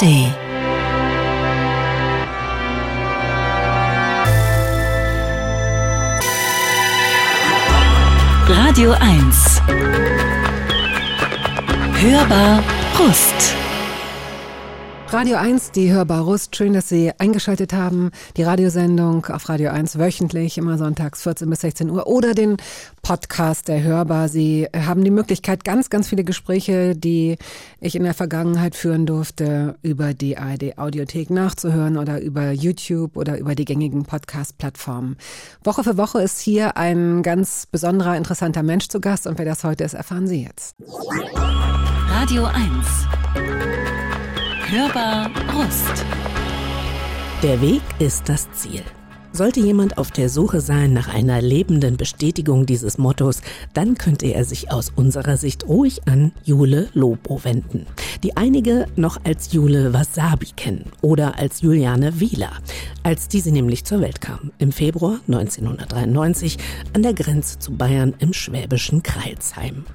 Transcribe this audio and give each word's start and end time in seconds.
ARD. 0.00 0.32
Radio 8.48 8.92
1. 8.92 9.62
Hörbar 11.94 12.62
Brust. 12.96 13.67
Radio 15.10 15.38
1, 15.38 15.70
die 15.70 15.90
Hörbar 15.90 16.20
Rust. 16.20 16.54
Schön, 16.54 16.74
dass 16.74 16.90
Sie 16.90 17.10
eingeschaltet 17.16 17.72
haben. 17.72 18.10
Die 18.36 18.42
Radiosendung 18.42 19.24
auf 19.24 19.48
Radio 19.48 19.70
1 19.70 19.98
wöchentlich, 19.98 20.58
immer 20.58 20.76
sonntags 20.76 21.22
14 21.22 21.48
bis 21.48 21.62
16 21.62 21.88
Uhr 21.88 22.06
oder 22.06 22.34
den 22.34 22.58
Podcast 23.00 23.68
der 23.68 23.82
Hörbar. 23.82 24.28
Sie 24.28 24.68
haben 24.76 25.02
die 25.02 25.10
Möglichkeit, 25.10 25.64
ganz, 25.64 25.88
ganz 25.88 26.08
viele 26.08 26.24
Gespräche, 26.24 26.94
die 26.94 27.38
ich 27.80 27.96
in 27.96 28.02
der 28.02 28.12
Vergangenheit 28.12 28.74
führen 28.74 29.06
durfte, 29.06 29.76
über 29.80 30.12
die 30.12 30.36
ARD 30.36 30.76
Audiothek 30.76 31.30
nachzuhören 31.30 31.96
oder 31.96 32.20
über 32.20 32.50
YouTube 32.50 33.16
oder 33.16 33.38
über 33.38 33.54
die 33.54 33.64
gängigen 33.64 34.04
Podcast-Plattformen. 34.04 35.16
Woche 35.64 35.84
für 35.84 35.96
Woche 35.96 36.20
ist 36.20 36.38
hier 36.38 36.76
ein 36.76 37.22
ganz 37.22 37.64
besonderer, 37.64 38.14
interessanter 38.18 38.62
Mensch 38.62 38.88
zu 38.88 39.00
Gast 39.00 39.26
und 39.26 39.38
wer 39.38 39.46
das 39.46 39.64
heute 39.64 39.84
ist, 39.84 39.94
erfahren 39.94 40.26
Sie 40.26 40.44
jetzt. 40.44 40.76
Radio 42.10 42.44
1. 42.44 43.77
Hörbar 44.70 45.30
Rust. 45.54 46.04
Der 47.42 47.58
Weg 47.62 47.80
ist 48.00 48.28
das 48.28 48.52
Ziel. 48.52 48.82
Sollte 49.32 49.60
jemand 49.60 49.96
auf 49.96 50.10
der 50.10 50.28
Suche 50.28 50.60
sein 50.60 50.92
nach 50.92 51.08
einer 51.08 51.40
lebenden 51.40 51.96
Bestätigung 51.96 52.66
dieses 52.66 52.98
Mottos, 52.98 53.40
dann 53.72 53.96
könnte 53.96 54.26
er 54.26 54.44
sich 54.44 54.70
aus 54.70 54.92
unserer 54.94 55.38
Sicht 55.38 55.66
ruhig 55.66 56.06
an 56.06 56.32
Jule 56.44 56.90
Lobo 56.92 57.42
wenden, 57.44 57.86
die 58.22 58.36
einige 58.36 58.84
noch 58.94 59.18
als 59.24 59.54
Jule 59.54 59.94
Wasabi 59.94 60.48
kennen 60.54 60.92
oder 61.00 61.38
als 61.38 61.62
Juliane 61.62 62.20
Wieler, 62.20 62.52
als 63.02 63.26
diese 63.28 63.50
nämlich 63.50 63.86
zur 63.86 64.02
Welt 64.02 64.20
kam, 64.20 64.52
im 64.58 64.72
Februar 64.72 65.20
1993 65.28 66.58
an 66.92 67.02
der 67.02 67.14
Grenze 67.14 67.58
zu 67.58 67.72
Bayern 67.72 68.12
im 68.18 68.34
schwäbischen 68.34 69.02
Kreilsheim. 69.02 69.86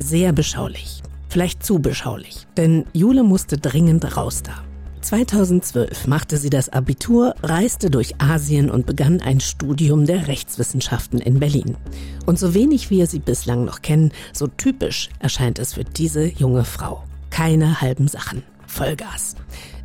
Sehr 0.00 0.32
beschaulich. 0.32 1.02
Vielleicht 1.28 1.62
zu 1.62 1.78
beschaulich, 1.78 2.46
denn 2.56 2.86
Jule 2.92 3.22
musste 3.22 3.58
dringend 3.58 4.16
raus 4.16 4.42
da. 4.42 4.64
2012 5.02 6.06
machte 6.06 6.38
sie 6.38 6.50
das 6.50 6.68
Abitur, 6.68 7.34
reiste 7.42 7.90
durch 7.90 8.20
Asien 8.20 8.70
und 8.70 8.86
begann 8.86 9.20
ein 9.20 9.40
Studium 9.40 10.06
der 10.06 10.26
Rechtswissenschaften 10.26 11.20
in 11.20 11.38
Berlin. 11.38 11.76
Und 12.26 12.38
so 12.38 12.52
wenig 12.54 12.90
wir 12.90 13.06
sie 13.06 13.20
bislang 13.20 13.64
noch 13.64 13.80
kennen, 13.82 14.12
so 14.32 14.48
typisch 14.48 15.08
erscheint 15.18 15.58
es 15.58 15.74
für 15.74 15.84
diese 15.84 16.26
junge 16.26 16.64
Frau. 16.64 17.04
Keine 17.30 17.80
halben 17.80 18.08
Sachen. 18.08 18.42
Vollgas. 18.66 19.36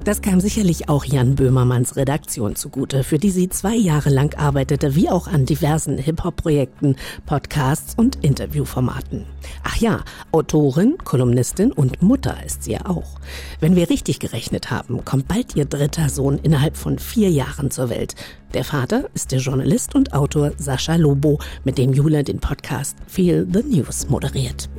Das 0.03 0.21
kam 0.21 0.41
sicherlich 0.41 0.89
auch 0.89 1.05
Jan 1.05 1.35
Böhmermanns 1.35 1.95
Redaktion 1.95 2.57
zugute, 2.57 3.05
für 3.05 3.17
die 3.17 3.29
sie 3.29 3.47
zwei 3.47 3.75
Jahre 3.75 4.09
lang 4.09 4.37
arbeitete, 4.37 4.95
wie 4.95 5.09
auch 5.09 5.27
an 5.27 5.45
diversen 5.45 5.97
Hip-Hop-Projekten, 5.97 6.97
Podcasts 7.25 7.93
und 7.95 8.17
Interviewformaten. 8.21 9.25
Ach 9.63 9.77
ja, 9.77 10.03
Autorin, 10.33 10.97
Kolumnistin 11.05 11.71
und 11.71 12.01
Mutter 12.01 12.35
ist 12.45 12.63
sie 12.63 12.73
ja 12.73 12.85
auch. 12.85 13.17
Wenn 13.61 13.77
wir 13.77 13.89
richtig 13.89 14.19
gerechnet 14.19 14.71
haben, 14.71 15.05
kommt 15.05 15.29
bald 15.29 15.55
ihr 15.55 15.63
dritter 15.63 16.09
Sohn 16.09 16.37
innerhalb 16.37 16.75
von 16.75 16.99
vier 16.99 17.29
Jahren 17.29 17.71
zur 17.71 17.89
Welt. 17.89 18.15
Der 18.53 18.65
Vater 18.65 19.09
ist 19.13 19.31
der 19.31 19.39
Journalist 19.39 19.95
und 19.95 20.11
Autor 20.11 20.51
Sascha 20.57 20.97
Lobo, 20.97 21.39
mit 21.63 21.77
dem 21.77 21.93
Jule 21.93 22.25
den 22.25 22.39
Podcast 22.39 22.97
Feel 23.07 23.47
the 23.49 23.63
News 23.63 24.09
moderiert. 24.09 24.69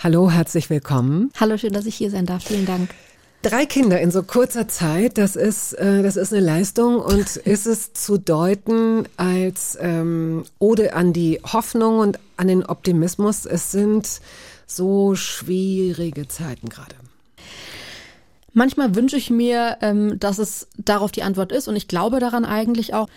Hallo, 0.00 0.30
herzlich 0.30 0.70
willkommen. 0.70 1.32
Hallo, 1.40 1.56
schön, 1.56 1.72
dass 1.72 1.84
ich 1.84 1.96
hier 1.96 2.10
sein 2.10 2.24
darf. 2.24 2.44
Vielen 2.44 2.66
Dank. 2.66 2.90
Drei 3.42 3.66
Kinder 3.66 4.00
in 4.00 4.12
so 4.12 4.22
kurzer 4.22 4.68
Zeit, 4.68 5.18
das 5.18 5.34
ist, 5.34 5.72
äh, 5.72 6.04
das 6.04 6.16
ist 6.16 6.32
eine 6.32 6.44
Leistung 6.44 7.00
und 7.00 7.34
ist 7.44 7.66
es 7.66 7.94
zu 7.94 8.16
deuten 8.16 9.08
als 9.16 9.76
ähm, 9.80 10.44
Ode 10.60 10.94
an 10.94 11.12
die 11.12 11.40
Hoffnung 11.44 11.98
und 11.98 12.20
an 12.36 12.46
den 12.46 12.64
Optimismus. 12.64 13.44
Es 13.44 13.72
sind 13.72 14.20
so 14.68 15.16
schwierige 15.16 16.28
Zeiten 16.28 16.68
gerade. 16.68 16.94
Manchmal 18.52 18.94
wünsche 18.94 19.16
ich 19.16 19.30
mir, 19.30 19.78
ähm, 19.80 20.20
dass 20.20 20.38
es 20.38 20.68
darauf 20.76 21.10
die 21.10 21.24
Antwort 21.24 21.50
ist 21.50 21.66
und 21.66 21.74
ich 21.74 21.88
glaube 21.88 22.20
daran 22.20 22.44
eigentlich 22.44 22.94
auch. 22.94 23.08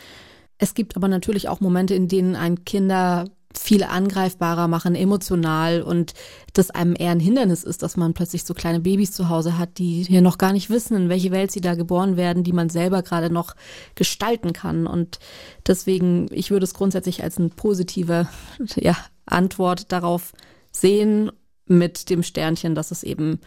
Es 0.58 0.74
gibt 0.74 0.96
aber 0.96 1.08
natürlich 1.08 1.47
auch 1.47 1.59
Momente, 1.59 1.94
in 1.94 2.08
denen 2.08 2.36
ein 2.36 2.66
Kinder 2.66 3.25
viel 3.58 3.84
angreifbarer 3.84 4.68
machen, 4.68 4.96
emotional 4.96 5.82
und 5.82 6.14
das 6.54 6.72
einem 6.72 6.96
eher 6.98 7.12
ein 7.12 7.20
Hindernis 7.20 7.64
ist, 7.64 7.84
dass 7.84 7.98
man 7.98 8.14
plötzlich 8.14 8.44
so 8.44 8.54
kleine 8.54 8.80
Babys 8.80 9.12
zu 9.12 9.30
Hause 9.30 9.58
hat, 9.58 9.78
die 9.78 10.04
hier 10.04 10.22
noch 10.22 10.38
gar 10.38 10.54
nicht 10.54 10.70
wissen, 10.70 10.96
in 10.96 11.10
welche 11.10 11.32
Welt 11.32 11.52
sie 11.52 11.62
da 11.62 11.76
geboren 11.76 12.18
werden, 12.18 12.44
die 12.44 12.54
man 12.54 12.70
selber 12.70 13.02
gerade 13.04 13.32
noch 13.32 13.56
gestalten 13.96 14.54
kann. 14.54 14.88
Und 14.88 15.20
deswegen, 15.68 16.28
ich 16.32 16.52
würde 16.52 16.64
es 16.64 16.74
grundsätzlich 16.74 17.24
als 17.24 17.38
eine 17.38 17.50
positive 17.50 18.28
ja, 18.76 18.98
Antwort 19.26 19.92
darauf 19.92 20.34
sehen, 20.72 21.32
mit 21.72 22.10
dem 22.10 22.22
Sternchen, 22.22 22.76
dass 22.76 22.92
es 22.92 23.04
eben 23.04 23.40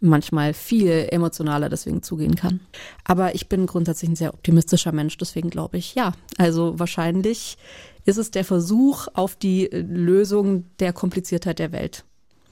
manchmal 0.00 0.54
viel 0.54 1.08
emotionaler 1.10 1.68
deswegen 1.68 2.02
zugehen 2.02 2.36
kann. 2.36 2.60
Aber 3.04 3.34
ich 3.34 3.48
bin 3.48 3.66
grundsätzlich 3.66 4.10
ein 4.10 4.16
sehr 4.16 4.34
optimistischer 4.34 4.92
Mensch, 4.92 5.16
deswegen 5.16 5.50
glaube 5.50 5.78
ich, 5.78 5.94
ja, 5.94 6.12
also 6.36 6.78
wahrscheinlich 6.78 7.58
ist 8.04 8.16
es 8.16 8.30
der 8.30 8.44
Versuch 8.44 9.08
auf 9.14 9.36
die 9.36 9.66
Lösung 9.66 10.64
der 10.78 10.92
Kompliziertheit 10.92 11.58
der 11.58 11.72
Welt. 11.72 12.04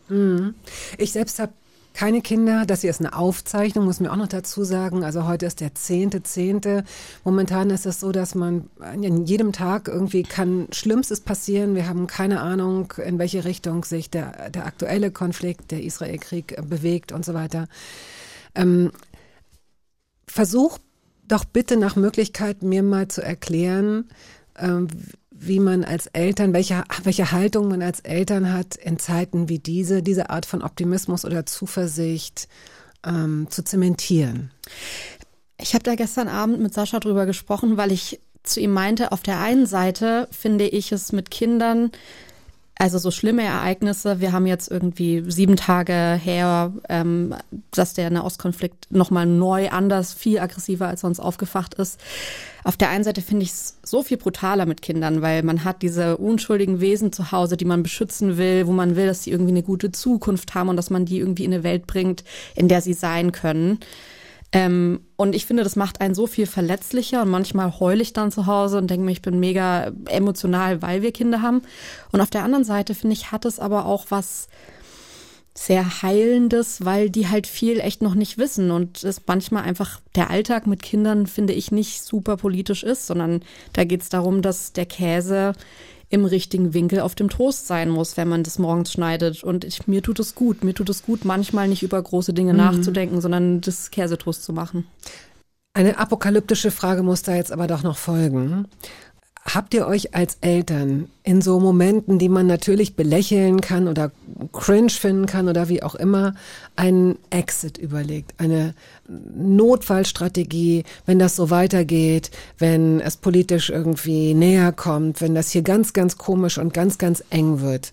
Mhm. 0.09 0.55
Ich 0.99 1.13
selbst 1.13 1.39
habe 1.39 1.53
keine 1.97 2.21
Kinder. 2.21 2.67
Das 2.67 2.83
hier 2.83 2.91
ist 2.91 3.01
eine 3.01 3.17
Aufzeichnung, 3.17 3.87
muss 3.87 4.01
mir 4.01 4.13
auch 4.13 4.17
noch 4.17 4.29
dazu 4.29 4.65
sagen. 4.65 5.03
Also 5.03 5.27
heute 5.27 5.47
ist 5.47 5.61
der 5.61 5.75
zehnte, 5.75 6.23
zehnte. 6.23 6.85
Momentan 7.25 7.71
ist 7.71 7.87
es 7.87 8.01
so, 8.01 8.13
dass 8.13 8.35
man 8.35 8.69
an 8.79 9.25
jedem 9.25 9.53
Tag 9.53 9.89
irgendwie 9.89 10.23
kann 10.23 10.69
Schlimmstes 10.73 11.23
passieren. 11.23 11.75
Wir 11.75 11.89
haben 11.89 12.07
keine 12.07 12.43
Ahnung, 12.43 12.93
in 13.03 13.19
welche 13.19 13.47
Richtung 13.47 13.83
sich 13.85 14.11
der, 14.11 14.51
der 14.51 14.67
aktuelle 14.67 15.11
Konflikt, 15.11 15.71
der 15.71 15.83
Israel-Krieg 15.83 16.57
bewegt 16.69 17.13
und 17.13 17.25
so 17.25 17.33
weiter. 17.33 17.67
Ähm, 18.55 18.93
versuch 20.29 20.79
doch 21.27 21.47
bitte 21.47 21.79
nach 21.79 21.97
Möglichkeit 21.97 22.63
mir 22.63 22.83
mal 22.83 23.09
zu 23.09 23.23
erklären, 23.23 24.05
ähm, 24.59 24.89
wie 25.39 25.61
man 25.61 25.85
als 25.85 26.07
Eltern, 26.09 26.53
welche, 26.53 26.85
welche 27.03 27.33
Haltung 27.33 27.69
man 27.69 27.83
als 27.83 28.01
Eltern 28.01 28.53
hat 28.53 28.77
in 28.77 28.99
Zeiten 28.99 29.49
wie 29.49 29.59
diese, 29.59 30.03
diese 30.03 30.31
Art 30.31 30.47
von 30.47 30.63
Optimismus 30.63 31.25
oder 31.25 31.47
Zuversicht 31.47 32.49
ähm, 33.05 33.47
zu 33.51 33.63
zementieren. 33.63 34.51
Ich 35.59 35.75
habe 35.75 35.85
da 35.85 35.95
gestern 35.95 36.29
Abend 36.29 36.61
mit 36.61 36.75
Sascha 36.75 37.01
drüber 37.01 37.27
gesprochen, 37.27 37.77
weil 37.77 37.93
ich 37.93 38.21
zu 38.43 38.61
ihm 38.61 38.73
meinte, 38.73 39.13
auf 39.13 39.23
der 39.23 39.41
einen 39.41 39.67
Seite 39.67 40.29
finde 40.31 40.67
ich 40.67 40.93
es 40.93 41.13
mit 41.13 41.31
Kindern 41.31 41.91
also 42.79 42.99
so 42.99 43.11
schlimme 43.11 43.43
Ereignisse. 43.43 44.21
Wir 44.21 44.33
haben 44.33 44.47
jetzt 44.47 44.71
irgendwie 44.71 45.25
sieben 45.29 45.57
Tage 45.57 46.21
her, 46.23 46.75
ähm, 46.91 47.35
dass 47.71 47.95
der 47.95 48.11
Nahostkonflikt 48.11 48.93
nochmal 48.93 49.25
neu 49.25 49.71
anders, 49.71 50.13
viel 50.13 50.39
aggressiver 50.39 50.87
als 50.87 51.01
sonst 51.01 51.19
aufgefacht 51.19 51.75
ist. 51.75 51.99
Auf 52.65 52.77
der 52.77 52.91
einen 52.91 53.05
Seite 53.05 53.23
finde 53.23 53.45
ich 53.45 53.51
es 53.51 53.79
so 53.83 54.03
viel 54.03 54.19
brutaler 54.19 54.67
mit 54.67 54.83
Kindern, 54.83 55.23
weil 55.23 55.43
man 55.43 55.65
hat 55.65 55.81
diese 55.81 56.19
unschuldigen 56.19 56.81
Wesen 56.81 57.13
zu 57.13 57.33
Hause, 57.33 57.57
die 57.57 57.65
man 57.65 57.83
beschützen 57.83 58.37
will, 58.37 58.67
wo 58.67 58.73
man 58.73 58.95
will, 58.95 59.07
dass 59.07 59.23
sie 59.23 59.31
irgendwie 59.31 59.53
eine 59.53 59.63
gute 59.63 59.91
Zukunft 59.91 60.55
haben 60.55 60.69
und 60.69 60.77
dass 60.77 60.91
man 60.91 61.07
die 61.07 61.19
irgendwie 61.19 61.45
in 61.45 61.55
eine 61.55 61.63
Welt 61.63 61.87
bringt, 61.87 62.25
in 62.55 62.69
der 62.69 62.83
sie 62.83 62.95
sein 62.95 63.33
können. 63.33 63.79
Ähm, 64.57 65.01
und 65.17 65.35
ich 65.35 65.45
finde, 65.45 65.65
das 65.65 65.77
macht 65.77 66.01
einen 66.01 66.15
so 66.15 66.27
viel 66.27 66.47
verletzlicher 66.47 67.21
und 67.21 67.29
manchmal 67.29 67.79
heule 67.79 68.01
ich 68.01 68.15
dann 68.15 68.33
zu 68.33 68.47
Hause 68.47 68.79
und 68.79 68.91
denke 68.91 69.05
mir, 69.05 69.13
ich 69.13 69.21
bin 69.21 69.39
mega 69.39 69.93
emotional, 70.07 70.81
weil 70.81 71.03
wir 71.03 71.13
Kinder 71.13 71.43
haben. 71.43 71.61
Und 72.11 72.23
auf 72.23 72.31
der 72.31 72.43
anderen 72.43 72.65
Seite, 72.65 72.95
finde 72.95 73.13
ich, 73.13 73.33
hat 73.33 73.45
es 73.45 73.61
aber 73.61 73.85
auch 73.85 74.07
was 74.09 74.49
sehr 75.53 76.03
Heilendes, 76.03 76.87
weil 76.87 77.11
die 77.11 77.29
halt 77.29 77.47
viel 77.47 77.81
echt 77.81 78.01
noch 78.01 78.15
nicht 78.15 78.39
wissen 78.39 78.71
und 78.71 79.05
es 79.05 79.21
manchmal 79.27 79.65
einfach 79.65 80.01
der 80.15 80.31
Alltag 80.31 80.67
mit 80.67 80.83
Kindern, 80.83 81.27
finde 81.27 81.53
ich, 81.53 81.71
nicht 81.71 82.03
super 82.03 82.39
politisch 82.39 82.83
ist, 82.83 83.07
sondern 83.07 83.41
da 83.75 83.85
geht 83.85 84.03
es 84.03 84.09
darum, 84.09 84.41
dass 84.41 84.73
der 84.73 84.87
Käse 84.87 85.53
im 86.09 86.25
richtigen 86.25 86.73
Winkel 86.73 87.01
auf 87.01 87.15
dem 87.15 87.29
Toast 87.29 87.67
sein 87.67 87.89
muss, 87.89 88.17
wenn 88.17 88.29
man 88.29 88.43
das 88.43 88.59
morgens 88.59 88.93
schneidet. 88.93 89.43
Und 89.43 89.65
ich, 89.65 89.87
mir 89.87 90.03
tut 90.03 90.21
es 90.21 90.35
gut. 90.35 90.63
Mir 90.63 90.75
tut 90.75 90.89
es 90.89 91.03
gut, 91.03 91.25
manchmal 91.25 91.69
nicht 91.69 91.83
über 91.83 92.01
große 92.01 92.33
Dinge 92.33 92.53
mhm. 92.53 92.59
nachzudenken, 92.59 93.21
sondern 93.21 93.61
das 93.61 93.91
Käsetoast 93.91 94.45
zu 94.45 94.53
machen. 94.53 94.87
Eine 95.75 95.99
apokalyptische 95.99 96.71
Frage 96.71 97.03
muss 97.03 97.23
da 97.23 97.35
jetzt 97.35 97.53
aber 97.53 97.67
doch 97.67 97.83
noch 97.83 97.99
folgen. 97.99 98.67
Habt 99.47 99.75
ihr 99.75 99.87
euch 99.87 100.13
als 100.13 100.39
Eltern 100.41 101.09
in 101.23 101.41
so 101.41 101.61
Momenten, 101.61 102.19
die 102.19 102.29
man 102.29 102.49
natürlich 102.49 102.97
belächeln 102.97 103.61
kann 103.61 103.87
oder 103.87 104.11
cringe 104.53 104.91
finden 104.91 105.27
kann 105.27 105.49
oder 105.49 105.69
wie 105.69 105.85
auch 105.85 105.95
immer, 105.95 106.35
einen 106.75 107.17
Exit 107.31 107.79
überlegt, 107.79 108.35
eine 108.39 108.75
Notfallstrategie, 109.09 110.83
wenn 111.07 111.21
das 111.21 111.37
so 111.37 111.49
weitergeht, 111.49 112.33
wenn 112.59 112.99
es 113.01 113.17
politisch 113.19 113.71
irgendwie 113.71 114.35
näher 114.35 114.73
kommt, 114.73 115.21
wenn 115.21 115.37
das 115.37 115.51
hier 115.51 115.63
ganz, 115.63 115.93
ganz 115.93 116.19
komisch 116.19 116.59
und 116.59 116.75
ganz, 116.75 116.99
ganz 116.99 117.23
eng 117.31 117.61
wird, 117.61 117.93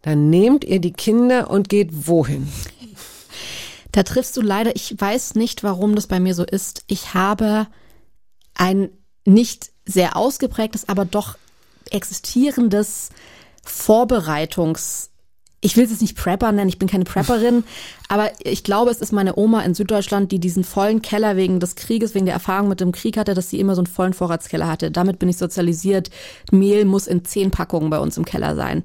dann 0.00 0.30
nehmt 0.30 0.64
ihr 0.64 0.80
die 0.80 0.92
Kinder 0.92 1.50
und 1.50 1.68
geht 1.68 1.90
wohin? 2.06 2.48
Da 3.92 4.02
triffst 4.02 4.34
du 4.36 4.40
leider, 4.40 4.74
ich 4.76 4.94
weiß 4.98 5.34
nicht, 5.34 5.62
warum 5.62 5.94
das 5.94 6.06
bei 6.06 6.20
mir 6.20 6.34
so 6.34 6.44
ist. 6.44 6.84
Ich 6.86 7.12
habe 7.12 7.66
ein 8.54 8.88
nicht 9.26 9.72
sehr 9.86 10.16
ausgeprägtes, 10.16 10.88
aber 10.88 11.04
doch 11.04 11.36
existierendes 11.90 13.10
Vorbereitungs- 13.64 15.08
ich 15.66 15.76
will 15.76 15.84
es 15.84 15.90
jetzt 15.90 16.02
nicht 16.02 16.16
Prepper 16.16 16.52
nennen, 16.52 16.68
ich 16.68 16.78
bin 16.78 16.88
keine 16.88 17.04
Prepperin, 17.04 17.64
aber 18.08 18.30
ich 18.44 18.62
glaube, 18.62 18.90
es 18.90 19.00
ist 19.00 19.12
meine 19.12 19.36
Oma 19.36 19.62
in 19.62 19.74
Süddeutschland, 19.74 20.30
die 20.30 20.38
diesen 20.38 20.64
vollen 20.64 21.02
Keller 21.02 21.36
wegen 21.36 21.58
des 21.60 21.74
Krieges, 21.74 22.14
wegen 22.14 22.26
der 22.26 22.34
Erfahrung 22.34 22.68
mit 22.68 22.80
dem 22.80 22.92
Krieg 22.92 23.16
hatte, 23.16 23.34
dass 23.34 23.50
sie 23.50 23.58
immer 23.58 23.74
so 23.74 23.80
einen 23.80 23.86
vollen 23.86 24.12
Vorratskeller 24.12 24.68
hatte. 24.68 24.90
Damit 24.90 25.18
bin 25.18 25.28
ich 25.28 25.38
sozialisiert. 25.38 26.10
Mehl 26.52 26.84
muss 26.84 27.06
in 27.06 27.24
zehn 27.24 27.50
Packungen 27.50 27.90
bei 27.90 27.98
uns 27.98 28.16
im 28.16 28.24
Keller 28.24 28.54
sein. 28.54 28.84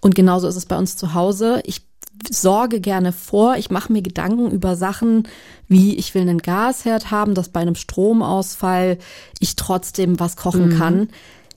Und 0.00 0.14
genauso 0.14 0.48
ist 0.48 0.56
es 0.56 0.66
bei 0.66 0.76
uns 0.76 0.96
zu 0.96 1.14
Hause. 1.14 1.62
Ich 1.64 1.85
sorge 2.30 2.80
gerne 2.80 3.12
vor, 3.12 3.56
ich 3.56 3.70
mache 3.70 3.92
mir 3.92 4.02
Gedanken 4.02 4.50
über 4.50 4.76
Sachen, 4.76 5.28
wie 5.68 5.96
ich 5.96 6.14
will 6.14 6.22
einen 6.22 6.38
Gasherd 6.38 7.10
haben, 7.10 7.34
dass 7.34 7.48
bei 7.48 7.60
einem 7.60 7.74
Stromausfall 7.74 8.98
ich 9.40 9.56
trotzdem 9.56 10.18
was 10.20 10.36
kochen 10.36 10.68
mhm. 10.68 10.78
kann. 10.78 11.08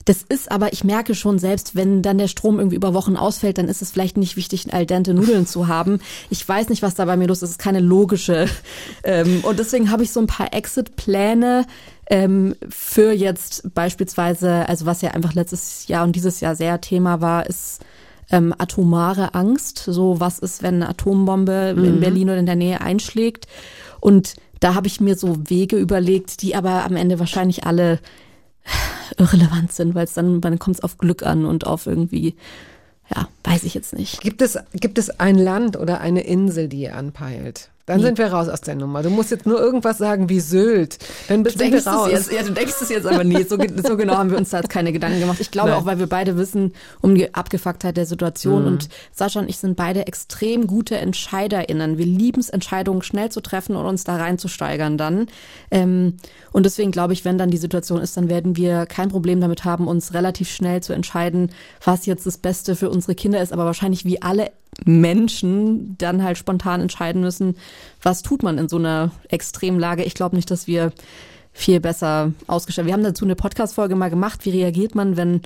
Das 0.06 0.22
ist 0.22 0.50
aber, 0.50 0.72
ich 0.72 0.82
merke 0.82 1.14
schon, 1.14 1.38
selbst 1.38 1.76
wenn 1.76 2.02
dann 2.02 2.18
der 2.18 2.26
Strom 2.26 2.58
irgendwie 2.58 2.76
über 2.76 2.94
Wochen 2.94 3.16
ausfällt, 3.16 3.58
dann 3.58 3.68
ist 3.68 3.82
es 3.82 3.90
vielleicht 3.90 4.16
nicht 4.16 4.36
wichtig, 4.36 4.72
al 4.72 4.86
dente 4.86 5.12
Nudeln 5.12 5.46
zu 5.46 5.68
haben. 5.68 6.00
Ich 6.30 6.46
weiß 6.48 6.70
nicht, 6.70 6.82
was 6.82 6.94
da 6.94 7.04
bei 7.04 7.16
mir 7.16 7.28
los 7.28 7.38
ist. 7.38 7.42
Es 7.42 7.50
ist 7.52 7.58
keine 7.58 7.80
logische. 7.80 8.46
Ähm, 9.02 9.42
und 9.44 9.58
deswegen 9.58 9.90
habe 9.90 10.02
ich 10.02 10.10
so 10.10 10.20
ein 10.20 10.26
paar 10.26 10.52
Exit-Pläne 10.52 11.64
ähm, 12.08 12.54
für 12.68 13.12
jetzt 13.12 13.74
beispielsweise, 13.74 14.68
also 14.68 14.84
was 14.84 15.00
ja 15.00 15.12
einfach 15.12 15.32
letztes 15.32 15.86
Jahr 15.88 16.04
und 16.04 16.14
dieses 16.16 16.40
Jahr 16.40 16.54
sehr 16.54 16.80
Thema 16.80 17.20
war, 17.20 17.46
ist 17.46 17.80
ähm, 18.30 18.54
atomare 18.56 19.34
Angst. 19.34 19.78
So, 19.78 20.20
was 20.20 20.38
ist, 20.38 20.62
wenn 20.62 20.76
eine 20.76 20.88
Atombombe 20.88 21.74
mhm. 21.76 21.84
in 21.84 22.00
Berlin 22.00 22.30
oder 22.30 22.38
in 22.38 22.46
der 22.46 22.56
Nähe 22.56 22.80
einschlägt? 22.80 23.46
Und 24.00 24.34
da 24.60 24.74
habe 24.74 24.86
ich 24.86 25.00
mir 25.00 25.16
so 25.16 25.36
Wege 25.48 25.76
überlegt, 25.76 26.42
die 26.42 26.54
aber 26.54 26.84
am 26.84 26.96
Ende 26.96 27.18
wahrscheinlich 27.18 27.64
alle 27.64 27.98
irrelevant 29.18 29.72
sind, 29.72 29.94
weil 29.94 30.04
es 30.04 30.14
dann, 30.14 30.40
dann 30.40 30.58
kommt 30.58 30.76
es 30.76 30.82
auf 30.82 30.98
Glück 30.98 31.22
an 31.24 31.44
und 31.44 31.66
auf 31.66 31.86
irgendwie, 31.86 32.34
ja, 33.14 33.28
weiß 33.44 33.64
ich 33.64 33.74
jetzt 33.74 33.94
nicht. 33.94 34.20
Gibt 34.20 34.42
es, 34.42 34.58
gibt 34.72 34.98
es 34.98 35.10
ein 35.18 35.36
Land 35.36 35.76
oder 35.76 36.00
eine 36.00 36.22
Insel, 36.22 36.68
die 36.68 36.82
ihr 36.82 36.96
anpeilt? 36.96 37.70
Dann 37.90 38.02
sind 38.02 38.18
wir 38.18 38.28
raus 38.28 38.48
aus 38.48 38.60
der 38.60 38.76
Nummer. 38.76 39.02
Du 39.02 39.10
musst 39.10 39.32
jetzt 39.32 39.46
nur 39.46 39.58
irgendwas 39.58 39.98
sagen 39.98 40.28
wie 40.28 40.38
Sylt. 40.38 40.98
Dann 41.28 41.42
bist 41.42 41.60
du 41.60 41.64
raus. 41.86 42.08
Jetzt, 42.10 42.32
ja, 42.32 42.42
du 42.44 42.52
denkst 42.52 42.74
es 42.80 42.88
jetzt 42.88 43.04
aber 43.04 43.24
nie. 43.24 43.42
So, 43.42 43.58
so, 43.84 43.96
genau 43.96 44.16
haben 44.16 44.30
wir 44.30 44.38
uns 44.38 44.50
da 44.50 44.58
jetzt 44.58 44.70
keine 44.70 44.92
Gedanken 44.92 45.18
gemacht. 45.18 45.40
Ich 45.40 45.50
glaube 45.50 45.70
Nein. 45.70 45.78
auch, 45.78 45.86
weil 45.86 45.98
wir 45.98 46.06
beide 46.06 46.36
wissen 46.36 46.72
um 47.00 47.16
die 47.16 47.34
Abgefucktheit 47.34 47.96
der 47.96 48.06
Situation. 48.06 48.62
Mhm. 48.62 48.68
Und 48.68 48.88
Sascha 49.12 49.40
und 49.40 49.50
ich 49.50 49.56
sind 49.56 49.76
beide 49.76 50.06
extrem 50.06 50.68
gute 50.68 50.98
EntscheiderInnen. 50.98 51.98
Wir 51.98 52.06
lieben 52.06 52.40
es, 52.40 52.48
Entscheidungen 52.48 53.02
schnell 53.02 53.32
zu 53.32 53.40
treffen 53.40 53.74
und 53.74 53.86
uns 53.86 54.04
da 54.04 54.16
reinzusteigern 54.16 54.96
dann. 54.96 55.26
Ähm, 55.72 56.18
und 56.52 56.66
deswegen 56.66 56.92
glaube 56.92 57.12
ich, 57.12 57.24
wenn 57.24 57.38
dann 57.38 57.50
die 57.50 57.56
Situation 57.56 58.00
ist, 58.00 58.16
dann 58.16 58.28
werden 58.28 58.56
wir 58.56 58.86
kein 58.86 59.08
Problem 59.08 59.40
damit 59.40 59.64
haben, 59.64 59.88
uns 59.88 60.14
relativ 60.14 60.48
schnell 60.48 60.80
zu 60.80 60.92
entscheiden, 60.92 61.50
was 61.84 62.06
jetzt 62.06 62.24
das 62.24 62.38
Beste 62.38 62.76
für 62.76 62.88
unsere 62.88 63.16
Kinder 63.16 63.42
ist. 63.42 63.52
Aber 63.52 63.64
wahrscheinlich 63.64 64.04
wie 64.04 64.22
alle 64.22 64.52
Menschen 64.84 65.96
dann 65.98 66.22
halt 66.22 66.38
spontan 66.38 66.80
entscheiden 66.80 67.20
müssen, 67.20 67.56
was 68.02 68.22
tut 68.22 68.42
man 68.42 68.58
in 68.58 68.68
so 68.68 68.76
einer 68.76 69.10
Extremlage. 69.28 70.04
Ich 70.04 70.14
glaube 70.14 70.36
nicht, 70.36 70.50
dass 70.50 70.66
wir 70.66 70.92
viel 71.52 71.80
besser 71.80 72.32
ausgestellt. 72.46 72.86
Wir 72.86 72.94
haben 72.94 73.02
dazu 73.02 73.24
eine 73.24 73.36
Podcast-Folge 73.36 73.96
mal 73.96 74.10
gemacht. 74.10 74.44
Wie 74.44 74.50
reagiert 74.50 74.94
man, 74.94 75.16
wenn 75.16 75.42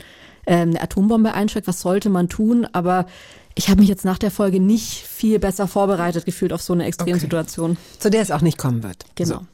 ähm, 0.47 0.71
eine 0.71 0.83
Atombombe 0.83 1.35
einschlägt? 1.35 1.67
Was 1.67 1.81
sollte 1.81 2.11
man 2.11 2.29
tun? 2.29 2.67
Aber 2.73 3.07
ich 3.55 3.69
habe 3.69 3.81
mich 3.81 3.89
jetzt 3.89 4.05
nach 4.05 4.19
der 4.19 4.31
Folge 4.31 4.61
nicht 4.61 5.07
viel 5.07 5.39
besser 5.39 5.67
vorbereitet 5.67 6.25
gefühlt 6.27 6.53
auf 6.53 6.63
so 6.63 6.73
eine 6.73 6.85
Extremsituation. 6.85 7.73
Okay. 7.73 7.81
Zu 7.99 8.11
der 8.11 8.23
es 8.23 8.31
auch 8.31 8.43
nicht 8.43 8.59
kommen 8.59 8.83
wird. 8.83 9.05
Genau. 9.15 9.39
So. 9.39 9.47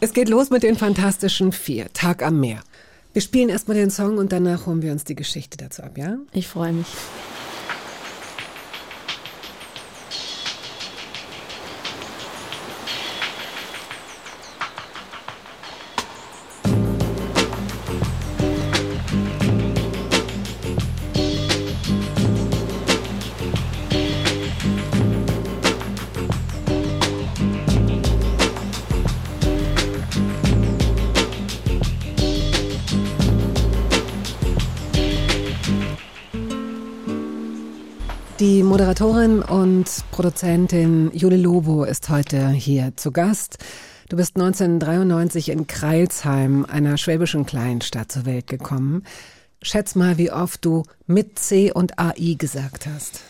Es 0.00 0.12
geht 0.12 0.28
los 0.28 0.50
mit 0.50 0.62
den 0.62 0.76
Fantastischen 0.76 1.52
Vier, 1.52 1.92
Tag 1.92 2.22
am 2.22 2.40
Meer. 2.40 2.60
Wir 3.12 3.22
spielen 3.22 3.48
erstmal 3.48 3.76
den 3.76 3.90
Song 3.90 4.18
und 4.18 4.32
danach 4.32 4.66
holen 4.66 4.82
wir 4.82 4.92
uns 4.92 5.04
die 5.04 5.16
Geschichte 5.16 5.56
dazu 5.56 5.82
ab, 5.82 5.96
ja? 5.96 6.16
Ich 6.32 6.46
freue 6.46 6.72
mich. 6.72 6.86
Die 38.40 38.62
Moderatorin 38.62 39.42
und 39.42 39.84
Produzentin 40.12 41.10
Jule 41.12 41.36
Lobo 41.36 41.84
ist 41.84 42.08
heute 42.08 42.48
hier 42.48 42.94
zu 42.96 43.12
Gast. 43.12 43.58
Du 44.08 44.16
bist 44.16 44.34
1993 44.36 45.50
in 45.50 45.66
Kreilsheim, 45.66 46.64
einer 46.64 46.96
schwäbischen 46.96 47.44
Kleinstadt, 47.44 48.10
zur 48.10 48.24
Welt 48.24 48.46
gekommen. 48.46 49.04
Schätz 49.60 49.94
mal, 49.94 50.16
wie 50.16 50.32
oft 50.32 50.64
du 50.64 50.84
mit 51.06 51.38
C 51.38 51.70
und 51.70 51.98
AI 51.98 52.36
gesagt 52.38 52.86
hast. 52.86 53.20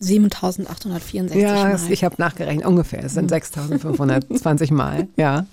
7864 0.00 1.40
ja, 1.42 1.54
Mal. 1.54 1.80
ich 1.88 2.04
habe 2.04 2.16
nachgerechnet, 2.18 2.66
ungefähr. 2.66 3.02
Es 3.04 3.14
sind 3.14 3.30
6520 3.30 4.70
Mal. 4.72 5.08
Ja. 5.16 5.46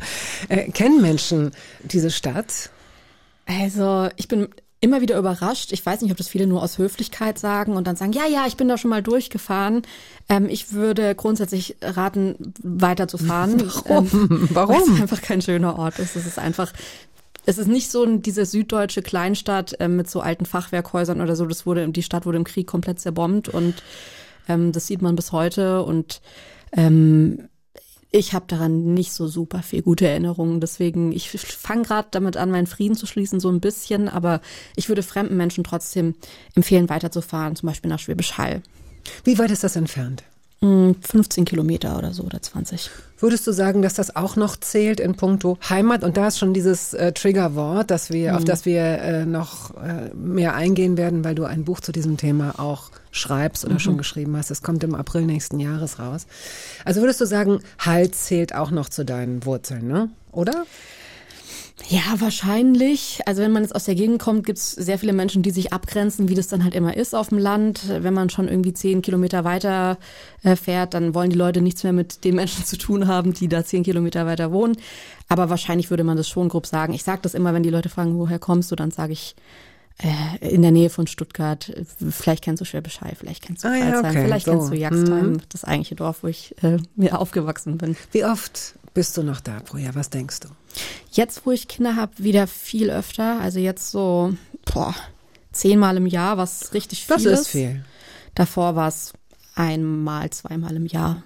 Äh, 0.49 0.69
kennen 0.71 1.01
Menschen 1.01 1.51
diese 1.85 2.11
Stadt? 2.11 2.71
Also, 3.45 4.09
ich 4.17 4.27
bin 4.27 4.49
immer 4.81 5.01
wieder 5.01 5.17
überrascht. 5.17 5.73
Ich 5.73 5.85
weiß 5.85 6.01
nicht, 6.01 6.11
ob 6.11 6.17
das 6.17 6.29
viele 6.29 6.47
nur 6.47 6.63
aus 6.63 6.77
Höflichkeit 6.77 7.37
sagen 7.37 7.73
und 7.73 7.85
dann 7.85 7.95
sagen, 7.95 8.13
ja, 8.13 8.25
ja, 8.27 8.45
ich 8.47 8.55
bin 8.55 8.67
da 8.67 8.77
schon 8.77 8.89
mal 8.89 9.03
durchgefahren. 9.03 9.81
Ähm, 10.29 10.47
ich 10.49 10.71
würde 10.71 11.15
grundsätzlich 11.15 11.75
raten, 11.81 12.53
weiterzufahren. 12.63 13.61
Warum? 13.87 14.07
Ähm, 14.11 14.49
Warum? 14.53 14.75
Weil 14.87 14.95
es 14.95 15.01
einfach 15.01 15.21
kein 15.21 15.41
schöner 15.41 15.77
Ort 15.77 15.99
ist. 15.99 16.15
Es 16.15 16.25
ist 16.25 16.39
einfach, 16.39 16.71
es 17.45 17.57
ist 17.57 17.67
nicht 17.67 17.91
so 17.91 18.05
diese 18.05 18.45
süddeutsche 18.45 19.01
Kleinstadt 19.01 19.75
ähm, 19.79 19.97
mit 19.97 20.09
so 20.09 20.21
alten 20.21 20.45
Fachwerkhäusern 20.45 21.19
oder 21.19 21.35
so. 21.35 21.45
Das 21.45 21.65
wurde, 21.65 21.87
die 21.89 22.03
Stadt 22.03 22.25
wurde 22.25 22.37
im 22.37 22.45
Krieg 22.45 22.67
komplett 22.67 23.01
zerbombt 23.01 23.49
und 23.49 23.83
ähm, 24.47 24.71
das 24.71 24.87
sieht 24.87 25.01
man 25.01 25.15
bis 25.15 25.33
heute 25.33 25.83
und 25.83 26.21
ähm, 26.71 27.49
ich 28.11 28.33
habe 28.33 28.45
daran 28.47 28.93
nicht 28.93 29.13
so 29.13 29.27
super 29.27 29.61
viel 29.61 29.81
gute 29.81 30.07
Erinnerungen. 30.07 30.59
Deswegen, 30.59 31.11
ich 31.11 31.29
fange 31.29 31.83
gerade 31.83 32.07
damit 32.11 32.37
an, 32.37 32.49
meinen 32.49 32.67
Frieden 32.67 32.95
zu 32.95 33.05
schließen, 33.05 33.39
so 33.39 33.49
ein 33.49 33.59
bisschen. 33.59 34.09
Aber 34.09 34.41
ich 34.75 34.89
würde 34.89 35.03
fremden 35.03 35.37
Menschen 35.37 35.63
trotzdem 35.63 36.15
empfehlen, 36.55 36.89
weiterzufahren, 36.89 37.55
zum 37.55 37.67
Beispiel 37.67 37.89
nach 37.89 37.99
Schwäbisch 37.99 38.37
Hall. 38.37 38.63
Wie 39.23 39.37
weit 39.37 39.51
ist 39.51 39.63
das 39.63 39.75
entfernt? 39.75 40.23
15 40.61 41.45
Kilometer 41.45 41.97
oder 41.97 42.11
so 42.11 42.23
oder 42.23 42.41
20. 42.41 42.89
Würdest 43.17 43.47
du 43.47 43.53
sagen, 43.53 43.81
dass 43.81 43.93
das 43.93 44.17
auch 44.17 44.35
noch 44.35 44.57
zählt 44.57 44.99
in 44.99 45.15
puncto 45.15 45.57
Heimat? 45.69 46.03
Und 46.03 46.17
da 46.17 46.27
ist 46.27 46.37
schon 46.37 46.53
dieses 46.53 46.93
äh, 46.93 47.13
Triggerwort, 47.13 47.89
dass 47.89 48.09
wir, 48.09 48.31
mhm. 48.31 48.37
auf 48.37 48.43
das 48.43 48.65
wir 48.65 48.81
äh, 48.81 49.25
noch 49.25 49.75
äh, 49.77 50.13
mehr 50.13 50.55
eingehen 50.55 50.97
werden, 50.97 51.23
weil 51.23 51.35
du 51.35 51.45
ein 51.45 51.63
Buch 51.63 51.79
zu 51.79 51.93
diesem 51.93 52.17
Thema 52.17 52.59
auch 52.59 52.91
schreibst 53.11 53.65
oder 53.65 53.75
mhm. 53.75 53.79
schon 53.79 53.97
geschrieben 53.97 54.35
hast. 54.37 54.51
Es 54.51 54.61
kommt 54.61 54.83
im 54.83 54.95
April 54.95 55.23
nächsten 55.23 55.59
Jahres 55.59 55.99
raus. 55.99 56.27
Also 56.85 57.01
würdest 57.01 57.21
du 57.21 57.25
sagen, 57.25 57.59
Halt 57.79 58.15
zählt 58.15 58.53
auch 58.53 58.71
noch 58.71 58.89
zu 58.89 59.05
deinen 59.05 59.45
Wurzeln, 59.45 59.87
ne? 59.87 60.09
Oder? 60.31 60.65
Ja, 61.87 62.01
wahrscheinlich. 62.19 63.21
Also 63.25 63.41
wenn 63.41 63.51
man 63.51 63.63
jetzt 63.63 63.73
aus 63.73 63.85
der 63.85 63.95
Gegend 63.95 64.21
kommt, 64.21 64.45
gibt 64.45 64.59
es 64.59 64.71
sehr 64.71 64.99
viele 64.99 65.13
Menschen, 65.13 65.41
die 65.41 65.51
sich 65.51 65.71
abgrenzen, 65.71 66.29
wie 66.29 66.35
das 66.35 66.47
dann 66.47 66.63
halt 66.63 66.75
immer 66.75 66.95
ist 66.95 67.15
auf 67.15 67.29
dem 67.29 67.37
Land. 67.37 67.83
Wenn 67.87 68.13
man 68.13 68.29
schon 68.29 68.47
irgendwie 68.47 68.73
zehn 68.73 69.01
Kilometer 69.01 69.43
weiter 69.43 69.97
äh, 70.43 70.55
fährt, 70.55 70.93
dann 70.93 71.15
wollen 71.15 71.29
die 71.29 71.37
Leute 71.37 71.61
nichts 71.61 71.83
mehr 71.83 71.93
mit 71.93 72.23
den 72.25 72.35
Menschen 72.35 72.65
zu 72.65 72.77
tun 72.77 73.07
haben, 73.07 73.33
die 73.33 73.47
da 73.47 73.63
zehn 73.63 73.83
Kilometer 73.83 74.25
weiter 74.25 74.51
wohnen. 74.51 74.75
Aber 75.29 75.49
wahrscheinlich 75.49 75.89
würde 75.89 76.03
man 76.03 76.17
das 76.17 76.27
schon 76.27 76.49
grob 76.49 76.67
sagen. 76.67 76.93
Ich 76.93 77.03
sage 77.03 77.21
das 77.21 77.33
immer, 77.33 77.53
wenn 77.53 77.63
die 77.63 77.69
Leute 77.69 77.89
fragen, 77.89 78.17
woher 78.17 78.39
kommst 78.39 78.71
du, 78.71 78.75
dann 78.75 78.91
sage 78.91 79.13
ich 79.13 79.35
in 80.39 80.61
der 80.61 80.71
Nähe 80.71 80.89
von 80.89 81.07
Stuttgart. 81.07 81.71
Vielleicht 82.09 82.43
kennst 82.43 82.61
du 82.61 82.65
Schwäbisch 82.65 83.01
Hall, 83.01 83.13
vielleicht 83.17 83.43
kennst 83.43 83.63
du 83.63 83.67
ah, 83.67 83.75
ja, 83.75 83.99
okay. 83.99 84.23
vielleicht 84.23 84.45
so. 84.45 84.51
kennst 84.51 84.71
du 84.71 84.75
Jagstheim, 84.75 85.31
mhm. 85.31 85.41
das 85.49 85.65
eigentliche 85.65 85.95
Dorf, 85.95 86.23
wo 86.23 86.27
ich 86.27 86.55
äh, 86.63 86.77
mir 86.95 87.19
aufgewachsen 87.19 87.77
bin. 87.77 87.97
Wie 88.11 88.23
oft 88.23 88.75
bist 88.93 89.17
du 89.17 89.23
noch 89.23 89.41
da 89.41 89.59
pro 89.59 89.77
Jahr? 89.77 89.95
Was 89.95 90.09
denkst 90.09 90.39
du? 90.41 90.49
Jetzt, 91.11 91.45
wo 91.45 91.51
ich 91.51 91.67
Kinder 91.67 91.95
habe, 91.95 92.13
wieder 92.17 92.47
viel 92.47 92.89
öfter. 92.89 93.41
Also 93.41 93.59
jetzt 93.59 93.91
so 93.91 94.33
boah, 94.73 94.95
zehnmal 95.51 95.97
im 95.97 96.07
Jahr, 96.07 96.37
was 96.37 96.73
richtig 96.73 97.05
viel 97.05 97.15
das 97.15 97.25
ist. 97.25 97.31
Das 97.31 97.41
ist 97.41 97.47
viel. 97.49 97.83
Davor 98.35 98.75
war 98.75 98.87
es 98.87 99.11
einmal, 99.55 100.29
zweimal 100.29 100.75
im 100.77 100.85
Jahr. 100.85 101.23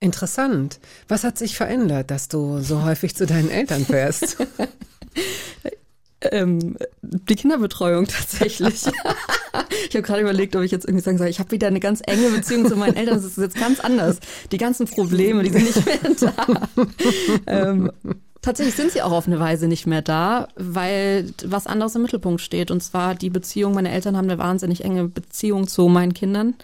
Interessant. 0.00 0.80
Was 1.08 1.24
hat 1.24 1.38
sich 1.38 1.56
verändert, 1.56 2.10
dass 2.10 2.28
du 2.28 2.60
so 2.60 2.82
häufig 2.82 3.14
zu 3.14 3.26
deinen 3.26 3.50
Eltern 3.50 3.84
fährst? 3.84 4.38
ähm, 6.22 6.76
die 7.02 7.36
Kinderbetreuung 7.36 8.06
tatsächlich. 8.06 8.82
ich 9.88 9.96
habe 9.96 10.02
gerade 10.02 10.20
überlegt, 10.20 10.54
ob 10.56 10.62
ich 10.62 10.70
jetzt 10.70 10.84
irgendwie 10.84 11.02
sagen 11.02 11.18
soll, 11.18 11.28
ich 11.28 11.38
habe 11.38 11.50
wieder 11.50 11.68
eine 11.68 11.80
ganz 11.80 12.02
enge 12.06 12.28
Beziehung 12.30 12.66
zu 12.66 12.76
meinen 12.76 12.96
Eltern. 12.96 13.16
Das 13.16 13.24
ist 13.24 13.38
jetzt 13.38 13.56
ganz 13.56 13.80
anders. 13.80 14.18
Die 14.52 14.58
ganzen 14.58 14.86
Probleme, 14.86 15.42
die 15.42 15.50
sind 15.50 15.64
nicht 15.64 15.86
mehr 15.86 15.98
da. 16.20 16.68
ähm, 17.46 17.92
tatsächlich 18.42 18.74
sind 18.74 18.92
sie 18.92 19.02
auch 19.02 19.12
auf 19.12 19.26
eine 19.26 19.40
Weise 19.40 19.66
nicht 19.66 19.86
mehr 19.86 20.02
da, 20.02 20.48
weil 20.56 21.32
was 21.44 21.66
anderes 21.66 21.94
im 21.94 22.02
Mittelpunkt 22.02 22.40
steht. 22.40 22.70
Und 22.70 22.82
zwar 22.82 23.14
die 23.14 23.30
Beziehung. 23.30 23.74
Meine 23.74 23.90
Eltern 23.90 24.16
haben 24.16 24.28
eine 24.28 24.38
wahnsinnig 24.38 24.84
enge 24.84 25.08
Beziehung 25.08 25.68
zu 25.68 25.88
meinen 25.88 26.14
Kindern. 26.14 26.54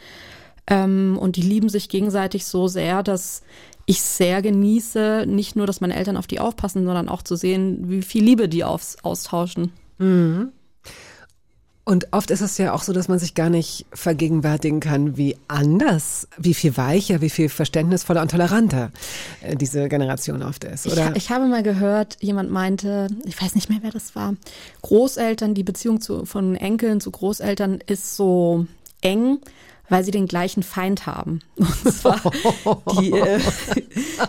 Ähm, 0.67 1.17
und 1.19 1.37
die 1.37 1.43
lieben 1.43 1.69
sich 1.69 1.89
gegenseitig 1.89 2.45
so 2.45 2.69
sehr, 2.69 3.03
dass 3.03 3.43
ich 3.87 4.03
sehr 4.03 4.43
genieße, 4.43 5.25
nicht 5.29 5.57
nur, 5.57 5.67
dass 5.67 5.81
meine 5.81 5.97
Eltern 5.97 6.17
auf 6.17 6.27
die 6.27 6.41
aufpassen, 6.41 6.85
sondern 6.85 7.09
auch 7.09 7.23
zu 7.23 7.37
sehen, 7.37 7.89
wie 7.89 8.03
viel 8.03 8.25
Liebe 8.25 8.49
die 8.49 8.65
aufs, 8.65 8.97
austauschen. 9.03 9.73
Mhm. 9.99 10.53
Und 11.89 12.13
oft 12.13 12.33
ist 12.33 12.41
es 12.41 12.59
ja 12.59 12.73
auch 12.73 12.83
so, 12.83 12.93
dass 12.93 13.07
man 13.07 13.21
sich 13.21 13.37
gar 13.37 13.49
nicht 13.49 13.87
vergegenwärtigen 13.93 14.81
kann, 14.81 15.17
wie 15.17 15.37
anders, 15.47 16.27
wie 16.37 16.53
viel 16.53 16.77
weicher, 16.77 17.21
wie 17.21 17.31
viel 17.31 17.49
verständnisvoller 17.49 18.23
und 18.23 18.33
toleranter 18.33 18.91
äh, 19.41 19.55
diese 19.55 19.89
Generation 19.89 20.43
oft 20.43 20.65
ist. 20.65 20.89
Oder? 20.89 21.11
Ich, 21.11 21.17
ich 21.19 21.31
habe 21.31 21.47
mal 21.47 21.63
gehört, 21.63 22.17
jemand 22.21 22.51
meinte, 22.51 23.07
ich 23.25 23.41
weiß 23.41 23.55
nicht 23.55 23.71
mehr, 23.71 23.79
wer 23.83 23.93
das 23.93 24.17
war, 24.17 24.35
Großeltern, 24.83 25.55
die 25.55 25.63
Beziehung 25.63 26.01
zu, 26.01 26.27
von 26.27 26.57
Enkeln 26.57 27.01
zu 27.01 27.13
Großeltern 27.13 27.79
ist 27.87 28.17
so 28.17 28.67
eng, 29.01 29.39
weil 29.89 30.05
sie 30.05 30.11
den 30.11 30.27
gleichen 30.27 30.63
Feind 30.63 31.07
haben. 31.07 31.41
Und 31.57 31.93
zwar 31.93 32.21
die, 33.01 33.13
äh, 33.13 33.41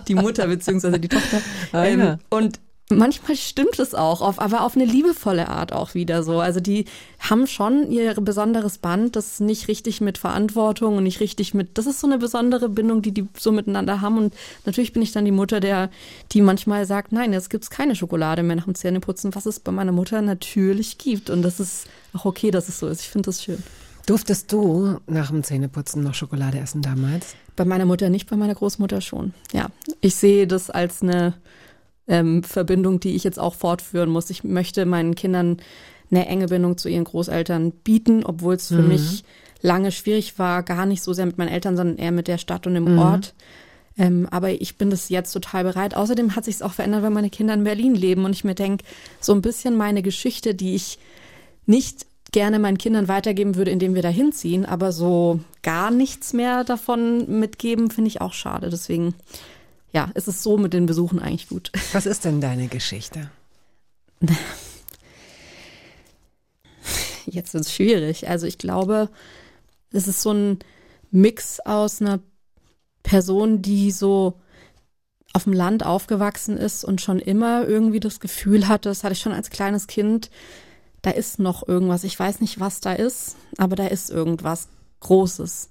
die 0.07 0.15
Mutter 0.15 0.47
beziehungsweise 0.47 0.99
die 0.99 1.09
Tochter. 1.09 1.41
Ähm, 1.73 2.17
und 2.29 2.59
Manchmal 2.89 3.35
stimmt 3.35 3.79
es 3.79 3.93
auch, 3.93 4.21
auf, 4.21 4.39
aber 4.39 4.61
auf 4.61 4.77
eine 4.77 4.85
liebevolle 4.85 5.49
Art 5.49 5.73
auch 5.73 5.93
wieder 5.93 6.23
so. 6.23 6.39
Also 6.39 6.61
die 6.61 6.85
haben 7.19 7.45
schon 7.45 7.91
ihr 7.91 8.13
besonderes 8.13 8.77
Band, 8.77 9.17
das 9.17 9.41
nicht 9.41 9.67
richtig 9.67 9.99
mit 9.99 10.17
Verantwortung 10.17 10.95
und 10.95 11.03
nicht 11.03 11.19
richtig 11.19 11.53
mit, 11.53 11.77
das 11.77 11.85
ist 11.85 11.99
so 11.99 12.07
eine 12.07 12.17
besondere 12.17 12.69
Bindung, 12.69 13.01
die 13.01 13.11
die 13.11 13.27
so 13.37 13.51
miteinander 13.51 13.99
haben. 13.99 14.17
Und 14.17 14.33
natürlich 14.65 14.93
bin 14.93 15.01
ich 15.01 15.11
dann 15.11 15.25
die 15.25 15.31
Mutter, 15.31 15.59
der, 15.59 15.89
die 16.31 16.41
manchmal 16.41 16.85
sagt, 16.85 17.11
nein, 17.11 17.33
jetzt 17.33 17.49
gibt's 17.49 17.69
keine 17.69 17.93
Schokolade 17.93 18.41
mehr 18.41 18.55
nach 18.55 18.63
dem 18.63 18.75
Zähneputzen, 18.75 19.35
was 19.35 19.45
es 19.45 19.59
bei 19.59 19.73
meiner 19.73 19.91
Mutter 19.91 20.21
natürlich 20.21 20.97
gibt. 20.97 21.29
Und 21.29 21.41
das 21.41 21.59
ist 21.59 21.87
auch 22.13 22.23
okay, 22.23 22.51
dass 22.51 22.69
es 22.69 22.79
so 22.79 22.87
ist. 22.87 23.01
Ich 23.01 23.09
finde 23.09 23.25
das 23.25 23.43
schön. 23.43 23.61
Durftest 24.07 24.53
du 24.53 24.99
nach 25.05 25.31
dem 25.31 25.43
Zähneputzen 25.43 26.01
noch 26.01 26.13
Schokolade 26.13 26.57
essen 26.59 26.81
damals? 26.81 27.35
Bei 27.57 27.65
meiner 27.65 27.85
Mutter 27.85 28.09
nicht, 28.09 28.29
bei 28.29 28.37
meiner 28.37 28.55
Großmutter 28.55 29.01
schon. 29.01 29.33
Ja, 29.51 29.67
ich 29.99 30.15
sehe 30.15 30.47
das 30.47 30.69
als 30.69 31.01
eine 31.01 31.33
ähm, 32.07 32.41
Verbindung, 32.41 33.01
die 33.01 33.17
ich 33.17 33.25
jetzt 33.25 33.37
auch 33.37 33.53
fortführen 33.53 34.09
muss. 34.09 34.29
Ich 34.29 34.45
möchte 34.45 34.85
meinen 34.85 35.13
Kindern 35.13 35.57
eine 36.09 36.25
enge 36.25 36.47
Bindung 36.47 36.77
zu 36.77 36.87
ihren 36.87 37.03
Großeltern 37.03 37.71
bieten, 37.71 38.23
obwohl 38.23 38.55
es 38.55 38.69
für 38.69 38.81
mhm. 38.81 38.87
mich 38.87 39.25
lange 39.61 39.91
schwierig 39.91 40.39
war, 40.39 40.63
gar 40.63 40.85
nicht 40.85 41.03
so 41.03 41.11
sehr 41.11 41.25
mit 41.25 41.37
meinen 41.37 41.49
Eltern, 41.49 41.75
sondern 41.75 41.97
eher 41.97 42.13
mit 42.13 42.29
der 42.29 42.37
Stadt 42.37 42.65
und 42.65 42.75
dem 42.75 42.93
mhm. 42.93 42.99
Ort. 42.99 43.33
Ähm, 43.97 44.25
aber 44.31 44.51
ich 44.51 44.77
bin 44.77 44.89
das 44.89 45.09
jetzt 45.09 45.33
total 45.33 45.65
bereit. 45.65 45.97
Außerdem 45.97 46.33
hat 46.33 46.45
sich 46.45 46.55
es 46.55 46.61
auch 46.61 46.71
verändert, 46.71 47.03
weil 47.03 47.09
meine 47.09 47.29
Kinder 47.29 47.55
in 47.55 47.65
Berlin 47.65 47.93
leben 47.93 48.23
und 48.23 48.31
ich 48.31 48.45
mir 48.45 48.55
denke, 48.55 48.85
so 49.19 49.33
ein 49.33 49.41
bisschen 49.41 49.75
meine 49.75 50.01
Geschichte, 50.01 50.55
die 50.55 50.75
ich 50.75 50.97
nicht 51.65 52.06
gerne 52.37 52.59
meinen 52.59 52.77
Kindern 52.77 53.07
weitergeben 53.07 53.55
würde, 53.55 53.71
indem 53.71 53.95
wir 53.95 54.03
da 54.03 54.09
hinziehen, 54.09 54.63
aber 54.63 54.91
so 54.91 55.39
gar 55.63 55.89
nichts 55.89 56.33
mehr 56.33 56.63
davon 56.63 57.39
mitgeben, 57.39 57.89
finde 57.89 58.09
ich 58.09 58.21
auch 58.21 58.33
schade. 58.33 58.69
Deswegen, 58.69 59.15
ja, 59.91 60.11
ist 60.13 60.27
es 60.27 60.43
so 60.43 60.55
mit 60.55 60.71
den 60.71 60.85
Besuchen 60.85 61.17
eigentlich 61.17 61.49
gut. 61.49 61.71
Was 61.93 62.05
ist 62.05 62.25
denn 62.25 62.39
deine 62.39 62.67
Geschichte? 62.67 63.31
Jetzt 67.25 67.55
wird 67.55 67.65
es 67.65 67.73
schwierig. 67.73 68.29
Also 68.29 68.45
ich 68.45 68.59
glaube, 68.59 69.09
es 69.91 70.07
ist 70.07 70.21
so 70.21 70.31
ein 70.31 70.59
Mix 71.09 71.59
aus 71.59 72.01
einer 72.01 72.19
Person, 73.01 73.63
die 73.63 73.89
so 73.89 74.39
auf 75.33 75.45
dem 75.45 75.53
Land 75.53 75.83
aufgewachsen 75.83 76.55
ist 76.55 76.85
und 76.85 77.01
schon 77.01 77.17
immer 77.17 77.67
irgendwie 77.67 77.99
das 77.99 78.19
Gefühl 78.19 78.67
hatte, 78.67 78.89
das 78.89 79.03
hatte 79.03 79.13
ich 79.13 79.21
schon 79.21 79.33
als 79.33 79.49
kleines 79.49 79.87
Kind, 79.87 80.29
da 81.01 81.11
ist 81.11 81.39
noch 81.39 81.67
irgendwas. 81.67 82.03
Ich 82.03 82.17
weiß 82.17 82.41
nicht, 82.41 82.59
was 82.59 82.81
da 82.81 82.93
ist, 82.93 83.35
aber 83.57 83.75
da 83.75 83.87
ist 83.87 84.09
irgendwas 84.09 84.67
Großes. 84.99 85.69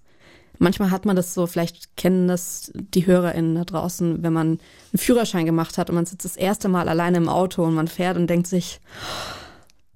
Manchmal 0.58 0.90
hat 0.90 1.04
man 1.04 1.16
das 1.16 1.34
so, 1.34 1.46
vielleicht 1.46 1.96
kennen 1.96 2.28
das 2.28 2.72
die 2.74 3.06
HörerInnen 3.06 3.54
da 3.56 3.64
draußen, 3.64 4.22
wenn 4.22 4.32
man 4.32 4.46
einen 4.46 4.98
Führerschein 4.98 5.44
gemacht 5.44 5.76
hat 5.76 5.90
und 5.90 5.96
man 5.96 6.06
sitzt 6.06 6.24
das 6.24 6.36
erste 6.36 6.68
Mal 6.68 6.88
alleine 6.88 7.18
im 7.18 7.28
Auto 7.28 7.62
und 7.64 7.74
man 7.74 7.88
fährt 7.88 8.16
und 8.16 8.28
denkt 8.28 8.46
sich, 8.46 8.80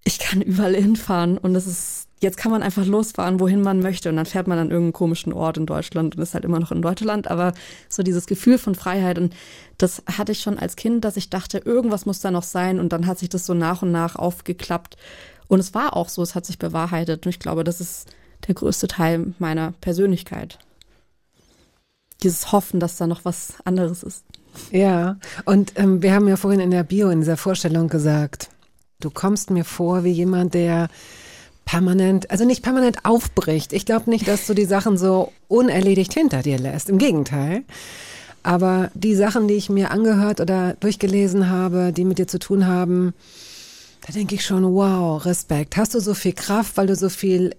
ich 0.04 0.18
kann 0.18 0.42
überall 0.42 0.74
hinfahren 0.74 1.38
und 1.38 1.54
es 1.54 1.66
ist, 1.66 1.99
jetzt 2.20 2.36
kann 2.36 2.52
man 2.52 2.62
einfach 2.62 2.86
losfahren, 2.86 3.40
wohin 3.40 3.62
man 3.62 3.80
möchte. 3.80 4.10
Und 4.10 4.16
dann 4.16 4.26
fährt 4.26 4.46
man 4.46 4.58
an 4.58 4.70
irgendeinen 4.70 4.92
komischen 4.92 5.32
Ort 5.32 5.56
in 5.56 5.66
Deutschland 5.66 6.16
und 6.16 6.22
ist 6.22 6.34
halt 6.34 6.44
immer 6.44 6.60
noch 6.60 6.70
in 6.70 6.82
Deutschland, 6.82 7.30
aber 7.30 7.52
so 7.88 8.02
dieses 8.02 8.26
Gefühl 8.26 8.58
von 8.58 8.74
Freiheit 8.74 9.18
und 9.18 9.34
das 9.78 10.02
hatte 10.06 10.32
ich 10.32 10.40
schon 10.40 10.58
als 10.58 10.76
Kind, 10.76 11.04
dass 11.04 11.16
ich 11.16 11.30
dachte, 11.30 11.58
irgendwas 11.58 12.04
muss 12.04 12.20
da 12.20 12.30
noch 12.30 12.42
sein. 12.42 12.78
Und 12.78 12.92
dann 12.92 13.06
hat 13.06 13.18
sich 13.18 13.30
das 13.30 13.46
so 13.46 13.54
nach 13.54 13.82
und 13.82 13.90
nach 13.90 14.16
aufgeklappt. 14.16 14.96
Und 15.48 15.58
es 15.58 15.72
war 15.74 15.96
auch 15.96 16.08
so, 16.08 16.22
es 16.22 16.34
hat 16.34 16.44
sich 16.44 16.58
bewahrheitet. 16.58 17.24
Und 17.24 17.30
ich 17.30 17.38
glaube, 17.38 17.64
das 17.64 17.80
ist 17.80 18.08
der 18.46 18.54
größte 18.54 18.88
Teil 18.88 19.32
meiner 19.38 19.72
Persönlichkeit. 19.80 20.58
Dieses 22.22 22.52
Hoffen, 22.52 22.78
dass 22.78 22.98
da 22.98 23.06
noch 23.06 23.24
was 23.24 23.54
anderes 23.64 24.02
ist. 24.02 24.24
Ja, 24.70 25.16
und 25.46 25.72
ähm, 25.76 26.02
wir 26.02 26.12
haben 26.12 26.28
ja 26.28 26.36
vorhin 26.36 26.60
in 26.60 26.70
der 26.70 26.82
Bio, 26.82 27.08
in 27.08 27.20
dieser 27.20 27.38
Vorstellung 27.38 27.88
gesagt, 27.88 28.50
du 28.98 29.08
kommst 29.08 29.50
mir 29.50 29.64
vor 29.64 30.04
wie 30.04 30.10
jemand, 30.10 30.52
der 30.52 30.88
permanent, 31.64 32.30
also 32.30 32.44
nicht 32.44 32.62
permanent 32.62 33.04
aufbricht. 33.04 33.72
Ich 33.72 33.86
glaube 33.86 34.10
nicht, 34.10 34.26
dass 34.26 34.46
du 34.46 34.54
die 34.54 34.64
Sachen 34.64 34.98
so 34.98 35.32
unerledigt 35.48 36.12
hinter 36.14 36.42
dir 36.42 36.58
lässt. 36.58 36.88
Im 36.88 36.98
Gegenteil. 36.98 37.62
Aber 38.42 38.90
die 38.94 39.14
Sachen, 39.14 39.48
die 39.48 39.54
ich 39.54 39.68
mir 39.68 39.90
angehört 39.90 40.40
oder 40.40 40.74
durchgelesen 40.74 41.50
habe, 41.50 41.92
die 41.92 42.04
mit 42.04 42.18
dir 42.18 42.26
zu 42.26 42.38
tun 42.38 42.66
haben, 42.66 43.12
da 44.06 44.12
denke 44.12 44.34
ich 44.34 44.44
schon, 44.44 44.64
wow, 44.74 45.24
Respekt. 45.24 45.76
Hast 45.76 45.94
du 45.94 46.00
so 46.00 46.14
viel 46.14 46.32
Kraft, 46.32 46.76
weil 46.76 46.86
du 46.86 46.96
so 46.96 47.08
viel 47.08 47.54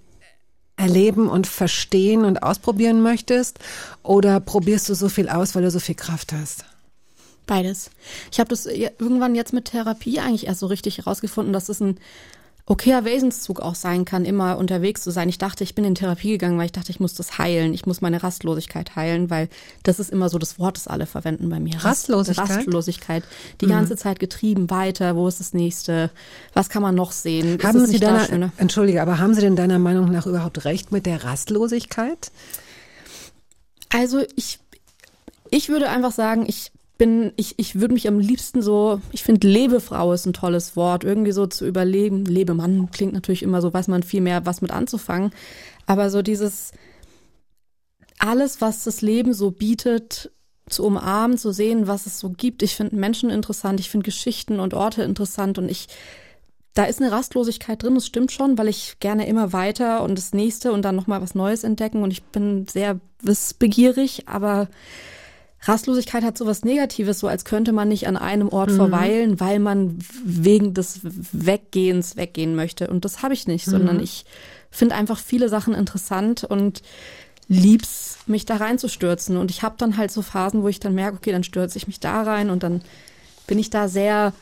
erleben 0.75 1.29
und 1.29 1.45
verstehen 1.45 2.25
und 2.25 2.41
ausprobieren 2.41 3.01
möchtest? 3.01 3.59
Oder 4.01 4.39
probierst 4.39 4.89
du 4.89 4.95
so 4.95 5.07
viel 5.07 5.29
aus, 5.29 5.53
weil 5.53 5.61
du 5.61 5.71
so 5.71 5.79
viel 5.79 5.95
Kraft 5.95 6.33
hast? 6.33 6.65
Beides. 7.45 7.91
Ich 8.31 8.39
habe 8.39 8.49
das 8.49 8.65
irgendwann 8.65 9.35
jetzt 9.35 9.53
mit 9.53 9.65
Therapie 9.65 10.19
eigentlich 10.19 10.47
erst 10.47 10.61
so 10.61 10.67
richtig 10.67 10.97
herausgefunden, 10.99 11.53
dass 11.53 11.69
es 11.69 11.79
ein 11.79 11.97
okayer 12.65 13.05
Wesenszug 13.05 13.59
auch 13.59 13.75
sein 13.75 14.05
kann, 14.05 14.25
immer 14.25 14.57
unterwegs 14.57 15.01
zu 15.01 15.11
sein. 15.11 15.29
Ich 15.29 15.37
dachte, 15.37 15.63
ich 15.63 15.75
bin 15.75 15.83
in 15.83 15.95
Therapie 15.95 16.31
gegangen, 16.31 16.57
weil 16.57 16.65
ich 16.65 16.71
dachte, 16.71 16.91
ich 16.91 16.99
muss 16.99 17.13
das 17.13 17.37
heilen. 17.37 17.73
Ich 17.73 17.85
muss 17.85 18.01
meine 18.01 18.23
Rastlosigkeit 18.23 18.95
heilen, 18.95 19.29
weil 19.29 19.49
das 19.83 19.99
ist 19.99 20.11
immer 20.11 20.29
so 20.29 20.37
das 20.37 20.59
Wort, 20.59 20.77
das 20.77 20.87
alle 20.87 21.05
verwenden 21.05 21.49
bei 21.49 21.59
mir. 21.59 21.83
Rastlosigkeit? 21.83 22.49
Rastlosigkeit. 22.49 23.23
Die 23.61 23.65
mhm. 23.65 23.71
ganze 23.71 23.95
Zeit 23.95 24.19
getrieben, 24.19 24.69
weiter, 24.69 25.15
wo 25.15 25.27
ist 25.27 25.39
das 25.39 25.53
nächste? 25.53 26.11
Was 26.53 26.69
kann 26.69 26.81
man 26.81 26.95
noch 26.95 27.11
sehen? 27.11 27.57
Haben 27.63 27.85
Sie 27.85 27.99
deiner, 27.99 28.51
Entschuldige, 28.57 29.01
aber 29.01 29.19
haben 29.19 29.33
Sie 29.33 29.41
denn 29.41 29.55
deiner 29.55 29.79
Meinung 29.79 30.11
nach 30.11 30.25
überhaupt 30.25 30.65
recht 30.65 30.91
mit 30.91 31.05
der 31.05 31.23
Rastlosigkeit? 31.23 32.31
Also 33.89 34.23
ich, 34.35 34.59
ich 35.49 35.69
würde 35.69 35.89
einfach 35.89 36.11
sagen, 36.11 36.45
ich 36.47 36.71
bin, 37.01 37.33
ich, 37.35 37.57
ich 37.57 37.81
würde 37.81 37.95
mich 37.95 38.07
am 38.07 38.19
liebsten 38.19 38.61
so, 38.61 39.01
ich 39.11 39.23
finde 39.23 39.47
Lebefrau 39.47 40.13
ist 40.13 40.27
ein 40.27 40.33
tolles 40.33 40.75
Wort, 40.75 41.03
irgendwie 41.03 41.31
so 41.31 41.47
zu 41.47 41.65
überleben. 41.65 42.25
Lebemann 42.25 42.91
klingt 42.91 43.13
natürlich 43.13 43.41
immer 43.41 43.59
so, 43.59 43.73
weiß 43.73 43.87
man 43.87 44.03
viel 44.03 44.21
mehr, 44.21 44.45
was 44.45 44.61
mit 44.61 44.69
anzufangen. 44.69 45.31
Aber 45.87 46.11
so 46.11 46.21
dieses, 46.21 46.73
alles, 48.19 48.61
was 48.61 48.83
das 48.83 49.01
Leben 49.01 49.33
so 49.33 49.49
bietet, 49.49 50.29
zu 50.69 50.85
umarmen, 50.85 51.39
zu 51.39 51.51
sehen, 51.51 51.87
was 51.87 52.05
es 52.05 52.19
so 52.19 52.29
gibt. 52.29 52.61
Ich 52.61 52.75
finde 52.75 52.95
Menschen 52.95 53.31
interessant, 53.31 53.79
ich 53.79 53.89
finde 53.89 54.05
Geschichten 54.05 54.59
und 54.59 54.75
Orte 54.75 55.01
interessant 55.01 55.57
und 55.57 55.71
ich, 55.71 55.87
da 56.75 56.83
ist 56.83 57.01
eine 57.01 57.11
Rastlosigkeit 57.11 57.81
drin, 57.81 57.95
das 57.95 58.05
stimmt 58.05 58.31
schon, 58.31 58.59
weil 58.59 58.67
ich 58.67 58.97
gerne 58.99 59.25
immer 59.25 59.53
weiter 59.53 60.03
und 60.03 60.19
das 60.19 60.33
nächste 60.33 60.71
und 60.71 60.83
dann 60.83 60.97
nochmal 60.97 61.23
was 61.23 61.33
Neues 61.33 61.63
entdecken 61.63 62.03
und 62.03 62.11
ich 62.11 62.21
bin 62.21 62.67
sehr 62.67 62.99
wissbegierig, 63.23 64.27
aber 64.27 64.67
Rastlosigkeit 65.63 66.23
hat 66.23 66.37
so 66.37 66.47
was 66.47 66.63
Negatives, 66.63 67.19
so 67.19 67.27
als 67.27 67.45
könnte 67.45 67.71
man 67.71 67.87
nicht 67.87 68.07
an 68.07 68.17
einem 68.17 68.49
Ort 68.49 68.71
mhm. 68.71 68.77
verweilen, 68.77 69.39
weil 69.39 69.59
man 69.59 69.99
wegen 70.23 70.73
des 70.73 71.01
Weggehens 71.31 72.17
weggehen 72.17 72.55
möchte. 72.55 72.87
Und 72.87 73.05
das 73.05 73.21
habe 73.21 73.33
ich 73.33 73.47
nicht, 73.47 73.67
mhm. 73.67 73.71
sondern 73.71 73.99
ich 73.99 74.25
finde 74.71 74.95
einfach 74.95 75.19
viele 75.19 75.49
Sachen 75.49 75.73
interessant 75.75 76.43
und 76.43 76.81
lieb's, 77.47 78.19
mich 78.25 78.45
da 78.45 78.55
reinzustürzen. 78.55 79.37
Und 79.37 79.51
ich 79.51 79.61
habe 79.61 79.75
dann 79.77 79.97
halt 79.97 80.11
so 80.11 80.21
Phasen, 80.21 80.63
wo 80.63 80.67
ich 80.67 80.79
dann 80.79 80.95
merke, 80.95 81.17
okay, 81.17 81.31
dann 81.31 81.43
stürze 81.43 81.77
ich 81.77 81.85
mich 81.85 81.99
da 81.99 82.23
rein 82.23 82.49
und 82.49 82.63
dann 82.63 82.81
bin 83.45 83.59
ich 83.59 83.69
da 83.69 83.87
sehr 83.87 84.33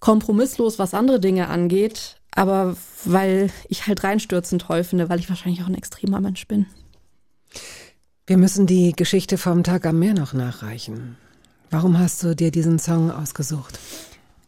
kompromisslos, 0.00 0.78
was 0.78 0.92
andere 0.92 1.20
Dinge 1.20 1.48
angeht. 1.48 2.16
Aber 2.34 2.76
weil 3.04 3.50
ich 3.68 3.86
halt 3.86 4.04
reinstürzen 4.04 4.58
toll 4.58 4.84
finde, 4.84 5.08
weil 5.08 5.20
ich 5.20 5.28
wahrscheinlich 5.28 5.62
auch 5.62 5.68
ein 5.68 5.74
extremer 5.74 6.20
Mensch 6.20 6.46
bin. 6.48 6.66
Wir 8.32 8.38
müssen 8.38 8.66
die 8.66 8.94
Geschichte 8.94 9.36
vom 9.36 9.62
Tag 9.62 9.84
am 9.84 9.98
Meer 9.98 10.14
noch 10.14 10.32
nachreichen. 10.32 11.18
Warum 11.70 11.98
hast 11.98 12.22
du 12.22 12.34
dir 12.34 12.50
diesen 12.50 12.78
Song 12.78 13.10
ausgesucht? 13.10 13.78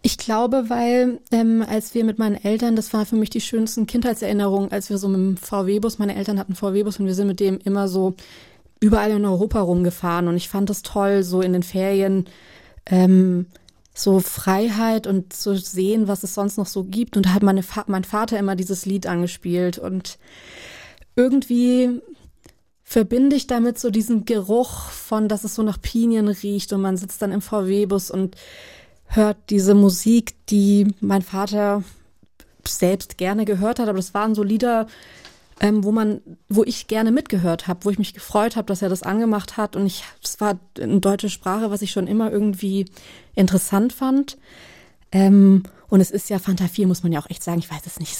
Ich 0.00 0.16
glaube, 0.16 0.70
weil 0.70 1.20
ähm, 1.30 1.62
als 1.68 1.92
wir 1.92 2.02
mit 2.04 2.18
meinen 2.18 2.42
Eltern, 2.42 2.76
das 2.76 2.94
war 2.94 3.04
für 3.04 3.16
mich 3.16 3.28
die 3.28 3.42
schönsten 3.42 3.86
Kindheitserinnerungen, 3.86 4.72
als 4.72 4.88
wir 4.88 4.96
so 4.96 5.06
mit 5.08 5.18
dem 5.18 5.36
VW-Bus, 5.36 5.98
meine 5.98 6.16
Eltern 6.16 6.38
hatten 6.38 6.54
VW-Bus 6.54 6.98
und 6.98 7.04
wir 7.04 7.14
sind 7.14 7.26
mit 7.26 7.40
dem 7.40 7.58
immer 7.58 7.86
so 7.86 8.14
überall 8.80 9.10
in 9.10 9.26
Europa 9.26 9.60
rumgefahren 9.60 10.28
und 10.28 10.36
ich 10.36 10.48
fand 10.48 10.70
es 10.70 10.80
toll, 10.80 11.22
so 11.22 11.42
in 11.42 11.52
den 11.52 11.62
Ferien 11.62 12.24
ähm, 12.86 13.48
so 13.92 14.18
Freiheit 14.20 15.06
und 15.06 15.34
zu 15.34 15.58
sehen, 15.58 16.08
was 16.08 16.22
es 16.22 16.32
sonst 16.32 16.56
noch 16.56 16.68
so 16.68 16.84
gibt. 16.84 17.18
Und 17.18 17.26
da 17.26 17.34
hat 17.34 17.42
meine 17.42 17.62
mein 17.86 18.04
Vater 18.04 18.38
immer 18.38 18.56
dieses 18.56 18.86
Lied 18.86 19.06
angespielt 19.06 19.76
und 19.76 20.16
irgendwie 21.16 22.00
verbinde 22.84 23.34
ich 23.34 23.46
damit 23.46 23.78
so 23.78 23.90
diesen 23.90 24.26
Geruch 24.26 24.90
von, 24.90 25.26
dass 25.28 25.42
es 25.42 25.54
so 25.54 25.62
nach 25.62 25.80
Pinien 25.80 26.28
riecht 26.28 26.72
und 26.72 26.82
man 26.82 26.96
sitzt 26.96 27.22
dann 27.22 27.32
im 27.32 27.40
VW-Bus 27.40 28.10
und 28.10 28.36
hört 29.06 29.38
diese 29.50 29.74
Musik, 29.74 30.34
die 30.46 30.94
mein 31.00 31.22
Vater 31.22 31.82
selbst 32.66 33.18
gerne 33.18 33.44
gehört 33.46 33.78
hat, 33.78 33.88
aber 33.88 33.96
das 33.96 34.14
waren 34.14 34.34
so 34.34 34.42
Lieder, 34.42 34.86
ähm, 35.60 35.84
wo 35.84 35.92
man, 35.92 36.20
wo 36.48 36.64
ich 36.64 36.86
gerne 36.86 37.10
mitgehört 37.10 37.66
habe, 37.66 37.84
wo 37.84 37.90
ich 37.90 37.98
mich 37.98 38.14
gefreut 38.14 38.56
habe, 38.56 38.66
dass 38.66 38.82
er 38.82 38.88
das 38.88 39.02
angemacht 39.02 39.56
hat. 39.56 39.76
Und 39.76 39.86
ich, 39.86 40.04
es 40.22 40.40
war 40.40 40.58
eine 40.80 41.00
deutsche 41.00 41.30
Sprache, 41.30 41.70
was 41.70 41.82
ich 41.82 41.90
schon 41.90 42.06
immer 42.06 42.30
irgendwie 42.30 42.86
interessant 43.34 43.92
fand. 43.92 44.36
Ähm, 45.12 45.62
und 45.88 46.00
es 46.00 46.10
ist 46.10 46.28
ja 46.28 46.38
Fanta 46.38 46.66
4, 46.66 46.86
muss 46.86 47.02
man 47.02 47.12
ja 47.12 47.20
auch 47.20 47.30
echt 47.30 47.44
sagen, 47.44 47.60
ich 47.60 47.70
weiß 47.70 47.86
es 47.86 48.00
nicht, 48.00 48.16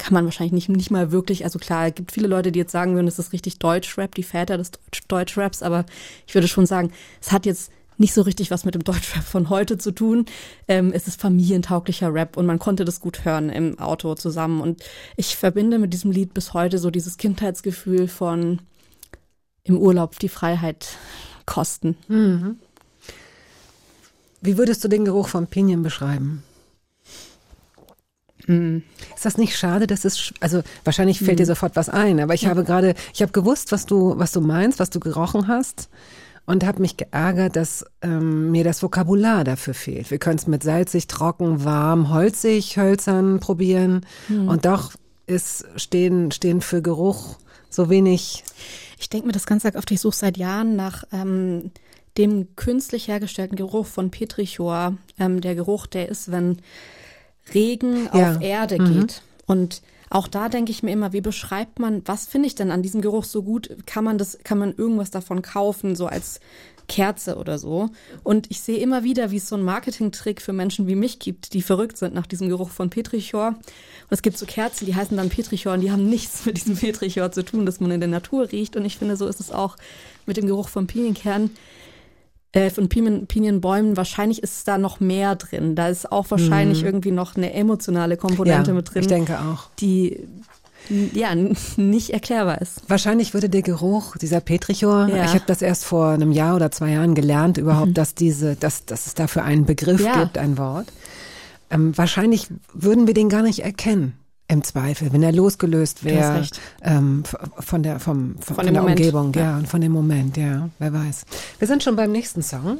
kann 0.00 0.14
man 0.14 0.24
wahrscheinlich 0.24 0.52
nicht, 0.52 0.68
nicht 0.70 0.90
mal 0.90 1.12
wirklich, 1.12 1.44
also 1.44 1.58
klar, 1.58 1.86
es 1.86 1.94
gibt 1.94 2.10
viele 2.10 2.26
Leute, 2.26 2.50
die 2.50 2.58
jetzt 2.58 2.72
sagen 2.72 2.94
würden, 2.94 3.06
es 3.06 3.18
ist 3.18 3.34
richtig 3.34 3.58
Deutschrap, 3.58 4.14
die 4.14 4.22
Väter 4.22 4.56
des 4.56 4.70
Deutsch, 4.72 5.02
Deutschraps, 5.06 5.62
aber 5.62 5.84
ich 6.26 6.34
würde 6.34 6.48
schon 6.48 6.64
sagen, 6.64 6.90
es 7.20 7.32
hat 7.32 7.44
jetzt 7.44 7.70
nicht 7.98 8.14
so 8.14 8.22
richtig 8.22 8.50
was 8.50 8.64
mit 8.64 8.74
dem 8.74 8.82
Deutschrap 8.82 9.22
von 9.22 9.50
heute 9.50 9.76
zu 9.76 9.92
tun. 9.92 10.24
Ähm, 10.68 10.90
es 10.94 11.06
ist 11.06 11.20
familientauglicher 11.20 12.12
Rap 12.12 12.38
und 12.38 12.46
man 12.46 12.58
konnte 12.58 12.86
das 12.86 13.00
gut 13.00 13.26
hören 13.26 13.50
im 13.50 13.78
Auto 13.78 14.14
zusammen. 14.14 14.62
Und 14.62 14.82
ich 15.16 15.36
verbinde 15.36 15.78
mit 15.78 15.92
diesem 15.92 16.10
Lied 16.10 16.32
bis 16.32 16.54
heute 16.54 16.78
so 16.78 16.90
dieses 16.90 17.18
Kindheitsgefühl 17.18 18.08
von 18.08 18.60
im 19.64 19.76
Urlaub 19.76 20.18
die 20.18 20.30
Freiheit 20.30 20.96
kosten. 21.44 21.98
Mhm. 22.08 22.58
Wie 24.40 24.56
würdest 24.56 24.82
du 24.82 24.88
den 24.88 25.04
Geruch 25.04 25.28
von 25.28 25.46
Pinien 25.46 25.82
beschreiben? 25.82 26.42
Mhm. 28.46 28.82
Ist 29.14 29.24
das 29.24 29.38
nicht 29.38 29.56
schade, 29.56 29.86
dass 29.86 30.04
es, 30.04 30.32
also 30.40 30.62
wahrscheinlich 30.84 31.18
fällt 31.18 31.32
mhm. 31.32 31.42
dir 31.42 31.46
sofort 31.46 31.76
was 31.76 31.88
ein, 31.88 32.20
aber 32.20 32.34
ich 32.34 32.42
ja. 32.42 32.50
habe 32.50 32.64
gerade, 32.64 32.94
ich 33.12 33.22
habe 33.22 33.32
gewusst, 33.32 33.72
was 33.72 33.86
du, 33.86 34.18
was 34.18 34.32
du 34.32 34.40
meinst, 34.40 34.78
was 34.78 34.90
du 34.90 35.00
gerochen 35.00 35.48
hast 35.48 35.88
und 36.46 36.64
habe 36.64 36.80
mich 36.80 36.96
geärgert, 36.96 37.56
dass 37.56 37.84
ähm, 38.02 38.50
mir 38.50 38.64
das 38.64 38.82
Vokabular 38.82 39.44
dafür 39.44 39.74
fehlt. 39.74 40.10
Wir 40.10 40.18
können 40.18 40.38
es 40.38 40.46
mit 40.46 40.62
salzig, 40.62 41.06
trocken, 41.06 41.64
warm, 41.64 42.12
holzig, 42.12 42.76
hölzern 42.76 43.40
probieren 43.40 44.06
hm. 44.26 44.48
und 44.48 44.64
doch 44.64 44.92
ist 45.26 45.64
stehen 45.76 46.32
stehen 46.32 46.60
für 46.60 46.82
Geruch 46.82 47.36
so 47.70 47.88
wenig. 47.88 48.44
Ich 48.98 49.08
denke 49.08 49.28
mir 49.28 49.32
das 49.32 49.46
ganze 49.46 49.68
Tag 49.68 49.78
oft, 49.78 49.90
ich 49.90 50.00
suche 50.00 50.16
seit 50.16 50.36
Jahren 50.36 50.76
nach 50.76 51.04
ähm, 51.12 51.70
dem 52.18 52.54
künstlich 52.56 53.08
hergestellten 53.08 53.56
Geruch 53.56 53.86
von 53.86 54.10
Petrichor. 54.10 54.96
Ähm, 55.18 55.40
der 55.40 55.54
Geruch, 55.54 55.86
der 55.86 56.08
ist, 56.08 56.30
wenn 56.32 56.58
Regen 57.54 58.08
ja. 58.12 58.32
auf 58.32 58.42
Erde 58.42 58.80
mhm. 58.80 59.00
geht. 59.00 59.22
Und 59.46 59.82
auch 60.10 60.26
da 60.26 60.48
denke 60.48 60.72
ich 60.72 60.82
mir 60.82 60.90
immer, 60.90 61.12
wie 61.12 61.20
beschreibt 61.20 61.78
man, 61.78 62.02
was 62.04 62.26
finde 62.26 62.48
ich 62.48 62.56
denn 62.56 62.70
an 62.70 62.82
diesem 62.82 63.00
Geruch 63.00 63.24
so 63.24 63.42
gut? 63.42 63.70
Kann 63.86 64.04
man 64.04 64.18
das, 64.18 64.38
kann 64.42 64.58
man 64.58 64.74
irgendwas 64.74 65.10
davon 65.10 65.40
kaufen, 65.40 65.94
so 65.94 66.06
als 66.06 66.40
Kerze 66.90 67.36
oder 67.36 67.58
so. 67.58 67.90
Und 68.24 68.50
ich 68.50 68.60
sehe 68.60 68.78
immer 68.78 69.04
wieder, 69.04 69.30
wie 69.30 69.36
es 69.36 69.48
so 69.48 69.54
einen 69.54 69.64
Marketingtrick 69.64 70.42
für 70.42 70.52
Menschen 70.52 70.88
wie 70.88 70.96
mich 70.96 71.20
gibt, 71.20 71.54
die 71.54 71.62
verrückt 71.62 71.96
sind 71.96 72.12
nach 72.14 72.26
diesem 72.26 72.48
Geruch 72.48 72.70
von 72.70 72.90
Petrichor. 72.90 73.48
Und 73.50 73.58
es 74.10 74.22
gibt 74.22 74.36
so 74.36 74.44
Kerzen, 74.44 74.86
die 74.86 74.96
heißen 74.96 75.16
dann 75.16 75.28
Petrichor 75.28 75.74
und 75.74 75.80
die 75.82 75.92
haben 75.92 76.08
nichts 76.08 76.44
mit 76.46 76.56
diesem 76.56 76.76
Petrichor 76.76 77.30
zu 77.30 77.44
tun, 77.44 77.64
dass 77.64 77.78
man 77.78 77.92
in 77.92 78.00
der 78.00 78.08
Natur 78.08 78.50
riecht. 78.50 78.74
Und 78.74 78.84
ich 78.84 78.98
finde, 78.98 79.16
so 79.16 79.28
ist 79.28 79.38
es 79.38 79.52
auch 79.52 79.76
mit 80.26 80.36
dem 80.36 80.46
Geruch 80.46 80.68
von 80.68 80.88
Pinienkern 80.88 81.50
äh, 82.52 82.70
von 82.70 82.88
Pinien, 82.88 83.26
Pinienbäumen, 83.26 83.96
wahrscheinlich 83.96 84.42
ist 84.42 84.66
da 84.66 84.78
noch 84.78 85.00
mehr 85.00 85.36
drin. 85.36 85.76
Da 85.76 85.88
ist 85.88 86.10
auch 86.10 86.30
wahrscheinlich 86.30 86.80
mhm. 86.80 86.86
irgendwie 86.86 87.10
noch 87.12 87.36
eine 87.36 87.52
emotionale 87.52 88.16
Komponente 88.16 88.70
ja, 88.70 88.74
mit 88.74 88.92
drin. 88.92 89.02
Ich 89.02 89.08
denke 89.08 89.38
auch. 89.38 89.68
Die 89.78 90.26
ja, 90.88 91.34
nicht 91.76 92.10
erklärbar 92.10 92.60
ist. 92.60 92.82
Wahrscheinlich 92.88 93.34
würde 93.34 93.48
der 93.48 93.62
Geruch 93.62 94.16
dieser 94.16 94.40
Petrichor, 94.40 95.08
ja. 95.08 95.24
ich 95.24 95.34
habe 95.34 95.44
das 95.46 95.62
erst 95.62 95.84
vor 95.84 96.08
einem 96.08 96.32
Jahr 96.32 96.56
oder 96.56 96.70
zwei 96.70 96.90
Jahren 96.90 97.14
gelernt, 97.14 97.58
überhaupt, 97.58 97.90
mhm. 97.90 97.94
dass 97.94 98.14
diese, 98.14 98.56
dass, 98.56 98.86
dass 98.86 99.06
es 99.06 99.14
dafür 99.14 99.44
einen 99.44 99.66
Begriff 99.66 100.00
ja. 100.00 100.20
gibt, 100.20 100.38
ein 100.38 100.58
Wort. 100.58 100.86
Ähm, 101.70 101.96
wahrscheinlich 101.96 102.48
würden 102.72 103.06
wir 103.06 103.14
den 103.14 103.28
gar 103.28 103.42
nicht 103.42 103.60
erkennen. 103.60 104.14
Im 104.50 104.64
Zweifel, 104.64 105.12
wenn 105.12 105.22
er 105.22 105.30
losgelöst 105.30 106.04
wäre 106.04 106.42
ähm, 106.82 107.22
von 107.60 107.84
der 107.84 108.00
vom 108.00 108.34
von, 108.40 108.56
von, 108.56 108.64
von 108.64 108.74
der. 108.74 108.84
Umgebung, 108.84 109.32
ja, 109.32 109.56
und 109.56 109.68
von 109.68 109.80
dem 109.80 109.92
Moment, 109.92 110.36
ja, 110.36 110.68
wer 110.80 110.92
weiß. 110.92 111.22
Wir 111.60 111.68
sind 111.68 111.84
schon 111.84 111.94
beim 111.94 112.10
nächsten 112.10 112.42
Song. 112.42 112.78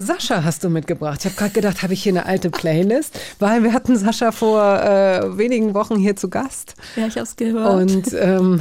Sascha 0.00 0.42
hast 0.42 0.64
du 0.64 0.70
mitgebracht. 0.70 1.20
Ich 1.20 1.26
habe 1.26 1.36
gerade 1.36 1.52
gedacht, 1.52 1.82
habe 1.82 1.92
ich 1.92 2.02
hier 2.02 2.12
eine 2.12 2.26
alte 2.26 2.50
Playlist, 2.50 3.16
weil 3.38 3.62
wir 3.62 3.72
hatten 3.72 3.96
Sascha 3.96 4.32
vor 4.32 4.60
äh, 4.80 5.38
wenigen 5.38 5.72
Wochen 5.74 5.96
hier 5.96 6.16
zu 6.16 6.30
Gast. 6.30 6.74
Ja, 6.96 7.06
ich 7.06 7.14
habe 7.14 7.22
es 7.22 7.36
gehört. 7.36 7.80
Und 7.80 8.12
ähm, 8.14 8.60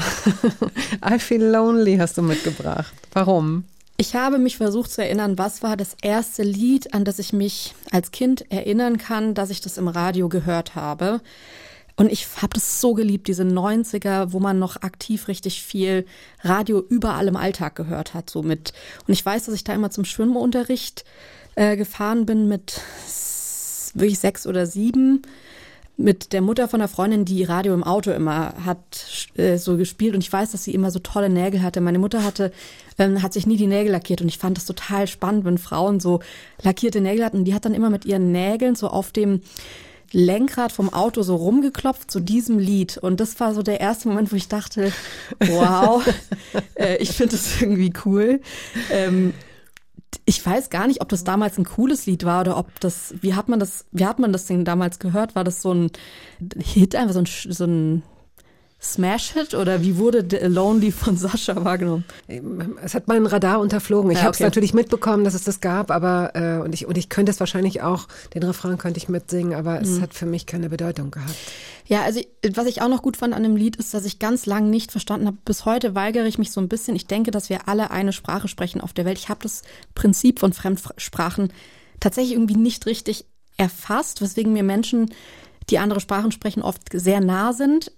I 1.03 1.17
Feel 1.17 1.43
Lonely 1.43 1.97
hast 1.97 2.19
du 2.19 2.21
mitgebracht. 2.21 2.93
Warum? 3.13 3.63
Ich 3.97 4.15
habe 4.15 4.37
mich 4.37 4.57
versucht 4.57 4.91
zu 4.91 5.01
erinnern, 5.01 5.39
was 5.39 5.63
war 5.63 5.75
das 5.75 5.95
erste 6.03 6.43
Lied, 6.43 6.93
an 6.93 7.03
das 7.03 7.17
ich 7.17 7.33
mich 7.33 7.73
als 7.91 8.11
Kind 8.11 8.51
erinnern 8.51 8.99
kann, 8.99 9.33
dass 9.33 9.49
ich 9.49 9.59
das 9.59 9.79
im 9.79 9.87
Radio 9.87 10.29
gehört 10.29 10.75
habe. 10.75 11.19
Und 11.97 12.11
ich 12.11 12.27
habe 12.37 12.53
das 12.53 12.79
so 12.79 12.93
geliebt, 12.93 13.27
diese 13.27 13.43
90er, 13.43 14.31
wo 14.31 14.39
man 14.39 14.59
noch 14.59 14.81
aktiv 14.83 15.27
richtig 15.27 15.63
viel 15.63 16.05
Radio 16.41 16.79
überall 16.79 17.27
im 17.27 17.35
Alltag 17.35 17.75
gehört 17.75 18.13
hat. 18.13 18.29
So 18.29 18.43
mit. 18.43 18.71
Und 19.07 19.13
ich 19.13 19.25
weiß, 19.25 19.45
dass 19.45 19.55
ich 19.55 19.63
da 19.63 19.73
immer 19.73 19.89
zum 19.89 20.05
Schwimmunterricht 20.05 21.03
äh, 21.55 21.75
gefahren 21.75 22.25
bin 22.25 22.47
mit 22.47 22.81
wirklich 23.95 24.19
sechs 24.19 24.45
oder 24.45 24.65
sieben 24.65 25.23
mit 25.97 26.31
der 26.31 26.41
Mutter 26.41 26.67
von 26.67 26.79
einer 26.79 26.87
Freundin, 26.87 27.25
die 27.25 27.43
Radio 27.43 27.73
im 27.73 27.83
Auto 27.83 28.11
immer 28.11 28.53
hat 28.63 29.29
äh, 29.35 29.57
so 29.57 29.77
gespielt 29.77 30.13
und 30.13 30.21
ich 30.21 30.31
weiß, 30.31 30.51
dass 30.51 30.63
sie 30.63 30.75
immer 30.75 30.91
so 30.91 30.99
tolle 30.99 31.29
Nägel 31.29 31.63
hatte. 31.63 31.81
Meine 31.81 31.97
Mutter 31.97 32.23
hatte 32.23 32.51
ähm, 32.99 33.23
hat 33.23 33.33
sich 33.33 33.47
nie 33.47 33.57
die 33.57 33.65
Nägel 33.65 33.91
lackiert 33.91 34.21
und 34.21 34.27
ich 34.27 34.37
fand 34.37 34.57
das 34.57 34.65
total 34.65 35.07
spannend, 35.07 35.43
wenn 35.43 35.57
Frauen 35.57 35.99
so 35.99 36.19
lackierte 36.61 37.01
Nägel 37.01 37.25
hatten. 37.25 37.45
Die 37.45 37.55
hat 37.55 37.65
dann 37.65 37.73
immer 37.73 37.89
mit 37.89 38.05
ihren 38.05 38.31
Nägeln 38.31 38.75
so 38.75 38.89
auf 38.89 39.11
dem 39.11 39.41
Lenkrad 40.11 40.71
vom 40.71 40.93
Auto 40.93 41.21
so 41.21 41.35
rumgeklopft 41.35 42.09
zu 42.09 42.19
diesem 42.19 42.59
Lied. 42.59 42.97
Und 42.97 43.19
das 43.19 43.39
war 43.39 43.53
so 43.53 43.61
der 43.61 43.79
erste 43.79 44.07
Moment, 44.07 44.31
wo 44.31 44.35
ich 44.35 44.47
dachte, 44.47 44.91
wow, 45.39 46.03
äh, 46.75 46.97
ich 46.97 47.11
finde 47.11 47.33
das 47.33 47.61
irgendwie 47.61 47.93
cool. 48.05 48.41
Ähm, 48.91 49.33
ich 50.25 50.45
weiß 50.45 50.69
gar 50.69 50.87
nicht, 50.87 51.01
ob 51.01 51.09
das 51.09 51.23
damals 51.23 51.57
ein 51.57 51.65
cooles 51.65 52.05
Lied 52.05 52.25
war 52.25 52.41
oder 52.41 52.57
ob 52.57 52.79
das, 52.79 53.15
wie 53.21 53.33
hat 53.33 53.49
man 53.49 53.59
das, 53.59 53.85
wie 53.91 54.05
hat 54.05 54.19
man 54.19 54.33
das 54.33 54.45
Ding 54.45 54.65
damals 54.65 54.99
gehört? 54.99 55.35
War 55.35 55.43
das 55.43 55.61
so 55.61 55.73
ein 55.73 55.91
Hit, 56.57 56.95
einfach 56.95 57.13
so 57.13 57.19
ein, 57.19 57.25
so 57.25 57.65
ein 57.65 58.03
Smash-Hit 58.79 59.55
oder 59.55 59.81
wie 59.81 59.97
wurde 59.97 60.23
The 60.29 60.45
Lonely 60.45 60.91
von 60.91 61.17
Sascha 61.17 61.63
wahrgenommen? 61.65 62.05
Es 62.83 62.93
hat 62.93 63.07
mein 63.07 63.25
Radar 63.25 63.59
unterflogen. 63.59 64.11
Ich 64.11 64.19
ja, 64.19 64.25
habe 64.25 64.33
es 64.33 64.39
natürlich 64.39 64.73
mitbekommen, 64.75 65.23
dass 65.23 65.33
es 65.33 65.43
das 65.43 65.61
gab, 65.61 65.89
aber 65.89 66.31
äh, 66.35 66.63
und 66.63 66.73
ich 66.73 66.85
und 66.85 66.95
ich 66.95 67.09
könnte 67.09 67.31
es 67.31 67.39
wahrscheinlich 67.39 67.81
auch, 67.81 68.07
den 68.35 68.43
Refrain 68.43 68.77
könnte 68.77 68.99
ich 68.99 69.09
mitsingen, 69.09 69.55
aber 69.55 69.77
mhm. 69.77 69.81
es 69.81 70.01
hat 70.01 70.13
für 70.13 70.27
mich 70.27 70.45
keine 70.45 70.69
Bedeutung 70.69 71.09
gehabt. 71.09 71.35
Ja, 71.87 72.03
also 72.03 72.21
was 72.53 72.67
ich 72.67 72.81
auch 72.81 72.89
noch 72.89 73.01
gut 73.01 73.17
fand 73.17 73.33
an 73.33 73.43
dem 73.43 73.55
Lied 73.55 73.77
ist, 73.77 73.93
dass 73.93 74.05
ich 74.05 74.19
ganz 74.19 74.45
lang 74.45 74.69
nicht 74.69 74.91
verstanden 74.91 75.25
habe. 75.25 75.37
Bis 75.43 75.65
heute 75.65 75.95
weigere 75.95 76.27
ich 76.27 76.37
mich 76.37 76.51
so 76.51 76.61
ein 76.61 76.67
bisschen. 76.67 76.95
Ich 76.95 77.07
denke, 77.07 77.31
dass 77.31 77.49
wir 77.49 77.67
alle 77.67 77.91
eine 77.91 78.13
Sprache 78.13 78.47
sprechen 78.47 78.81
auf 78.81 78.93
der 78.93 79.05
Welt. 79.05 79.17
Ich 79.17 79.29
habe 79.29 79.39
das 79.41 79.63
Prinzip 79.95 80.39
von 80.39 80.53
Fremdsprachen 80.53 81.51
tatsächlich 81.99 82.33
irgendwie 82.33 82.57
nicht 82.57 82.85
richtig 82.85 83.25
erfasst, 83.57 84.21
weswegen 84.21 84.53
mir 84.53 84.63
Menschen, 84.63 85.13
die 85.69 85.79
andere 85.79 85.99
Sprachen 85.99 86.31
sprechen, 86.31 86.61
oft 86.61 86.81
sehr 86.93 87.21
nah 87.21 87.53
sind. 87.53 87.91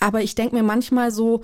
Aber 0.00 0.22
ich 0.22 0.34
denke 0.34 0.56
mir 0.56 0.62
manchmal 0.62 1.12
so, 1.12 1.42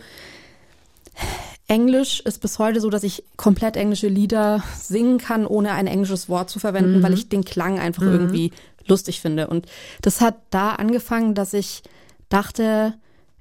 Englisch 1.68 2.20
ist 2.20 2.40
bis 2.40 2.58
heute 2.58 2.80
so, 2.80 2.90
dass 2.90 3.02
ich 3.02 3.24
komplett 3.36 3.76
englische 3.76 4.08
Lieder 4.08 4.62
singen 4.78 5.18
kann, 5.18 5.46
ohne 5.46 5.72
ein 5.72 5.86
englisches 5.86 6.28
Wort 6.28 6.48
zu 6.48 6.58
verwenden, 6.58 6.98
mhm. 6.98 7.02
weil 7.02 7.14
ich 7.14 7.28
den 7.28 7.44
Klang 7.44 7.78
einfach 7.78 8.02
mhm. 8.02 8.12
irgendwie 8.12 8.52
lustig 8.86 9.20
finde. 9.20 9.48
Und 9.48 9.66
das 10.00 10.20
hat 10.20 10.36
da 10.50 10.72
angefangen, 10.72 11.34
dass 11.34 11.54
ich 11.54 11.82
dachte, 12.28 12.94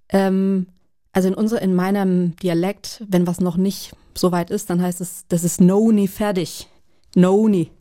ähm, 0.09 0.67
also 1.13 1.27
in 1.27 1.33
unser, 1.35 1.61
in 1.61 1.75
meinem 1.75 2.35
Dialekt, 2.37 3.03
wenn 3.07 3.27
was 3.27 3.39
noch 3.39 3.57
nicht 3.57 3.93
so 4.15 4.31
weit 4.31 4.49
ist, 4.49 4.69
dann 4.69 4.81
heißt 4.81 5.01
es, 5.01 5.25
das 5.29 5.43
ist 5.43 5.61
no 5.61 5.91
nie 5.91 6.07
fertig. 6.07 6.67
No 7.15 7.47
nie. 7.47 7.71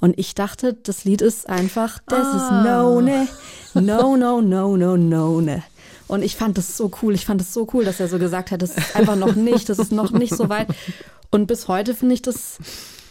Und 0.00 0.18
ich 0.18 0.34
dachte, 0.34 0.74
das 0.74 1.04
Lied 1.04 1.22
ist 1.22 1.48
einfach, 1.48 1.98
das 2.08 2.26
ah. 2.26 2.36
ist 2.36 2.66
no 2.66 3.00
ne, 3.00 3.28
no, 3.74 4.16
no, 4.16 4.40
no, 4.40 4.76
no, 4.76 4.96
no 4.96 5.40
ne. 5.40 5.62
Und 6.06 6.22
ich 6.22 6.36
fand 6.36 6.58
das 6.58 6.76
so 6.76 6.90
cool. 7.02 7.14
Ich 7.14 7.24
fand 7.26 7.40
das 7.40 7.52
so 7.54 7.66
cool, 7.72 7.84
dass 7.84 8.00
er 8.00 8.08
so 8.08 8.18
gesagt 8.18 8.50
hat, 8.50 8.62
das 8.62 8.76
ist 8.76 8.94
einfach 8.96 9.16
noch 9.16 9.34
nicht, 9.34 9.68
das 9.68 9.78
ist 9.78 9.92
noch 9.92 10.10
nicht 10.12 10.34
so 10.34 10.48
weit. 10.48 10.68
Und 11.30 11.46
bis 11.46 11.66
heute 11.68 11.94
finde 11.94 12.14
ich 12.14 12.22
das 12.22 12.58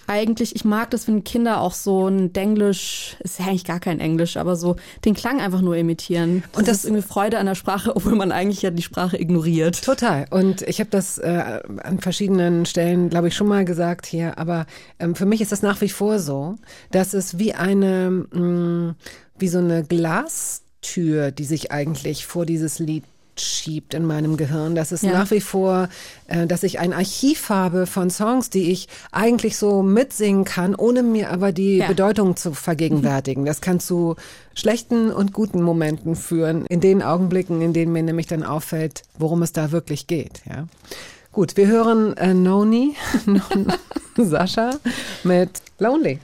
eigentlich, 0.06 0.54
ich 0.56 0.66
mag 0.66 0.92
das, 0.92 1.08
wenn 1.08 1.24
Kinder 1.24 1.62
auch 1.62 1.74
so 1.74 2.08
ein 2.10 2.34
Denglisch, 2.34 3.16
ist 3.22 3.40
ja 3.40 3.46
eigentlich 3.46 3.64
gar 3.64 3.80
kein 3.80 4.02
Englisch, 4.02 4.36
aber 4.36 4.58
so 4.58 4.76
den 5.06 5.14
Klang 5.14 5.40
einfach 5.40 5.62
nur 5.62 5.78
imitieren. 5.78 6.44
Das 6.52 6.60
Und 6.60 6.68
das- 6.68 6.78
ist 6.80 6.86
irgendwie 6.86 7.04
Freude 7.04 7.38
an 7.40 7.46
der 7.46 7.56
Sprache, 7.56 7.96
obwohl 7.96 8.16
man 8.16 8.32
eigentlich 8.34 8.62
ja 8.62 8.70
die 8.70 8.82
Sprache 8.84 9.18
ignoriert. 9.20 9.82
Total. 9.84 10.26
Und 10.30 10.62
ich 10.64 10.80
habe 10.82 10.90
das 10.90 11.20
äh, 11.20 11.62
an 11.84 12.00
verschiedenen 12.00 12.66
Stellen, 12.66 13.10
glaube 13.10 13.30
ich, 13.30 13.36
schon 13.36 13.48
mal 13.48 13.64
gesagt 13.64 14.06
hier. 14.06 14.38
Aber 14.38 14.66
ähm, 15.00 15.16
für 15.16 15.26
mich 15.26 15.40
ist 15.40 15.54
das 15.54 15.62
nach 15.62 15.80
wie 15.80 15.90
vor 15.90 16.20
so, 16.20 16.56
dass 16.92 17.14
es 17.14 17.40
wie 17.40 17.54
eine, 17.54 18.26
mh, 18.32 18.96
wie 19.40 19.48
so 19.48 19.60
eine 19.60 19.84
Glastür, 20.88 21.32
die 21.32 21.46
sich 21.46 21.72
eigentlich 21.72 22.26
vor 22.26 22.46
dieses 22.46 22.80
Lied 22.80 23.04
schiebt 23.36 23.96
in 23.96 24.06
meinem 24.06 24.38
Gehirn. 24.38 24.76
Das 24.76 24.92
ist 24.92 25.04
Ja. 25.04 25.14
nach 25.14 25.32
wie 25.32 25.42
vor, 25.42 25.90
äh, 26.28 26.46
dass 26.46 26.62
ich 26.62 26.78
ein 26.78 26.94
Archiv 26.94 27.50
habe 27.50 27.88
von 27.88 28.12
Songs, 28.12 28.52
die 28.52 28.70
ich 28.72 28.88
eigentlich 29.12 29.58
so 29.58 29.82
mitsingen 29.82 30.44
kann, 30.44 30.76
ohne 30.76 31.02
mir 31.02 31.32
aber 31.32 31.52
die 31.52 31.78
Ja. 31.78 31.88
Bedeutung 31.88 32.36
zu 32.36 32.54
vergegenwärtigen. 32.54 33.44
Das 33.46 33.60
kann 33.60 33.80
zu 33.80 34.18
schlechten 34.54 35.10
und 35.12 35.34
guten 35.34 35.64
Momenten 35.64 36.16
führen, 36.16 36.68
in 36.68 36.80
den 36.80 37.02
Augenblicken, 37.02 37.62
in 37.64 37.74
denen 37.74 37.92
mir 37.92 38.04
nämlich 38.04 38.28
dann 38.28 38.44
auffällt, 38.44 39.02
worum 39.18 39.42
es 39.42 39.52
da 39.52 39.72
wirklich 39.72 40.06
geht. 40.06 40.42
Ja. 40.48 40.68
Gut, 41.32 41.58
wir 41.58 41.66
hören 41.66 42.16
äh, 42.18 42.36
Noni, 42.36 42.94
Sascha 44.18 44.76
mit 45.24 45.50
Lonely. 45.80 46.20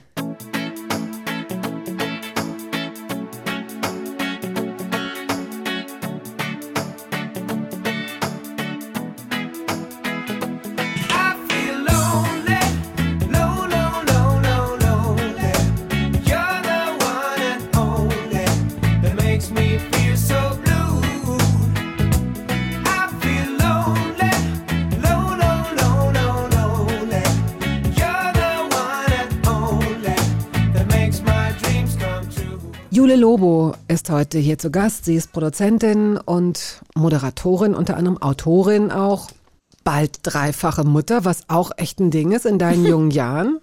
Ist 33.90 34.08
heute 34.08 34.38
hier 34.38 34.56
zu 34.56 34.70
Gast. 34.70 35.04
Sie 35.04 35.16
ist 35.16 35.32
Produzentin 35.32 36.16
und 36.16 36.80
Moderatorin, 36.94 37.74
unter 37.74 37.96
anderem 37.96 38.22
Autorin 38.22 38.92
auch. 38.92 39.30
Bald 39.82 40.20
dreifache 40.22 40.84
Mutter, 40.84 41.24
was 41.24 41.48
auch 41.48 41.72
echt 41.76 41.98
ein 41.98 42.12
Ding 42.12 42.30
ist 42.30 42.46
in 42.46 42.60
deinen 42.60 42.86
jungen 42.86 43.10
Jahren. 43.10 43.58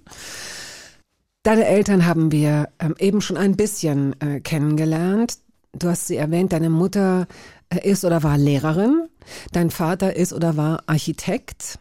Deine 1.44 1.66
Eltern 1.66 2.06
haben 2.06 2.34
wir 2.34 2.68
ähm, 2.80 2.96
eben 3.00 3.22
schon 3.22 3.38
ein 3.38 3.56
bisschen 3.56 4.20
äh, 4.20 4.42
kennengelernt. 4.42 5.38
Du 5.72 5.88
hast 5.88 6.08
sie 6.08 6.18
erwähnt, 6.18 6.52
deine 6.52 6.70
Mutter 6.70 7.28
äh, 7.70 7.90
ist 7.90 8.04
oder 8.04 8.22
war 8.22 8.38
Lehrerin. 8.38 9.08
Dein 9.54 9.72
Vater 9.72 10.18
ist 10.18 10.34
oder 10.34 10.58
war 10.58 10.84
Architekt. 10.88 11.80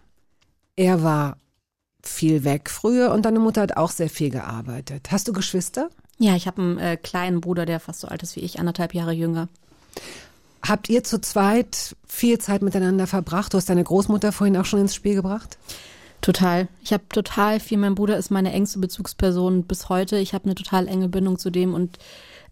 Er 0.76 1.02
war 1.02 1.38
viel 2.00 2.44
weg 2.44 2.70
früher 2.70 3.10
und 3.10 3.24
deine 3.24 3.40
Mutter 3.40 3.62
hat 3.62 3.76
auch 3.76 3.90
sehr 3.90 4.08
viel 4.08 4.30
gearbeitet. 4.30 5.08
Hast 5.10 5.26
du 5.26 5.32
Geschwister? 5.32 5.90
Ja, 6.18 6.34
ich 6.34 6.46
habe 6.46 6.62
einen 6.62 6.78
äh, 6.78 6.96
kleinen 6.96 7.40
Bruder, 7.40 7.66
der 7.66 7.80
fast 7.80 8.00
so 8.00 8.08
alt 8.08 8.22
ist 8.22 8.36
wie 8.36 8.40
ich, 8.40 8.58
anderthalb 8.58 8.94
Jahre 8.94 9.12
jünger. 9.12 9.48
Habt 10.62 10.88
ihr 10.88 11.04
zu 11.04 11.20
zweit 11.20 11.94
viel 12.06 12.38
Zeit 12.38 12.62
miteinander 12.62 13.06
verbracht? 13.06 13.52
Du 13.52 13.58
hast 13.58 13.68
deine 13.68 13.84
Großmutter 13.84 14.32
vorhin 14.32 14.56
auch 14.56 14.64
schon 14.64 14.80
ins 14.80 14.94
Spiel 14.94 15.14
gebracht. 15.14 15.58
Total. 16.22 16.68
Ich 16.82 16.92
habe 16.92 17.04
total 17.10 17.60
viel. 17.60 17.78
Mein 17.78 17.94
Bruder 17.94 18.16
ist 18.16 18.30
meine 18.30 18.52
engste 18.52 18.78
Bezugsperson 18.78 19.64
bis 19.64 19.88
heute. 19.88 20.18
Ich 20.18 20.34
habe 20.34 20.46
eine 20.46 20.54
total 20.54 20.88
enge 20.88 21.08
Bindung 21.08 21.38
zu 21.38 21.50
dem 21.50 21.74
und 21.74 21.98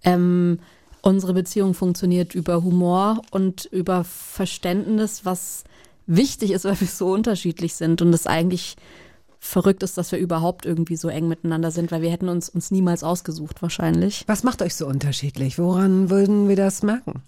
ähm, 0.04 0.60
unsere 1.00 1.34
Beziehung 1.34 1.74
funktioniert 1.74 2.34
über 2.34 2.62
Humor 2.62 3.22
und 3.30 3.64
über 3.64 4.04
Verständnis, 4.04 5.24
was 5.24 5.64
wichtig 6.06 6.52
ist, 6.52 6.64
weil 6.66 6.80
wir 6.80 6.86
so 6.86 7.12
unterschiedlich 7.12 7.74
sind 7.74 8.02
und 8.02 8.12
es 8.12 8.26
eigentlich 8.26 8.76
verrückt 9.44 9.82
ist, 9.82 9.98
dass 9.98 10.10
wir 10.10 10.18
überhaupt 10.18 10.64
irgendwie 10.64 10.96
so 10.96 11.08
eng 11.08 11.28
miteinander 11.28 11.70
sind, 11.70 11.92
weil 11.92 12.00
wir 12.00 12.10
hätten 12.10 12.28
uns 12.28 12.48
uns 12.48 12.70
niemals 12.70 13.04
ausgesucht 13.04 13.60
wahrscheinlich. 13.60 14.24
Was 14.26 14.42
macht 14.42 14.62
euch 14.62 14.74
so 14.74 14.86
unterschiedlich? 14.86 15.58
Woran 15.58 16.08
würden 16.08 16.48
wir 16.48 16.56
das 16.56 16.82
merken? 16.82 17.22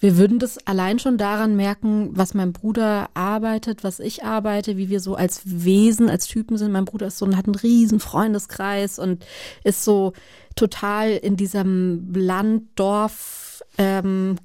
Wir 0.00 0.18
würden 0.18 0.40
das 0.40 0.58
allein 0.66 0.98
schon 0.98 1.16
daran 1.16 1.54
merken, 1.56 2.10
was 2.12 2.34
mein 2.34 2.52
Bruder 2.52 3.08
arbeitet, 3.14 3.84
was 3.84 4.00
ich 4.00 4.24
arbeite, 4.24 4.76
wie 4.76 4.90
wir 4.90 5.00
so 5.00 5.14
als 5.14 5.42
Wesen, 5.44 6.10
als 6.10 6.26
Typen 6.26 6.58
sind. 6.58 6.72
Mein 6.72 6.84
Bruder 6.84 7.06
ist 7.06 7.16
so, 7.16 7.26
hat 7.28 7.46
einen 7.46 7.54
riesen 7.54 8.00
Freundeskreis 8.00 8.98
und 8.98 9.24
ist 9.62 9.84
so 9.84 10.12
total 10.56 11.12
in 11.12 11.36
diesem 11.36 12.12
Land-Dorf 12.12 13.62
ähm, 13.78 14.36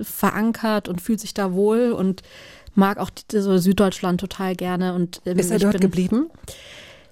verankert 0.00 0.88
und 0.88 1.00
fühlt 1.00 1.20
sich 1.20 1.34
da 1.34 1.52
wohl 1.52 1.92
und 1.92 2.22
mag 2.80 2.98
auch 2.98 3.10
so 3.30 3.56
Süddeutschland 3.58 4.18
total 4.20 4.56
gerne. 4.56 4.94
Und 4.94 5.22
ähm, 5.26 5.38
Ist 5.38 5.52
er 5.52 5.58
dort 5.60 5.74
bin- 5.74 5.80
geblieben? 5.82 6.30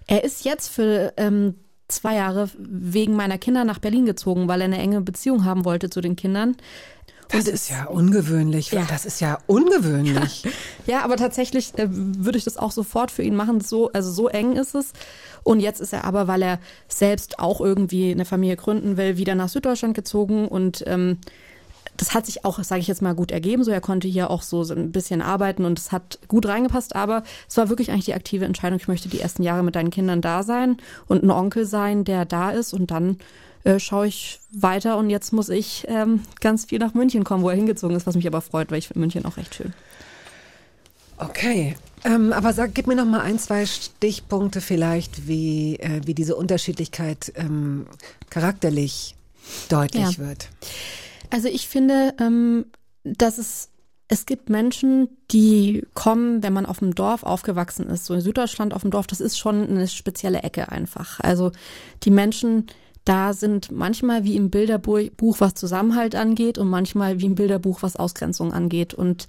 er 0.09 0.25
ist 0.25 0.45
jetzt 0.45 0.69
für 0.69 1.13
ähm, 1.17 1.55
zwei 1.87 2.17
Jahre 2.17 2.49
wegen 2.59 3.15
meiner 3.15 3.39
Kinder 3.39 3.65
nach 3.65 3.79
Berlin 3.79 4.07
gezogen, 4.07 4.49
weil 4.49 4.61
er 4.63 4.65
eine 4.65 4.79
enge 4.79 5.01
Beziehung 5.03 5.45
haben 5.45 5.65
wollte 5.65 5.91
zu 5.91 6.01
den 6.01 6.17
Kindern. 6.17 6.57
Das 7.31 7.47
ist 7.47 7.69
ja 7.69 7.85
ungewöhnlich. 7.85 8.71
Ja. 8.73 8.87
Das 8.89 9.05
ist 9.05 9.21
ja 9.21 9.39
ungewöhnlich. 9.47 10.45
Ja, 10.87 11.05
aber 11.05 11.17
tatsächlich 11.17 11.77
äh, 11.79 11.87
würde 11.91 12.39
ich 12.39 12.45
das 12.45 12.57
auch 12.57 12.73
sofort 12.73 13.11
für 13.11 13.23
ihn 13.23 13.37
machen. 13.37 13.61
So, 13.61 13.93
also 13.93 14.11
so 14.11 14.29
eng 14.29 14.57
ist 14.57 14.75
es. 14.75 14.93
Und 15.45 15.61
jetzt 15.61 15.81
ist 15.83 15.93
er 15.93 16.05
aber, 16.05 16.27
weil 16.27 16.41
er 16.41 16.59
selbst 16.89 17.39
auch 17.39 17.61
irgendwie 17.61 18.11
eine 18.11 18.25
Familie 18.25 18.57
gründen 18.57 18.97
will, 18.97 19.19
wieder 19.19 19.35
nach 19.35 19.51
Süddeutschland 19.51 19.95
gezogen 19.95 20.49
und 20.49 20.83
ähm, 20.87 21.19
das 21.99 22.15
hat 22.15 22.27
sich 22.27 22.45
auch, 22.45 22.63
sage 22.63 22.81
ich 22.81 22.87
jetzt 22.87 23.03
mal, 23.03 23.15
gut 23.15 23.31
ergeben. 23.31 23.65
So, 23.65 23.71
er 23.71 23.81
konnte 23.81 24.09
hier 24.09 24.31
auch 24.31 24.43
so, 24.43 24.63
ein 24.63 24.93
bisschen 24.93 25.21
arbeiten 25.21 25.65
und 25.65 25.79
es 25.79 25.93
hat 25.93 26.19
gut 26.29 26.47
reingepasst. 26.47 26.97
Aber 26.97 27.25
es 27.49 27.57
war 27.57 27.69
wirklich 27.69 27.91
eigentlich 27.91 28.07
die 28.07 28.15
aktive 28.15 28.45
Entscheidung. 28.45 28.79
Ich 28.79 28.89
möchte 28.89 29.09
die 29.09 29.21
ersten 29.21 29.43
Jahre 29.43 29.63
mit 29.63 29.75
deinen 29.75 29.91
Kindern 29.91 30.21
da 30.21 30.43
sein 30.43 30.79
und 31.09 31.23
ein 31.23 31.31
Onkel 31.31 31.67
sein, 31.67 32.05
der 32.05 32.25
da 32.25 32.51
ist. 32.51 32.73
Und 32.73 32.91
dann 32.91 33.19
äh, 33.65 33.79
schaue 33.81 34.07
ich 34.07 34.39
weiter. 34.53 34.97
Und 34.97 35.11
jetzt 35.11 35.33
muss 35.33 35.49
ich 35.49 35.85
ähm, 35.89 36.23
ganz 36.41 36.67
viel 36.67 36.79
nach 36.79 36.95
München 36.95 37.25
kommen, 37.25 37.43
wo 37.43 37.51
er 37.51 37.57
hingezogen 37.57 37.97
ist, 37.97 38.07
was 38.07 38.15
mich 38.15 38.27
aber 38.27 38.41
freut, 38.41 38.71
weil 38.71 38.79
ich 38.79 38.89
finde 38.89 39.01
München 39.01 39.27
auch 39.27 39.37
recht 39.37 39.55
schön. 39.55 39.75
Okay. 41.19 41.77
Ähm, 42.05 42.33
aber 42.33 42.53
sag, 42.53 42.75
gib 42.75 42.87
mir 42.87 42.95
noch 42.95 43.05
mal 43.05 43.21
ein, 43.21 43.41
zwei 43.41 43.67
Stichpunkte 43.67 44.61
vielleicht, 44.61 45.27
wie, 45.27 45.77
äh, 45.81 46.01
wie 46.05 46.15
diese 46.15 46.37
Unterschiedlichkeit 46.37 47.33
ähm, 47.35 47.87
charakterlich 48.31 49.17
deutlich 49.69 50.17
Ja. 50.17 50.19
wird. 50.19 50.49
Also 51.31 51.49
ich 51.49 51.69
finde, 51.69 52.15
ähm, 52.21 52.67
dass 53.05 53.39
es 53.39 53.71
es 54.11 54.25
gibt 54.25 54.49
Menschen, 54.49 55.09
die 55.31 55.87
kommen, 55.93 56.43
wenn 56.43 56.55
man 56.55 56.65
auf 56.65 56.79
dem 56.79 56.95
Dorf 56.95 57.25
aufgewachsen 57.25 57.91
ist, 57.91 58.07
so 58.07 58.15
in 58.15 58.23
Süddeutschland 58.23 58.73
auf 58.73 58.81
dem 58.81 58.91
Dorf, 58.91 59.07
das 59.07 59.21
ist 59.21 59.39
schon 59.39 59.69
eine 59.69 59.87
spezielle 59.87 60.43
Ecke 60.43 60.73
einfach. 60.73 61.21
Also 61.21 61.53
die 62.05 62.11
Menschen 62.11 62.69
da 63.09 63.33
sind 63.33 63.71
manchmal 63.71 64.25
wie 64.25 64.37
im 64.37 64.51
Bilderbuch, 64.51 65.41
was 65.41 65.55
Zusammenhalt 65.55 66.15
angeht 66.15 66.59
und 66.59 66.69
manchmal 66.69 67.21
wie 67.21 67.25
im 67.25 67.37
Bilderbuch, 67.37 67.81
was 67.81 67.97
Ausgrenzung 67.97 68.53
angeht. 68.53 68.93
Und 68.93 69.29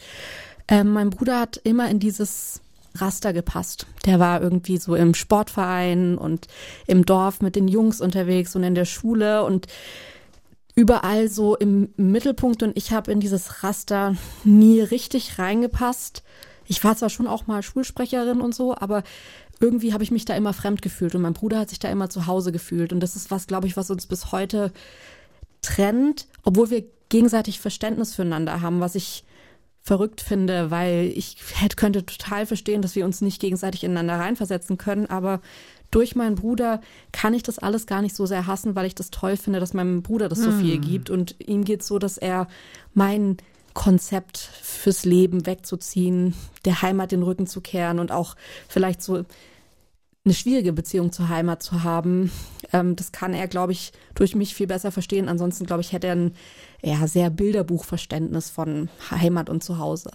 ähm, 0.67 0.91
mein 0.91 1.09
Bruder 1.09 1.39
hat 1.39 1.55
immer 1.63 1.89
in 1.89 1.99
dieses 1.99 2.59
Raster 2.95 3.31
gepasst. 3.31 3.87
Der 4.05 4.19
war 4.19 4.41
irgendwie 4.41 4.75
so 4.77 4.95
im 4.95 5.13
Sportverein 5.13 6.17
und 6.17 6.47
im 6.87 7.05
Dorf 7.05 7.39
mit 7.39 7.55
den 7.55 7.69
Jungs 7.69 8.01
unterwegs 8.01 8.53
und 8.53 8.63
in 8.63 8.75
der 8.75 8.83
Schule 8.83 9.45
und 9.45 9.67
überall 10.79 11.27
so 11.27 11.57
im 11.57 11.89
Mittelpunkt 11.97 12.63
und 12.63 12.77
ich 12.77 12.93
habe 12.93 13.11
in 13.11 13.19
dieses 13.19 13.63
Raster 13.63 14.15
nie 14.45 14.79
richtig 14.79 15.37
reingepasst. 15.37 16.23
Ich 16.67 16.81
war 16.85 16.95
zwar 16.95 17.09
schon 17.09 17.27
auch 17.27 17.47
mal 17.47 17.61
Schulsprecherin 17.63 18.39
und 18.39 18.55
so, 18.55 18.73
aber 18.73 19.03
irgendwie 19.59 19.91
habe 19.91 20.03
ich 20.03 20.11
mich 20.11 20.23
da 20.23 20.35
immer 20.37 20.53
fremd 20.53 20.81
gefühlt 20.81 21.15
und 21.15 21.21
mein 21.21 21.33
Bruder 21.33 21.59
hat 21.59 21.69
sich 21.69 21.79
da 21.79 21.89
immer 21.89 22.09
zu 22.09 22.27
Hause 22.27 22.53
gefühlt 22.53 22.93
und 22.93 23.01
das 23.01 23.17
ist 23.17 23.29
was, 23.29 23.45
glaube 23.45 23.67
ich, 23.67 23.75
was 23.75 23.91
uns 23.91 24.07
bis 24.07 24.31
heute 24.31 24.71
trennt, 25.61 26.27
obwohl 26.43 26.69
wir 26.69 26.85
gegenseitig 27.09 27.59
Verständnis 27.59 28.15
füreinander 28.15 28.61
haben, 28.61 28.79
was 28.79 28.95
ich 28.95 29.25
verrückt 29.81 30.21
finde, 30.21 30.71
weil 30.71 31.11
ich 31.13 31.35
hätte, 31.55 31.75
könnte 31.75 32.05
total 32.05 32.45
verstehen, 32.45 32.81
dass 32.81 32.95
wir 32.95 33.03
uns 33.03 33.19
nicht 33.19 33.41
gegenseitig 33.41 33.83
ineinander 33.83 34.23
reinversetzen 34.23 34.77
können, 34.77 35.07
aber 35.07 35.41
durch 35.91 36.15
meinen 36.15 36.35
Bruder 36.35 36.81
kann 37.11 37.33
ich 37.33 37.43
das 37.43 37.59
alles 37.59 37.87
gar 37.87 38.01
nicht 38.01 38.15
so 38.15 38.25
sehr 38.25 38.47
hassen, 38.47 38.75
weil 38.75 38.85
ich 38.85 38.95
das 38.95 39.09
toll 39.09 39.37
finde, 39.37 39.59
dass 39.59 39.73
meinem 39.73 40.03
Bruder 40.03 40.29
das 40.29 40.39
so 40.39 40.51
viel 40.51 40.77
gibt 40.77 41.09
und 41.09 41.35
ihm 41.39 41.63
geht 41.63 41.83
so, 41.83 41.99
dass 41.99 42.17
er 42.17 42.47
mein 42.93 43.37
Konzept 43.73 44.37
fürs 44.37 45.05
Leben 45.05 45.45
wegzuziehen, 45.45 46.33
der 46.65 46.81
Heimat 46.81 47.11
den 47.11 47.23
Rücken 47.23 47.47
zu 47.47 47.61
kehren 47.61 47.99
und 47.99 48.11
auch 48.11 48.35
vielleicht 48.67 49.01
so 49.01 49.25
eine 50.25 50.33
schwierige 50.33 50.73
Beziehung 50.73 51.11
zur 51.11 51.29
Heimat 51.29 51.63
zu 51.63 51.83
haben. 51.83 52.31
Ähm, 52.73 52.95
das 52.95 53.11
kann 53.11 53.33
er, 53.33 53.47
glaube 53.47 53.71
ich, 53.71 53.93
durch 54.15 54.35
mich 54.35 54.53
viel 54.53 54.67
besser 54.67 54.91
verstehen. 54.91 55.29
Ansonsten, 55.29 55.65
glaube 55.65 55.81
ich, 55.81 55.93
hätte 55.93 56.07
er 56.07 56.15
ein 56.15 56.35
ja, 56.83 57.07
sehr 57.07 57.29
Bilderbuchverständnis 57.29 58.49
von 58.49 58.89
Heimat 59.11 59.49
und 59.49 59.63
Zuhause. 59.63 60.11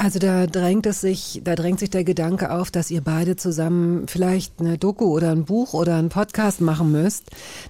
Also 0.00 0.20
da 0.20 0.46
drängt 0.46 0.86
es 0.86 1.00
sich, 1.00 1.40
da 1.42 1.56
drängt 1.56 1.80
sich 1.80 1.90
der 1.90 2.04
Gedanke 2.04 2.52
auf, 2.52 2.70
dass 2.70 2.88
ihr 2.88 3.00
beide 3.00 3.34
zusammen 3.34 4.06
vielleicht 4.06 4.60
eine 4.60 4.78
Doku 4.78 5.06
oder 5.06 5.32
ein 5.32 5.44
Buch 5.44 5.74
oder 5.74 5.96
einen 5.96 6.08
Podcast 6.08 6.60
machen 6.60 6.92
müsst. 6.92 7.24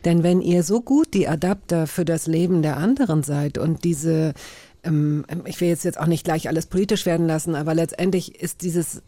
Denn 0.05 0.23
wenn 0.23 0.43
ihr 0.43 0.63
so 0.63 0.83
gut 0.83 1.15
die 1.15 1.27
Adapter 1.27 1.87
für 1.87 2.05
das 2.05 2.27
Leben 2.27 2.61
der 2.61 2.77
anderen 2.77 3.23
seid 3.23 3.57
und 3.57 3.83
diese, 3.83 4.35
ähm, 4.85 5.25
ich 5.47 5.59
will 5.63 5.69
jetzt 5.69 5.87
jetzt 5.87 5.99
auch 5.99 6.07
nicht 6.07 6.25
gleich 6.25 6.49
alles 6.49 6.67
politisch 6.67 7.07
werden 7.07 7.27
lassen, 7.27 7.55
aber 7.55 7.73
letztendlich 7.73 8.43
ist 8.43 8.61
dieses 8.61 9.01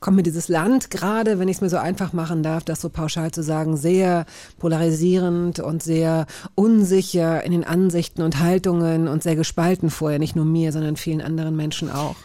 kommt 0.00 0.16
mir 0.16 0.22
dieses 0.22 0.48
Land 0.48 0.90
gerade, 0.90 1.38
wenn 1.38 1.48
ich 1.48 1.56
es 1.56 1.60
mir 1.60 1.70
so 1.70 1.76
einfach 1.76 2.12
machen 2.12 2.42
darf, 2.42 2.64
das 2.64 2.80
so 2.80 2.88
pauschal 2.88 3.30
zu 3.30 3.42
sagen, 3.42 3.76
sehr 3.76 4.26
polarisierend 4.58 5.60
und 5.60 5.82
sehr 5.82 6.26
unsicher 6.54 7.44
in 7.44 7.52
den 7.52 7.64
Ansichten 7.64 8.22
und 8.22 8.38
Haltungen 8.40 9.08
und 9.08 9.22
sehr 9.22 9.36
gespalten 9.36 9.90
vorher, 9.90 10.18
nicht 10.18 10.36
nur 10.36 10.44
mir, 10.44 10.72
sondern 10.72 10.96
vielen 10.96 11.20
anderen 11.20 11.56
Menschen 11.56 11.90
auch. 11.90 12.16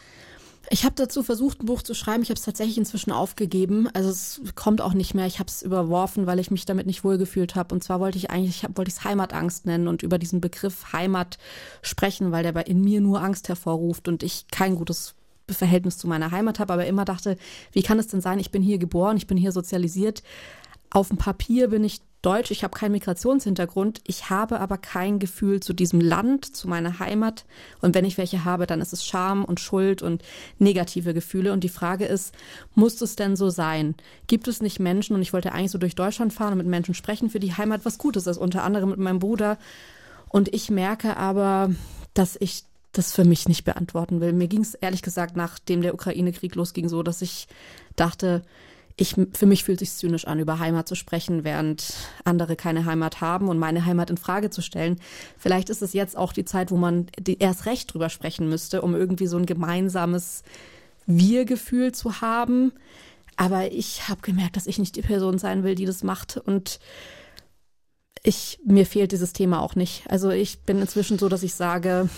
Ich 0.70 0.84
habe 0.84 0.96
dazu 0.96 1.24
versucht, 1.24 1.62
ein 1.62 1.66
Buch 1.66 1.82
zu 1.82 1.94
schreiben. 1.94 2.24
Ich 2.24 2.30
habe 2.30 2.38
es 2.38 2.44
tatsächlich 2.44 2.78
inzwischen 2.78 3.12
aufgegeben. 3.12 3.88
Also 3.94 4.10
es 4.10 4.42
kommt 4.56 4.82
auch 4.82 4.94
nicht 4.94 5.14
mehr. 5.14 5.26
Ich 5.26 5.40
habe 5.40 5.48
es 5.48 5.62
überworfen, 5.62 6.28
weil 6.28 6.40
ich 6.40 6.52
mich 6.52 6.66
damit 6.66 6.88
nicht 6.88 7.06
wohlgefühlt 7.06 7.56
habe. 7.56 7.74
Und 7.74 7.84
zwar 7.84 8.02
wollte 8.02 8.18
ich 8.18 8.30
eigentlich, 8.32 8.64
ich 8.64 8.78
wollte 8.78 8.92
es 8.92 9.04
Heimatangst 9.06 9.66
nennen 9.66 9.88
und 9.88 10.04
über 10.04 10.18
diesen 10.18 10.42
Begriff 10.42 10.92
Heimat 10.92 11.38
sprechen, 11.82 12.32
weil 12.34 12.44
der 12.44 12.52
bei 12.52 12.64
in 12.64 12.82
mir 12.82 13.00
nur 13.00 13.22
Angst 13.22 13.48
hervorruft 13.48 14.10
und 14.10 14.24
ich 14.24 14.48
kein 14.52 14.76
gutes 14.76 15.16
Verhältnis 15.56 15.98
zu 15.98 16.08
meiner 16.08 16.32
Heimat 16.32 16.60
habe, 16.60 16.74
aber 16.74 16.86
immer 16.86 17.06
dachte, 17.06 17.38
wie 17.72 17.84
kann 17.84 18.00
es 18.00 18.08
denn 18.08 18.22
sein, 18.22 18.40
ich 18.40 18.52
bin 18.52 18.62
hier 18.62 18.78
geboren, 18.78 19.18
ich 19.18 19.28
bin 19.28 19.38
hier 19.38 19.52
sozialisiert. 19.52 20.24
Auf 20.90 21.10
dem 21.10 21.18
Papier 21.18 21.70
bin 21.70 21.84
ich 21.84 22.02
deutsch, 22.22 22.52
ich 22.52 22.64
habe 22.64 22.78
keinen 22.78 22.94
Migrationshintergrund, 22.94 24.02
ich 24.06 24.30
habe 24.30 24.60
aber 24.60 24.78
kein 24.78 25.20
Gefühl 25.20 25.60
zu 25.60 25.74
diesem 25.74 26.02
Land, 26.02 26.56
zu 26.56 26.68
meiner 26.68 27.00
Heimat. 27.00 27.46
Und 27.82 27.96
wenn 27.96 28.06
ich 28.06 28.18
welche 28.18 28.44
habe, 28.44 28.68
dann 28.68 28.82
ist 28.82 28.94
es 28.94 29.06
Scham 29.06 29.46
und 29.46 29.60
Schuld 29.60 30.02
und 30.02 30.24
negative 30.60 31.14
Gefühle. 31.14 31.54
Und 31.54 31.64
die 31.64 31.70
Frage 31.70 32.06
ist, 32.06 32.34
muss 32.74 33.02
es 33.02 33.16
denn 33.16 33.36
so 33.36 33.50
sein? 33.50 33.96
Gibt 34.28 34.48
es 34.48 34.62
nicht 34.62 34.80
Menschen, 34.80 35.16
und 35.16 35.22
ich 35.22 35.34
wollte 35.34 35.52
eigentlich 35.52 35.72
so 35.72 35.78
durch 35.78 35.96
Deutschland 35.96 36.34
fahren 36.34 36.54
und 36.54 36.58
mit 36.58 36.68
Menschen 36.68 36.94
sprechen, 36.94 37.30
für 37.30 37.40
die 37.40 37.54
Heimat 37.54 37.86
was 37.86 37.98
Gutes 37.98 38.28
ist, 38.28 38.38
unter 38.38 38.64
anderem 38.64 38.90
mit 38.90 39.00
meinem 39.00 39.20
Bruder. 39.20 39.58
Und 40.30 40.54
ich 40.54 40.70
merke 40.70 41.18
aber, 41.18 41.72
dass 42.14 42.36
ich 42.40 42.64
das 42.98 43.14
für 43.14 43.26
mich 43.26 43.48
nicht 43.48 43.64
beantworten 43.64 44.22
will. 44.22 44.34
Mir 44.34 44.48
ging 44.48 44.62
es 44.62 44.74
ehrlich 44.74 45.02
gesagt, 45.02 45.36
nachdem 45.36 45.82
der 45.82 45.94
Ukraine-Krieg 45.94 46.56
losging, 46.56 46.90
so, 46.90 47.04
dass 47.04 47.22
ich 47.22 47.48
dachte, 47.96 48.44
ich, 49.00 49.16
für 49.34 49.46
mich 49.46 49.64
fühlt 49.64 49.80
sich 49.80 49.94
zynisch 49.94 50.26
an, 50.26 50.40
über 50.40 50.58
Heimat 50.58 50.88
zu 50.88 50.96
sprechen, 50.96 51.44
während 51.44 51.94
andere 52.24 52.56
keine 52.56 52.86
Heimat 52.86 53.22
haben 53.22 53.48
und 53.48 53.60
meine 53.60 53.86
Heimat 53.86 54.10
in 54.10 54.18
Frage 54.18 54.50
zu 54.50 54.62
stellen. 54.62 55.00
Vielleicht 55.38 55.70
ist 55.70 55.84
es 55.84 55.94
jetzt 55.94 56.18
auch 56.18 56.34
die 56.34 56.46
Zeit, 56.46 56.72
wo 56.72 56.78
man 56.78 57.06
erst 57.40 57.68
recht 57.68 57.94
drüber 57.94 58.10
sprechen 58.10 58.50
müsste, 58.50 58.82
um 58.82 58.96
irgendwie 58.96 59.28
so 59.28 59.38
ein 59.38 59.46
gemeinsames 59.46 60.42
Wir-Gefühl 61.06 61.92
zu 61.92 62.22
haben. 62.22 62.74
Aber 63.36 63.72
ich 63.72 64.10
habe 64.10 64.22
gemerkt, 64.22 64.56
dass 64.56 64.66
ich 64.66 64.80
nicht 64.80 64.96
die 64.96 65.04
Person 65.04 65.38
sein 65.38 65.64
will, 65.64 65.76
die 65.76 65.86
das 65.86 66.02
macht 66.04 66.38
und 66.38 66.80
ich, 68.24 68.60
mir 68.66 68.88
fehlt 68.88 69.12
dieses 69.12 69.32
Thema 69.32 69.62
auch 69.62 69.76
nicht. 69.76 70.04
Also 70.10 70.32
ich 70.32 70.62
bin 70.64 70.82
inzwischen 70.82 71.20
so, 71.20 71.30
dass 71.30 71.44
ich 71.44 71.54
sage, 71.54 72.10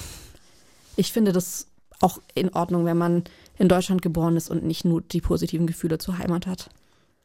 ich 1.00 1.14
finde 1.14 1.32
das 1.32 1.68
auch 2.02 2.22
in 2.36 2.50
Ordnung, 2.54 2.86
wenn 2.86 2.98
man 2.98 3.24
in 3.58 3.70
Deutschland 3.70 4.02
geboren 4.02 4.36
ist 4.36 4.50
und 4.50 4.64
nicht 4.64 4.86
nur 4.86 5.02
die 5.02 5.22
positiven 5.22 5.66
Gefühle 5.66 5.98
zur 5.98 6.18
Heimat 6.18 6.46
hat. 6.46 6.70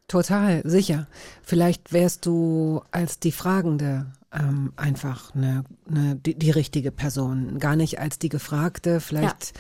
Total, 0.07 0.63
sicher. 0.65 1.09
Vielleicht 1.43 1.93
wärst 1.93 2.27
du 2.27 2.83
als 2.91 3.19
die 3.19 3.33
Fragende 3.33 4.07
ähm, 4.33 4.73
einfach 4.77 5.35
eine, 5.35 5.65
eine, 5.89 6.17
die, 6.17 6.39
die 6.39 6.51
richtige 6.51 6.93
Person, 6.93 7.59
gar 7.59 7.75
nicht 7.75 7.99
als 7.99 8.19
die 8.19 8.29
Gefragte. 8.29 9.01
Vielleicht 9.01 9.55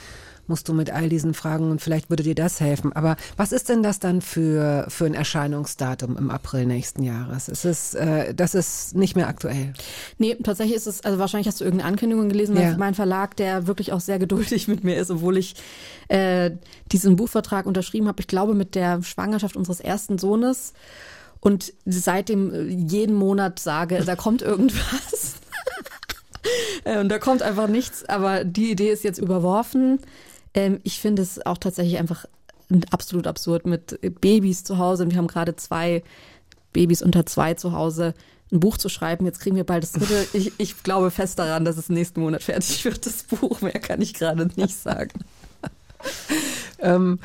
musst 0.47 0.69
du 0.69 0.75
mit 0.75 0.91
all 0.91 1.09
diesen 1.09 1.35
Fragen 1.35 1.71
und 1.71 1.81
vielleicht 1.81 2.11
würde 2.11 2.23
dir 2.23 2.35
das 2.35 2.61
helfen. 2.61 2.93
Aber 2.93 3.17
was 3.37 3.53
ist 3.53 3.69
denn 3.69 3.83
das 3.83 3.99
dann 3.99 4.21
für, 4.21 4.87
für 4.89 5.07
ein 5.07 5.15
Erscheinungsdatum 5.15 6.17
im 6.17 6.31
April 6.31 6.67
nächsten 6.67 7.03
Jahres? 7.03 7.49
Ist 7.49 7.65
es, 7.65 7.95
äh, 7.95 8.35
das 8.35 8.55
ist 8.55 8.95
nicht 8.95 9.17
mehr 9.17 9.29
aktuell. 9.29 9.73
Nee, 10.19 10.37
tatsächlich 10.43 10.77
ist 10.77 10.87
es, 10.87 11.03
also 11.05 11.19
wahrscheinlich 11.19 11.47
hast 11.49 11.61
du 11.61 11.65
irgendeine 11.65 11.89
Ankündigung 11.91 12.29
gelesen, 12.29 12.55
weil 12.57 12.63
Ja. 12.63 12.77
mein 12.77 12.95
Verlag, 12.95 13.37
der 13.37 13.67
wirklich 13.67 13.93
auch 13.93 14.01
sehr 14.01 14.19
geduldig 14.19 14.69
mit 14.69 14.85
mir 14.85 14.97
ist, 14.97 15.11
obwohl 15.11 15.37
ich 15.39 15.55
äh, 16.09 16.51
diesen 16.93 17.17
Buchvertrag 17.17 17.67
unterschrieben 17.67 18.09
habe, 18.09 18.21
ich 18.21 18.27
glaube 18.27 18.55
mit 18.55 18.75
der 18.75 19.03
Schwangerschaft 19.03 19.57
unseres 19.57 19.81
ersten 19.81 20.19
Sohnes 20.19 20.73
und 21.41 21.73
seitdem 21.87 22.53
äh, 22.53 22.63
jeden 22.65 23.15
Monat 23.15 23.59
sage, 23.59 24.03
da 24.05 24.17
kommt 24.17 24.43
irgendwas. 24.43 25.35
Äh, 26.85 26.99
Und 26.99 27.09
da 27.09 27.19
kommt 27.19 27.41
einfach 27.43 27.69
nichts, 27.69 28.05
aber 28.07 28.45
die 28.45 28.71
Idee 28.71 28.91
ist 28.91 29.03
jetzt 29.03 29.19
überworfen. 29.19 29.99
Ähm, 30.55 30.81
ich 30.85 31.01
finde 31.01 31.23
es 31.23 31.45
auch 31.45 31.59
tatsächlich 31.59 31.99
einfach 31.99 32.25
absolut 32.91 33.27
absurd 33.27 33.67
mit 33.67 33.99
Babys 34.21 34.65
zu 34.65 34.79
Hause. 34.79 35.05
Und 35.05 35.11
wir 35.11 35.19
haben 35.19 35.27
gerade 35.27 35.55
zwei 35.57 36.03
Babys 36.73 37.03
unter 37.03 37.27
zwei 37.27 37.55
zu 37.55 37.73
Hause, 37.73 38.15
ein 38.53 38.61
Buch 38.61 38.77
zu 38.79 38.89
schreiben. 38.89 39.27
Jetzt 39.27 39.41
kriegen 39.41 39.57
wir 39.57 39.65
bald 39.65 39.83
das 39.83 39.93
dritte. 39.93 40.27
Ich, 40.33 40.53
ich 40.59 40.83
glaube 40.83 41.11
fest 41.11 41.39
daran, 41.39 41.65
dass 41.65 41.77
es 41.77 41.89
nächsten 41.89 42.21
Monat 42.21 42.43
fertig 42.43 42.85
wird, 42.85 43.05
das 43.07 43.23
Buch. 43.25 43.61
Mehr 43.61 43.73
kann 43.73 44.01
ich 44.01 44.15
gerade 44.15 44.49
nicht 44.57 44.77
sagen. 44.77 45.11
Ähm, 46.81 47.19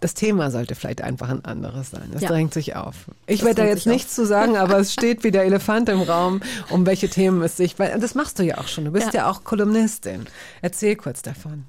das 0.00 0.14
Thema 0.14 0.50
sollte 0.50 0.74
vielleicht 0.74 1.00
einfach 1.00 1.28
ein 1.28 1.44
anderes 1.44 1.90
sein. 1.90 2.10
Das 2.12 2.22
Ja. 2.22 2.28
drängt 2.28 2.52
sich 2.52 2.74
auf. 2.76 2.94
Ich 3.26 3.42
werde 3.44 3.62
da 3.62 3.68
jetzt 3.68 3.84
sich 3.84 3.86
auf. 3.86 3.92
nichts 3.94 4.14
zu 4.14 4.26
sagen, 4.26 4.56
aber 4.56 4.78
es 4.80 4.92
steht 4.92 5.22
wie 5.24 5.30
der 5.30 5.44
Elefant 5.44 5.88
im 5.88 6.02
Raum, 6.02 6.42
um 6.70 6.84
welche 6.86 7.08
Themen 7.08 7.40
es 7.42 7.56
sich. 7.56 7.78
Weil 7.78 7.98
das 8.00 8.14
machst 8.16 8.38
du 8.38 8.42
ja 8.42 8.58
auch 8.58 8.66
schon. 8.68 8.84
Du 8.84 8.90
bist 8.90 9.14
ja, 9.14 9.20
Ja. 9.22 9.30
auch 9.30 9.44
Kolumnistin. 9.44 10.26
Erzähl 10.60 10.96
kurz 10.96 11.22
davon. 11.22 11.64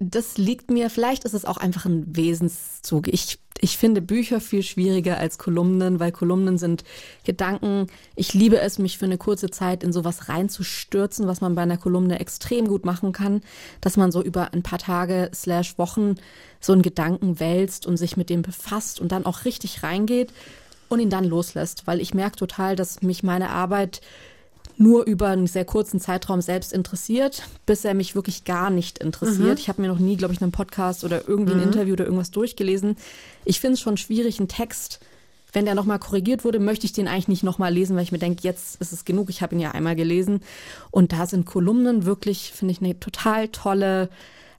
Das 0.00 0.38
liegt 0.38 0.70
mir, 0.70 0.90
vielleicht 0.90 1.24
ist 1.24 1.34
es 1.34 1.44
auch 1.44 1.56
einfach 1.56 1.84
ein 1.84 2.16
Wesenszug. 2.16 3.08
Ich, 3.08 3.38
ich 3.60 3.76
finde 3.78 4.02
Bücher 4.02 4.40
viel 4.40 4.62
schwieriger 4.62 5.18
als 5.18 5.38
Kolumnen, 5.38 6.00
weil 6.00 6.12
Kolumnen 6.12 6.58
sind 6.58 6.84
Gedanken. 7.24 7.86
Ich 8.14 8.34
liebe 8.34 8.60
es, 8.60 8.78
mich 8.78 8.98
für 8.98 9.04
eine 9.06 9.18
kurze 9.18 9.50
Zeit 9.50 9.82
in 9.82 9.92
sowas 9.92 10.28
reinzustürzen, 10.28 11.26
was 11.26 11.40
man 11.40 11.54
bei 11.54 11.62
einer 11.62 11.78
Kolumne 11.78 12.20
extrem 12.20 12.68
gut 12.68 12.84
machen 12.84 13.12
kann, 13.12 13.42
dass 13.80 13.96
man 13.96 14.12
so 14.12 14.22
über 14.22 14.52
ein 14.52 14.62
paar 14.62 14.78
Tage 14.78 15.30
slash 15.34 15.78
Wochen 15.78 16.16
so 16.60 16.72
einen 16.72 16.82
Gedanken 16.82 17.40
wälzt 17.40 17.86
und 17.86 17.96
sich 17.96 18.16
mit 18.16 18.30
dem 18.30 18.42
befasst 18.42 19.00
und 19.00 19.12
dann 19.12 19.26
auch 19.26 19.44
richtig 19.44 19.82
reingeht 19.82 20.32
und 20.88 21.00
ihn 21.00 21.10
dann 21.10 21.24
loslässt, 21.24 21.86
weil 21.86 22.00
ich 22.00 22.14
merke 22.14 22.36
total, 22.36 22.76
dass 22.76 23.02
mich 23.02 23.22
meine 23.22 23.50
Arbeit 23.50 24.00
nur 24.76 25.04
über 25.04 25.28
einen 25.28 25.46
sehr 25.46 25.64
kurzen 25.64 26.00
Zeitraum 26.00 26.40
selbst 26.40 26.72
interessiert, 26.72 27.42
bis 27.66 27.84
er 27.84 27.94
mich 27.94 28.14
wirklich 28.14 28.44
gar 28.44 28.70
nicht 28.70 28.98
interessiert. 28.98 29.58
Ich 29.58 29.68
habe 29.68 29.82
mir 29.82 29.88
noch 29.88 29.98
nie, 29.98 30.16
glaube 30.16 30.34
ich, 30.34 30.42
einen 30.42 30.52
Podcast 30.52 31.04
oder 31.04 31.28
irgendwie 31.28 31.54
ein 31.54 31.62
Interview 31.62 31.92
oder 31.92 32.04
irgendwas 32.04 32.30
durchgelesen. 32.30 32.96
Ich 33.44 33.60
finde 33.60 33.74
es 33.74 33.80
schon 33.80 33.96
schwierig, 33.96 34.38
einen 34.38 34.48
Text, 34.48 35.00
wenn 35.52 35.64
der 35.64 35.74
nochmal 35.74 36.00
korrigiert 36.00 36.44
wurde, 36.44 36.58
möchte 36.58 36.86
ich 36.86 36.92
den 36.92 37.08
eigentlich 37.08 37.28
nicht 37.28 37.44
nochmal 37.44 37.72
lesen, 37.72 37.94
weil 37.96 38.02
ich 38.02 38.12
mir 38.12 38.18
denke, 38.18 38.42
jetzt 38.42 38.80
ist 38.80 38.92
es 38.92 39.04
genug, 39.04 39.30
ich 39.30 39.40
habe 39.42 39.54
ihn 39.54 39.60
ja 39.60 39.70
einmal 39.70 39.94
gelesen. 39.94 40.40
Und 40.90 41.12
da 41.12 41.26
sind 41.26 41.46
Kolumnen 41.46 42.04
wirklich, 42.04 42.52
finde 42.52 42.72
ich, 42.72 42.80
eine 42.80 42.98
total 42.98 43.48
tolle 43.48 44.08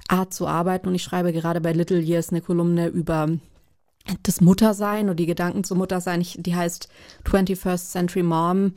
Art 0.07 0.33
zu 0.33 0.47
arbeiten. 0.47 0.87
Und 0.87 0.95
ich 0.95 1.03
schreibe 1.03 1.33
gerade 1.33 1.59
bei 1.59 1.73
Little 1.73 1.99
Years 1.99 2.29
eine 2.29 2.41
Kolumne 2.41 2.87
über 2.87 3.29
das 4.23 4.39
Muttersein 4.39 5.09
und 5.09 5.17
die 5.19 5.25
Gedanken 5.25 5.63
zum 5.63 5.79
Muttersein, 5.79 6.21
ich, 6.21 6.37
die 6.39 6.55
heißt 6.55 6.87
21st 7.25 7.91
Century 7.91 8.23
Mom, 8.23 8.73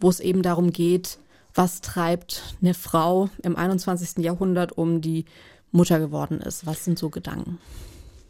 wo 0.00 0.08
es 0.08 0.20
eben 0.20 0.42
darum 0.42 0.72
geht, 0.72 1.18
was 1.54 1.80
treibt 1.80 2.54
eine 2.62 2.74
Frau 2.74 3.30
im 3.42 3.56
21. 3.56 4.24
Jahrhundert 4.24 4.76
um, 4.76 5.00
die 5.00 5.24
Mutter 5.72 5.98
geworden 5.98 6.40
ist. 6.40 6.66
Was 6.66 6.84
sind 6.84 6.98
so 6.98 7.10
Gedanken? 7.10 7.58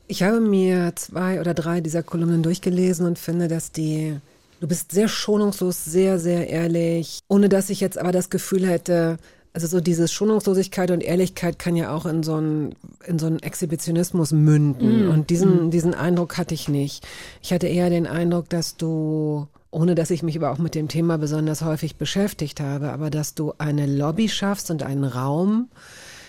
Ich 0.07 0.23
habe 0.23 0.41
mir 0.41 0.93
zwei 0.97 1.41
oder 1.41 1.53
drei 1.53 1.81
dieser 1.81 2.03
Kolumnen 2.03 2.43
durchgelesen 2.43 3.07
und 3.07 3.19
finde, 3.19 3.47
dass 3.49 3.73
die, 3.73 4.17
du 4.61 4.67
bist 4.67 4.93
sehr 4.93 5.09
schonungslos, 5.09 5.85
sehr, 5.85 6.19
sehr 6.19 6.49
ehrlich, 6.49 7.21
ohne 7.29 7.49
dass 7.51 7.69
ich 7.69 7.81
jetzt 7.81 7.99
aber 7.99 8.13
das 8.13 8.31
Gefühl 8.31 8.67
hätte, 8.67 9.19
also 9.53 9.67
so 9.67 9.81
diese 9.81 10.09
Schonungslosigkeit 10.09 10.91
und 10.91 11.03
Ehrlichkeit 11.03 11.59
kann 11.59 11.77
ja 11.77 11.95
auch 11.95 12.07
in 12.07 12.23
so 12.23 12.35
einen, 12.37 12.75
in 13.07 13.19
so 13.19 13.27
einen 13.27 13.41
Exhibitionismus 13.41 14.33
münden. 14.33 15.09
Und 15.09 15.31
diesen, 15.31 15.71
diesen 15.71 15.95
Eindruck 15.95 16.39
hatte 16.39 16.55
ich 16.55 16.69
nicht. 16.69 17.07
Ich 17.43 17.53
hatte 17.53 17.67
eher 17.67 17.91
den 17.91 18.07
Eindruck, 18.07 18.49
dass 18.49 18.77
du, 18.77 19.49
ohne 19.71 19.95
dass 19.95 20.11
ich 20.11 20.23
mich 20.23 20.37
aber 20.37 20.51
auch 20.51 20.59
mit 20.59 20.75
dem 20.75 20.89
Thema 20.89 21.19
besonders 21.19 21.63
häufig 21.63 21.97
beschäftigt 21.97 22.61
habe, 22.61 22.91
aber 22.91 23.11
dass 23.11 23.35
du 23.35 23.53
eine 23.59 23.87
Lobby 23.87 24.29
schaffst 24.29 24.71
und 24.71 24.83
einen 24.83 25.05
Raum, 25.05 25.69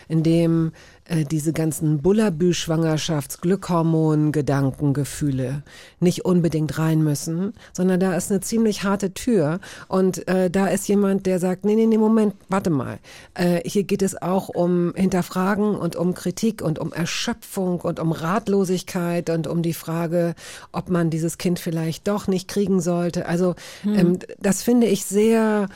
in 0.07 0.23
dem 0.23 0.71
äh, 1.09 1.25
diese 1.25 1.53
ganzen 1.53 2.01
Bullabü-Schwangerschafts-, 2.01 3.41
Glückhormon, 3.41 4.31
Gedanken, 4.31 4.93
Gefühle 4.93 5.63
nicht 5.99 6.25
unbedingt 6.25 6.77
rein 6.77 7.03
müssen, 7.03 7.53
sondern 7.73 7.99
da 7.99 8.15
ist 8.15 8.31
eine 8.31 8.41
ziemlich 8.41 8.83
harte 8.83 9.13
Tür 9.13 9.59
und 9.87 10.27
äh, 10.27 10.49
da 10.49 10.67
ist 10.67 10.87
jemand, 10.87 11.25
der 11.25 11.39
sagt, 11.39 11.65
nee, 11.65 11.75
nee, 11.75 11.87
nee, 11.87 11.97
Moment, 11.97 12.35
warte 12.47 12.69
mal. 12.69 12.99
Äh, 13.33 13.61
hier 13.67 13.83
geht 13.83 14.01
es 14.01 14.21
auch 14.21 14.49
um 14.49 14.93
Hinterfragen 14.95 15.75
und 15.75 15.95
um 15.95 16.13
Kritik 16.13 16.61
und 16.61 16.79
um 16.79 16.93
Erschöpfung 16.93 17.81
und 17.81 17.99
um 17.99 18.11
Ratlosigkeit 18.11 19.29
und 19.29 19.47
um 19.47 19.61
die 19.61 19.73
Frage, 19.73 20.35
ob 20.71 20.89
man 20.89 21.09
dieses 21.09 21.37
Kind 21.37 21.59
vielleicht 21.59 22.07
doch 22.07 22.27
nicht 22.27 22.47
kriegen 22.47 22.81
sollte. 22.81 23.25
Also 23.25 23.55
ähm, 23.85 24.19
das 24.39 24.63
finde 24.63 24.87
ich 24.87 25.05
sehr 25.05 25.67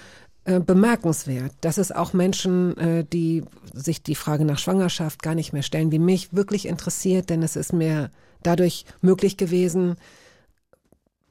bemerkenswert, 0.45 1.53
dass 1.61 1.77
es 1.77 1.91
auch 1.91 2.13
Menschen, 2.13 2.77
äh, 2.77 3.05
die 3.05 3.43
sich 3.73 4.03
die 4.03 4.15
Frage 4.15 4.43
nach 4.43 4.59
Schwangerschaft 4.59 5.23
gar 5.23 5.35
nicht 5.35 5.53
mehr 5.53 5.63
stellen, 5.63 5.91
wie 5.91 5.99
mich 5.99 6.33
wirklich 6.33 6.67
interessiert, 6.67 7.29
denn 7.29 7.43
es 7.43 7.55
ist 7.55 7.71
mir 7.71 8.11
dadurch 8.41 8.85
möglich 9.01 9.37
gewesen, 9.37 9.95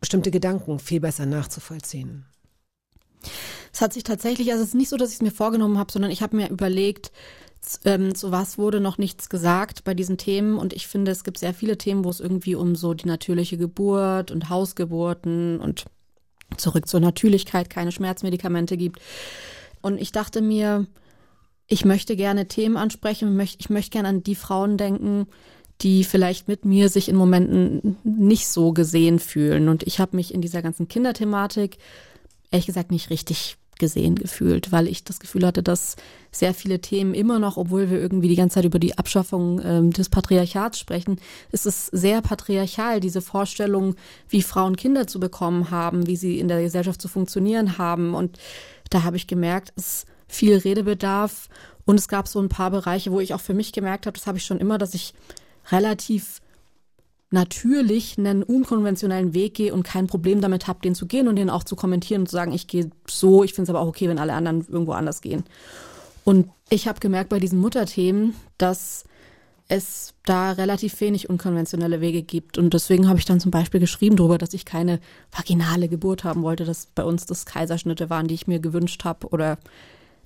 bestimmte 0.00 0.30
Gedanken 0.30 0.78
viel 0.78 1.00
besser 1.00 1.26
nachzuvollziehen. 1.26 2.24
Es 3.72 3.80
hat 3.80 3.92
sich 3.92 4.02
tatsächlich, 4.02 4.50
also 4.50 4.62
es 4.62 4.70
ist 4.70 4.74
nicht 4.74 4.88
so, 4.88 4.96
dass 4.96 5.10
ich 5.10 5.16
es 5.16 5.22
mir 5.22 5.30
vorgenommen 5.30 5.78
habe, 5.78 5.92
sondern 5.92 6.10
ich 6.10 6.22
habe 6.22 6.36
mir 6.36 6.50
überlegt, 6.50 7.12
ähm, 7.84 8.14
zu 8.14 8.32
was 8.32 8.58
wurde 8.58 8.80
noch 8.80 8.98
nichts 8.98 9.28
gesagt 9.28 9.84
bei 9.84 9.94
diesen 9.94 10.18
Themen. 10.18 10.58
Und 10.58 10.72
ich 10.72 10.88
finde, 10.88 11.12
es 11.12 11.22
gibt 11.22 11.38
sehr 11.38 11.54
viele 11.54 11.78
Themen, 11.78 12.04
wo 12.04 12.10
es 12.10 12.20
irgendwie 12.20 12.54
um 12.54 12.74
so 12.74 12.94
die 12.94 13.06
natürliche 13.06 13.56
Geburt 13.56 14.30
und 14.30 14.48
Hausgeburten 14.48 15.60
und 15.60 15.84
zurück 16.58 16.88
zur 16.88 17.00
Natürlichkeit 17.00 17.70
keine 17.70 17.92
Schmerzmedikamente 17.92 18.76
gibt. 18.76 19.00
Und 19.80 20.00
ich 20.00 20.12
dachte 20.12 20.42
mir, 20.42 20.86
ich 21.66 21.84
möchte 21.84 22.16
gerne 22.16 22.48
Themen 22.48 22.76
ansprechen, 22.76 23.38
ich 23.40 23.70
möchte 23.70 23.90
gerne 23.90 24.08
an 24.08 24.22
die 24.22 24.34
Frauen 24.34 24.76
denken, 24.76 25.26
die 25.80 26.04
vielleicht 26.04 26.48
mit 26.48 26.64
mir 26.64 26.88
sich 26.88 27.08
in 27.08 27.16
Momenten 27.16 27.96
nicht 28.04 28.46
so 28.48 28.72
gesehen 28.72 29.18
fühlen. 29.18 29.68
Und 29.68 29.82
ich 29.84 29.98
habe 29.98 30.16
mich 30.16 30.32
in 30.32 30.40
dieser 30.40 30.62
ganzen 30.62 30.86
Kinderthematik 30.88 31.78
ehrlich 32.50 32.66
gesagt 32.66 32.90
nicht 32.90 33.10
richtig 33.10 33.56
gesehen 33.82 34.14
gefühlt, 34.14 34.70
weil 34.70 34.86
ich 34.86 35.02
das 35.02 35.18
Gefühl 35.18 35.44
hatte, 35.44 35.60
dass 35.62 35.96
sehr 36.30 36.54
viele 36.54 36.80
Themen 36.80 37.14
immer 37.14 37.40
noch, 37.40 37.56
obwohl 37.56 37.90
wir 37.90 38.00
irgendwie 38.00 38.28
die 38.28 38.36
ganze 38.36 38.54
Zeit 38.54 38.64
über 38.64 38.78
die 38.78 38.96
Abschaffung 38.96 39.60
ähm, 39.64 39.90
des 39.90 40.08
Patriarchats 40.08 40.78
sprechen, 40.78 41.20
ist 41.50 41.66
es 41.66 41.86
sehr 41.86 42.22
patriarchal, 42.22 43.00
diese 43.00 43.20
Vorstellung, 43.20 43.96
wie 44.28 44.42
Frauen 44.42 44.76
Kinder 44.76 45.08
zu 45.08 45.18
bekommen 45.18 45.72
haben, 45.72 46.06
wie 46.06 46.16
sie 46.16 46.38
in 46.38 46.46
der 46.46 46.62
Gesellschaft 46.62 47.02
zu 47.02 47.08
funktionieren 47.08 47.76
haben. 47.76 48.14
Und 48.14 48.38
da 48.90 49.02
habe 49.02 49.16
ich 49.16 49.26
gemerkt, 49.26 49.72
es 49.74 49.86
ist 49.86 50.06
viel 50.28 50.56
Redebedarf 50.56 51.48
und 51.84 51.98
es 51.98 52.06
gab 52.06 52.28
so 52.28 52.40
ein 52.40 52.48
paar 52.48 52.70
Bereiche, 52.70 53.10
wo 53.10 53.18
ich 53.18 53.34
auch 53.34 53.40
für 53.40 53.54
mich 53.54 53.72
gemerkt 53.72 54.06
habe, 54.06 54.16
das 54.16 54.28
habe 54.28 54.38
ich 54.38 54.44
schon 54.44 54.60
immer, 54.60 54.78
dass 54.78 54.94
ich 54.94 55.12
relativ 55.72 56.40
natürlich 57.32 58.18
einen 58.18 58.42
unkonventionellen 58.42 59.34
Weg 59.34 59.54
gehe 59.54 59.72
und 59.72 59.82
kein 59.82 60.06
Problem 60.06 60.40
damit 60.40 60.66
habe, 60.66 60.80
den 60.80 60.94
zu 60.94 61.06
gehen 61.06 61.28
und 61.28 61.36
den 61.36 61.50
auch 61.50 61.64
zu 61.64 61.76
kommentieren 61.76 62.22
und 62.22 62.26
zu 62.28 62.36
sagen, 62.36 62.52
ich 62.52 62.66
gehe 62.66 62.90
so, 63.08 63.42
ich 63.44 63.54
finde 63.54 63.64
es 63.64 63.70
aber 63.70 63.80
auch 63.80 63.88
okay, 63.88 64.08
wenn 64.08 64.18
alle 64.18 64.34
anderen 64.34 64.66
irgendwo 64.68 64.92
anders 64.92 65.20
gehen. 65.20 65.44
Und 66.24 66.50
ich 66.70 66.88
habe 66.88 67.00
gemerkt 67.00 67.30
bei 67.30 67.40
diesen 67.40 67.58
Mutterthemen, 67.58 68.34
dass 68.58 69.04
es 69.68 70.14
da 70.26 70.52
relativ 70.52 71.00
wenig 71.00 71.30
unkonventionelle 71.30 72.00
Wege 72.00 72.22
gibt. 72.22 72.58
Und 72.58 72.74
deswegen 72.74 73.08
habe 73.08 73.18
ich 73.18 73.24
dann 73.24 73.40
zum 73.40 73.50
Beispiel 73.50 73.80
geschrieben 73.80 74.16
darüber, 74.16 74.38
dass 74.38 74.54
ich 74.54 74.64
keine 74.64 75.00
vaginale 75.34 75.88
Geburt 75.88 76.24
haben 76.24 76.42
wollte, 76.42 76.64
dass 76.64 76.86
bei 76.86 77.04
uns 77.04 77.26
das 77.26 77.46
Kaiserschnitte 77.46 78.10
waren, 78.10 78.28
die 78.28 78.34
ich 78.34 78.46
mir 78.46 78.60
gewünscht 78.60 79.04
habe. 79.04 79.28
Oder 79.28 79.58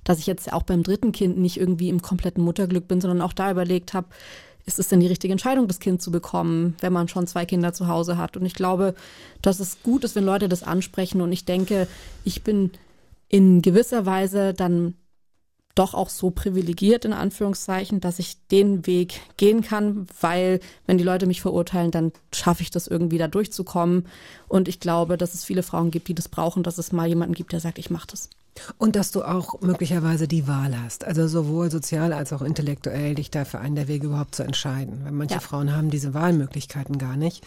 dass 0.03 0.19
ich 0.19 0.27
jetzt 0.27 0.51
auch 0.51 0.63
beim 0.63 0.83
dritten 0.83 1.11
Kind 1.11 1.37
nicht 1.37 1.57
irgendwie 1.57 1.89
im 1.89 2.01
kompletten 2.01 2.43
Mutterglück 2.43 2.87
bin, 2.87 3.01
sondern 3.01 3.21
auch 3.21 3.33
da 3.33 3.51
überlegt 3.51 3.93
habe, 3.93 4.07
ist 4.67 4.79
es 4.79 4.89
denn 4.89 4.99
die 4.99 5.07
richtige 5.07 5.31
Entscheidung, 5.31 5.67
das 5.67 5.79
Kind 5.79 6.01
zu 6.01 6.11
bekommen, 6.11 6.75
wenn 6.81 6.93
man 6.93 7.07
schon 7.07 7.25
zwei 7.25 7.45
Kinder 7.45 7.73
zu 7.73 7.87
Hause 7.87 8.17
hat? 8.17 8.35
Und 8.35 8.45
ich 8.45 8.53
glaube, 8.53 8.93
dass 9.41 9.61
es 9.61 9.81
gut 9.81 10.03
ist, 10.03 10.15
wenn 10.15 10.25
Leute 10.25 10.49
das 10.49 10.61
ansprechen. 10.61 11.21
Und 11.21 11.31
ich 11.31 11.45
denke, 11.45 11.87
ich 12.25 12.43
bin 12.43 12.71
in 13.29 13.61
gewisser 13.61 14.05
Weise 14.05 14.53
dann 14.53 14.95
doch 15.73 15.93
auch 15.93 16.09
so 16.09 16.31
privilegiert, 16.31 17.05
in 17.05 17.13
Anführungszeichen, 17.13 18.01
dass 18.01 18.19
ich 18.19 18.45
den 18.47 18.85
Weg 18.87 19.21
gehen 19.37 19.61
kann, 19.61 20.07
weil 20.19 20.59
wenn 20.85 20.97
die 20.97 21.03
Leute 21.03 21.27
mich 21.27 21.41
verurteilen, 21.41 21.91
dann 21.91 22.11
schaffe 22.33 22.63
ich 22.63 22.71
das 22.71 22.87
irgendwie 22.87 23.19
da 23.19 23.27
durchzukommen. 23.27 24.07
Und 24.49 24.67
ich 24.67 24.79
glaube, 24.79 25.17
dass 25.17 25.33
es 25.33 25.45
viele 25.45 25.63
Frauen 25.63 25.91
gibt, 25.91 26.09
die 26.09 26.15
das 26.15 26.27
brauchen, 26.27 26.63
dass 26.63 26.77
es 26.77 26.91
mal 26.91 27.07
jemanden 27.07 27.35
gibt, 27.35 27.53
der 27.53 27.59
sagt, 27.61 27.77
ich 27.77 27.89
mache 27.89 28.07
das. 28.07 28.29
Und 28.77 28.95
dass 28.95 29.11
du 29.11 29.23
auch 29.23 29.61
möglicherweise 29.61 30.27
die 30.27 30.47
Wahl 30.47 30.75
hast, 30.83 31.03
also 31.05 31.27
sowohl 31.27 31.69
sozial 31.71 32.13
als 32.13 32.33
auch 32.33 32.41
intellektuell, 32.41 33.15
dich 33.15 33.29
da 33.31 33.45
für 33.45 33.59
einen 33.59 33.75
der 33.75 33.87
Wege 33.87 34.07
überhaupt 34.07 34.35
zu 34.35 34.43
entscheiden. 34.43 35.01
Weil 35.03 35.11
manche 35.11 35.35
Ja. 35.35 35.39
Frauen 35.39 35.75
haben 35.75 35.89
diese 35.89 36.13
Wahlmöglichkeiten 36.13 36.97
gar 36.97 37.17
nicht. 37.17 37.43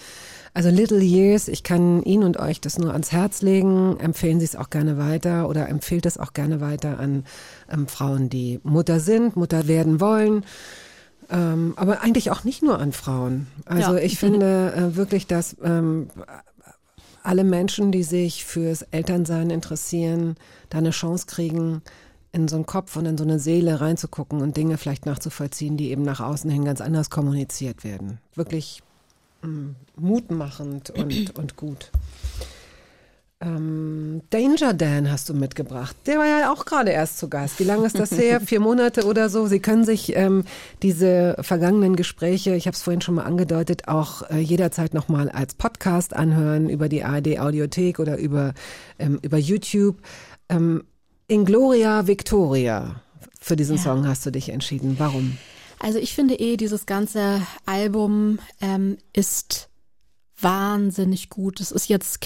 Also 0.53 0.69
Little 0.69 1.01
Years, 1.01 1.47
ich 1.49 1.63
kann 1.63 2.03
Ihnen 2.03 2.25
und 2.25 2.37
euch 2.39 2.61
das 2.61 2.79
nur 2.79 2.93
ans 2.93 3.13
Herz 3.13 3.41
legen. 3.43 3.99
Empfehlen 4.01 4.41
Sie 4.41 4.47
es 4.47 4.57
auch 4.57 4.71
gerne 4.71 4.99
weiter 4.99 5.49
oder 5.49 5.69
empfehlt 5.69 6.07
es 6.07 6.19
auch 6.19 6.33
gerne 6.33 6.61
weiter 6.61 6.99
an 6.99 7.25
ähm, 7.71 7.87
Frauen, 7.87 8.29
die 8.31 8.59
Mutter 8.65 8.99
sind, 8.99 9.37
Mutter 9.37 9.69
werden 9.69 10.01
wollen. 10.01 10.45
Ähm, 11.31 11.75
aber 11.77 12.01
eigentlich 12.03 12.33
auch 12.33 12.43
nicht 12.43 12.63
nur 12.65 12.81
an 12.81 12.91
Frauen. 12.93 13.47
Also 13.65 13.93
Ja. 13.95 13.99
ich 14.01 14.19
finde 14.19 14.73
äh, 14.75 14.97
wirklich, 14.97 15.29
dass 15.29 15.57
ähm, 15.63 16.09
alle 17.23 17.45
Menschen, 17.45 17.93
die 17.93 18.03
sich 18.03 18.45
fürs 18.45 18.83
Elternsein 18.83 19.51
interessieren, 19.51 20.37
da 20.69 20.79
eine 20.79 20.91
Chance 20.91 21.27
kriegen, 21.27 21.83
in 22.33 22.49
so 22.49 22.57
einen 22.57 22.67
Kopf 22.67 22.97
und 22.97 23.07
in 23.07 23.19
so 23.19 23.25
eine 23.25 23.39
Seele 23.39 23.81
reinzugucken 23.81 24.41
und 24.41 24.57
Dinge 24.57 24.79
vielleicht 24.79 25.07
nachzuvollziehen, 25.07 25.77
die 25.77 25.91
eben 25.91 26.03
nach 26.03 26.21
außen 26.21 26.51
hin 26.51 26.65
ganz 26.65 26.81
anders 26.81 27.11
kommuniziert 27.11 27.83
werden. 27.83 28.19
Wirklich 28.35 28.83
mm, 29.43 29.71
mutmachend 29.97 30.91
und, 30.91 31.37
und 31.37 31.57
gut. 31.57 31.91
Ähm, 33.43 34.21
Danger 34.29 34.75
Dan 34.75 35.11
hast 35.11 35.31
du 35.31 35.35
mitgebracht. 35.35 35.97
Der 36.05 36.19
war 36.19 36.27
ja 36.27 36.53
auch 36.53 36.67
gerade 36.67 36.91
erst 36.91 37.19
zu 37.19 37.31
Gast. 37.31 37.59
Wie 37.59 37.65
lange 37.65 37.87
ist 37.87 37.99
das 37.99 38.11
her? 38.11 38.41
Vier 38.45 38.61
Monate 38.61 39.07
oder 39.07 39.31
so. 39.31 39.47
Sie 39.47 39.61
können 39.61 39.85
sich 39.85 40.15
ähm, 40.15 40.45
diese 40.83 41.37
vergangenen 41.41 41.97
Gespräche, 41.97 42.55
ich 42.55 42.67
habe 42.67 42.75
es 42.75 42.83
vorhin 42.83 43.01
schon 43.01 43.15
mal 43.15 43.25
angedeutet, 43.25 43.89
auch 43.89 44.29
äh, 44.29 44.39
jederzeit 44.41 44.93
nochmal 44.93 45.31
als 45.31 45.55
Podcast 45.55 46.15
anhören 46.15 46.69
über 46.69 46.91
die 46.91 47.03
ARD 47.03 47.39
Audiothek 47.39 47.99
oder 47.99 48.19
über, 48.19 48.53
ähm, 48.99 49.19
über 49.23 49.39
YouTube. 49.39 49.97
Ähm, 50.51 50.85
in 51.27 51.47
Gloria 51.47 52.07
Victoria. 52.07 53.01
Für 53.41 53.57
diesen 53.57 53.77
Ja. 53.77 53.83
Song 53.83 54.07
hast 54.07 54.27
du 54.27 54.31
dich 54.31 54.51
entschieden. 54.51 54.97
Warum? 54.99 55.39
Also 55.79 55.99
ich 55.99 56.13
finde 56.13 56.35
eh, 56.35 56.59
dieses 56.59 56.85
ganze 56.85 57.41
Album 57.65 58.39
ähm, 58.61 58.99
ist 59.15 59.70
wahnsinnig 60.43 61.31
gut. 61.31 61.61
Es 61.61 61.71
ist 61.71 61.89
jetzt 61.89 62.19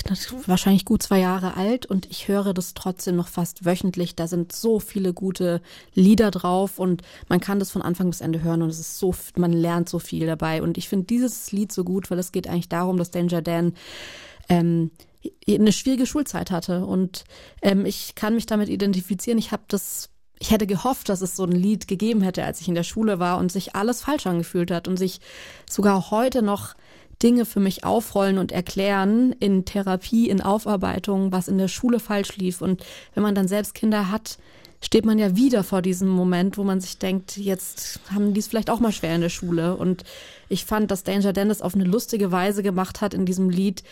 wahrscheinlich 0.47 0.85
gut 0.85 1.03
zwei 1.03 1.21
Jahre 1.21 1.57
alt 1.57 1.87
und 1.87 2.11
ich 2.11 2.29
höre 2.29 2.55
das 2.55 2.75
trotzdem 2.75 3.17
noch 3.17 3.29
fast 3.29 3.65
wöchentlich. 3.65 4.15
Da 4.15 4.27
sind 4.27 4.53
so 4.53 4.81
viele 4.81 5.13
gute 5.13 5.61
Lieder 5.95 6.31
drauf 6.31 6.79
und 6.79 7.03
man 7.29 7.41
kann 7.41 7.59
das 7.59 7.71
von 7.71 7.83
Anfang 7.83 8.11
bis 8.11 8.21
Ende 8.21 8.43
hören 8.43 8.63
und 8.63 8.71
es 8.71 8.79
ist 8.79 8.99
so, 8.99 9.15
man 9.37 9.53
lernt 9.53 9.89
so 9.89 9.99
viel 9.99 10.27
dabei. 10.27 10.63
Und 10.63 10.79
ich 10.79 10.89
finde 10.89 11.07
dieses 11.07 11.53
Lied 11.53 11.73
so 11.73 11.85
gut, 11.85 12.11
weil 12.11 12.19
es 12.19 12.33
geht 12.33 12.49
eigentlich 12.49 12.69
darum, 12.69 12.97
dass 12.97 13.11
Danger 13.11 13.43
Dan 13.43 13.75
ähm, 14.49 14.91
eine 15.49 15.73
schwierige 15.73 16.07
Schulzeit 16.07 16.51
hatte 16.51 16.85
und 16.85 17.25
ähm, 17.63 17.87
ich 17.87 18.15
kann 18.15 18.35
mich 18.35 18.47
damit 18.47 18.69
identifizieren. 18.69 19.39
Ich 19.39 19.53
habe 19.53 19.63
das 19.69 20.11
ich 20.41 20.51
hätte 20.51 20.67
gehofft, 20.67 21.09
dass 21.09 21.23
es 21.23 21.37
so 21.37 21.45
ein 21.45 21.53
Lied 21.53 21.89
gegeben 21.89 22.21
hätte, 22.21 22.45
als 22.45 22.61
ich 22.61 22.69
in 22.69 22.75
der 22.75 22.83
Schule 22.83 23.19
war 23.19 23.39
und 23.39 23.53
sich 23.53 23.75
alles 23.77 24.03
falsch 24.03 24.27
angefühlt 24.27 24.71
hat 24.71 24.89
und 24.89 24.97
sich 24.97 25.21
sogar 25.71 26.11
heute 26.11 26.43
noch 26.43 26.75
Dinge 27.23 27.45
für 27.45 27.61
mich 27.61 27.85
aufrollen 27.85 28.39
und 28.39 28.53
erklären 28.53 29.33
in 29.41 29.65
Therapie, 29.65 30.29
in 30.29 30.41
Aufarbeitung, 30.41 31.33
was 31.33 31.49
in 31.49 31.59
der 31.59 31.69
Schule 31.69 32.01
falsch 32.01 32.37
lief. 32.37 32.61
Und 32.61 32.85
wenn 33.15 33.23
man 33.23 33.35
dann 33.35 33.49
selbst 33.49 33.75
Kinder 33.75 34.11
hat, 34.11 34.39
steht 34.85 35.07
man 35.07 35.19
ja 35.19 35.35
wieder 35.37 35.65
vor 35.65 35.83
diesem 35.83 36.09
Moment, 36.09 36.59
wo 36.59 36.65
man 36.65 36.81
sich 36.81 36.99
denkt, 36.99 37.37
jetzt 37.37 38.01
haben 38.13 38.35
die 38.35 38.41
es 38.41 38.49
vielleicht 38.49 38.71
auch 38.71 38.81
mal 38.81 38.93
schwer 38.93 39.15
in 39.15 39.23
der 39.23 39.31
Schule. 39.31 39.77
Und 39.77 40.05
ich 40.49 40.65
fand, 40.65 40.91
dass 40.91 41.05
Danger 41.05 41.33
Dan 41.33 41.49
das 41.49 41.63
auf 41.63 41.75
eine 41.75 41.85
lustige 41.85 42.31
Weise 42.33 42.63
gemacht 42.63 43.01
hat 43.01 43.15
in 43.15 43.25
diesem 43.25 43.49
Lied. 43.49 43.83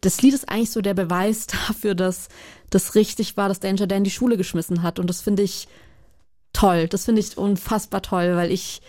Das 0.00 0.20
Lied 0.22 0.34
ist 0.34 0.48
eigentlich 0.48 0.70
so 0.70 0.80
der 0.80 0.94
Beweis 0.94 1.46
dafür, 1.68 1.94
dass 1.94 2.28
das 2.70 2.94
richtig 2.94 3.36
war, 3.36 3.48
dass 3.48 3.60
Danger 3.60 3.86
Dan 3.86 4.04
die 4.04 4.10
Schule 4.10 4.36
geschmissen 4.36 4.82
hat. 4.82 4.98
Und 4.98 5.08
das 5.08 5.20
finde 5.20 5.42
ich 5.42 5.68
toll. 6.52 6.88
Das 6.88 7.04
finde 7.04 7.20
ich 7.20 7.38
unfassbar 7.38 8.02
toll, 8.02 8.34
weil 8.34 8.50
ich 8.50 8.82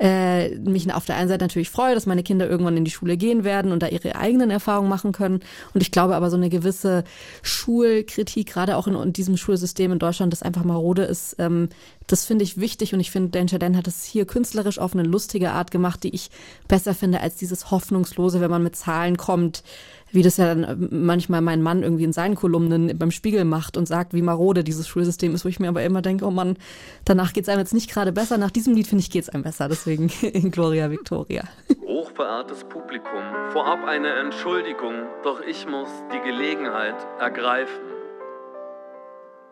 äh, 0.00 0.56
mich 0.58 0.92
auf 0.92 1.04
der 1.04 1.16
einen 1.16 1.28
Seite 1.28 1.44
natürlich 1.44 1.68
freue, 1.68 1.94
dass 1.94 2.06
meine 2.06 2.22
Kinder 2.22 2.48
irgendwann 2.48 2.76
in 2.76 2.86
die 2.86 2.90
Schule 2.90 3.18
gehen 3.18 3.44
werden 3.44 3.70
und 3.70 3.82
da 3.82 3.88
ihre 3.88 4.16
eigenen 4.16 4.50
Erfahrungen 4.50 4.88
machen 4.88 5.12
können. 5.12 5.40
Und 5.74 5.82
ich 5.82 5.90
glaube 5.90 6.16
aber 6.16 6.30
so 6.30 6.36
eine 6.36 6.48
gewisse 6.48 7.04
Schulkritik, 7.42 8.46
gerade 8.46 8.78
auch 8.78 8.86
in, 8.86 8.94
in 8.94 9.12
diesem 9.12 9.36
Schulsystem 9.36 9.92
in 9.92 9.98
Deutschland, 9.98 10.32
das 10.32 10.42
einfach 10.42 10.64
marode 10.64 11.02
ist, 11.02 11.36
ähm, 11.38 11.68
das 12.06 12.24
finde 12.24 12.44
ich 12.44 12.58
wichtig. 12.58 12.94
Und 12.94 13.00
ich 13.00 13.10
finde, 13.10 13.44
Dan 13.46 13.76
hat 13.76 13.86
es 13.86 14.04
hier 14.04 14.24
künstlerisch 14.24 14.78
auf 14.78 14.94
eine 14.94 15.02
lustige 15.02 15.52
Art 15.52 15.70
gemacht, 15.70 16.02
die 16.02 16.14
ich 16.14 16.30
besser 16.66 16.94
finde 16.94 17.20
als 17.20 17.36
dieses 17.36 17.70
Hoffnungslose, 17.70 18.40
wenn 18.40 18.50
man 18.50 18.62
mit 18.62 18.76
Zahlen 18.76 19.18
kommt, 19.18 19.62
wie 20.12 20.22
das 20.22 20.36
ja 20.36 20.46
dann 20.46 20.64
äh, 20.64 20.76
manchmal 20.90 21.40
mein 21.40 21.62
Mann 21.62 21.82
irgendwie 21.82 22.04
in 22.04 22.12
seinen 22.12 22.34
Kolumnen 22.34 22.96
beim 22.98 23.10
Spiegel 23.10 23.44
macht 23.44 23.76
und 23.76 23.86
sagt, 23.86 24.14
wie 24.14 24.22
marode 24.22 24.64
dieses 24.64 24.88
Schulsystem 24.88 25.34
ist, 25.34 25.44
wo 25.44 25.48
ich 25.48 25.60
mir 25.60 25.68
aber 25.68 25.82
immer 25.82 26.02
denke, 26.02 26.24
oh 26.24 26.30
Mann, 26.30 26.56
danach 27.04 27.32
geht's 27.32 27.48
einem 27.48 27.60
jetzt 27.60 27.74
nicht 27.74 27.90
gerade 27.90 28.12
besser. 28.12 28.38
Nach 28.38 28.50
diesem 28.50 28.74
Lied, 28.74 28.86
finde 28.86 29.02
ich, 29.02 29.10
geht's 29.10 29.28
einem 29.28 29.42
besser. 29.42 29.68
Deswegen 29.68 30.10
in 30.22 30.50
Gloria 30.50 30.90
Victoria. 30.90 31.44
Hochverehrtes 31.86 32.64
Publikum, 32.64 33.22
vorab 33.50 33.84
eine 33.84 34.08
Entschuldigung, 34.14 34.94
doch 35.22 35.40
ich 35.40 35.66
muss 35.66 35.88
die 36.12 36.20
Gelegenheit 36.28 36.96
ergreifen. 37.18 37.82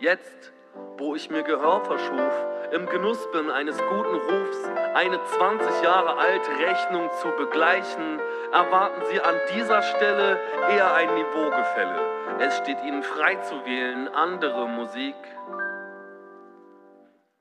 Jetzt, 0.01 0.53
wo 0.97 1.14
ich 1.14 1.28
mir 1.30 1.43
Gehör 1.43 1.85
verschuf, 1.85 2.33
im 2.73 2.87
Genuss 2.87 3.31
bin 3.33 3.51
eines 3.51 3.79
guten 3.79 4.14
Rufs, 4.14 4.71
eine 4.95 5.23
20 5.23 5.83
Jahre 5.83 6.19
alte 6.19 6.51
Rechnung 6.59 7.11
zu 7.21 7.29
begleichen, 7.37 8.21
erwarten 8.53 9.03
Sie 9.11 9.21
an 9.21 9.35
dieser 9.55 9.83
Stelle 9.83 10.39
eher 10.71 10.95
ein 10.95 11.14
Niveaugefälle. 11.14 12.01
Es 12.41 12.57
steht 12.59 12.83
Ihnen 12.85 13.03
frei 13.03 13.37
zu 13.37 13.64
wählen, 13.64 14.09
andere 14.09 14.69
Musik 14.69 15.16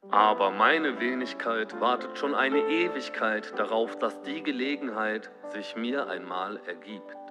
Aber 0.10 0.52
meine 0.52 1.02
Wenigkeit 1.02 1.80
wartet 1.82 2.18
schon 2.18 2.34
eine 2.34 2.60
Ewigkeit 2.60 3.60
darauf, 3.60 3.98
dass 3.98 4.22
die 4.22 4.42
Gelegenheit 4.42 5.30
sich 5.50 5.76
mir 5.76 6.08
einmal 6.08 6.62
ergibt. 6.66 7.27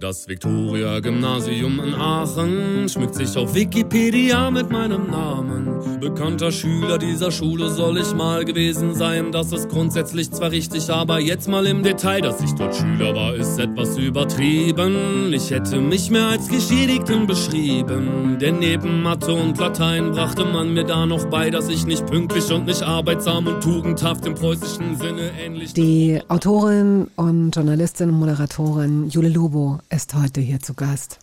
Das 0.00 0.26
Viktoria-Gymnasium 0.26 1.78
in 1.78 1.94
Aachen 1.94 2.88
schmückt 2.88 3.14
sich 3.14 3.36
auf 3.36 3.54
Wikipedia 3.54 4.50
mit 4.50 4.68
meinem 4.70 5.08
Namen. 5.08 6.00
Bekannter 6.00 6.50
Schüler 6.50 6.98
dieser 6.98 7.30
Schule 7.30 7.70
soll 7.70 7.98
ich 7.98 8.12
mal 8.12 8.44
gewesen 8.44 8.94
sein. 8.94 9.30
Das 9.30 9.52
ist 9.52 9.68
grundsätzlich 9.68 10.32
zwar 10.32 10.50
richtig, 10.50 10.90
aber 10.90 11.20
jetzt 11.20 11.48
mal 11.48 11.66
im 11.66 11.84
Detail, 11.84 12.20
dass 12.20 12.40
ich 12.40 12.52
dort 12.54 12.74
Schüler 12.74 13.14
war, 13.14 13.36
ist 13.36 13.56
etwas 13.60 13.96
übertrieben. 13.96 15.32
Ich 15.32 15.52
hätte 15.52 15.80
mich 15.80 16.10
mehr 16.10 16.26
als 16.26 16.48
Geschädigten 16.48 17.28
beschrieben. 17.28 18.38
Denn 18.40 18.58
neben 18.58 19.02
Mathe 19.02 19.32
und 19.32 19.56
Latein 19.58 20.10
brachte 20.10 20.44
man 20.44 20.74
mir 20.74 20.84
da 20.84 21.06
noch 21.06 21.26
bei, 21.26 21.50
dass 21.50 21.68
ich 21.68 21.86
nicht 21.86 22.04
pünktlich 22.06 22.50
und 22.50 22.66
nicht 22.66 22.82
arbeitsam 22.82 23.46
und 23.46 23.62
tugendhaft 23.62 24.26
im 24.26 24.34
preußischen 24.34 24.96
Sinne 24.96 25.30
ähnlich. 25.40 25.74
Die 25.74 26.20
Autorin 26.26 27.06
und 27.14 27.54
Journalistin 27.54 28.10
und 28.10 28.18
Moderatorin 28.18 29.08
Jule 29.08 29.28
Lubo 29.28 29.78
ist 29.92 30.14
heute 30.14 30.40
hier 30.40 30.60
zu 30.60 30.74
Gast. 30.74 31.18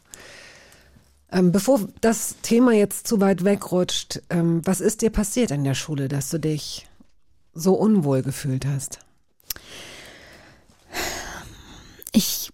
Ähm, 1.31 1.51
bevor 1.51 1.87
das 2.01 2.35
Thema 2.41 2.73
jetzt 2.73 3.07
zu 3.07 3.19
weit 3.19 3.43
wegrutscht, 3.43 4.21
ähm, 4.29 4.61
was 4.65 4.81
ist 4.81 5.01
dir 5.01 5.09
passiert 5.09 5.51
in 5.51 5.63
der 5.63 5.75
Schule, 5.75 6.07
dass 6.07 6.29
du 6.29 6.39
dich 6.39 6.87
so 7.53 7.73
unwohl 7.73 8.21
gefühlt 8.21 8.65
hast? 8.65 8.99
Ich 12.11 12.51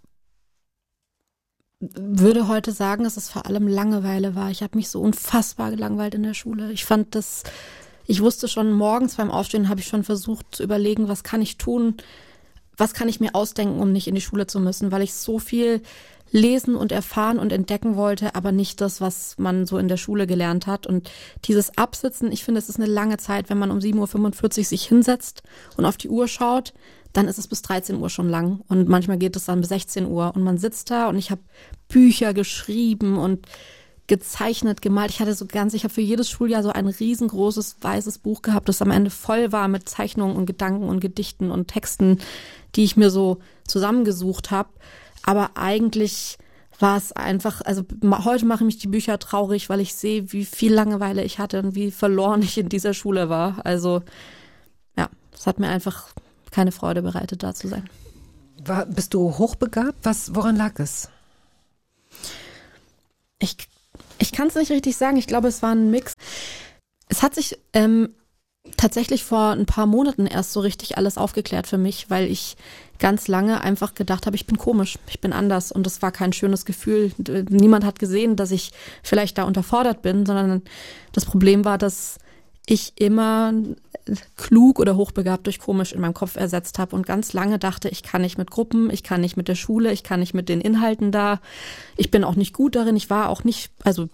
würde 1.79 2.47
heute 2.47 2.71
sagen, 2.71 3.03
dass 3.03 3.17
es 3.17 3.29
vor 3.29 3.45
allem 3.45 3.67
Langeweile 3.67 4.35
war. 4.35 4.49
Ich 4.49 4.63
habe 4.63 4.77
mich 4.77 4.89
so 4.89 5.01
unfassbar 5.01 5.71
gelangweilt 5.71 6.15
in 6.15 6.23
der 6.23 6.33
Schule. 6.33 6.71
Ich 6.71 6.85
fand 6.85 7.15
das, 7.15 7.43
ich 8.07 8.21
wusste 8.21 8.47
schon 8.47 8.73
morgens 8.73 9.15
beim 9.15 9.31
Aufstehen, 9.31 9.69
habe 9.69 9.79
ich 9.81 9.87
schon 9.87 10.03
versucht 10.03 10.55
zu 10.55 10.63
überlegen, 10.63 11.07
was 11.07 11.23
kann 11.23 11.41
ich 11.41 11.57
tun, 11.57 11.95
was 12.77 12.93
kann 12.93 13.09
ich 13.09 13.19
mir 13.19 13.35
ausdenken, 13.35 13.79
um 13.79 13.91
nicht 13.91 14.07
in 14.07 14.15
die 14.15 14.21
Schule 14.21 14.47
zu 14.47 14.59
müssen, 14.59 14.91
weil 14.91 15.01
ich 15.01 15.13
so 15.13 15.39
viel 15.39 15.81
lesen 16.31 16.75
und 16.75 16.91
erfahren 16.91 17.39
und 17.39 17.51
entdecken 17.51 17.95
wollte, 17.95 18.35
aber 18.35 18.51
nicht 18.51 18.81
das, 18.81 18.99
was 18.99 19.37
man 19.37 19.65
so 19.65 19.77
in 19.77 19.87
der 19.87 19.97
Schule 19.97 20.27
gelernt 20.27 20.67
hat. 20.67 20.85
Und 20.85 21.09
dieses 21.45 21.77
Absitzen, 21.77 22.31
ich 22.31 22.43
finde, 22.43 22.59
es 22.59 22.69
ist 22.69 22.77
eine 22.79 22.91
lange 22.91 23.17
Zeit, 23.17 23.49
wenn 23.49 23.57
man 23.57 23.71
um 23.71 23.79
7.45 23.79 24.57
Uhr 24.59 24.63
sich 24.65 24.83
hinsetzt 24.85 25.43
und 25.77 25.85
auf 25.85 25.97
die 25.97 26.09
Uhr 26.09 26.27
schaut, 26.27 26.73
dann 27.13 27.27
ist 27.29 27.37
es 27.37 27.47
bis 27.47 27.61
13 27.61 27.95
Uhr 27.97 28.09
schon 28.09 28.27
lang. 28.27 28.61
Und 28.67 28.89
manchmal 28.89 29.17
geht 29.17 29.35
es 29.35 29.45
dann 29.45 29.61
bis 29.61 29.69
16 29.69 30.05
Uhr. 30.07 30.35
Und 30.35 30.43
man 30.43 30.57
sitzt 30.57 30.91
da 30.91 31.07
und 31.07 31.17
ich 31.17 31.31
habe 31.31 31.41
Bücher 31.87 32.33
geschrieben 32.33 33.17
und 33.17 33.45
gezeichnet, 34.07 34.81
gemalt. 34.81 35.11
Ich 35.11 35.19
hatte 35.19 35.33
so 35.33 35.45
ganz, 35.45 35.73
ich 35.73 35.83
habe 35.83 35.93
für 35.93 36.01
jedes 36.01 36.29
Schuljahr 36.29 36.63
so 36.63 36.69
ein 36.69 36.87
riesengroßes 36.87 37.77
weißes 37.81 38.19
Buch 38.19 38.41
gehabt, 38.41 38.69
das 38.69 38.81
am 38.81 38.91
Ende 38.91 39.09
voll 39.09 39.51
war 39.51 39.67
mit 39.67 39.89
Zeichnungen 39.89 40.35
und 40.35 40.45
Gedanken 40.45 40.87
und 40.87 40.99
Gedichten 40.99 41.51
und 41.51 41.67
Texten, 41.67 42.19
die 42.75 42.83
ich 42.83 42.97
mir 42.97 43.09
so 43.09 43.39
zusammengesucht 43.67 44.51
habe. 44.51 44.69
Aber 45.23 45.51
eigentlich 45.55 46.37
war 46.79 46.97
es 46.97 47.11
einfach, 47.13 47.61
also 47.61 47.83
heute 48.03 48.45
machen 48.45 48.67
mich 48.67 48.77
die 48.77 48.87
Bücher 48.87 49.17
traurig, 49.17 49.69
weil 49.69 49.79
ich 49.79 49.95
sehe, 49.95 50.31
wie 50.33 50.45
viel 50.45 50.73
Langeweile 50.73 51.23
ich 51.23 51.39
hatte 51.39 51.59
und 51.59 51.73
wie 51.75 51.89
verloren 51.89 52.41
ich 52.41 52.57
in 52.57 52.69
dieser 52.69 52.93
Schule 52.93 53.29
war. 53.29 53.65
Also 53.65 54.03
ja, 54.97 55.09
es 55.33 55.47
hat 55.47 55.59
mir 55.59 55.69
einfach 55.69 56.09
keine 56.51 56.71
Freude 56.71 57.01
bereitet, 57.01 57.43
da 57.43 57.53
zu 57.53 57.67
sein. 57.67 57.89
War, 58.63 58.85
bist 58.85 59.13
du 59.13 59.37
hochbegabt? 59.37 59.97
Was, 60.03 60.35
woran 60.35 60.55
lag 60.55 60.79
es? 60.79 61.09
Ich, 63.39 63.57
ich 64.19 64.31
kann 64.31 64.47
es 64.47 64.55
nicht 64.55 64.71
richtig 64.71 64.97
sagen. 64.97 65.17
Ich 65.17 65.27
glaube, 65.27 65.47
es 65.47 65.61
war 65.61 65.71
ein 65.71 65.91
Mix. 65.91 66.13
Es 67.07 67.21
hat 67.21 67.35
sich 67.35 67.57
ähm, 67.73 68.09
tatsächlich 68.77 69.23
vor 69.23 69.51
ein 69.51 69.65
paar 69.65 69.85
Monaten 69.85 70.25
erst 70.25 70.53
so 70.53 70.59
richtig 70.59 70.97
alles 70.97 71.17
aufgeklärt 71.17 71.67
für 71.67 71.77
mich, 71.77 72.09
weil 72.09 72.29
ich 72.29 72.57
ganz 72.99 73.27
lange 73.27 73.61
einfach 73.61 73.93
gedacht 73.93 74.25
habe, 74.25 74.35
ich 74.35 74.47
bin 74.47 74.57
komisch, 74.57 74.97
ich 75.07 75.19
bin 75.19 75.33
anders 75.33 75.71
und 75.71 75.85
das 75.85 76.01
war 76.01 76.11
kein 76.11 76.33
schönes 76.33 76.65
Gefühl. 76.65 77.11
Niemand 77.49 77.83
hat 77.85 77.99
gesehen, 77.99 78.35
dass 78.35 78.51
ich 78.51 78.71
vielleicht 79.03 79.37
da 79.37 79.43
unterfordert 79.43 80.01
bin, 80.01 80.25
sondern 80.25 80.61
das 81.11 81.25
Problem 81.25 81.65
war, 81.65 81.77
dass 81.77 82.17
ich 82.67 82.93
immer 82.95 83.53
klug 84.35 84.79
oder 84.79 84.95
hochbegabt 84.95 85.47
durch 85.47 85.59
komisch 85.59 85.93
in 85.93 86.01
meinem 86.01 86.13
Kopf 86.13 86.35
ersetzt 86.35 86.77
habe 86.79 86.95
und 86.95 87.05
ganz 87.05 87.33
lange 87.33 87.59
dachte, 87.59 87.89
ich 87.89 88.03
kann 88.03 88.21
nicht 88.21 88.37
mit 88.37 88.51
Gruppen, 88.51 88.89
ich 88.89 89.03
kann 89.03 89.21
nicht 89.21 89.37
mit 89.37 89.47
der 89.47 89.55
Schule, 89.55 89.91
ich 89.91 90.03
kann 90.03 90.19
nicht 90.19 90.33
mit 90.33 90.49
den 90.49 90.61
Inhalten 90.61 91.11
da, 91.11 91.39
ich 91.97 92.11
bin 92.11 92.23
auch 92.23 92.35
nicht 92.35 92.53
gut 92.53 92.75
darin, 92.75 92.95
ich 92.95 93.09
war 93.09 93.29
auch 93.29 93.43
nicht, 93.43 93.71
also 93.83 94.07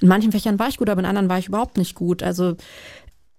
in 0.00 0.08
manchen 0.08 0.32
Fächern 0.32 0.58
war 0.58 0.68
ich 0.68 0.78
gut, 0.78 0.88
aber 0.88 1.00
in 1.00 1.06
anderen 1.06 1.28
war 1.28 1.38
ich 1.38 1.48
überhaupt 1.48 1.76
nicht 1.76 1.94
gut. 1.94 2.22
Also 2.22 2.56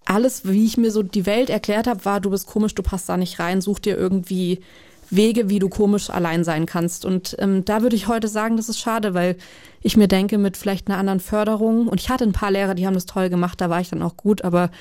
alles, 0.05 0.47
wie 0.47 0.65
ich 0.65 0.77
mir 0.77 0.91
so 0.91 1.03
die 1.03 1.25
Welt 1.25 1.49
erklärt 1.49 1.87
habe, 1.87 2.05
war, 2.05 2.21
du 2.21 2.29
bist 2.29 2.47
komisch, 2.47 2.75
du 2.75 2.83
passt 2.83 3.09
da 3.09 3.17
nicht 3.17 3.39
rein, 3.39 3.61
such 3.61 3.79
dir 3.79 3.97
irgendwie 3.97 4.61
Wege, 5.09 5.49
wie 5.49 5.59
du 5.59 5.69
komisch 5.69 6.09
allein 6.09 6.43
sein 6.43 6.65
kannst. 6.65 7.05
Und 7.05 7.35
ähm, 7.39 7.65
da 7.65 7.81
würde 7.81 7.95
ich 7.95 8.07
heute 8.07 8.27
sagen, 8.27 8.57
das 8.57 8.69
ist 8.69 8.79
schade, 8.79 9.13
weil 9.13 9.35
ich 9.81 9.97
mir 9.97 10.07
denke, 10.07 10.37
mit 10.37 10.57
vielleicht 10.57 10.87
einer 10.87 10.97
anderen 10.97 11.19
Förderung, 11.19 11.87
und 11.87 11.99
ich 11.99 12.09
hatte 12.09 12.23
ein 12.23 12.33
paar 12.33 12.51
Lehrer, 12.51 12.75
die 12.75 12.87
haben 12.87 12.93
das 12.93 13.05
toll 13.05 13.29
gemacht, 13.29 13.61
da 13.61 13.69
war 13.69 13.81
ich 13.81 13.89
dann 13.89 14.01
auch 14.01 14.17
gut, 14.17 14.43
aber 14.43 14.71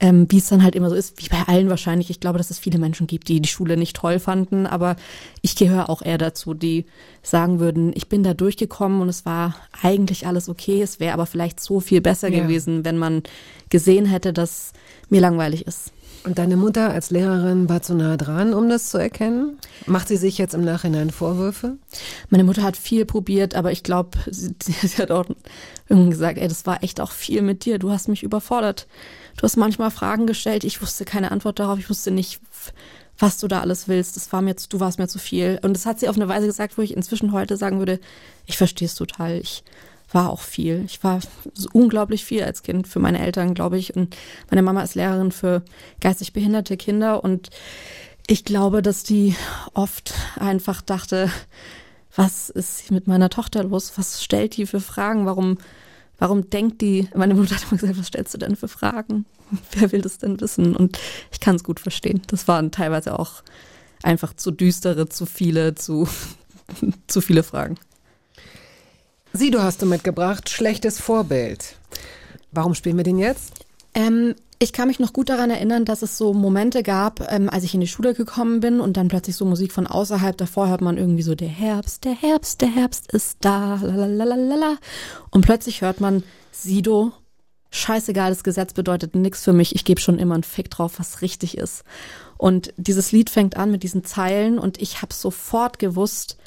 ähm, 0.00 0.26
wie 0.28 0.38
es 0.38 0.48
dann 0.48 0.62
halt 0.62 0.74
immer 0.76 0.90
so 0.90 0.94
ist, 0.94 1.20
wie 1.22 1.28
bei 1.28 1.42
allen 1.46 1.68
wahrscheinlich, 1.68 2.08
ich 2.10 2.20
glaube, 2.20 2.38
dass 2.38 2.50
es 2.50 2.58
viele 2.58 2.78
Menschen 2.78 3.06
gibt, 3.06 3.28
die 3.28 3.40
die 3.40 3.48
Schule 3.48 3.76
nicht 3.76 3.96
toll 3.96 4.18
fanden, 4.20 4.66
aber 4.66 4.96
ich 5.42 5.56
gehöre 5.56 5.90
auch 5.90 6.02
eher 6.02 6.18
dazu, 6.18 6.54
die 6.54 6.84
sagen 7.22 7.58
würden, 7.58 7.92
ich 7.94 8.08
bin 8.08 8.22
da 8.22 8.34
durchgekommen 8.34 9.00
und 9.00 9.08
es 9.08 9.26
war 9.26 9.56
eigentlich 9.82 10.26
alles 10.26 10.48
okay, 10.48 10.82
es 10.82 11.00
wäre 11.00 11.14
aber 11.14 11.26
vielleicht 11.26 11.60
so 11.60 11.80
viel 11.80 12.00
besser 12.00 12.28
Ja. 12.28 12.42
gewesen, 12.42 12.84
wenn 12.84 12.96
man 12.98 13.22
gesehen 13.70 14.06
hätte, 14.06 14.32
dass 14.32 14.72
mir 15.10 15.20
langweilig 15.20 15.66
ist. 15.66 15.92
Und 16.24 16.38
deine 16.38 16.56
Mutter 16.56 16.90
als 16.90 17.10
Lehrerin 17.10 17.68
war 17.68 17.80
zu 17.80 17.94
nah 17.94 18.16
dran, 18.16 18.52
um 18.52 18.68
das 18.68 18.90
zu 18.90 18.98
erkennen? 18.98 19.56
Macht 19.86 20.08
sie 20.08 20.16
sich 20.16 20.36
jetzt 20.36 20.52
im 20.52 20.64
Nachhinein 20.64 21.10
Vorwürfe? 21.10 21.76
Meine 22.28 22.44
Mutter 22.44 22.62
hat 22.62 22.76
viel 22.76 23.04
probiert, 23.06 23.54
aber 23.54 23.72
ich 23.72 23.82
glaube, 23.82 24.18
sie, 24.30 24.54
sie 24.62 25.00
hat 25.00 25.10
auch 25.10 25.26
irgendwann 25.88 26.10
gesagt, 26.10 26.38
ey, 26.38 26.48
das 26.48 26.66
war 26.66 26.82
echt 26.82 27.00
auch 27.00 27.12
viel 27.12 27.40
mit 27.42 27.64
dir. 27.64 27.78
Du 27.78 27.90
hast 27.90 28.08
mich 28.08 28.22
überfordert. 28.22 28.86
Du 29.38 29.44
hast 29.44 29.56
manchmal 29.56 29.90
Fragen 29.90 30.26
gestellt, 30.26 30.64
ich 30.64 30.82
wusste 30.82 31.04
keine 31.04 31.30
Antwort 31.30 31.58
darauf, 31.60 31.78
ich 31.78 31.88
wusste 31.88 32.10
nicht, 32.10 32.40
was 33.18 33.38
du 33.38 33.48
da 33.48 33.60
alles 33.60 33.88
willst. 33.88 34.16
Das 34.16 34.32
war 34.32 34.42
mir, 34.42 34.56
zu- 34.56 34.68
du 34.68 34.80
warst 34.80 34.98
mir 34.98 35.08
zu 35.08 35.18
viel. 35.18 35.58
Und 35.62 35.74
das 35.74 35.86
hat 35.86 36.00
sie 36.00 36.08
auf 36.08 36.16
eine 36.16 36.28
Weise 36.28 36.46
gesagt, 36.46 36.76
wo 36.76 36.82
ich 36.82 36.96
inzwischen 36.96 37.32
heute 37.32 37.56
sagen 37.56 37.78
würde, 37.78 38.00
ich 38.46 38.56
verstehe 38.58 38.86
es 38.86 38.94
total. 38.96 39.38
Ich 39.38 39.62
war 40.12 40.30
auch 40.30 40.40
viel. 40.40 40.82
Ich 40.86 41.02
war 41.04 41.20
so 41.54 41.68
unglaublich 41.72 42.24
viel 42.24 42.42
als 42.42 42.62
Kind 42.62 42.88
für 42.88 42.98
meine 42.98 43.20
Eltern, 43.20 43.54
glaube 43.54 43.78
ich. 43.78 43.94
Und 43.94 44.16
meine 44.50 44.62
Mama 44.62 44.82
ist 44.82 44.94
Lehrerin 44.94 45.32
für 45.32 45.62
geistig 46.00 46.32
behinderte 46.32 46.76
Kinder 46.76 47.22
und 47.24 47.50
ich 48.26 48.44
glaube, 48.44 48.82
dass 48.82 49.04
die 49.04 49.34
oft 49.72 50.12
einfach 50.38 50.82
dachte, 50.82 51.30
was 52.14 52.50
ist 52.50 52.90
mit 52.90 53.06
meiner 53.06 53.30
Tochter 53.30 53.64
los? 53.64 53.92
Was 53.96 54.22
stellt 54.22 54.56
die 54.56 54.66
für 54.66 54.80
Fragen? 54.80 55.24
Warum, 55.26 55.58
warum 56.18 56.50
denkt 56.50 56.80
die? 56.80 57.08
Meine 57.14 57.34
Mutter 57.34 57.54
hat 57.54 57.62
immer 57.70 57.80
gesagt, 57.80 57.98
was 57.98 58.06
stellst 58.08 58.34
du 58.34 58.38
denn 58.38 58.56
für 58.56 58.68
Fragen? 58.68 59.24
Wer 59.72 59.92
will 59.92 60.02
das 60.02 60.18
denn 60.18 60.40
wissen? 60.40 60.76
Und 60.76 60.98
ich 61.32 61.40
kann 61.40 61.56
es 61.56 61.64
gut 61.64 61.80
verstehen. 61.80 62.22
Das 62.26 62.48
waren 62.48 62.70
teilweise 62.70 63.18
auch 63.18 63.42
einfach 64.02 64.34
zu 64.34 64.50
düstere, 64.50 65.08
zu 65.08 65.26
viele, 65.26 65.74
zu, 65.74 66.08
zu 67.06 67.20
viele 67.20 67.42
Fragen. 67.42 67.78
Sie, 69.32 69.50
du 69.50 69.62
hast 69.62 69.82
du 69.82 69.86
mitgebracht, 69.86 70.48
schlechtes 70.48 71.00
Vorbild. 71.00 71.76
Warum 72.50 72.74
spielen 72.74 72.96
wir 72.96 73.04
den 73.04 73.18
jetzt? 73.18 73.52
Ähm, 73.94 74.34
ich 74.60 74.72
kann 74.72 74.88
mich 74.88 74.98
noch 74.98 75.12
gut 75.12 75.28
daran 75.28 75.50
erinnern, 75.50 75.84
dass 75.84 76.02
es 76.02 76.18
so 76.18 76.34
Momente 76.34 76.82
gab, 76.82 77.30
ähm, 77.32 77.48
als 77.48 77.62
ich 77.62 77.74
in 77.74 77.80
die 77.80 77.86
Schule 77.86 78.12
gekommen 78.14 78.58
bin 78.58 78.80
und 78.80 78.96
dann 78.96 79.08
plötzlich 79.08 79.36
so 79.36 79.44
Musik 79.44 79.72
von 79.72 79.86
außerhalb. 79.86 80.36
Davor 80.36 80.68
hört 80.68 80.80
man 80.80 80.98
irgendwie 80.98 81.22
so 81.22 81.36
der 81.36 81.48
Herbst, 81.48 82.04
der 82.04 82.14
Herbst, 82.14 82.60
der 82.60 82.68
Herbst 82.68 83.12
ist 83.12 83.38
da, 83.40 83.76
lalalala. 83.76 84.76
Und 85.30 85.42
plötzlich 85.42 85.82
hört 85.82 86.00
man 86.00 86.24
Sido. 86.50 87.12
Scheißegal, 87.70 88.30
das 88.30 88.44
Gesetz 88.44 88.72
bedeutet 88.72 89.14
nichts 89.14 89.44
für 89.44 89.52
mich. 89.52 89.74
Ich 89.74 89.84
gebe 89.84 90.00
schon 90.00 90.18
immer 90.18 90.34
einen 90.34 90.42
Fick 90.42 90.70
drauf, 90.70 90.94
was 90.98 91.22
richtig 91.22 91.56
ist. 91.56 91.84
Und 92.36 92.72
dieses 92.76 93.12
Lied 93.12 93.30
fängt 93.30 93.56
an 93.56 93.70
mit 93.70 93.82
diesen 93.82 94.04
Zeilen 94.04 94.58
und 94.58 94.80
ich 94.80 95.02
habe 95.02 95.12
sofort 95.12 95.78
gewusst, 95.78 96.38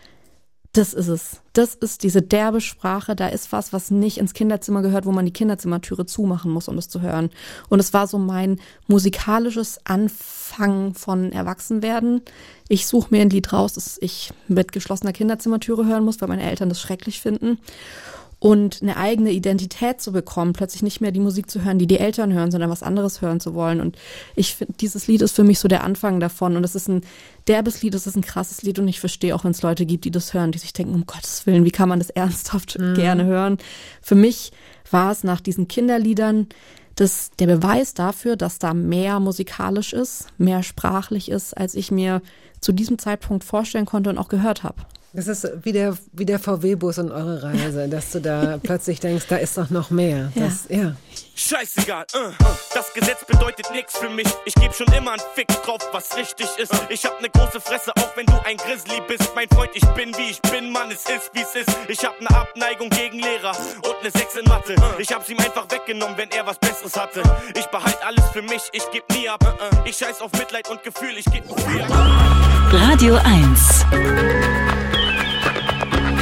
das 0.73 0.93
ist 0.93 1.09
es. 1.09 1.41
Das 1.51 1.75
ist 1.75 2.03
diese 2.03 2.21
derbe 2.21 2.61
Sprache. 2.61 3.13
Da 3.13 3.27
ist 3.27 3.51
was, 3.51 3.73
was 3.73 3.91
nicht 3.91 4.17
ins 4.17 4.33
Kinderzimmer 4.33 4.81
gehört, 4.81 5.05
wo 5.05 5.11
man 5.11 5.25
die 5.25 5.33
Kinderzimmertüre 5.33 6.05
zumachen 6.05 6.49
muss, 6.49 6.69
um 6.69 6.77
es 6.77 6.87
zu 6.87 7.01
hören. 7.01 7.29
Und 7.67 7.79
es 7.79 7.93
war 7.93 8.07
so 8.07 8.17
mein 8.17 8.57
musikalisches 8.87 9.79
Anfangen 9.83 10.93
von 10.93 11.33
Erwachsenwerden. 11.33 12.21
Ich 12.69 12.87
suche 12.87 13.09
mir 13.11 13.21
ein 13.21 13.29
Lied 13.29 13.51
raus, 13.51 13.73
das 13.73 13.97
ich 14.01 14.31
mit 14.47 14.71
geschlossener 14.71 15.11
Kinderzimmertüre 15.11 15.85
hören 15.85 16.05
muss, 16.05 16.21
weil 16.21 16.29
meine 16.29 16.49
Eltern 16.49 16.69
das 16.69 16.79
schrecklich 16.79 17.19
finden. 17.19 17.59
Und 18.43 18.81
eine 18.81 18.97
eigene 18.97 19.29
Identität 19.29 20.01
zu 20.01 20.11
bekommen, 20.11 20.53
plötzlich 20.53 20.81
nicht 20.81 20.99
mehr 20.99 21.11
die 21.11 21.19
Musik 21.19 21.51
zu 21.51 21.63
hören, 21.63 21.77
die 21.77 21.85
die 21.85 21.99
Eltern 21.99 22.33
hören, 22.33 22.49
sondern 22.49 22.71
was 22.71 22.81
anderes 22.81 23.21
hören 23.21 23.39
zu 23.39 23.53
wollen. 23.53 23.79
Und 23.79 23.97
ich 24.35 24.55
finde, 24.55 24.73
dieses 24.79 25.05
Lied 25.05 25.21
ist 25.21 25.35
für 25.35 25.43
mich 25.43 25.59
so 25.59 25.67
der 25.67 25.83
Anfang 25.83 26.19
davon. 26.19 26.57
Und 26.57 26.63
es 26.63 26.73
ist 26.73 26.89
ein 26.89 27.01
derbes 27.47 27.83
Lied, 27.83 27.93
es 27.93 28.07
ist 28.07 28.15
ein 28.15 28.23
krasses 28.23 28.63
Lied. 28.63 28.79
Und 28.79 28.87
ich 28.87 28.99
verstehe 28.99 29.35
auch, 29.35 29.43
wenn 29.43 29.51
es 29.51 29.61
Leute 29.61 29.85
gibt, 29.85 30.05
die 30.05 30.11
das 30.11 30.33
hören, 30.33 30.51
die 30.51 30.57
sich 30.57 30.73
denken, 30.73 30.95
um 30.95 31.05
Gottes 31.05 31.45
Willen, 31.45 31.65
wie 31.65 31.71
kann 31.71 31.87
man 31.87 31.99
das 31.99 32.09
ernsthaft 32.09 32.79
gerne 32.95 33.25
hören? 33.25 33.59
Für 34.01 34.15
mich 34.15 34.51
war 34.89 35.11
es 35.11 35.23
nach 35.23 35.39
diesen 35.39 35.67
Kinderliedern 35.67 36.47
das 36.95 37.31
der 37.39 37.47
Beweis 37.47 37.93
dafür, 37.93 38.35
dass 38.35 38.59
da 38.59 38.73
mehr 38.73 39.19
musikalisch 39.19 39.93
ist, 39.93 40.27
mehr 40.37 40.63
sprachlich 40.63 41.29
ist, 41.29 41.55
als 41.55 41.75
ich 41.75 41.91
mir 41.91 42.21
zu 42.59 42.71
diesem 42.71 42.97
Zeitpunkt 42.97 43.43
vorstellen 43.43 43.85
konnte 43.85 44.09
und 44.09 44.17
auch 44.17 44.29
gehört 44.29 44.63
habe. 44.63 44.81
Das 45.13 45.27
ist 45.27 45.45
wie 45.63 45.73
der, 45.73 45.97
wie 46.13 46.25
der 46.25 46.39
VW-Bus 46.39 46.97
und 46.99 47.11
eure 47.11 47.43
Reise, 47.43 47.89
dass 47.89 48.11
du 48.11 48.21
da 48.21 48.57
plötzlich 48.63 49.01
denkst, 49.01 49.25
da 49.27 49.35
ist 49.35 49.57
doch 49.57 49.69
noch 49.69 49.89
mehr. 49.89 50.31
Das, 50.35 50.67
ja. 50.69 50.95
Scheißegal, 51.35 52.05
äh, 52.13 52.43
das 52.73 52.93
Gesetz 52.93 53.25
bedeutet 53.25 53.71
nichts 53.73 53.97
für 53.97 54.09
mich. 54.09 54.27
Ich 54.45 54.53
geb 54.55 54.73
schon 54.73 54.87
immer 54.93 55.11
einen 55.11 55.21
Fick 55.35 55.47
drauf, 55.47 55.79
was 55.91 56.15
richtig 56.15 56.47
ist. 56.57 56.71
Ich 56.87 57.03
hab 57.03 57.21
ne 57.21 57.29
große 57.29 57.59
Fresse, 57.59 57.91
auch 57.97 58.15
wenn 58.15 58.25
du 58.25 58.33
ein 58.45 58.55
Grizzly 58.55 59.01
bist. 59.05 59.31
Mein 59.35 59.49
Freund, 59.49 59.71
ich 59.73 59.85
bin 59.95 60.15
wie 60.17 60.29
ich 60.29 60.41
bin, 60.43 60.71
Mann, 60.71 60.89
es 60.91 61.03
ist 61.03 61.31
wie's 61.33 61.55
ist. 61.55 61.69
Ich 61.89 62.05
hab 62.05 62.21
ne 62.21 62.29
Abneigung 62.29 62.89
gegen 62.89 63.19
Lehrer 63.19 63.51
und 63.83 64.03
ne 64.03 64.11
6 64.13 64.35
in 64.37 64.45
Mathe. 64.45 64.75
Ich 64.97 65.11
hab's 65.11 65.27
ihm 65.29 65.39
einfach 65.39 65.65
weggenommen, 65.69 66.17
wenn 66.17 66.29
er 66.31 66.45
was 66.45 66.57
Besseres 66.57 66.95
hatte. 66.95 67.21
Ich 67.57 67.65
behalt 67.65 67.97
alles 68.05 68.29
für 68.31 68.43
mich, 68.43 68.61
ich 68.71 68.89
geb 68.91 69.03
nie 69.11 69.27
ab. 69.27 69.43
Ich 69.83 69.97
scheiß 69.97 70.21
auf 70.21 70.31
Mitleid 70.33 70.69
und 70.69 70.83
Gefühl, 70.83 71.17
ich 71.17 71.25
geb 71.25 71.45
nie 71.45 71.81
ab. 71.81 71.89
Radio 72.71 73.15
1. 73.15 74.50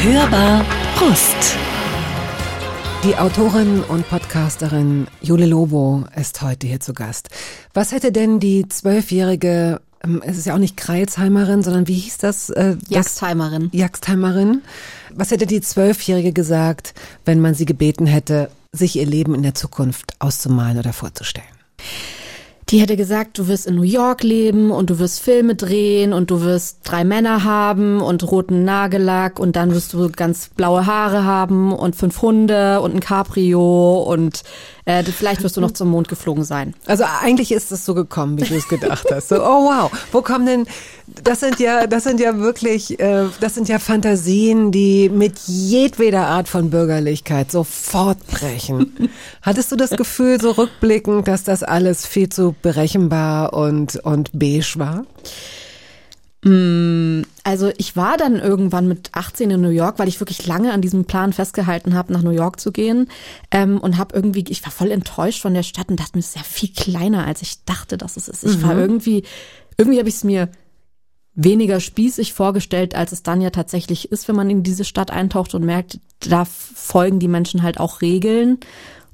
Hörbar 0.02 0.66
Brust. 0.96 1.58
Die 3.04 3.18
Autorin 3.18 3.82
und 3.84 4.08
Podcasterin 4.08 5.08
Jule 5.22 5.46
Lobo 5.46 6.06
ist 6.16 6.42
heute 6.42 6.68
hier 6.68 6.80
zu 6.80 6.94
Gast. 6.94 7.28
Was 7.74 7.92
hätte 7.92 8.14
denn 8.14 8.40
die 8.40 8.66
zwölfjährige, 8.70 9.82
ähm, 10.02 10.24
es 10.26 10.38
ist 10.38 10.46
ja 10.46 10.54
auch 10.54 10.60
nicht 10.60 10.78
Kreilsheimerin, 10.78 11.64
sondern 11.64 11.90
wie 11.90 11.96
hieß 11.96 12.18
das? 12.18 12.50
Äh, 12.50 12.78
das 12.78 12.90
Jagstheimerin. 12.90 13.72
Jagstheimerin. 13.74 14.62
Was 15.14 15.32
hätte 15.32 15.46
die 15.46 15.60
Zwölfjährige 15.60 16.32
gesagt, 16.32 16.94
wenn 17.26 17.42
man 17.42 17.54
sie 17.54 17.66
gebeten 17.66 18.08
hätte, 18.08 18.50
sich 18.72 18.96
ihr 18.96 19.06
Leben 19.06 19.36
in 19.36 19.44
der 19.44 19.54
Zukunft 19.54 20.16
auszumalen 20.20 20.80
oder 20.80 20.94
vorzustellen? 20.94 21.46
Die 22.70 22.80
hätte 22.80 22.96
gesagt, 22.96 23.40
du 23.40 23.48
wirst 23.48 23.66
in 23.66 23.74
New 23.76 23.82
York 23.82 24.22
leben 24.22 24.70
und 24.70 24.92
du 24.92 25.00
wirst 25.00 25.22
Filme 25.22 25.56
drehen 25.56 26.14
und 26.14 26.30
du 26.30 26.42
wirst 26.42 26.82
drei 26.84 27.04
Männer 27.04 27.44
haben 27.44 28.00
und 28.00 28.32
roten 28.32 28.64
Nagellack 28.64 29.40
und 29.40 29.56
dann 29.56 29.74
wirst 29.74 29.94
du 29.94 30.08
ganz 30.12 30.50
blaue 30.50 30.86
Haare 30.86 31.24
haben 31.24 31.74
und 31.74 31.96
fünf 31.96 32.22
Hunde 32.22 32.82
und 32.82 32.94
ein 32.94 33.00
Cabrio 33.00 34.04
und 34.04 34.44
äh, 34.86 35.04
vielleicht 35.04 35.44
wirst 35.44 35.58
du 35.58 35.62
noch 35.62 35.72
zum 35.72 35.90
Mond 35.90 36.08
geflogen 36.08 36.44
sein. 36.44 36.74
Also 36.86 37.04
eigentlich 37.22 37.52
ist 37.52 37.72
es 37.72 37.86
so 37.86 37.94
gekommen, 37.94 38.40
wie 38.40 38.44
du 38.44 38.56
es 38.56 38.68
gedacht 38.68 39.06
hast. 39.12 39.30
So, 39.30 39.44
oh 39.44 39.66
wow, 39.66 39.92
wo 40.12 40.22
kommen 40.22 40.46
denn? 40.46 40.66
Das 41.24 41.40
sind 41.40 41.60
ja, 41.60 41.88
das 41.88 42.04
sind 42.04 42.20
ja 42.20 42.38
wirklich, 42.38 43.00
äh, 43.00 43.26
das 43.40 43.56
sind 43.56 43.68
ja 43.68 43.80
Fantasien, 43.80 44.72
die 44.72 45.10
mit 45.10 45.40
jedweder 45.48 46.28
Art 46.28 46.48
von 46.48 46.70
Bürgerlichkeit 46.70 47.52
sofort 47.52 48.26
brechen. 48.28 49.10
Hattest 49.42 49.72
du 49.72 49.76
das 49.76 49.92
Gefühl, 49.92 50.40
so 50.40 50.52
rückblickend, 50.52 51.28
dass 51.28 51.44
das 51.44 51.64
alles 51.64 52.06
viel 52.06 52.30
zu 52.30 52.56
berechenbar 52.62 53.54
und 53.54 53.96
und 53.98 54.32
beige 54.34 54.74
war? 54.76 55.06
Also 56.42 57.72
ich 57.78 57.98
war 57.98 58.16
dann 58.16 58.40
irgendwann 58.40 58.88
mit 58.88 59.10
18 59.12 59.52
in 59.52 59.60
New 59.60 59.70
York, 59.70 60.00
weil 60.00 60.08
ich 60.08 60.22
wirklich 60.22 60.48
lange 60.48 60.72
an 60.72 60.82
diesem 60.82 61.04
Plan 61.04 61.34
festgehalten 61.34 61.96
habe, 61.96 62.14
nach 62.14 62.22
New 62.22 62.30
York 62.30 62.62
zu 62.62 62.72
gehen 62.72 63.10
ähm, 63.52 63.78
und 63.78 63.98
habe 63.98 64.16
irgendwie, 64.16 64.46
ich 64.48 64.64
war 64.64 64.72
voll 64.72 64.92
enttäuscht 64.92 65.42
von 65.42 65.54
der 65.54 65.64
Stadt 65.64 65.90
und 65.90 66.00
dachte 66.00 66.12
mir, 66.14 66.22
es 66.22 66.30
ist 66.30 66.38
ja 66.38 66.44
viel 66.44 66.72
kleiner, 66.74 67.28
als 67.28 67.42
ich 67.42 67.66
dachte, 67.66 67.98
dass 67.98 68.16
es 68.16 68.30
ist. 68.30 68.46
Ich 68.46 68.64
war 68.64 68.78
irgendwie, 68.78 69.24
irgendwie 69.78 70.00
habe 70.00 70.08
ich 70.08 70.16
es 70.16 70.24
mir 70.24 70.50
weniger 71.36 71.82
spießig 71.82 72.34
vorgestellt, 72.34 72.96
als 72.96 73.12
es 73.12 73.22
dann 73.22 73.42
ja 73.42 73.50
tatsächlich 73.50 74.10
ist, 74.12 74.30
wenn 74.30 74.36
man 74.36 74.50
in 74.50 74.64
diese 74.64 74.86
Stadt 74.86 75.12
eintaucht 75.12 75.54
und 75.56 75.66
merkt, 75.66 76.00
da 76.22 76.46
folgen 76.46 77.20
die 77.20 77.28
Menschen 77.28 77.64
halt 77.64 77.82
auch 77.82 78.02
Regeln. 78.02 78.60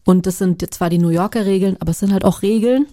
Und 0.05 0.27
das 0.27 0.37
sind 0.37 0.73
zwar 0.73 0.91
die 0.91 0.99
New 0.99 1.09
Yorker 1.09 1.47
Regeln, 1.47 1.77
aber 1.79 1.89
es 1.89 1.99
sind 1.99 2.13
halt 2.13 2.23
auch 2.23 2.43
Regeln. 2.43 2.85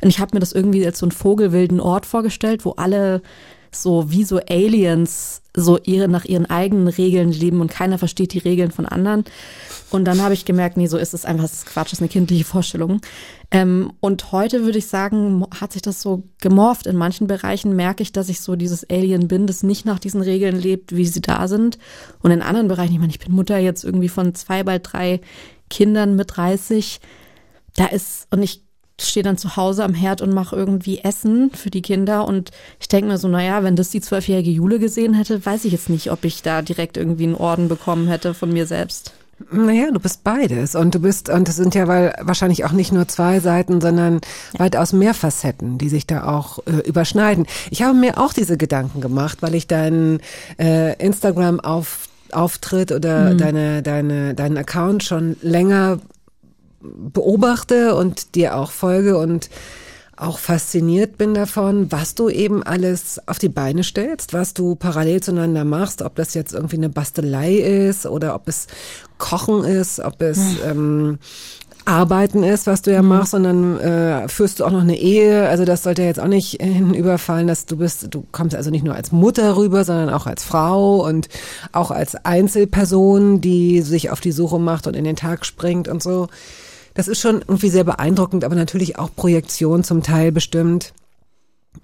Und 0.00 0.08
ich 0.08 0.18
habe 0.18 0.34
mir 0.34 0.40
das 0.40 0.52
irgendwie 0.52 0.84
als 0.84 0.98
so 0.98 1.06
einen 1.06 1.12
vogelwilden 1.12 1.78
Ort 1.78 2.06
vorgestellt, 2.06 2.64
wo 2.64 2.72
alle 2.72 3.22
so 3.70 4.10
wie 4.10 4.24
so 4.24 4.40
Aliens 4.48 5.42
so 5.54 5.78
ihre 5.82 6.08
nach 6.08 6.24
ihren 6.24 6.46
eigenen 6.46 6.88
Regeln 6.88 7.32
leben 7.32 7.60
und 7.60 7.70
keiner 7.70 7.98
versteht 7.98 8.32
die 8.32 8.38
Regeln 8.38 8.70
von 8.70 8.86
anderen. 8.86 9.24
Und 9.90 10.04
dann 10.04 10.22
habe 10.22 10.34
ich 10.34 10.44
gemerkt, 10.44 10.76
nee, 10.76 10.86
so 10.86 10.98
ist 10.98 11.14
es 11.14 11.24
einfach, 11.24 11.44
das 11.44 11.54
ist 11.54 11.66
Quatsch, 11.66 11.86
das 11.86 11.92
ist 11.94 12.00
eine 12.00 12.08
kindliche 12.08 12.44
Vorstellung. 12.44 13.00
Ähm, 13.50 13.92
und 14.00 14.32
heute 14.32 14.64
würde 14.64 14.78
ich 14.78 14.86
sagen, 14.86 15.44
hat 15.58 15.72
sich 15.72 15.82
das 15.82 16.02
so 16.02 16.24
gemorpht. 16.40 16.86
In 16.86 16.96
manchen 16.96 17.26
Bereichen 17.26 17.74
merke 17.74 18.02
ich, 18.02 18.12
dass 18.12 18.28
ich 18.28 18.40
so 18.40 18.56
dieses 18.56 18.88
Alien 18.90 19.28
bin, 19.28 19.46
das 19.46 19.62
nicht 19.62 19.86
nach 19.86 19.98
diesen 19.98 20.20
Regeln 20.20 20.60
lebt, 20.60 20.94
wie 20.94 21.06
sie 21.06 21.22
da 21.22 21.48
sind. 21.48 21.78
Und 22.20 22.30
in 22.30 22.42
anderen 22.42 22.68
Bereichen, 22.68 22.92
ich 22.92 23.00
meine, 23.00 23.12
ich 23.12 23.18
bin 23.18 23.32
Mutter 23.32 23.58
jetzt 23.58 23.84
irgendwie 23.84 24.10
von 24.10 24.34
zwei, 24.34 24.62
bald 24.62 24.92
drei 24.92 25.20
Kindern 25.70 26.16
mit 26.16 26.36
30. 26.36 27.00
Da 27.76 27.86
ist, 27.86 28.26
und 28.30 28.42
ich 28.42 28.67
stehe 29.00 29.22
dann 29.22 29.38
zu 29.38 29.56
Hause 29.56 29.84
am 29.84 29.94
Herd 29.94 30.20
und 30.20 30.34
mache 30.34 30.56
irgendwie 30.56 30.98
Essen 30.98 31.50
für 31.50 31.70
die 31.70 31.82
Kinder 31.82 32.26
und 32.26 32.50
ich 32.80 32.88
denke 32.88 33.08
mir 33.08 33.18
so, 33.18 33.28
naja, 33.28 33.62
wenn 33.62 33.76
das 33.76 33.90
die 33.90 34.00
zwölfjährige 34.00 34.50
Jule 34.50 34.78
gesehen 34.78 35.14
hätte, 35.14 35.44
weiß 35.44 35.64
ich 35.64 35.72
jetzt 35.72 35.88
nicht, 35.88 36.10
ob 36.10 36.24
ich 36.24 36.42
da 36.42 36.62
direkt 36.62 36.96
irgendwie 36.96 37.24
einen 37.24 37.34
Orden 37.34 37.68
bekommen 37.68 38.08
hätte 38.08 38.34
von 38.34 38.52
mir 38.52 38.66
selbst. 38.66 39.12
Naja, 39.52 39.90
du 39.92 40.00
bist 40.00 40.24
beides 40.24 40.74
und 40.74 40.96
du 40.96 40.98
bist, 40.98 41.28
und 41.28 41.48
es 41.48 41.54
sind 41.54 41.74
ja 41.76 41.86
weil, 41.86 42.12
wahrscheinlich 42.20 42.64
auch 42.64 42.72
nicht 42.72 42.90
nur 42.90 43.06
zwei 43.06 43.38
Seiten, 43.38 43.80
sondern 43.80 44.20
weitaus 44.56 44.92
mehr 44.92 45.14
Facetten, 45.14 45.78
die 45.78 45.88
sich 45.88 46.08
da 46.08 46.24
auch 46.24 46.58
äh, 46.66 46.80
überschneiden. 46.88 47.46
Ich 47.70 47.82
habe 47.82 47.96
mir 47.96 48.18
auch 48.18 48.32
diese 48.32 48.56
Gedanken 48.56 49.00
gemacht, 49.00 49.38
weil 49.40 49.54
ich 49.54 49.68
deinen 49.68 50.20
äh, 50.58 50.96
Instagram 50.96 51.60
auf, 51.60 52.08
Auftritt 52.32 52.90
oder 52.90 53.34
deine, 53.34 53.82
deine, 53.82 54.34
deinen 54.34 54.58
Account 54.58 55.04
schon 55.04 55.36
länger 55.40 55.98
beobachte 56.80 57.94
und 57.94 58.34
dir 58.34 58.56
auch 58.56 58.70
folge 58.70 59.18
und 59.18 59.50
auch 60.16 60.38
fasziniert 60.38 61.16
bin 61.16 61.34
davon, 61.34 61.92
was 61.92 62.14
du 62.14 62.28
eben 62.28 62.62
alles 62.62 63.20
auf 63.26 63.38
die 63.38 63.48
Beine 63.48 63.84
stellst, 63.84 64.32
was 64.32 64.52
du 64.52 64.74
parallel 64.74 65.22
zueinander 65.22 65.64
machst, 65.64 66.02
ob 66.02 66.16
das 66.16 66.34
jetzt 66.34 66.54
irgendwie 66.54 66.76
eine 66.76 66.88
Bastelei 66.88 67.54
ist 67.54 68.04
oder 68.04 68.34
ob 68.34 68.48
es 68.48 68.66
Kochen 69.18 69.64
ist, 69.64 70.00
ob 70.00 70.20
es 70.20 70.38
ähm, 70.64 71.18
Arbeiten 71.84 72.42
ist, 72.42 72.66
was 72.66 72.82
du 72.82 72.92
ja 72.92 73.00
machst, 73.00 73.30
sondern 73.30 73.78
äh, 73.78 74.28
führst 74.28 74.60
du 74.60 74.64
auch 74.64 74.70
noch 74.70 74.82
eine 74.82 74.98
Ehe. 74.98 75.48
Also 75.48 75.64
das 75.64 75.84
sollte 75.84 76.02
jetzt 76.02 76.20
auch 76.20 76.26
nicht 76.26 76.50
hinüberfallen, 76.62 77.46
dass 77.46 77.66
du 77.66 77.76
bist, 77.78 78.08
du 78.10 78.26
kommst 78.30 78.54
also 78.54 78.70
nicht 78.70 78.84
nur 78.84 78.94
als 78.94 79.10
Mutter 79.12 79.56
rüber, 79.56 79.84
sondern 79.84 80.10
auch 80.10 80.26
als 80.26 80.44
Frau 80.44 81.06
und 81.06 81.28
auch 81.72 81.90
als 81.90 82.14
Einzelperson, 82.14 83.40
die 83.40 83.80
sich 83.80 84.10
auf 84.10 84.20
die 84.20 84.32
Suche 84.32 84.58
macht 84.58 84.86
und 84.86 84.94
in 84.94 85.04
den 85.04 85.16
Tag 85.16 85.46
springt 85.46 85.88
und 85.88 86.02
so. 86.02 86.28
Das 86.98 87.06
ist 87.06 87.20
schon 87.20 87.42
irgendwie 87.46 87.68
sehr 87.68 87.84
beeindruckend, 87.84 88.42
aber 88.42 88.56
natürlich 88.56 88.98
auch 88.98 89.14
Projektion 89.14 89.84
zum 89.84 90.02
Teil 90.02 90.32
bestimmt. 90.32 90.94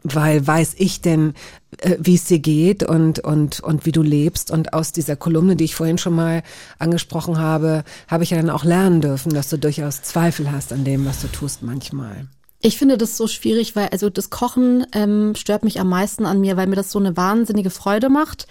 Weil 0.02 0.44
weiß 0.44 0.74
ich 0.78 1.02
denn, 1.02 1.34
äh, 1.78 1.96
wie 2.00 2.16
es 2.16 2.24
dir 2.24 2.40
geht 2.40 2.82
und, 2.82 3.20
und, 3.20 3.60
und 3.60 3.86
wie 3.86 3.92
du 3.92 4.02
lebst. 4.02 4.50
Und 4.50 4.72
aus 4.72 4.90
dieser 4.90 5.14
Kolumne, 5.14 5.54
die 5.54 5.66
ich 5.66 5.76
vorhin 5.76 5.98
schon 5.98 6.16
mal 6.16 6.42
angesprochen 6.80 7.38
habe, 7.38 7.84
habe 8.08 8.24
ich 8.24 8.30
ja 8.30 8.38
dann 8.38 8.50
auch 8.50 8.64
lernen 8.64 9.02
dürfen, 9.02 9.32
dass 9.32 9.48
du 9.48 9.56
durchaus 9.56 10.02
Zweifel 10.02 10.50
hast 10.50 10.72
an 10.72 10.82
dem, 10.82 11.06
was 11.06 11.20
du 11.20 11.28
tust 11.28 11.62
manchmal. 11.62 12.26
Ich 12.66 12.78
finde 12.78 12.96
das 12.96 13.18
so 13.18 13.26
schwierig, 13.26 13.76
weil 13.76 13.88
also 13.88 14.08
das 14.08 14.30
Kochen 14.30 14.86
ähm, 14.94 15.34
stört 15.34 15.64
mich 15.64 15.80
am 15.80 15.90
meisten 15.90 16.24
an 16.24 16.40
mir, 16.40 16.56
weil 16.56 16.66
mir 16.66 16.76
das 16.76 16.90
so 16.90 16.98
eine 16.98 17.14
wahnsinnige 17.14 17.68
Freude 17.68 18.08
macht. 18.08 18.46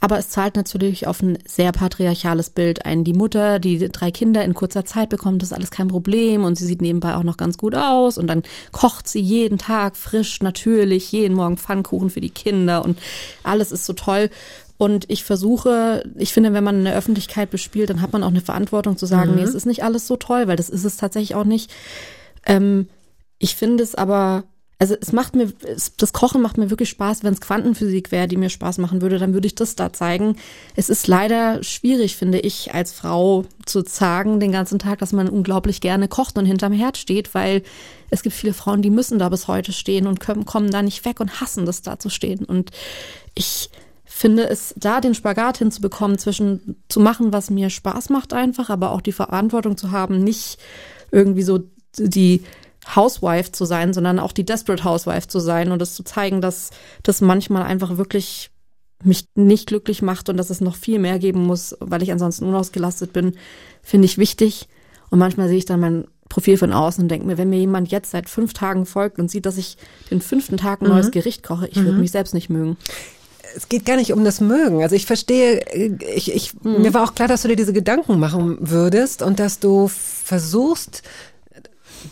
Aber 0.00 0.18
es 0.18 0.30
zahlt 0.30 0.56
natürlich 0.56 1.06
auf 1.06 1.20
ein 1.20 1.36
sehr 1.44 1.72
patriarchales 1.72 2.48
Bild 2.48 2.86
ein. 2.86 3.04
Die 3.04 3.12
Mutter, 3.12 3.58
die 3.58 3.90
drei 3.90 4.10
Kinder 4.10 4.42
in 4.42 4.54
kurzer 4.54 4.86
Zeit 4.86 5.10
bekommt, 5.10 5.42
das 5.42 5.50
ist 5.50 5.54
alles 5.54 5.70
kein 5.70 5.88
Problem 5.88 6.44
und 6.44 6.56
sie 6.56 6.64
sieht 6.64 6.80
nebenbei 6.80 7.14
auch 7.14 7.24
noch 7.24 7.36
ganz 7.36 7.58
gut 7.58 7.74
aus 7.74 8.16
und 8.16 8.26
dann 8.26 8.42
kocht 8.72 9.06
sie 9.06 9.20
jeden 9.20 9.58
Tag 9.58 9.98
frisch, 9.98 10.40
natürlich, 10.40 11.12
jeden 11.12 11.36
Morgen 11.36 11.58
Pfannkuchen 11.58 12.08
für 12.08 12.22
die 12.22 12.30
Kinder 12.30 12.82
und 12.82 12.98
alles 13.42 13.70
ist 13.70 13.84
so 13.84 13.92
toll. 13.92 14.30
Und 14.78 15.04
ich 15.10 15.24
versuche, 15.24 16.04
ich 16.16 16.32
finde, 16.32 16.54
wenn 16.54 16.64
man 16.64 16.76
eine 16.76 16.94
Öffentlichkeit 16.94 17.50
bespielt, 17.50 17.90
dann 17.90 18.00
hat 18.00 18.14
man 18.14 18.22
auch 18.22 18.28
eine 18.28 18.40
Verantwortung 18.40 18.96
zu 18.96 19.04
sagen, 19.04 19.34
nee, 19.34 19.42
es 19.42 19.54
ist 19.54 19.66
nicht 19.66 19.84
alles 19.84 20.06
so 20.06 20.16
toll, 20.16 20.48
weil 20.48 20.56
das 20.56 20.70
ist 20.70 20.84
es 20.84 20.96
tatsächlich 20.96 21.34
auch 21.34 21.44
nicht. 21.44 21.70
Ähm, 22.46 22.88
ich 23.38 23.54
finde 23.54 23.84
es 23.84 23.94
aber, 23.94 24.44
also 24.78 24.94
es 25.00 25.12
macht 25.12 25.34
mir, 25.34 25.52
es, 25.64 25.96
das 25.96 26.12
Kochen 26.12 26.40
macht 26.40 26.58
mir 26.58 26.70
wirklich 26.70 26.88
Spaß. 26.88 27.24
Wenn 27.24 27.34
es 27.34 27.40
Quantenphysik 27.40 28.12
wäre, 28.12 28.28
die 28.28 28.36
mir 28.36 28.50
Spaß 28.50 28.78
machen 28.78 29.02
würde, 29.02 29.18
dann 29.18 29.34
würde 29.34 29.46
ich 29.46 29.54
das 29.54 29.76
da 29.76 29.92
zeigen. 29.92 30.36
Es 30.76 30.88
ist 30.88 31.06
leider 31.06 31.62
schwierig, 31.62 32.16
finde 32.16 32.38
ich, 32.38 32.74
als 32.74 32.92
Frau 32.92 33.44
zu 33.66 33.82
sagen 33.82 34.40
den 34.40 34.52
ganzen 34.52 34.78
Tag, 34.78 34.98
dass 35.00 35.12
man 35.12 35.28
unglaublich 35.28 35.80
gerne 35.80 36.08
kocht 36.08 36.38
und 36.38 36.46
hinterm 36.46 36.72
Herd 36.72 36.96
steht, 36.96 37.34
weil 37.34 37.62
es 38.10 38.22
gibt 38.22 38.34
viele 38.34 38.54
Frauen, 38.54 38.82
die 38.82 38.90
müssen 38.90 39.18
da 39.18 39.28
bis 39.28 39.48
heute 39.48 39.72
stehen 39.72 40.06
und 40.06 40.20
können, 40.20 40.44
kommen 40.44 40.70
da 40.70 40.82
nicht 40.82 41.04
weg 41.04 41.20
und 41.20 41.40
hassen 41.40 41.66
das 41.66 41.82
da 41.82 41.98
zu 41.98 42.08
stehen. 42.08 42.44
Und 42.44 42.70
ich 43.34 43.70
finde 44.04 44.48
es, 44.48 44.74
da 44.76 45.00
den 45.00 45.14
Spagat 45.14 45.58
hinzubekommen, 45.58 46.18
zwischen 46.18 46.82
zu 46.88 46.98
machen, 46.98 47.32
was 47.32 47.50
mir 47.50 47.70
Spaß 47.70 48.10
macht 48.10 48.32
einfach, 48.32 48.70
aber 48.70 48.90
auch 48.90 49.00
die 49.00 49.12
Verantwortung 49.12 49.76
zu 49.76 49.90
haben, 49.92 50.24
nicht 50.24 50.58
irgendwie 51.10 51.42
so 51.42 51.60
die 51.96 52.42
Housewife 52.94 53.52
zu 53.52 53.64
sein, 53.64 53.92
sondern 53.92 54.18
auch 54.18 54.32
die 54.32 54.44
Desperate 54.44 54.84
Housewife 54.84 55.28
zu 55.28 55.40
sein 55.40 55.72
und 55.72 55.82
es 55.82 55.94
zu 55.94 56.02
zeigen, 56.02 56.40
dass 56.40 56.70
das 57.02 57.20
manchmal 57.20 57.62
einfach 57.62 57.96
wirklich 57.96 58.50
mich 59.04 59.26
nicht 59.34 59.68
glücklich 59.68 60.02
macht 60.02 60.28
und 60.28 60.36
dass 60.36 60.50
es 60.50 60.60
noch 60.60 60.74
viel 60.74 60.98
mehr 60.98 61.18
geben 61.18 61.44
muss, 61.44 61.76
weil 61.80 62.02
ich 62.02 62.10
ansonsten 62.10 62.46
unausgelastet 62.46 63.12
bin, 63.12 63.34
finde 63.82 64.06
ich 64.06 64.18
wichtig. 64.18 64.68
Und 65.10 65.18
manchmal 65.18 65.48
sehe 65.48 65.58
ich 65.58 65.66
dann 65.66 65.80
mein 65.80 66.04
Profil 66.28 66.58
von 66.58 66.72
außen 66.72 67.02
und 67.02 67.08
denke 67.08 67.26
mir, 67.26 67.38
wenn 67.38 67.48
mir 67.48 67.58
jemand 67.58 67.90
jetzt 67.90 68.10
seit 68.10 68.28
fünf 68.28 68.52
Tagen 68.52 68.86
folgt 68.86 69.18
und 69.18 69.30
sieht, 69.30 69.46
dass 69.46 69.56
ich 69.56 69.78
den 70.10 70.20
fünften 70.20 70.56
Tag 70.56 70.82
ein 70.82 70.88
neues 70.88 71.10
Gericht 71.10 71.42
koche, 71.42 71.68
ich 71.68 71.76
würde 71.76 71.98
mich 71.98 72.10
selbst 72.10 72.34
nicht 72.34 72.50
mögen. 72.50 72.76
es 73.56 73.68
geht 73.68 73.86
gar 73.86 73.96
nicht 73.96 74.12
um 74.12 74.24
das 74.24 74.40
Mögen. 74.40 74.82
Also 74.82 74.94
ich 74.94 75.06
verstehe, 75.06 75.64
ich, 76.14 76.34
ich, 76.34 76.52
mir 76.62 76.92
war 76.92 77.04
auch 77.04 77.14
klar, 77.14 77.28
dass 77.28 77.42
du 77.42 77.48
dir 77.48 77.56
diese 77.56 77.72
Gedanken 77.72 78.18
machen 78.18 78.58
würdest 78.60 79.22
und 79.22 79.38
dass 79.40 79.58
du 79.58 79.88
versuchst, 79.88 81.02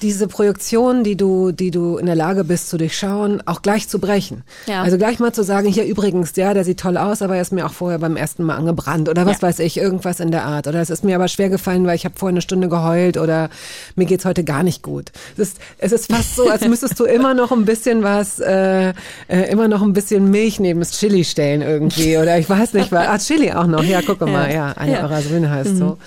diese 0.03 0.29
Projektion, 0.29 1.05
die 1.05 1.17
du, 1.17 1.53
die 1.53 1.71
du 1.71 1.97
in 1.97 2.07
der 2.07 2.15
Lage 2.15 2.45
bist 2.45 2.69
zu 2.69 2.77
durchschauen, 2.79 3.43
auch 3.47 3.63
gleich 3.63 3.89
zu 3.89 3.99
brechen. 3.99 4.43
Ja. 4.67 4.83
Also 4.83 4.99
gleich 4.99 5.19
mal 5.19 5.33
zu 5.33 5.43
sagen, 5.43 5.69
hier 5.69 5.85
übrigens, 5.85 6.35
ja, 6.37 6.55
der 6.55 6.65
sieht 6.65 6.81
toll 6.81 6.97
aus, 6.97 7.23
aber 7.23 7.37
er 7.37 7.43
ist 7.43 7.53
mir 7.53 7.67
auch 7.67 7.73
vorher 7.73 7.99
beim 7.99 8.17
ersten 8.17 8.43
Mal 8.45 8.57
angebrannt 8.57 9.09
oder 9.09 9.27
was 9.27 9.41
Ja. 9.41 9.49
weiß 9.49 9.59
ich, 9.61 9.77
irgendwas 9.79 10.21
in 10.21 10.31
der 10.31 10.45
Art. 10.45 10.67
Oder 10.67 10.81
es 10.81 10.91
ist 10.91 11.05
mir 11.05 11.17
aber 11.17 11.29
schwer 11.29 11.49
gefallen, 11.49 11.87
weil 11.87 11.97
ich 11.97 12.05
habe 12.05 12.15
vorher 12.19 12.33
eine 12.35 12.43
Stunde 12.43 12.69
geheult 12.69 13.17
oder 13.17 13.49
mir 13.95 14.07
geht's 14.07 14.25
heute 14.25 14.45
gar 14.45 14.63
nicht 14.63 14.83
gut. 14.83 15.13
Es 15.37 15.49
ist, 15.51 15.59
es 15.79 15.93
ist 15.93 16.13
fast 16.13 16.37
so, 16.37 16.49
als 16.49 16.67
müsstest 16.67 16.99
du 17.01 17.05
immer 17.17 17.35
noch 17.35 17.53
ein 17.53 17.65
bisschen 17.65 18.03
was, 18.03 18.39
äh, 18.41 18.91
äh, 19.29 19.51
immer 19.51 19.69
noch 19.69 19.83
ein 19.83 19.93
bisschen 19.93 20.31
Milch 20.31 20.61
neben 20.61 20.81
das 20.81 20.93
Chili 20.93 21.25
stellen 21.25 21.63
irgendwie. 21.63 22.17
Oder 22.19 22.39
ich 22.39 22.49
weiß 22.49 22.73
nicht, 22.75 22.93
was. 22.93 23.07
Ah, 23.09 23.19
Chili 23.19 23.53
auch 23.53 23.67
noch. 23.67 23.83
Ja, 23.83 24.03
gucke 24.03 24.27
mal, 24.27 24.53
ja, 24.55 24.73
eine 24.73 24.93
Ja. 24.93 25.03
eurer 25.05 25.23
Söhne 25.23 25.51
heißt 25.51 25.77
so. 25.77 25.99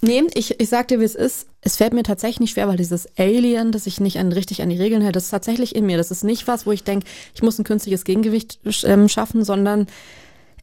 Nee, 0.00 0.22
ich, 0.34 0.60
ich 0.60 0.68
sag 0.68 0.88
dir, 0.88 1.00
wie 1.00 1.04
es 1.04 1.14
ist. 1.14 1.46
Es 1.64 1.76
fällt 1.76 1.94
mir 1.94 2.02
tatsächlich 2.02 2.50
schwer, 2.50 2.68
weil 2.68 2.76
dieses 2.76 3.08
Alien, 3.18 3.72
das 3.72 3.86
ich 3.86 3.98
nicht 3.98 4.18
an, 4.18 4.30
richtig 4.32 4.62
an 4.62 4.68
die 4.68 4.76
Regeln 4.76 5.00
hält, 5.00 5.16
das 5.16 5.24
ist 5.24 5.30
tatsächlich 5.30 5.74
in 5.74 5.86
mir. 5.86 5.96
Das 5.96 6.10
ist 6.10 6.22
nicht 6.22 6.46
was, 6.46 6.66
wo 6.66 6.72
ich 6.72 6.84
denke, 6.84 7.06
ich 7.34 7.42
muss 7.42 7.58
ein 7.58 7.64
künstliches 7.64 8.04
Gegengewicht 8.04 8.60
ähm, 8.84 9.08
schaffen, 9.08 9.44
sondern 9.44 9.86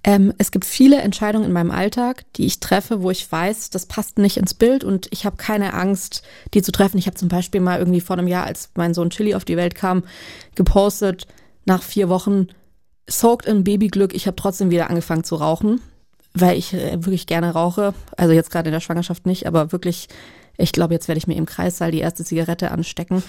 ähm, 0.04 0.34
es 0.38 0.52
gibt 0.52 0.66
viele 0.66 1.02
Entscheidungen 1.02 1.46
in 1.46 1.52
meinem 1.52 1.72
Alltag, 1.72 2.24
die 2.36 2.46
ich 2.46 2.60
treffe, 2.60 3.02
wo 3.02 3.12
ich 3.12 3.32
weiß, 3.32 3.70
das 3.70 3.86
passt 3.86 4.18
nicht 4.18 4.38
ins 4.38 4.54
Bild 4.54 4.84
und 4.84 5.08
ich 5.12 5.26
habe 5.26 5.38
keine 5.38 5.74
Angst, 5.74 6.24
die 6.54 6.62
zu 6.62 6.72
treffen. 6.72 6.98
Ich 6.98 7.06
habe 7.06 7.18
zum 7.18 7.30
Beispiel 7.30 7.62
mal 7.62 7.80
irgendwie 7.80 8.02
vor 8.02 8.18
einem 8.18 8.28
Jahr, 8.28 8.46
als 8.46 8.70
mein 8.76 8.94
Sohn 8.94 9.12
Chili 9.12 9.36
auf 9.36 9.46
die 9.46 9.58
Welt 9.58 9.76
kam, 9.76 10.04
gepostet, 10.56 11.28
nach 11.66 11.84
vier 11.84 12.10
Wochen, 12.10 12.48
soaked 13.08 13.48
in 13.48 13.64
Babyglück, 13.64 14.16
ich 14.16 14.26
habe 14.26 14.36
trotzdem 14.36 14.72
wieder 14.72 14.90
angefangen 14.90 15.24
zu 15.24 15.36
rauchen, 15.36 15.82
weil 16.34 16.58
ich 16.58 16.74
äh, 16.74 17.04
wirklich 17.04 17.28
gerne 17.28 17.52
rauche. 17.52 17.94
Also 18.18 18.34
jetzt 18.34 18.52
gerade 18.52 18.70
in 18.70 18.74
der 18.74 18.80
Schwangerschaft 18.80 19.28
nicht, 19.28 19.46
aber 19.46 19.72
wirklich, 19.72 20.08
ich 20.58 20.72
glaube, 20.72 20.94
jetzt 20.94 21.08
werde 21.08 21.18
ich 21.18 21.28
mir 21.28 21.36
im 21.36 21.46
Kreissaal 21.46 21.92
die 21.92 22.00
erste 22.00 22.24
Zigarette 22.24 22.72
anstecken. 22.72 23.24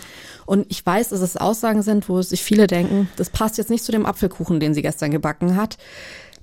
Und 0.47 0.66
ich 0.68 0.85
weiß, 0.85 1.11
dass 1.11 1.20
es 1.20 1.37
Aussagen 1.37 1.83
sind, 1.83 2.09
wo 2.09 2.20
sich 2.23 2.43
viele 2.43 2.66
denken, 2.66 3.09
das 3.16 3.31
passt 3.31 3.59
jetzt 3.59 3.70
nicht 3.70 3.85
zu 3.85 3.93
dem 3.93 4.07
Apfelkuchen, 4.07 4.61
den 4.61 4.75
sie 4.75 4.83
gestern 4.83 5.11
gebacken 5.11 5.57
hat. 5.57 5.79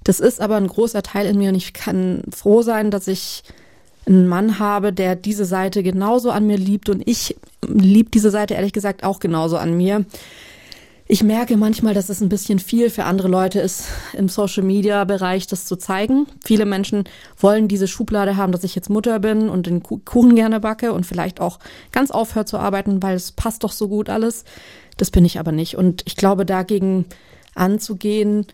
Das 0.03 0.19
ist 0.19 0.41
aber 0.41 0.55
ein 0.55 0.67
großer 0.67 1.03
Teil 1.03 1.27
in 1.27 1.37
mir 1.37 1.49
und 1.49 1.55
ich 1.55 1.73
kann 1.73 2.23
froh 2.33 2.61
sein, 2.61 2.89
dass 2.89 3.07
ich 3.07 3.43
einen 4.07 4.27
Mann 4.27 4.59
habe, 4.59 4.93
der 4.93 5.15
diese 5.15 5.45
Seite 5.45 5.83
genauso 5.83 6.31
an 6.31 6.47
mir 6.47 6.57
liebt 6.57 6.89
und 6.89 7.07
ich 7.07 7.35
lieb 7.67 8.11
diese 8.11 8.31
Seite 8.31 8.55
ehrlich 8.55 8.73
gesagt 8.73 9.03
auch 9.03 9.19
genauso 9.19 9.57
an 9.57 9.75
mir. 9.77 10.05
Ich 11.11 11.23
merke 11.23 11.57
manchmal, 11.57 11.95
dass 11.95 12.09
es 12.09 12.21
ein 12.21 12.29
bisschen 12.29 12.59
viel 12.59 12.91
für 12.91 13.05
andere 13.05 13.29
Leute 13.29 13.59
ist, 13.59 13.85
im 14.13 14.29
Social 14.29 14.61
Media 14.61 15.05
Bereich 15.05 15.47
das 15.47 15.65
zu 15.65 15.75
zeigen. 15.75 16.27
Viele 16.45 16.67
Menschen 16.67 17.05
wollen 17.39 17.67
diese 17.67 17.87
Schublade 17.87 18.37
haben, 18.37 18.51
dass 18.51 18.63
ich 18.63 18.75
jetzt 18.75 18.91
Mutter 18.91 19.19
bin 19.19 19.49
und 19.49 19.65
den 19.65 19.81
Ku- 19.81 19.97
Kuchen 20.05 20.35
gerne 20.35 20.59
backe 20.59 20.93
und 20.93 21.07
vielleicht 21.07 21.41
auch 21.41 21.57
ganz 21.91 22.11
aufhört 22.11 22.47
zu 22.47 22.59
arbeiten, 22.59 23.01
weil 23.01 23.15
es 23.15 23.31
passt 23.31 23.63
doch 23.63 23.71
so 23.71 23.87
gut 23.87 24.07
alles. 24.07 24.43
Das 24.97 25.09
bin 25.09 25.25
ich 25.25 25.39
aber 25.39 25.51
nicht. 25.51 25.75
Und 25.77 26.03
ich 26.05 26.15
glaube, 26.15 26.45
dagegen 26.45 27.05
anzugehen, 27.55 28.45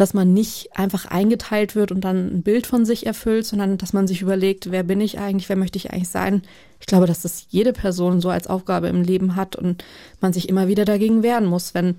dass 0.00 0.14
man 0.14 0.32
nicht 0.32 0.70
einfach 0.78 1.04
eingeteilt 1.04 1.74
wird 1.74 1.92
und 1.92 2.00
dann 2.00 2.38
ein 2.38 2.42
Bild 2.42 2.66
von 2.66 2.86
sich 2.86 3.04
erfüllt, 3.04 3.44
sondern 3.44 3.76
dass 3.76 3.92
man 3.92 4.08
sich 4.08 4.22
überlegt, 4.22 4.70
wer 4.70 4.82
bin 4.82 4.98
ich 4.98 5.18
eigentlich, 5.18 5.50
wer 5.50 5.56
möchte 5.56 5.76
ich 5.76 5.92
eigentlich 5.92 6.08
sein. 6.08 6.40
Ich 6.80 6.86
glaube, 6.86 7.04
dass 7.04 7.20
das 7.20 7.44
jede 7.50 7.74
Person 7.74 8.22
so 8.22 8.30
als 8.30 8.46
Aufgabe 8.46 8.88
im 8.88 9.02
Leben 9.02 9.36
hat 9.36 9.56
und 9.56 9.84
man 10.22 10.32
sich 10.32 10.48
immer 10.48 10.68
wieder 10.68 10.86
dagegen 10.86 11.22
wehren 11.22 11.44
muss, 11.44 11.74
wenn 11.74 11.96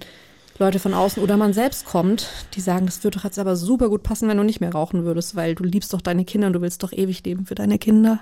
Leute 0.57 0.79
von 0.79 0.95
außen 0.95 1.21
oder 1.21 1.37
man 1.37 1.53
selbst 1.53 1.85
kommt, 1.85 2.27
die 2.55 2.61
sagen, 2.61 2.87
das 2.87 3.03
würde 3.03 3.19
doch 3.19 3.23
jetzt 3.23 3.37
aber 3.37 3.55
super 3.55 3.87
gut 3.87 4.01
passen, 4.01 4.27
wenn 4.27 4.37
du 4.37 4.43
nicht 4.43 4.61
mehr 4.61 4.71
rauchen 4.71 5.05
würdest, 5.05 5.35
weil 5.35 5.53
du 5.53 5.63
liebst 5.63 5.93
doch 5.93 6.01
deine 6.01 6.25
Kinder 6.25 6.47
und 6.47 6.53
du 6.53 6.61
willst 6.61 6.81
doch 6.81 6.93
ewig 6.93 7.23
leben 7.23 7.45
für 7.45 7.55
deine 7.55 7.77
Kinder. 7.77 8.19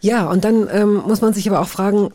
Ja, 0.00 0.30
und 0.30 0.42
dann 0.42 0.68
ähm, 0.72 1.02
muss 1.06 1.20
man 1.20 1.34
sich 1.34 1.46
aber 1.50 1.60
auch 1.60 1.68
fragen, 1.68 2.12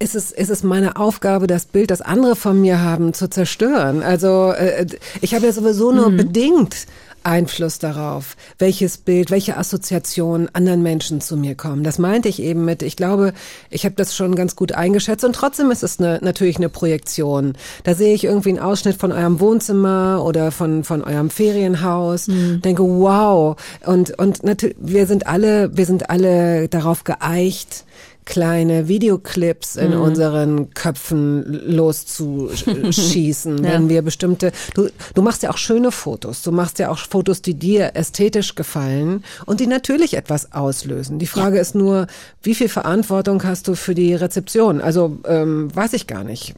ist 0.00 0.14
es, 0.14 0.30
ist 0.30 0.50
es 0.50 0.62
meine 0.62 0.96
Aufgabe, 0.96 1.46
das 1.46 1.66
Bild, 1.66 1.90
das 1.90 2.00
andere 2.00 2.36
von 2.36 2.60
mir 2.60 2.80
haben, 2.80 3.14
zu 3.14 3.28
zerstören? 3.28 4.02
Also 4.02 4.52
äh, 4.52 4.86
ich 5.20 5.34
habe 5.34 5.46
ja 5.46 5.52
sowieso 5.52 5.90
nur 5.92 6.10
bedingt 6.10 6.86
Einfluss 7.24 7.78
darauf, 7.78 8.36
welches 8.58 8.96
Bild, 8.96 9.30
welche 9.30 9.56
Assoziationen 9.56 10.48
anderen 10.54 10.82
Menschen 10.82 11.20
zu 11.20 11.36
mir 11.36 11.56
kommen. 11.56 11.82
Das 11.82 11.98
meinte 11.98 12.28
ich 12.28 12.40
eben 12.40 12.64
mit, 12.64 12.82
ich 12.82 12.96
glaube, 12.96 13.34
ich 13.70 13.84
habe 13.84 13.96
das 13.96 14.16
schon 14.16 14.34
ganz 14.34 14.56
gut 14.56 14.72
eingeschätzt 14.72 15.24
und 15.24 15.34
trotzdem 15.34 15.70
ist 15.70 15.82
es 15.82 15.98
eine, 15.98 16.20
natürlich 16.22 16.56
eine 16.56 16.68
Projektion. 16.68 17.54
Da 17.84 17.94
sehe 17.94 18.14
ich 18.14 18.24
irgendwie 18.24 18.50
einen 18.50 18.60
Ausschnitt 18.60 18.96
von 18.96 19.12
eurem 19.12 19.40
Wohnzimmer 19.40 20.22
oder 20.24 20.52
von, 20.52 20.84
von 20.84 21.02
eurem 21.02 21.28
Ferienhaus, 21.28 22.26
denke, 22.26 22.82
wow. 22.82 23.56
Und, 23.84 24.18
und 24.18 24.44
natürlich, 24.44 24.76
wir 24.80 25.06
sind 25.06 25.26
alle, 25.26 25.76
wir 25.76 25.86
sind 25.86 26.08
alle 26.10 26.68
darauf 26.68 27.04
geeicht, 27.04 27.84
kleine 28.28 28.88
Videoclips 28.88 29.76
in 29.76 29.94
unseren 29.94 30.74
Köpfen 30.74 31.44
loszuschießen, 31.66 33.62
wenn 33.62 33.88
wir 33.88 34.02
bestimmte, 34.02 34.52
du, 34.74 34.90
du 35.14 35.22
machst 35.22 35.42
ja 35.42 35.48
auch 35.50 35.56
schöne 35.56 35.90
Fotos, 35.90 36.42
du 36.42 36.52
machst 36.52 36.78
ja 36.78 36.90
auch 36.90 36.98
Fotos, 36.98 37.40
die 37.40 37.54
dir 37.54 37.92
ästhetisch 37.94 38.54
gefallen 38.54 39.24
und 39.46 39.60
die 39.60 39.66
natürlich 39.66 40.12
etwas 40.12 40.52
auslösen. 40.52 41.18
Die 41.18 41.26
Frage 41.26 41.58
ist 41.58 41.74
nur, 41.74 42.06
wie 42.42 42.54
viel 42.54 42.68
Verantwortung 42.68 43.42
hast 43.44 43.66
du 43.66 43.74
für 43.74 43.94
die 43.94 44.14
Rezeption? 44.14 44.82
Also, 44.82 45.18
ähm, 45.26 45.74
weiß 45.74 45.94
ich 45.94 46.06
gar 46.06 46.22
nicht. 46.22 46.54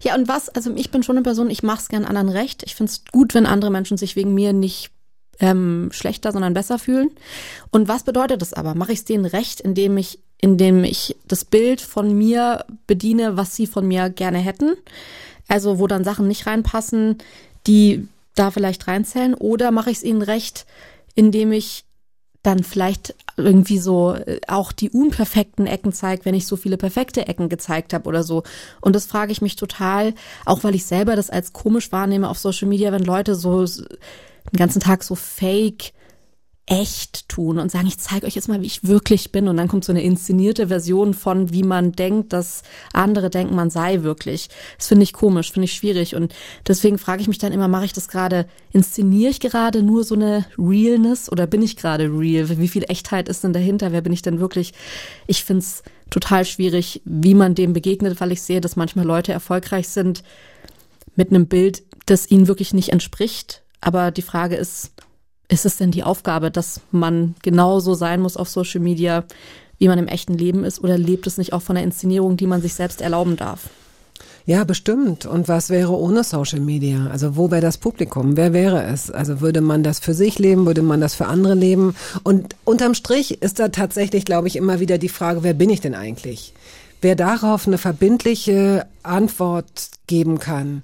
Ja, 0.00 0.16
und 0.16 0.26
was, 0.26 0.48
also 0.48 0.72
ich 0.74 0.90
bin 0.90 1.04
schon 1.04 1.16
eine 1.16 1.22
Person, 1.22 1.48
ich 1.48 1.62
mache 1.62 1.82
es 1.82 1.88
gern 1.88 2.06
anderen 2.06 2.28
recht. 2.28 2.64
Ich 2.64 2.74
finde 2.74 2.90
es 2.90 3.04
gut, 3.12 3.34
wenn 3.34 3.46
andere 3.46 3.70
Menschen 3.70 3.96
sich 3.96 4.16
wegen 4.16 4.34
mir 4.34 4.52
nicht 4.52 4.90
ähm, 5.38 5.90
schlechter, 5.92 6.32
sondern 6.32 6.54
besser 6.54 6.80
fühlen. 6.80 7.10
Und 7.70 7.86
was 7.86 8.02
bedeutet 8.02 8.42
das 8.42 8.52
aber? 8.52 8.74
Mache 8.74 8.92
ich 8.92 8.98
es 8.98 9.04
denen 9.04 9.26
recht, 9.26 9.60
indem 9.60 9.96
ich, 9.96 10.20
indem 10.40 10.84
ich 10.84 11.16
das 11.26 11.44
Bild 11.44 11.80
von 11.80 12.16
mir 12.16 12.64
bediene, 12.86 13.36
was 13.36 13.56
sie 13.56 13.66
von 13.66 13.86
mir 13.86 14.08
gerne 14.10 14.38
hätten? 14.38 14.76
Also 15.48 15.78
wo 15.78 15.86
dann 15.86 16.04
Sachen 16.04 16.28
nicht 16.28 16.46
reinpassen, 16.46 17.18
die 17.66 18.06
da 18.34 18.50
vielleicht 18.50 18.86
reinzählen? 18.86 19.34
Oder 19.34 19.70
mache 19.70 19.90
ich 19.90 19.98
es 19.98 20.04
ihnen 20.04 20.22
recht, 20.22 20.66
indem 21.14 21.52
ich 21.52 21.84
dann 22.42 22.62
vielleicht 22.62 23.14
irgendwie 23.36 23.78
so 23.78 24.14
äh, 24.14 24.40
auch 24.46 24.72
die 24.72 24.90
unperfekten 24.90 25.66
Ecken 25.66 25.92
zeigt, 25.92 26.24
wenn 26.24 26.34
ich 26.34 26.46
so 26.46 26.56
viele 26.56 26.76
perfekte 26.76 27.26
Ecken 27.26 27.48
gezeigt 27.48 27.92
habe 27.92 28.08
oder 28.08 28.22
so. 28.22 28.44
Und 28.80 28.94
das 28.94 29.06
frage 29.06 29.32
ich 29.32 29.42
mich 29.42 29.56
total, 29.56 30.14
auch 30.44 30.62
weil 30.62 30.74
ich 30.74 30.86
selber 30.86 31.16
das 31.16 31.30
als 31.30 31.52
komisch 31.52 31.90
wahrnehme 31.90 32.28
auf 32.28 32.38
Social 32.38 32.68
Media, 32.68 32.92
wenn 32.92 33.04
Leute 33.04 33.34
so 33.34 33.64
den 33.64 34.56
ganzen 34.56 34.80
Tag 34.80 35.02
so 35.02 35.14
fake 35.14 35.92
echt 36.68 37.28
tun 37.30 37.58
und 37.58 37.70
sagen, 37.70 37.86
ich 37.86 37.98
zeige 37.98 38.26
euch 38.26 38.34
jetzt 38.34 38.48
mal, 38.48 38.60
wie 38.60 38.66
ich 38.66 38.86
wirklich 38.86 39.32
bin. 39.32 39.48
Und 39.48 39.56
dann 39.56 39.68
kommt 39.68 39.84
so 39.84 39.92
eine 39.92 40.02
inszenierte 40.02 40.68
Version 40.68 41.14
von, 41.14 41.52
wie 41.52 41.62
man 41.62 41.92
denkt, 41.92 42.32
dass 42.34 42.62
andere 42.92 43.30
denken, 43.30 43.54
man 43.54 43.70
sei 43.70 44.02
wirklich. 44.02 44.48
Das 44.76 44.88
finde 44.88 45.04
ich 45.04 45.14
komisch, 45.14 45.50
finde 45.50 45.64
ich 45.64 45.72
schwierig. 45.72 46.14
Und 46.14 46.34
deswegen 46.66 46.98
frage 46.98 47.22
ich 47.22 47.28
mich 47.28 47.38
dann 47.38 47.52
immer, 47.52 47.68
mache 47.68 47.86
ich 47.86 47.94
das 47.94 48.08
gerade, 48.08 48.46
inszeniere 48.70 49.30
ich 49.30 49.40
gerade 49.40 49.82
nur 49.82 50.04
so 50.04 50.14
eine 50.14 50.44
Realness 50.58 51.32
oder 51.32 51.46
bin 51.46 51.62
ich 51.62 51.76
gerade 51.76 52.04
real? 52.04 52.58
Wie 52.58 52.68
viel 52.68 52.84
Echtheit 52.88 53.28
ist 53.28 53.44
denn 53.44 53.54
dahinter? 53.54 53.92
Wer 53.92 54.02
bin 54.02 54.12
ich 54.12 54.22
denn 54.22 54.38
wirklich? 54.38 54.74
Ich 55.26 55.44
finde 55.44 55.60
es 55.60 55.82
total 56.10 56.44
schwierig, 56.44 57.00
wie 57.04 57.34
man 57.34 57.54
dem 57.54 57.72
begegnet, 57.72 58.20
weil 58.20 58.32
ich 58.32 58.42
sehe, 58.42 58.60
dass 58.60 58.76
manchmal 58.76 59.06
Leute 59.06 59.32
erfolgreich 59.32 59.88
sind 59.88 60.22
mit 61.16 61.30
einem 61.30 61.46
Bild, 61.46 61.82
das 62.04 62.30
ihnen 62.30 62.46
wirklich 62.46 62.74
nicht 62.74 62.90
entspricht. 62.90 63.62
Aber 63.80 64.10
die 64.10 64.22
Frage 64.22 64.56
ist, 64.56 64.92
ist 65.48 65.66
es 65.66 65.78
denn 65.78 65.90
die 65.90 66.04
Aufgabe, 66.04 66.50
dass 66.50 66.80
man 66.90 67.34
genauso 67.42 67.94
sein 67.94 68.20
muss 68.20 68.36
auf 68.36 68.48
Social 68.48 68.80
Media, 68.80 69.24
wie 69.78 69.88
man 69.88 69.98
im 69.98 70.08
echten 70.08 70.34
Leben 70.34 70.64
ist? 70.64 70.82
Oder 70.82 70.98
lebt 70.98 71.26
es 71.26 71.38
nicht 71.38 71.52
auch 71.52 71.62
von 71.62 71.74
der 71.76 71.84
Inszenierung, 71.84 72.36
die 72.36 72.46
man 72.46 72.60
sich 72.60 72.74
selbst 72.74 73.00
erlauben 73.00 73.36
darf? 73.36 73.70
Ja, 74.48 74.64
bestimmt. 74.64 75.26
Und 75.26 75.46
was 75.46 75.68
wäre 75.68 75.92
ohne 75.92 76.24
Social 76.24 76.60
Media? 76.60 77.08
Also 77.08 77.36
wo 77.36 77.50
wäre 77.50 77.60
das 77.60 77.76
Publikum? 77.76 78.36
Wer 78.36 78.54
wäre 78.54 78.82
es? 78.82 79.10
Also 79.10 79.42
würde 79.42 79.60
man 79.60 79.82
das 79.82 79.98
für 79.98 80.14
sich 80.14 80.38
leben? 80.38 80.64
Würde 80.64 80.80
man 80.80 81.02
das 81.02 81.14
für 81.14 81.26
andere 81.26 81.54
leben? 81.54 81.94
Und 82.22 82.56
unterm 82.64 82.94
Strich 82.94 83.42
ist 83.42 83.58
da 83.58 83.68
tatsächlich, 83.68 84.24
glaube 84.24 84.48
ich, 84.48 84.56
immer 84.56 84.80
wieder 84.80 84.96
die 84.96 85.10
Frage, 85.10 85.42
wer 85.42 85.52
bin 85.52 85.68
ich 85.68 85.82
denn 85.82 85.94
eigentlich? 85.94 86.54
Wer 87.02 87.14
darauf 87.14 87.66
eine 87.66 87.76
verbindliche 87.76 88.86
Antwort 89.02 89.90
geben 90.06 90.38
kann, 90.38 90.82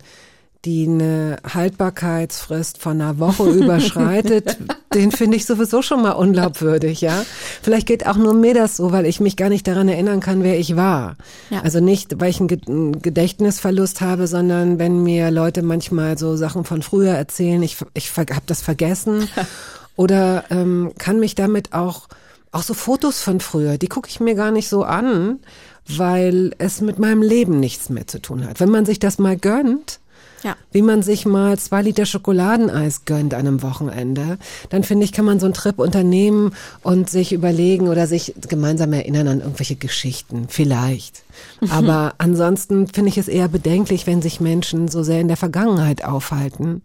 die 0.64 0.86
eine 0.88 1.36
Haltbarkeitsfrist 1.52 2.78
von 2.78 3.00
einer 3.00 3.18
Woche 3.18 3.44
überschreitet, 3.50 4.56
den 4.94 5.10
finde 5.12 5.36
ich 5.36 5.44
sowieso 5.46 5.82
schon 5.82 6.02
mal 6.02 6.12
unglaubwürdig, 6.12 7.00
ja. 7.00 7.24
Vielleicht 7.62 7.86
geht 7.86 8.06
auch 8.06 8.16
nur 8.16 8.34
mir 8.34 8.54
das 8.54 8.76
so, 8.76 8.92
weil 8.92 9.06
ich 9.06 9.20
mich 9.20 9.36
gar 9.36 9.48
nicht 9.48 9.66
daran 9.66 9.88
erinnern 9.88 10.20
kann, 10.20 10.42
wer 10.42 10.58
ich 10.58 10.76
war. 10.76 11.16
Ja. 11.50 11.60
Also 11.62 11.80
nicht, 11.80 12.20
weil 12.20 12.30
ich 12.30 12.38
einen 12.40 12.48
Ge- 12.48 12.60
einen 12.66 13.02
Gedächtnisverlust 13.02 14.00
habe, 14.00 14.26
sondern 14.26 14.78
wenn 14.78 15.02
mir 15.02 15.30
Leute 15.30 15.62
manchmal 15.62 16.16
so 16.18 16.36
Sachen 16.36 16.64
von 16.64 16.82
früher 16.82 17.12
erzählen, 17.12 17.62
ich, 17.62 17.76
ich 17.94 18.16
habe 18.16 18.42
das 18.46 18.62
vergessen 18.62 19.28
oder 19.96 20.44
ähm, 20.50 20.92
kann 20.98 21.20
mich 21.20 21.34
damit 21.34 21.72
auch 21.72 22.08
auch 22.52 22.62
so 22.62 22.72
Fotos 22.72 23.20
von 23.20 23.40
früher, 23.40 23.78
die 23.78 23.88
gucke 23.88 24.08
ich 24.08 24.20
mir 24.20 24.36
gar 24.36 24.52
nicht 24.52 24.68
so 24.68 24.84
an, 24.84 25.40
weil 25.88 26.52
es 26.58 26.80
mit 26.80 27.00
meinem 27.00 27.20
Leben 27.20 27.58
nichts 27.58 27.88
mehr 27.90 28.06
zu 28.06 28.22
tun 28.22 28.46
hat. 28.46 28.60
Wenn 28.60 28.70
man 28.70 28.86
sich 28.86 29.00
das 29.00 29.18
mal 29.18 29.36
gönnt, 29.36 29.98
Ja. 30.44 30.56
wie 30.72 30.82
man 30.82 31.02
sich 31.02 31.26
mal 31.26 31.58
zwei 31.58 31.82
Liter 31.82 32.06
Schokoladeneis 32.06 33.06
gönnt 33.06 33.34
an 33.34 33.46
einem 33.46 33.62
Wochenende, 33.62 34.38
dann 34.68 34.84
finde 34.84 35.04
ich, 35.04 35.12
kann 35.12 35.24
man 35.24 35.40
so 35.40 35.46
einen 35.46 35.54
Trip 35.54 35.78
unternehmen 35.78 36.52
und 36.82 37.10
sich 37.10 37.32
überlegen 37.32 37.88
oder 37.88 38.06
sich 38.06 38.34
gemeinsam 38.48 38.92
erinnern 38.92 39.26
an 39.26 39.40
irgendwelche 39.40 39.76
Geschichten. 39.76 40.46
Vielleicht. 40.48 41.22
Aber 41.70 42.14
ansonsten 42.18 42.86
finde 42.88 43.08
ich 43.08 43.18
es 43.18 43.28
eher 43.28 43.48
bedenklich, 43.48 44.06
wenn 44.06 44.22
sich 44.22 44.40
Menschen 44.40 44.88
so 44.88 45.02
sehr 45.02 45.20
in 45.20 45.28
der 45.28 45.36
Vergangenheit 45.36 46.04
aufhalten 46.04 46.82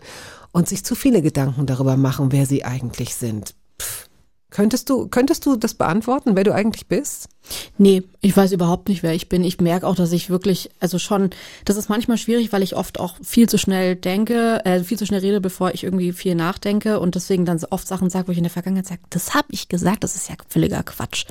und 0.52 0.68
sich 0.68 0.84
zu 0.84 0.96
viele 0.96 1.22
Gedanken 1.22 1.66
darüber 1.66 1.98
machen, 1.98 2.32
wer 2.32 2.46
sie 2.46 2.64
eigentlich 2.66 3.16
sind. 3.16 3.56
Pff. 3.80 4.09
Könntest 4.52 4.90
du, 4.90 5.08
könntest 5.08 5.46
du 5.46 5.56
das 5.56 5.76
beantworten, 5.76 6.36
wer 6.36 6.44
du 6.44 6.54
eigentlich 6.54 6.88
bist? 6.88 7.30
Nee, 7.78 8.04
ich 8.22 8.36
weiß 8.36 8.52
überhaupt 8.52 8.90
nicht, 8.90 9.04
wer 9.04 9.14
ich 9.14 9.30
bin. 9.30 9.44
Ich 9.44 9.62
merke 9.62 9.86
auch, 9.86 9.96
dass 9.96 10.12
ich 10.12 10.30
wirklich, 10.30 10.72
also 10.80 10.98
schon, 10.98 11.30
das 11.66 11.78
ist 11.78 11.90
manchmal 11.90 12.18
schwierig, 12.18 12.52
weil 12.52 12.64
ich 12.64 12.76
oft 12.76 13.00
auch 13.00 13.16
viel 13.24 13.48
zu 13.48 13.60
schnell 13.60 13.96
denke, 13.96 14.66
äh, 14.66 14.84
viel 14.84 14.98
zu 14.98 15.06
schnell 15.06 15.20
rede, 15.20 15.40
bevor 15.40 15.74
ich 15.74 15.84
irgendwie 15.84 16.14
viel 16.14 16.34
nachdenke 16.34 17.00
und 17.00 17.14
deswegen 17.14 17.46
dann 17.46 17.60
so 17.60 17.68
oft 17.70 17.88
Sachen 17.88 18.10
sage, 18.10 18.28
wo 18.28 18.32
ich 18.32 18.38
in 18.40 18.44
der 18.44 18.52
Vergangenheit 18.52 18.88
sage, 18.88 19.02
das 19.12 19.36
habe 19.36 19.48
ich 19.52 19.70
gesagt, 19.70 20.04
das 20.04 20.16
ist 20.16 20.30
ja 20.30 20.36
völliger 20.48 20.82
Quatsch. 20.82 21.26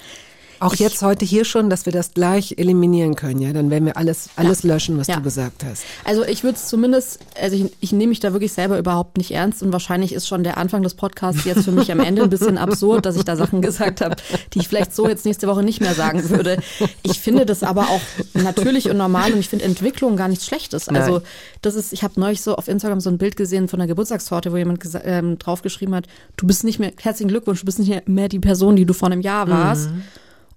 Auch 0.61 0.75
jetzt 0.75 1.03
heute 1.03 1.25
hier 1.25 1.45
schon, 1.45 1.71
dass 1.71 1.87
wir 1.87 1.93
das 1.93 2.15
gleich 2.15 2.55
eliminieren 2.59 3.15
können, 3.15 3.41
ja? 3.41 3.53
Dann 3.53 3.71
werden 3.71 3.85
wir 3.87 3.97
alles, 3.97 4.31
alles 4.37 4.63
löschen, 4.65 4.99
was 4.99 5.07
Ja. 5.07 5.17
du 5.17 5.23
gesagt 5.23 5.65
hast. 5.65 5.85
Also 6.05 6.25
ich 6.25 6.43
würde 6.43 6.57
es 6.57 6.67
zumindest, 6.69 7.21
also 7.41 7.57
ich, 7.57 7.73
ich 7.81 7.93
nehme 7.93 8.09
mich 8.11 8.21
da 8.21 8.33
wirklich 8.33 8.53
selber 8.53 8.79
überhaupt 8.79 9.19
nicht 9.19 9.31
ernst 9.31 9.63
und 9.63 9.73
wahrscheinlich 9.73 10.13
ist 10.13 10.27
schon 10.27 10.43
der 10.43 10.57
Anfang 10.59 10.83
des 10.83 10.95
Podcasts 10.95 11.45
jetzt 11.45 11.65
für 11.65 11.71
mich 11.71 11.93
am 11.93 12.01
Ende 12.01 12.23
ein 12.23 12.31
bisschen 12.31 12.59
absurd, 12.59 13.07
dass 13.07 13.17
ich 13.17 13.25
da 13.25 13.37
Sachen 13.37 13.63
gesagt 13.63 14.01
habe, 14.01 14.17
die 14.55 14.59
ich 14.61 14.69
vielleicht 14.69 14.95
so 14.95 15.07
jetzt 15.09 15.25
nächste 15.25 15.47
Woche 15.49 15.63
nicht 15.63 15.81
mehr 15.81 15.95
sagen 15.95 16.29
würde. 16.31 16.59
Ich 17.03 17.21
finde 17.21 17.47
das 17.47 17.63
aber 17.63 17.83
auch 17.91 18.01
natürlich 18.35 18.91
und 18.91 18.97
normal 18.97 19.33
und 19.33 19.39
ich 19.39 19.49
finde 19.49 19.65
Entwicklung 19.65 20.17
gar 20.17 20.29
nichts 20.29 20.47
Schlechtes. 20.47 20.89
Also 20.89 21.13
Nein. 21.19 21.23
das 21.63 21.75
ist, 21.75 21.93
ich 21.93 22.03
habe 22.03 22.19
neulich 22.19 22.43
so 22.43 22.57
auf 22.57 22.69
Instagram 22.69 23.01
so 23.01 23.11
ein 23.11 23.19
Bild 23.19 23.37
gesehen 23.37 23.69
von 23.69 23.81
einer 23.81 23.87
Geburtstagstorte, 23.87 24.53
wo 24.53 24.57
jemand 24.57 24.81
ähm, 25.05 25.39
draufgeschrieben 25.39 25.95
hat, 25.95 26.07
du 26.37 26.47
bist 26.47 26.65
nicht 26.65 26.79
mehr, 26.79 26.93
herzlichen 27.01 27.29
Glückwunsch, 27.29 27.61
du 27.61 27.67
bist 27.67 27.79
nicht 27.79 28.09
mehr 28.09 28.29
die 28.29 28.39
Person, 28.41 28.77
die 28.77 28.85
du 28.87 28.93
vor 28.95 29.11
einem 29.11 29.21
Jahr 29.21 29.49
warst. 29.49 29.91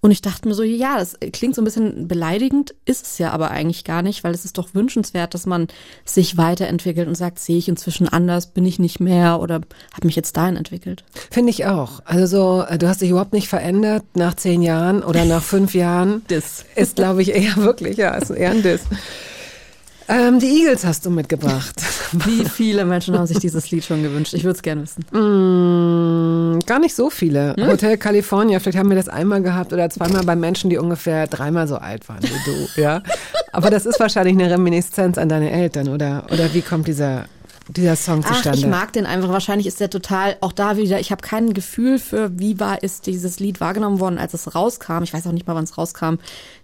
Und 0.03 0.09
ich 0.09 0.23
dachte 0.23 0.47
mir 0.47 0.55
so, 0.55 0.63
ja, 0.63 0.97
das 0.97 1.15
klingt 1.31 1.53
so 1.53 1.61
ein 1.61 1.65
bisschen 1.65 2.07
beleidigend, 2.07 2.73
ist 2.85 3.05
es 3.05 3.17
ja 3.19 3.29
aber 3.31 3.51
eigentlich 3.51 3.83
gar 3.83 4.01
nicht, 4.01 4.23
weil 4.23 4.33
es 4.33 4.45
ist 4.45 4.57
doch 4.57 4.73
wünschenswert, 4.73 5.35
dass 5.35 5.45
man 5.45 5.67
sich 6.05 6.37
weiterentwickelt 6.37 7.07
und 7.07 7.13
sagt, 7.13 7.37
sehe 7.37 7.57
ich 7.57 7.69
inzwischen 7.69 8.09
anders, 8.09 8.47
bin 8.47 8.65
ich 8.65 8.79
nicht 8.79 8.99
mehr 8.99 9.39
oder 9.39 9.61
habe 9.93 10.07
mich 10.07 10.15
jetzt 10.15 10.35
dahin 10.35 10.55
entwickelt. 10.55 11.03
Finde 11.29 11.51
ich 11.51 11.67
auch. 11.67 12.01
Also 12.05 12.25
so, 12.25 12.65
äh, 12.67 12.79
du 12.79 12.87
hast 12.87 13.01
dich 13.01 13.11
überhaupt 13.11 13.33
nicht 13.33 13.47
verändert 13.47 14.03
nach 14.15 14.33
zehn 14.33 14.63
Jahren 14.63 15.03
oder 15.03 15.23
nach 15.25 15.43
fünf 15.43 15.75
Jahren. 15.75 16.25
Diss. 16.29 16.65
Ist, 16.75 16.95
glaube 16.95 17.21
ich, 17.21 17.35
eher 17.35 17.57
wirklich, 17.57 17.97
ja, 17.97 18.15
ist 18.15 18.31
eher 18.31 18.51
ein 18.51 18.63
Diss. 18.63 18.81
Ähm, 20.11 20.39
die 20.39 20.47
Eagles 20.47 20.83
hast 20.83 21.05
du 21.05 21.09
mitgebracht. 21.09 21.81
Wie 22.11 22.43
viele 22.43 22.83
Menschen 22.83 23.17
haben 23.17 23.27
sich 23.27 23.39
dieses 23.39 23.71
Lied 23.71 23.85
schon 23.85 24.03
gewünscht? 24.03 24.33
Ich 24.33 24.43
würde 24.43 24.57
es 24.57 24.61
gerne 24.61 24.81
wissen. 24.81 25.05
Mm, 25.11 26.59
gar 26.65 26.79
nicht 26.79 26.93
so 26.93 27.09
viele. 27.09 27.55
Hotel 27.57 27.97
California, 27.97 28.59
vielleicht 28.59 28.77
haben 28.77 28.89
wir 28.89 28.97
das 28.97 29.07
einmal 29.07 29.41
gehabt 29.41 29.71
oder 29.71 29.89
zweimal 29.89 30.23
bei 30.23 30.35
Menschen, 30.35 30.69
die 30.69 30.77
ungefähr 30.77 31.27
dreimal 31.27 31.65
so 31.65 31.77
alt 31.77 32.09
waren 32.09 32.21
wie 32.23 32.51
du, 32.51 32.67
ja. 32.81 33.01
Aber 33.53 33.69
das 33.69 33.85
ist 33.85 34.01
wahrscheinlich 34.01 34.35
eine 34.35 34.51
Reminiszenz 34.51 35.17
an 35.17 35.29
deine 35.29 35.49
Eltern, 35.49 35.87
oder? 35.87 36.25
Oder 36.29 36.53
wie 36.53 36.61
kommt 36.61 36.89
dieser, 36.89 37.25
dieser 37.69 37.95
Song 37.95 38.21
Ach, 38.25 38.33
zustande? 38.33 38.59
ich 38.59 38.65
mag 38.65 38.91
den 38.91 39.05
einfach. 39.05 39.29
Wahrscheinlich 39.29 39.67
ist 39.67 39.79
der 39.79 39.89
total, 39.89 40.35
auch 40.41 40.51
da 40.51 40.75
wieder, 40.75 40.99
ich 40.99 41.11
habe 41.11 41.21
kein 41.21 41.53
Gefühl 41.53 41.99
für, 41.99 42.37
wie 42.37 42.59
war 42.59 42.83
ist 42.83 43.07
dieses 43.07 43.39
Lied 43.39 43.61
wahrgenommen 43.61 44.01
worden, 44.01 44.17
als 44.17 44.33
es 44.33 44.55
rauskam. 44.55 45.03
Ich 45.03 45.13
weiß 45.13 45.25
auch 45.27 45.31
nicht 45.31 45.47
mal, 45.47 45.55
wann 45.55 45.63
es 45.63 45.77
rauskam. 45.77 46.15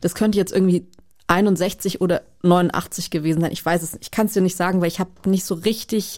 Das 0.02 0.16
könnte 0.16 0.38
jetzt 0.38 0.52
irgendwie 0.52 0.86
61 1.28 2.00
oder 2.00 2.22
89 2.44 3.10
gewesen 3.10 3.42
sein. 3.42 3.52
Ich 3.52 3.66
weiß 3.66 3.84
es. 3.84 3.98
Ich 4.00 4.12
kann 4.12 4.28
es 4.28 4.34
dir 4.34 4.42
nicht 4.42 4.56
sagen, 4.56 4.80
weil 4.80 4.88
ich 4.88 5.00
habe 5.00 5.12
nicht 5.26 5.44
so 5.44 5.56
richtig, 5.56 6.18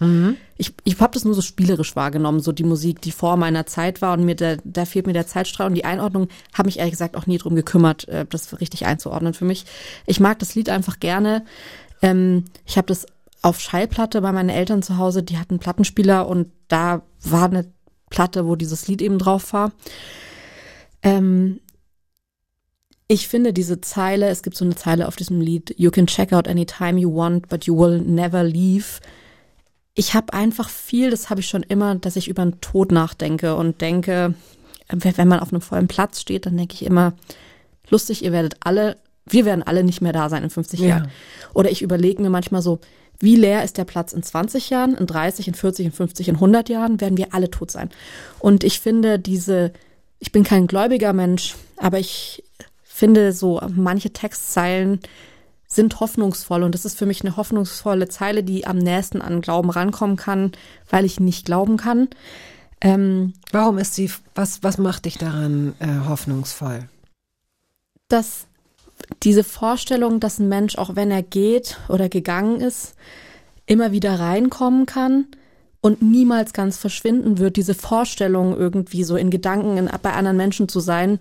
ich, 0.58 0.74
ich 0.84 1.00
habe 1.00 1.14
das 1.14 1.26
nur 1.26 1.34
so 1.34 1.42
spielerisch 1.42 1.96
wahrgenommen, 1.96 2.40
so 2.42 2.52
die 2.52 2.64
Musik, 2.64 3.02
die 3.02 3.12
vor 3.12 3.36
meiner 3.36 3.66
Zeit 3.66 4.04
war 4.04 4.14
und 4.14 4.24
mir 4.24 4.36
da, 4.36 4.58
da 4.64 4.86
fehlt 4.86 5.08
mir 5.08 5.14
der 5.14 5.26
Zeitstrahl 5.26 5.68
und 5.68 5.74
die 5.74 5.86
Einordnung 5.86 6.28
habe 6.54 6.68
mich 6.68 6.78
ehrlich 6.78 6.92
gesagt 6.92 7.18
auch 7.18 7.26
nie 7.26 7.40
drum 7.40 7.56
gekümmert, 7.56 8.08
äh, 8.08 8.26
das 8.30 8.60
richtig 8.62 8.86
einzuordnen 8.86 9.34
für 9.34 9.46
mich. 9.46 9.66
Ich 10.06 10.20
mag 10.20 10.38
das 10.40 10.54
Lied 10.54 10.70
einfach 10.70 11.00
gerne. 11.00 11.44
Ähm, 12.04 12.46
ich 12.66 12.78
habe 12.78 12.88
das 12.88 13.08
auf 13.42 13.60
Schallplatte 13.60 14.22
bei 14.22 14.32
meinen 14.32 14.50
Eltern 14.50 14.84
zu 14.84 14.98
Hause, 14.98 15.24
die 15.24 15.40
hatten 15.40 15.58
Plattenspieler 15.58 16.28
und 16.28 16.52
da 16.68 17.02
war 17.24 17.46
eine 17.46 17.66
Platte, 18.12 18.46
wo 18.46 18.56
dieses 18.56 18.88
Lied 18.88 19.02
eben 19.02 19.18
drauf 19.18 19.54
war. 19.54 19.72
Ähm, 21.02 21.62
ich 23.12 23.28
finde 23.28 23.54
diese 23.54 23.82
Zeile, 23.82 24.30
es 24.30 24.44
gibt 24.44 24.56
so 24.56 24.64
eine 24.64 24.76
Zeile 24.76 25.08
auf 25.08 25.16
diesem 25.16 25.42
Lied, 25.42 25.74
You 25.78 25.90
can 25.90 26.06
check 26.06 26.32
out 26.32 26.48
anytime 26.48 27.00
you 27.00 27.14
want, 27.14 27.50
but 27.50 27.66
you 27.66 27.76
will 27.76 28.00
never 28.00 28.44
leave. 28.44 29.02
Ich 29.96 30.14
habe 30.14 30.32
einfach 30.32 30.70
viel, 30.70 31.10
das 31.10 31.32
habe 31.32 31.42
ich 31.42 31.48
schon 31.48 31.64
immer, 31.64 31.96
dass 31.96 32.16
ich 32.16 32.28
über 32.28 32.44
den 32.46 32.62
Tod 32.62 32.92
nachdenke 32.92 33.56
und 33.56 33.82
denke, 33.82 34.36
wenn 34.90 35.28
man 35.28 35.40
auf 35.40 35.52
einem 35.52 35.62
vollen 35.62 35.88
Platz 35.88 36.22
steht, 36.22 36.46
dann 36.46 36.56
denke 36.56 36.76
ich 36.76 36.86
immer, 36.86 37.14
lustig, 37.90 38.24
ihr 38.24 38.32
werdet 38.32 38.58
alle, 38.60 38.98
wir 39.26 39.44
werden 39.44 39.64
alle 39.64 39.84
nicht 39.84 40.02
mehr 40.02 40.14
da 40.14 40.30
sein 40.30 40.44
in 40.44 40.52
50 40.52 40.80
Ja. 40.80 40.88
Jahren. 40.88 41.12
Oder 41.56 41.72
ich 41.72 41.82
überlege 41.82 42.22
mir 42.22 42.30
manchmal 42.30 42.62
so, 42.62 42.80
wie 43.20 43.36
leer 43.36 43.64
ist 43.64 43.80
der 43.80 43.86
Platz 43.86 44.14
in 44.14 44.22
20 44.22 44.70
Jahren, 44.70 44.94
in 44.96 45.08
30, 45.08 45.48
in 45.48 45.56
40, 45.56 45.88
in 45.88 45.92
50, 45.92 46.30
in 46.30 46.36
100 46.36 46.70
Jahren, 46.70 47.02
werden 47.02 47.18
wir 47.18 47.34
alle 47.34 47.50
tot 47.50 47.72
sein. 47.72 47.90
Und 48.38 48.64
ich 48.64 48.80
finde 48.80 49.18
diese, 49.18 49.74
ich 50.20 50.32
bin 50.32 50.44
kein 50.44 50.68
gläubiger 50.68 51.12
Mensch, 51.12 51.56
aber 51.76 51.98
ich 51.98 52.44
finde 53.00 53.34
so 53.34 53.62
manche 53.76 54.12
Textzeilen 54.12 55.00
sind 55.68 56.00
hoffnungsvoll 56.00 56.64
und 56.64 56.74
das 56.74 56.86
ist 56.86 56.98
für 56.98 57.06
mich 57.06 57.22
eine 57.22 57.38
hoffnungsvolle 57.38 58.10
Zeile, 58.10 58.44
die 58.44 58.66
am 58.66 58.78
nächsten 58.78 59.22
an 59.22 59.42
Glauben 59.42 59.70
rankommen 59.70 60.18
kann, 60.18 60.52
weil 60.90 61.06
ich 61.06 61.20
nicht 61.20 61.46
glauben 61.46 61.78
kann. 61.78 62.10
Ähm, 62.82 63.34
Warum 63.52 63.78
ist 63.78 63.96
sie, 63.96 64.12
was, 64.36 64.64
was 64.64 64.78
macht 64.78 65.06
dich 65.06 65.18
daran 65.18 65.74
äh, 65.80 66.08
hoffnungsvoll? 66.08 66.88
dass 68.10 68.48
diese 69.24 69.44
Vorstellung, 69.44 70.20
dass 70.20 70.40
ein 70.40 70.50
Mensch, 70.50 70.78
auch 70.78 70.96
wenn 70.96 71.10
er 71.10 71.24
geht 71.24 71.78
oder 71.88 72.10
gegangen 72.10 72.60
ist, 72.60 72.96
immer 73.66 73.92
wieder 73.92 74.20
reinkommen 74.20 74.86
kann 74.86 75.28
und 75.80 76.02
niemals 76.02 76.52
ganz 76.52 76.78
verschwinden 76.78 77.38
wird, 77.38 77.56
diese 77.56 77.76
Vorstellung 77.76 78.58
irgendwie 78.58 79.04
so 79.04 79.16
in 79.16 79.30
Gedanken 79.30 79.78
in, 79.78 79.90
bei 80.02 80.12
anderen 80.12 80.38
Menschen 80.38 80.68
zu 80.68 80.80
sein, 80.80 81.20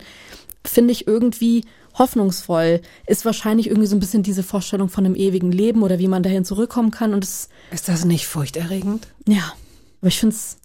finde 0.65 0.91
ich 0.91 1.07
irgendwie 1.07 1.65
hoffnungsvoll. 1.97 2.81
Ist 3.07 3.25
wahrscheinlich 3.25 3.67
irgendwie 3.67 3.87
so 3.87 3.95
ein 3.95 3.99
bisschen 3.99 4.23
diese 4.23 4.43
Vorstellung 4.43 4.89
von 4.89 5.05
einem 5.05 5.15
ewigen 5.15 5.51
Leben 5.51 5.83
oder 5.83 5.99
wie 5.99 6.07
man 6.07 6.23
dahin 6.23 6.45
zurückkommen 6.45 6.91
kann 6.91 7.13
und 7.13 7.23
es 7.23 7.49
Ist 7.71 7.87
das 7.87 8.05
nicht 8.05 8.27
furchterregend? 8.27 9.07
ja, 9.27 9.53
aber 10.01 10.07
ich 10.07 10.19
find's, 10.19 10.57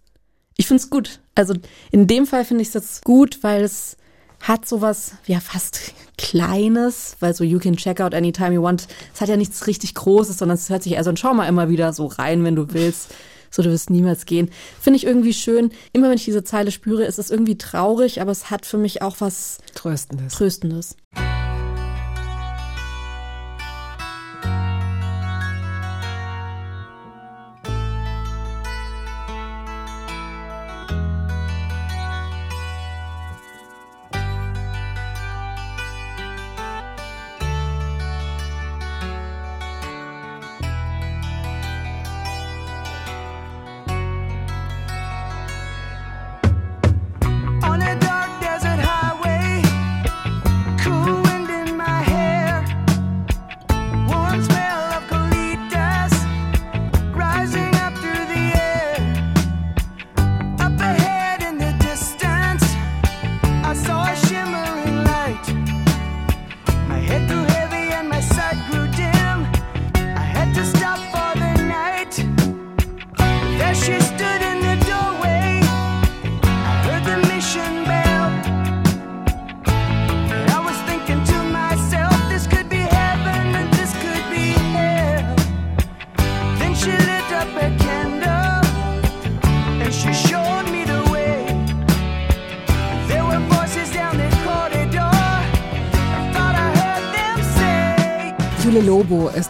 ich 0.56 0.66
find's 0.66 0.90
gut. 0.90 1.20
Also 1.34 1.54
in 1.90 2.06
dem 2.06 2.26
Fall 2.26 2.44
finde 2.44 2.62
ich 2.62 2.68
es 2.68 2.74
jetzt 2.74 3.04
gut, 3.04 3.38
weil 3.42 3.64
es 3.64 3.96
hat 4.40 4.68
sowas, 4.68 5.14
ja, 5.26 5.40
fast 5.40 5.94
Kleines, 6.18 7.16
weil 7.18 7.34
so 7.34 7.42
you 7.42 7.58
can 7.58 7.76
check 7.76 8.00
out 8.00 8.14
anytime 8.14 8.52
you 8.54 8.62
want. 8.62 8.86
Es 9.12 9.20
hat 9.20 9.28
ja 9.28 9.36
nichts 9.36 9.66
richtig 9.66 9.94
Großes, 9.94 10.38
sondern 10.38 10.56
es 10.56 10.68
hört 10.68 10.82
sich 10.82 10.92
eher 10.92 11.02
so, 11.02 11.10
und 11.10 11.18
schau 11.18 11.34
mal 11.34 11.48
immer 11.48 11.68
wieder 11.68 11.92
so 11.92 12.06
rein, 12.06 12.44
wenn 12.44 12.54
du 12.54 12.72
willst. 12.72 13.12
So, 13.54 13.62
du 13.62 13.70
wirst 13.70 13.88
niemals 13.88 14.26
gehen. 14.26 14.50
Finde 14.80 14.96
ich 14.96 15.06
irgendwie 15.06 15.32
schön. 15.32 15.70
Immer 15.92 16.08
wenn 16.08 16.16
ich 16.16 16.24
diese 16.24 16.42
Zeile 16.42 16.72
spüre, 16.72 17.04
ist 17.04 17.20
es 17.20 17.30
irgendwie 17.30 17.56
traurig, 17.56 18.20
aber 18.20 18.32
es 18.32 18.50
hat 18.50 18.66
für 18.66 18.78
mich 18.78 19.00
auch 19.00 19.20
was 19.20 19.58
Tröstendes. 19.76 20.32
Tröstendes. 20.34 20.96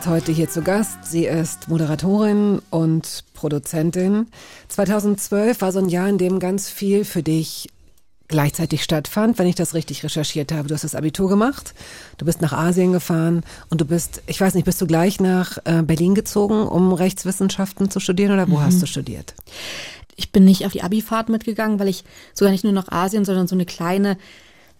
Ist 0.04 0.10
heute 0.10 0.32
hier 0.32 0.50
zu 0.50 0.60
Gast. 0.60 0.98
Sie 1.04 1.24
ist 1.24 1.68
Moderatorin 1.68 2.60
und 2.68 3.24
Produzentin. 3.32 4.26
2012 4.68 5.62
war 5.62 5.72
so 5.72 5.78
ein 5.78 5.88
Jahr, 5.88 6.10
in 6.10 6.18
dem 6.18 6.40
ganz 6.40 6.68
viel 6.68 7.06
für 7.06 7.22
dich 7.22 7.70
gleichzeitig 8.28 8.84
stattfand, 8.84 9.38
wenn 9.38 9.46
ich 9.46 9.54
das 9.54 9.72
richtig 9.72 10.04
recherchiert 10.04 10.52
habe. 10.52 10.68
Du 10.68 10.74
hast 10.74 10.84
das 10.84 10.94
Abitur 10.94 11.30
gemacht, 11.30 11.72
du 12.18 12.26
bist 12.26 12.42
nach 12.42 12.52
Asien 12.52 12.92
gefahren 12.92 13.44
und 13.70 13.80
du 13.80 13.86
bist, 13.86 14.20
ich 14.26 14.38
weiß 14.38 14.52
nicht, 14.52 14.66
bist 14.66 14.78
du 14.82 14.86
gleich 14.86 15.20
nach 15.20 15.56
äh, 15.64 15.80
Berlin 15.82 16.14
gezogen, 16.14 16.68
um 16.68 16.92
Rechtswissenschaften 16.92 17.90
zu 17.90 17.98
studieren 17.98 18.32
oder 18.32 18.50
wo 18.50 18.60
hast 18.60 18.82
du 18.82 18.86
studiert? 18.86 19.32
Ich 20.16 20.32
bin 20.32 20.44
nicht 20.44 20.66
auf 20.66 20.72
die 20.72 20.82
Abifahrt 20.82 21.30
mitgegangen, 21.30 21.78
weil 21.78 21.88
ich 21.88 22.04
sogar 22.34 22.52
nicht 22.52 22.64
nur 22.64 22.74
nach 22.74 22.92
Asien, 22.92 23.24
sondern 23.24 23.48
so 23.48 23.56
eine 23.56 23.64
kleine 23.64 24.18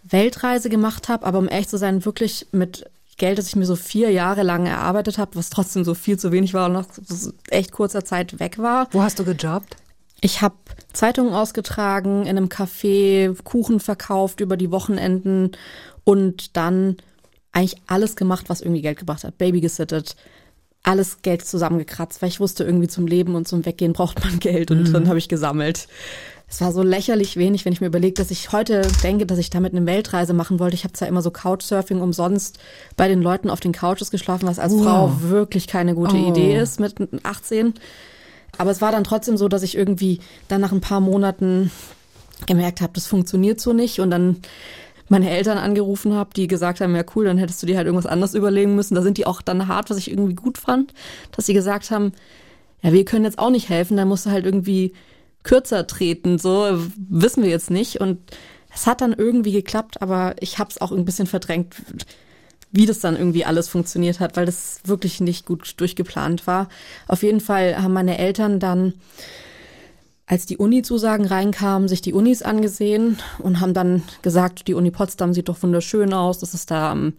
Weltreise 0.02 0.68
gemacht 0.68 1.08
habe. 1.08 1.24
Aber 1.24 1.38
um 1.38 1.48
ehrlich 1.48 1.68
zu 1.68 1.78
sein, 1.78 2.04
wirklich 2.04 2.46
mit 2.52 2.90
Geld, 3.16 3.38
das 3.38 3.48
ich 3.48 3.56
mir 3.56 3.66
so 3.66 3.76
vier 3.76 4.10
Jahre 4.10 4.42
lang 4.42 4.66
erarbeitet 4.66 5.18
habe, 5.18 5.36
was 5.36 5.50
trotzdem 5.50 5.84
so 5.84 5.94
viel 5.94 6.18
zu 6.18 6.32
wenig 6.32 6.54
war 6.54 6.66
und 6.66 6.72
nach 6.72 6.86
so 7.06 7.32
echt 7.50 7.72
kurzer 7.72 8.04
Zeit 8.04 8.40
weg 8.40 8.58
war. 8.58 8.88
Wo 8.92 9.02
hast 9.02 9.18
du 9.18 9.24
gejobbt? 9.24 9.76
Ich 10.20 10.40
habe 10.40 10.54
Zeitungen 10.92 11.34
ausgetragen, 11.34 12.22
in 12.22 12.36
einem 12.36 12.48
Café 12.48 13.36
Kuchen 13.42 13.78
verkauft 13.80 14.40
über 14.40 14.56
die 14.56 14.70
Wochenenden 14.70 15.52
und 16.04 16.56
dann 16.56 16.96
eigentlich 17.52 17.76
alles 17.86 18.16
gemacht, 18.16 18.46
was 18.48 18.60
irgendwie 18.60 18.82
Geld 18.82 18.98
gebracht 18.98 19.24
hat. 19.24 19.38
Baby 19.38 19.60
gesittet, 19.60 20.16
alles 20.82 21.22
Geld 21.22 21.44
zusammengekratzt, 21.44 22.20
weil 22.20 22.28
ich 22.28 22.40
wusste, 22.40 22.64
irgendwie 22.64 22.88
zum 22.88 23.06
Leben 23.06 23.34
und 23.34 23.48
zum 23.48 23.64
Weggehen 23.64 23.92
braucht 23.92 24.22
man 24.24 24.38
Geld 24.38 24.70
und 24.70 24.92
dann 24.92 25.08
habe 25.08 25.18
ich 25.18 25.28
gesammelt. 25.28 25.88
Es 26.48 26.60
war 26.60 26.72
so 26.72 26.82
lächerlich 26.82 27.36
wenig, 27.36 27.64
wenn 27.64 27.72
ich 27.72 27.80
mir 27.80 27.86
überlege, 27.88 28.14
dass 28.14 28.30
ich 28.30 28.52
heute 28.52 28.82
denke, 29.02 29.26
dass 29.26 29.38
ich 29.38 29.50
damit 29.50 29.74
eine 29.74 29.86
Weltreise 29.86 30.34
machen 30.34 30.60
wollte. 30.60 30.74
Ich 30.76 30.84
habe 30.84 30.92
zwar 30.92 31.08
immer 31.08 31.22
so 31.22 31.30
Couchsurfing 31.30 32.00
umsonst 32.00 32.58
bei 32.96 33.08
den 33.08 33.22
Leuten 33.22 33.50
auf 33.50 33.60
den 33.60 33.72
Couches 33.72 34.10
geschlafen, 34.10 34.46
was 34.46 34.58
als 34.58 34.72
Wow. 34.72 34.82
Frau 34.84 35.12
wirklich 35.30 35.66
keine 35.66 35.94
gute 35.94 36.16
Oh. 36.16 36.28
Idee 36.30 36.56
ist 36.58 36.78
mit 36.80 36.94
18. 37.24 37.74
Aber 38.58 38.70
es 38.70 38.80
war 38.80 38.92
dann 38.92 39.04
trotzdem 39.04 39.36
so, 39.36 39.48
dass 39.48 39.62
ich 39.64 39.76
irgendwie 39.76 40.20
dann 40.46 40.60
nach 40.60 40.70
ein 40.70 40.80
paar 40.80 41.00
Monaten 41.00 41.72
gemerkt 42.46 42.80
habe, 42.82 42.92
das 42.94 43.06
funktioniert 43.06 43.60
so 43.60 43.72
nicht 43.72 43.98
und 44.00 44.10
dann 44.10 44.36
meine 45.08 45.30
Eltern 45.30 45.58
angerufen 45.58 46.14
habe, 46.14 46.30
die 46.36 46.46
gesagt 46.46 46.80
haben, 46.80 46.94
ja 46.94 47.04
cool, 47.14 47.24
dann 47.24 47.38
hättest 47.38 47.62
du 47.62 47.66
dir 47.66 47.76
halt 47.76 47.86
irgendwas 47.86 48.10
anderes 48.10 48.34
überlegen 48.34 48.74
müssen. 48.74 48.94
Da 48.94 49.02
sind 49.02 49.18
die 49.18 49.26
auch 49.26 49.42
dann 49.42 49.66
hart, 49.68 49.90
was 49.90 49.98
ich 49.98 50.10
irgendwie 50.10 50.34
gut 50.34 50.56
fand, 50.58 50.94
dass 51.32 51.46
sie 51.46 51.54
gesagt 51.54 51.90
haben, 51.90 52.12
ja, 52.82 52.92
wir 52.92 53.04
können 53.04 53.24
jetzt 53.24 53.38
auch 53.38 53.50
nicht 53.50 53.68
helfen, 53.68 53.96
dann 53.96 54.08
musst 54.08 54.26
du 54.26 54.30
halt 54.30 54.44
irgendwie 54.46 54.92
kürzer 55.44 55.86
treten, 55.86 56.38
so 56.38 56.66
wissen 56.96 57.42
wir 57.42 57.50
jetzt 57.50 57.70
nicht 57.70 58.00
und 58.00 58.18
es 58.74 58.86
hat 58.86 59.00
dann 59.00 59.12
irgendwie 59.12 59.52
geklappt, 59.52 60.02
aber 60.02 60.34
ich 60.40 60.58
habe 60.58 60.70
es 60.70 60.80
auch 60.80 60.90
ein 60.90 61.04
bisschen 61.04 61.28
verdrängt, 61.28 61.76
wie 62.72 62.86
das 62.86 62.98
dann 62.98 63.16
irgendwie 63.16 63.44
alles 63.44 63.68
funktioniert 63.68 64.18
hat, 64.18 64.36
weil 64.36 64.46
das 64.46 64.80
wirklich 64.84 65.20
nicht 65.20 65.46
gut 65.46 65.74
durchgeplant 65.76 66.48
war. 66.48 66.68
Auf 67.06 67.22
jeden 67.22 67.40
Fall 67.40 67.80
haben 67.80 67.92
meine 67.92 68.18
Eltern 68.18 68.58
dann, 68.58 68.94
als 70.26 70.46
die 70.46 70.56
Uni-Zusagen 70.56 71.26
reinkamen, 71.26 71.86
sich 71.86 72.02
die 72.02 72.14
Unis 72.14 72.42
angesehen 72.42 73.18
und 73.38 73.60
haben 73.60 73.74
dann 73.74 74.02
gesagt, 74.22 74.66
die 74.66 74.74
Uni 74.74 74.90
Potsdam 74.90 75.34
sieht 75.34 75.48
doch 75.48 75.62
wunderschön 75.62 76.12
aus, 76.12 76.40
das 76.40 76.54
ist 76.54 76.70
da 76.70 76.90
am 76.90 77.12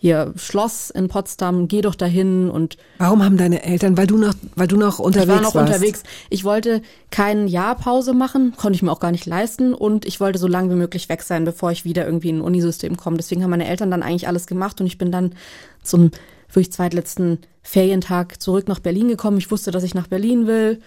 hier 0.00 0.32
Schloss 0.36 0.90
in 0.90 1.08
Potsdam, 1.08 1.66
geh 1.66 1.80
doch 1.80 1.96
dahin 1.96 2.48
und 2.50 2.76
Warum 2.98 3.24
haben 3.24 3.36
deine 3.36 3.64
Eltern, 3.64 3.96
weil 3.96 4.06
du 4.06 4.16
noch, 4.16 4.32
weil 4.54 4.68
du 4.68 4.76
noch 4.76 5.00
unterwegs 5.00 5.24
ich 5.24 5.34
war 5.34 5.40
noch 5.42 5.54
warst? 5.56 5.74
unterwegs. 5.74 6.02
Ich 6.30 6.44
wollte 6.44 6.82
kein 7.10 7.48
Jahr 7.48 7.74
Pause 7.74 8.12
machen, 8.14 8.54
konnte 8.56 8.76
ich 8.76 8.82
mir 8.82 8.92
auch 8.92 9.00
gar 9.00 9.10
nicht 9.10 9.26
leisten 9.26 9.74
und 9.74 10.06
ich 10.06 10.20
wollte 10.20 10.38
so 10.38 10.46
lange 10.46 10.70
wie 10.70 10.78
möglich 10.78 11.08
weg 11.08 11.22
sein, 11.22 11.44
bevor 11.44 11.72
ich 11.72 11.84
wieder 11.84 12.06
irgendwie 12.06 12.28
in 12.28 12.38
ein 12.38 12.42
Unisystem 12.42 12.96
komme. 12.96 13.16
Deswegen 13.16 13.42
haben 13.42 13.50
meine 13.50 13.66
Eltern 13.66 13.90
dann 13.90 14.04
eigentlich 14.04 14.28
alles 14.28 14.46
gemacht 14.46 14.80
und 14.80 14.86
ich 14.86 14.98
bin 14.98 15.10
dann 15.10 15.32
zum 15.82 16.12
wirklich 16.48 16.70
zweitletzten 16.70 17.38
Ferientag 17.62 18.40
zurück 18.40 18.68
nach 18.68 18.78
Berlin 18.78 19.08
gekommen. 19.08 19.38
Ich 19.38 19.50
wusste, 19.50 19.72
dass 19.72 19.82
ich 19.82 19.94
nach 19.96 20.06
Berlin 20.06 20.46
will 20.46 20.80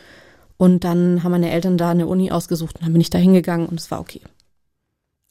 und 0.56 0.86
dann 0.86 1.24
haben 1.24 1.32
meine 1.32 1.52
Eltern 1.52 1.78
da 1.78 1.90
eine 1.90 2.08
Uni 2.08 2.32
ausgesucht 2.32 2.78
und 2.78 2.86
dann 2.86 2.94
bin 2.94 3.02
ich 3.02 3.10
da 3.10 3.18
hingegangen 3.18 3.68
und 3.68 3.78
es 3.78 3.92
war 3.92 4.00
okay. 4.00 4.22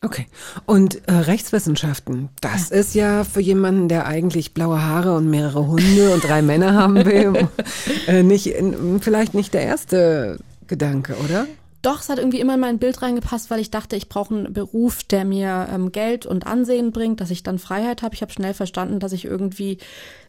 Okay. 0.02 0.26
Und 0.64 1.06
äh, 1.08 1.12
Rechtswissenschaften, 1.12 2.30
das 2.40 2.70
ist 2.70 2.94
ja 2.94 3.22
für 3.22 3.40
jemanden, 3.40 3.88
der 3.88 4.06
eigentlich 4.06 4.54
blaue 4.54 4.82
Haare 4.82 5.14
und 5.14 5.28
mehrere 5.28 5.66
Hunde 5.66 6.14
und 6.14 6.24
drei 6.24 6.40
Männer 6.40 6.72
haben 6.72 7.04
will, 7.04 7.48
äh, 8.06 8.22
nicht, 8.22 8.54
vielleicht 9.00 9.34
nicht 9.34 9.52
der 9.52 9.62
erste 9.62 10.38
Gedanke, 10.66 11.16
oder? 11.22 11.46
Doch, 11.82 12.00
es 12.00 12.08
hat 12.08 12.18
irgendwie 12.18 12.40
immer 12.40 12.54
in 12.54 12.60
mein 12.60 12.78
Bild 12.78 13.02
reingepasst, 13.02 13.50
weil 13.50 13.60
ich 13.60 13.70
dachte, 13.70 13.96
ich 13.96 14.08
brauche 14.08 14.34
einen 14.34 14.52
Beruf, 14.52 15.02
der 15.02 15.26
mir 15.26 15.68
ähm, 15.70 15.92
Geld 15.92 16.24
und 16.24 16.46
Ansehen 16.46 16.92
bringt, 16.92 17.20
dass 17.20 17.30
ich 17.30 17.42
dann 17.42 17.58
Freiheit 17.58 18.02
habe. 18.02 18.14
Ich 18.14 18.22
habe 18.22 18.32
schnell 18.32 18.54
verstanden, 18.54 19.00
dass 19.00 19.12
ich 19.12 19.26
irgendwie 19.26 19.78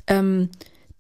ähm, 0.08 0.50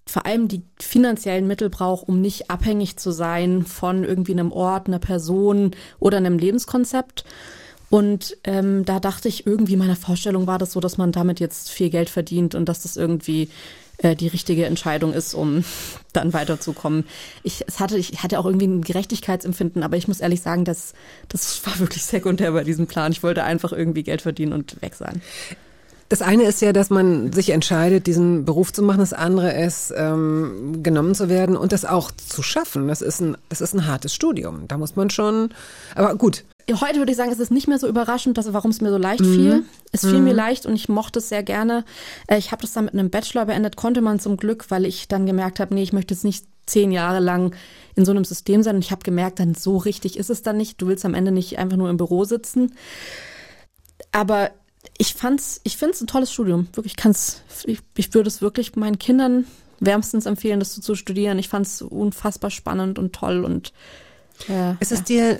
vor 0.06 0.26
allem 0.26 0.48
die 0.48 0.64
finanziellen 0.80 1.48
Mittel 1.48 1.70
brauche, 1.70 2.06
um 2.06 2.22
nicht 2.22 2.50
abhängig 2.50 2.98
zu 2.98 3.12
sein 3.12 3.64
von 3.64 4.04
irgendwie 4.04 4.34
einem 4.34 4.52
Ort, 4.52 4.88
einer 4.88 5.00
Person 5.00 5.72
oder 6.00 6.18
einem 6.18 6.38
Lebenskonzept. 6.38 7.26
Und 7.92 8.38
ähm, 8.46 8.86
da 8.86 9.02
dachte 9.02 9.28
ich, 9.28 9.46
irgendwie 9.46 9.76
meiner 9.76 9.98
Vorstellung 9.98 10.48
war 10.48 10.58
das 10.58 10.72
so, 10.72 10.80
dass 10.80 10.98
man 10.98 11.12
damit 11.12 11.42
jetzt 11.42 11.70
viel 11.70 11.90
Geld 11.90 12.10
verdient 12.10 12.56
und 12.56 12.70
dass 12.70 12.84
das 12.84 12.96
irgendwie 12.96 13.50
äh, 13.98 14.16
die 14.16 14.30
richtige 14.30 14.66
Entscheidung 14.66 15.12
ist, 15.12 15.34
um 15.34 15.66
dann 16.14 16.32
weiterzukommen. 16.32 17.04
Ich, 17.44 17.66
es 17.68 17.82
hatte, 17.82 17.98
ich 17.98 18.24
hatte 18.24 18.40
auch 18.40 18.46
irgendwie 18.46 18.68
ein 18.68 18.82
Gerechtigkeitsempfinden, 18.82 19.84
aber 19.84 19.98
ich 19.98 20.08
muss 20.08 20.22
ehrlich 20.22 20.42
sagen, 20.42 20.64
das, 20.64 20.94
das 21.28 21.66
war 21.66 21.80
wirklich 21.80 22.04
sekundär 22.04 22.54
bei 22.54 22.64
diesem 22.64 22.88
Plan. 22.88 23.12
Ich 23.12 23.24
wollte 23.24 23.44
einfach 23.44 23.74
irgendwie 23.74 24.04
Geld 24.04 24.22
verdienen 24.22 24.54
und 24.54 24.82
weg 24.82 24.96
sein. 24.96 25.22
Das 26.12 26.22
eine 26.22 26.44
ist 26.44 26.62
ja, 26.62 26.74
dass 26.74 26.90
man 26.90 27.32
sich 27.32 27.52
entscheidet, 27.52 28.06
diesen 28.06 28.44
Beruf 28.44 28.74
zu 28.74 28.84
machen. 28.84 29.00
Das 29.00 29.14
andere 29.14 29.54
ist, 29.54 29.94
ähm, 29.96 30.84
genommen 30.84 31.16
zu 31.16 31.30
werden 31.30 31.56
und 31.56 31.72
das 31.72 31.86
auch 31.86 32.12
zu 32.12 32.44
schaffen. 32.44 32.90
Das 32.90 33.02
ist 33.02 33.22
ein, 33.22 33.38
das 33.48 33.62
ist 33.62 33.74
ein 33.74 33.88
hartes 33.88 34.14
Studium. 34.14 34.68
Da 34.68 34.78
muss 34.78 34.98
man 34.98 35.10
schon, 35.10 35.54
aber 35.96 36.14
gut. 36.16 36.44
Heute 36.70 36.98
würde 36.98 37.12
ich 37.12 37.18
sagen, 37.18 37.32
es 37.32 37.40
ist 37.40 37.50
nicht 37.50 37.70
mehr 37.70 37.80
so 37.80 37.88
überraschend, 37.88 38.38
dass, 38.38 38.52
warum 38.52 38.72
es 38.72 38.82
mir 38.82 38.90
so 38.90 38.98
leicht 38.98 39.26
fiel. 39.26 39.64
Es 39.94 40.02
fiel 40.02 40.20
mir 40.20 40.34
leicht 40.34 40.66
und 40.66 40.76
ich 40.76 40.90
mochte 40.90 41.20
es 41.20 41.30
sehr 41.30 41.44
gerne. 41.44 41.86
Äh, 42.28 42.38
Ich 42.38 42.52
habe 42.52 42.62
das 42.62 42.74
dann 42.74 42.86
mit 42.86 42.94
einem 42.94 43.10
Bachelor 43.10 43.46
beendet, 43.46 43.78
konnte 43.78 44.02
man 44.02 44.20
zum 44.20 44.36
Glück, 44.36 44.66
weil 44.68 44.86
ich 44.86 45.08
dann 45.08 45.26
gemerkt 45.26 45.62
habe, 45.62 45.74
nee, 45.74 45.84
ich 45.84 45.94
möchte 45.94 46.14
jetzt 46.14 46.26
nicht 46.26 46.46
zehn 46.66 46.92
Jahre 46.92 47.22
lang 47.22 47.56
in 47.96 48.04
so 48.04 48.12
einem 48.12 48.26
System 48.26 48.64
sein. 48.64 48.76
Und 48.76 48.84
ich 48.84 48.92
habe 48.92 49.04
gemerkt, 49.04 49.40
dann 49.40 49.56
so 49.56 49.78
richtig 49.78 50.18
ist 50.18 50.30
es 50.30 50.42
dann 50.42 50.58
nicht. 50.58 50.82
Du 50.82 50.88
willst 50.88 51.06
am 51.06 51.14
Ende 51.14 51.32
nicht 51.32 51.58
einfach 51.58 51.78
nur 51.78 51.90
im 51.90 51.96
Büro 51.96 52.26
sitzen. 52.26 52.74
Aber 54.12 54.52
ich 55.02 55.16
fand's, 55.16 55.62
ich 55.64 55.78
finde 55.78 55.96
es 55.96 56.02
ein 56.02 56.06
tolles 56.06 56.32
Studium. 56.32 56.68
Wirklich, 56.74 56.94
ich 56.94 56.98
kann's, 56.98 57.42
ich, 57.66 57.80
ich 57.98 58.14
würde 58.14 58.28
es 58.28 58.40
wirklich 58.44 58.76
meinen 58.76 59.00
Kindern 59.00 59.48
wärmstens 59.80 60.28
empfehlen, 60.28 60.60
das 60.60 60.74
zu, 60.74 60.82
zu 60.82 60.94
studieren. 60.94 61.40
Ich 61.40 61.50
fand 61.50 61.66
es 61.66 61.82
unfassbar 61.82 62.52
spannend 62.52 63.00
und 63.00 63.12
toll 63.12 63.44
und 63.44 63.74
äh, 64.48 64.74
Ist 64.80 64.92
es 64.92 65.04
dir 65.04 65.40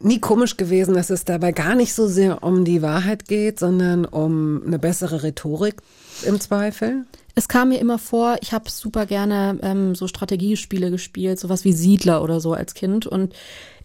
nie 0.00 0.18
komisch 0.18 0.56
gewesen, 0.56 0.94
dass 0.94 1.10
es 1.10 1.24
dabei 1.24 1.52
gar 1.52 1.76
nicht 1.76 1.94
so 1.94 2.08
sehr 2.08 2.42
um 2.42 2.64
die 2.64 2.82
Wahrheit 2.82 3.28
geht, 3.28 3.60
sondern 3.60 4.04
um 4.04 4.64
eine 4.66 4.80
bessere 4.80 5.22
Rhetorik 5.22 5.76
im 6.24 6.40
Zweifel? 6.40 7.04
Es 7.36 7.46
kam 7.46 7.68
mir 7.68 7.78
immer 7.78 8.00
vor, 8.00 8.36
ich 8.40 8.52
habe 8.52 8.68
super 8.68 9.06
gerne 9.06 9.60
ähm, 9.62 9.94
so 9.94 10.08
Strategiespiele 10.08 10.90
gespielt, 10.90 11.38
sowas 11.38 11.64
wie 11.64 11.72
Siedler 11.72 12.20
oder 12.20 12.40
so 12.40 12.52
als 12.52 12.74
Kind. 12.74 13.06
Und 13.06 13.32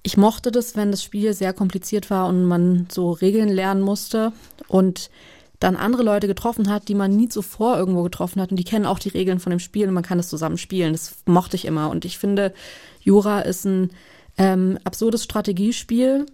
ich 0.04 0.18
mochte 0.18 0.52
das, 0.52 0.76
wenn 0.76 0.92
das 0.92 1.04
Spiel 1.04 1.34
sehr 1.34 1.54
kompliziert 1.54 2.10
war 2.10 2.28
und 2.28 2.46
man 2.46 2.88
so 2.92 3.12
Regeln 3.12 3.50
lernen 3.50 3.82
musste 3.82 4.34
und 4.68 5.10
dann 5.60 5.76
andere 5.76 6.02
Leute 6.02 6.28
getroffen 6.28 6.70
hat, 6.70 6.88
die 6.88 6.96
man 6.96 7.16
nie 7.16 7.30
zuvor 7.30 7.78
irgendwo 7.78 8.02
getroffen 8.02 8.42
hat 8.42 8.50
und 8.50 8.58
die 8.58 8.64
kennen 8.64 8.88
auch 8.88 8.98
die 8.98 9.10
Regeln 9.10 9.40
von 9.40 9.52
dem 9.52 9.60
Spiel 9.60 9.88
und 9.88 9.94
man 9.94 10.04
kann 10.04 10.18
es 10.18 10.28
zusammen 10.28 10.58
spielen. 10.58 10.94
Das 10.94 11.18
mochte 11.26 11.56
ich 11.56 11.66
immer. 11.66 11.92
Und 11.92 12.04
ich 12.04 12.18
finde, 12.18 12.52
Jura 13.02 13.42
ist 13.42 13.66
ein 13.66 13.92
ähm, 14.38 14.80
absurdes 14.84 15.24
Strategiespiel, 15.24 16.26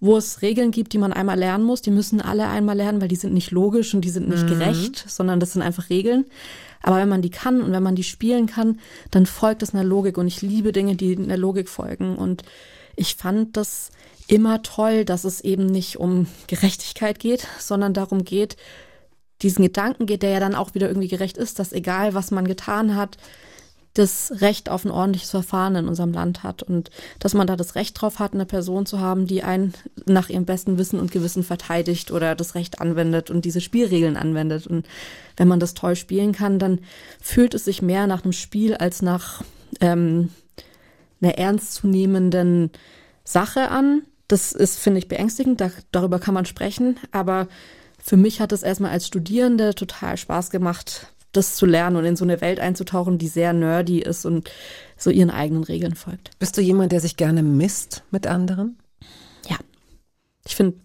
wo 0.00 0.16
es 0.16 0.42
Regeln 0.42 0.72
gibt, 0.72 0.92
die 0.92 0.98
man 0.98 1.12
einmal 1.12 1.38
lernen 1.38 1.62
muss. 1.62 1.80
Die 1.80 1.92
müssen 1.92 2.20
alle 2.20 2.48
einmal 2.48 2.76
lernen, 2.76 3.00
weil 3.00 3.06
die 3.06 3.14
sind 3.14 3.34
nicht 3.34 3.52
logisch 3.52 3.94
und 3.94 4.00
die 4.00 4.10
sind 4.10 4.28
nicht 4.28 4.48
gerecht, 4.48 5.04
sondern 5.06 5.38
das 5.38 5.52
sind 5.52 5.62
einfach 5.62 5.90
Regeln. 5.90 6.24
Aber 6.82 6.96
wenn 6.96 7.08
man 7.08 7.22
die 7.22 7.30
kann 7.30 7.62
und 7.62 7.70
wenn 7.70 7.84
man 7.84 7.94
die 7.94 8.02
spielen 8.02 8.46
kann, 8.46 8.80
dann 9.12 9.26
folgt 9.26 9.62
es 9.62 9.72
einer 9.72 9.84
Logik. 9.84 10.18
Und 10.18 10.26
ich 10.26 10.42
liebe 10.42 10.72
Dinge, 10.72 10.96
die 10.96 11.16
einer 11.16 11.36
Logik 11.36 11.68
folgen. 11.68 12.16
Und 12.16 12.42
ich 12.96 13.16
fand 13.16 13.56
das 13.56 13.90
immer 14.26 14.62
toll, 14.62 15.04
dass 15.04 15.24
es 15.24 15.40
eben 15.40 15.66
nicht 15.66 15.98
um 15.98 16.26
Gerechtigkeit 16.46 17.18
geht, 17.18 17.46
sondern 17.58 17.94
darum 17.94 18.24
geht, 18.24 18.56
diesen 19.42 19.62
Gedanken 19.62 20.06
geht, 20.06 20.22
der 20.22 20.30
ja 20.30 20.40
dann 20.40 20.54
auch 20.54 20.74
wieder 20.74 20.88
irgendwie 20.88 21.08
gerecht 21.08 21.36
ist, 21.36 21.58
dass 21.58 21.72
egal 21.72 22.14
was 22.14 22.30
man 22.30 22.46
getan 22.46 22.96
hat, 22.96 23.18
das 23.94 24.32
Recht 24.40 24.70
auf 24.70 24.84
ein 24.84 24.90
ordentliches 24.90 25.30
Verfahren 25.30 25.76
in 25.76 25.88
unserem 25.88 26.12
Land 26.12 26.42
hat 26.42 26.62
und 26.62 26.90
dass 27.18 27.34
man 27.34 27.46
da 27.46 27.56
das 27.56 27.74
Recht 27.74 28.00
drauf 28.00 28.20
hat, 28.20 28.32
eine 28.32 28.46
Person 28.46 28.86
zu 28.86 29.00
haben, 29.00 29.26
die 29.26 29.42
einen 29.42 29.74
nach 30.06 30.30
ihrem 30.30 30.46
besten 30.46 30.78
Wissen 30.78 30.98
und 30.98 31.12
Gewissen 31.12 31.42
verteidigt 31.42 32.10
oder 32.10 32.34
das 32.34 32.54
Recht 32.54 32.80
anwendet 32.80 33.30
und 33.30 33.44
diese 33.44 33.60
Spielregeln 33.60 34.16
anwendet. 34.16 34.66
Und 34.66 34.86
wenn 35.36 35.48
man 35.48 35.60
das 35.60 35.74
toll 35.74 35.94
spielen 35.94 36.32
kann, 36.32 36.58
dann 36.58 36.78
fühlt 37.20 37.52
es 37.52 37.66
sich 37.66 37.82
mehr 37.82 38.06
nach 38.06 38.24
einem 38.24 38.32
Spiel 38.32 38.74
als 38.74 39.02
nach 39.02 39.42
ähm, 39.80 40.30
einer 41.22 41.38
ernstzunehmenden 41.38 42.70
Sache 43.24 43.68
an. 43.68 44.02
Das 44.28 44.52
ist, 44.52 44.78
finde 44.78 44.98
ich, 44.98 45.08
beängstigend. 45.08 45.60
Da, 45.60 45.70
darüber 45.90 46.18
kann 46.18 46.34
man 46.34 46.46
sprechen. 46.46 46.98
Aber 47.10 47.48
für 48.02 48.16
mich 48.16 48.40
hat 48.40 48.52
es 48.52 48.62
erstmal 48.62 48.90
als 48.90 49.06
Studierende 49.06 49.74
total 49.74 50.16
Spaß 50.16 50.50
gemacht, 50.50 51.08
das 51.32 51.54
zu 51.56 51.66
lernen 51.66 51.96
und 51.96 52.04
in 52.04 52.16
so 52.16 52.24
eine 52.24 52.40
Welt 52.40 52.60
einzutauchen, 52.60 53.18
die 53.18 53.28
sehr 53.28 53.52
nerdy 53.52 54.00
ist 54.00 54.26
und 54.26 54.50
so 54.96 55.10
ihren 55.10 55.30
eigenen 55.30 55.64
Regeln 55.64 55.94
folgt. 55.94 56.30
Bist 56.38 56.56
du 56.56 56.60
jemand, 56.60 56.92
der 56.92 57.00
sich 57.00 57.16
gerne 57.16 57.42
misst 57.42 58.02
mit 58.10 58.26
anderen? 58.26 58.78
Ja. 59.48 59.56
Ich 60.46 60.56
finde 60.56 60.78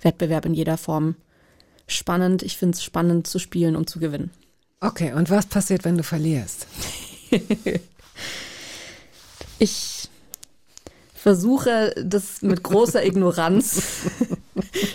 Wettbewerb 0.00 0.46
in 0.46 0.54
jeder 0.54 0.78
Form 0.78 1.16
spannend. 1.86 2.42
Ich 2.42 2.56
finde 2.56 2.76
es 2.76 2.82
spannend 2.82 3.26
zu 3.26 3.38
spielen 3.38 3.76
und 3.76 3.90
zu 3.90 3.98
gewinnen. 3.98 4.30
Okay, 4.80 5.12
und 5.12 5.30
was 5.30 5.46
passiert, 5.46 5.84
wenn 5.84 5.96
du 5.96 6.02
verlierst? 6.02 6.66
Ich 9.58 10.08
versuche 11.14 11.94
das 12.04 12.42
mit 12.42 12.62
großer 12.62 13.04
Ignoranz. 13.04 13.82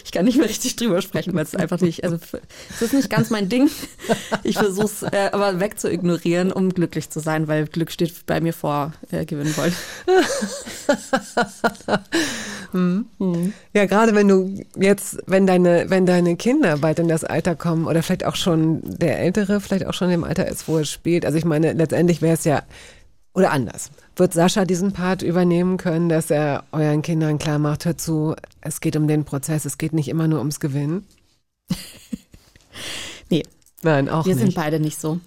Ich 0.03 0.11
kann 0.11 0.25
nicht 0.25 0.37
mehr 0.37 0.49
richtig 0.49 0.75
drüber 0.75 1.01
sprechen, 1.01 1.33
weil 1.35 1.43
es 1.43 1.55
einfach 1.55 1.79
nicht, 1.81 2.03
also 2.03 2.17
es 2.17 2.81
ist 2.81 2.93
nicht 2.93 3.09
ganz 3.09 3.29
mein 3.29 3.47
Ding. 3.47 3.69
Ich 4.43 4.57
versuche 4.57 4.85
es 4.85 5.03
äh, 5.03 5.29
aber 5.31 5.59
wegzuignorieren, 5.59 6.51
um 6.51 6.73
glücklich 6.73 7.09
zu 7.09 7.19
sein, 7.19 7.47
weil 7.47 7.67
Glück 7.67 7.91
steht 7.91 8.25
bei 8.25 8.41
mir 8.41 8.53
vor, 8.53 8.93
äh, 9.11 9.25
gewinnen 9.25 9.55
wollen. 9.55 9.73
Ja, 13.73 13.85
gerade 13.85 14.15
wenn 14.15 14.29
du 14.29 14.63
jetzt, 14.77 15.17
wenn 15.27 15.45
deine, 15.45 15.89
wenn 15.89 16.05
deine 16.05 16.37
Kinder 16.37 16.77
bald 16.77 16.99
in 16.99 17.09
das 17.09 17.25
Alter 17.25 17.55
kommen 17.55 17.85
oder 17.85 18.01
vielleicht 18.01 18.25
auch 18.25 18.37
schon 18.37 18.79
der 18.83 19.19
Ältere, 19.19 19.59
vielleicht 19.59 19.85
auch 19.85 19.93
schon 19.93 20.09
im 20.09 20.23
Alter 20.23 20.47
ist, 20.47 20.69
wo 20.69 20.77
es 20.77 20.89
spielt. 20.89 21.25
Also 21.25 21.37
ich 21.37 21.43
meine, 21.43 21.73
letztendlich 21.73 22.21
wäre 22.21 22.35
es 22.35 22.45
ja, 22.45 22.63
oder 23.33 23.51
anders. 23.51 23.91
Wird 24.21 24.33
Sascha 24.33 24.65
diesen 24.65 24.91
Part 24.91 25.23
übernehmen 25.23 25.77
können, 25.77 26.07
dass 26.07 26.29
er 26.29 26.65
euren 26.71 27.01
Kindern 27.01 27.39
klar 27.39 27.57
macht, 27.57 27.85
hör 27.85 27.97
zu, 27.97 28.35
es 28.61 28.79
geht 28.79 28.95
um 28.95 29.07
den 29.07 29.25
Prozess, 29.25 29.65
es 29.65 29.79
geht 29.79 29.93
nicht 29.93 30.07
immer 30.09 30.27
nur 30.27 30.37
ums 30.37 30.59
Gewinnen? 30.59 31.07
Nee, 33.29 33.43
Nein, 33.81 34.09
auch 34.09 34.25
wir 34.27 34.35
sind 34.35 34.47
nicht. 34.47 34.55
beide 34.55 34.79
nicht 34.79 34.99
so. 34.99 35.19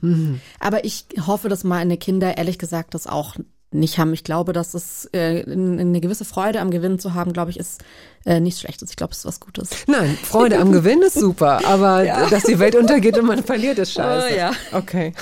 Aber 0.60 0.84
ich 0.84 1.06
hoffe, 1.26 1.48
dass 1.48 1.64
meine 1.64 1.96
Kinder 1.96 2.36
ehrlich 2.36 2.58
gesagt 2.58 2.94
das 2.94 3.06
auch 3.08 3.34
nicht 3.72 3.98
haben. 3.98 4.14
Ich 4.14 4.22
glaube, 4.22 4.52
dass 4.52 4.74
es 4.74 5.08
äh, 5.12 5.42
eine 5.42 6.00
gewisse 6.00 6.24
Freude 6.24 6.60
am 6.60 6.70
Gewinnen 6.70 6.98
zu 7.00 7.14
haben, 7.14 7.32
glaube 7.32 7.50
ich, 7.50 7.58
ist 7.58 7.82
äh, 8.24 8.38
nichts 8.38 8.60
Schlechtes. 8.60 8.90
Ich 8.90 8.96
glaube, 8.96 9.12
es 9.12 9.18
ist 9.18 9.24
was 9.24 9.40
Gutes. 9.40 9.70
Nein, 9.88 10.16
Freude 10.22 10.58
am 10.58 10.70
Gewinn 10.72 11.02
ist 11.02 11.18
super, 11.18 11.64
aber 11.66 12.04
dass 12.30 12.44
die 12.44 12.60
Welt 12.60 12.76
untergeht 12.76 13.18
und 13.18 13.26
man 13.26 13.42
verliert, 13.42 13.78
ist 13.78 13.92
scheiße. 13.92 14.28
Oh, 14.32 14.36
ja. 14.36 14.52
Okay. 14.72 15.12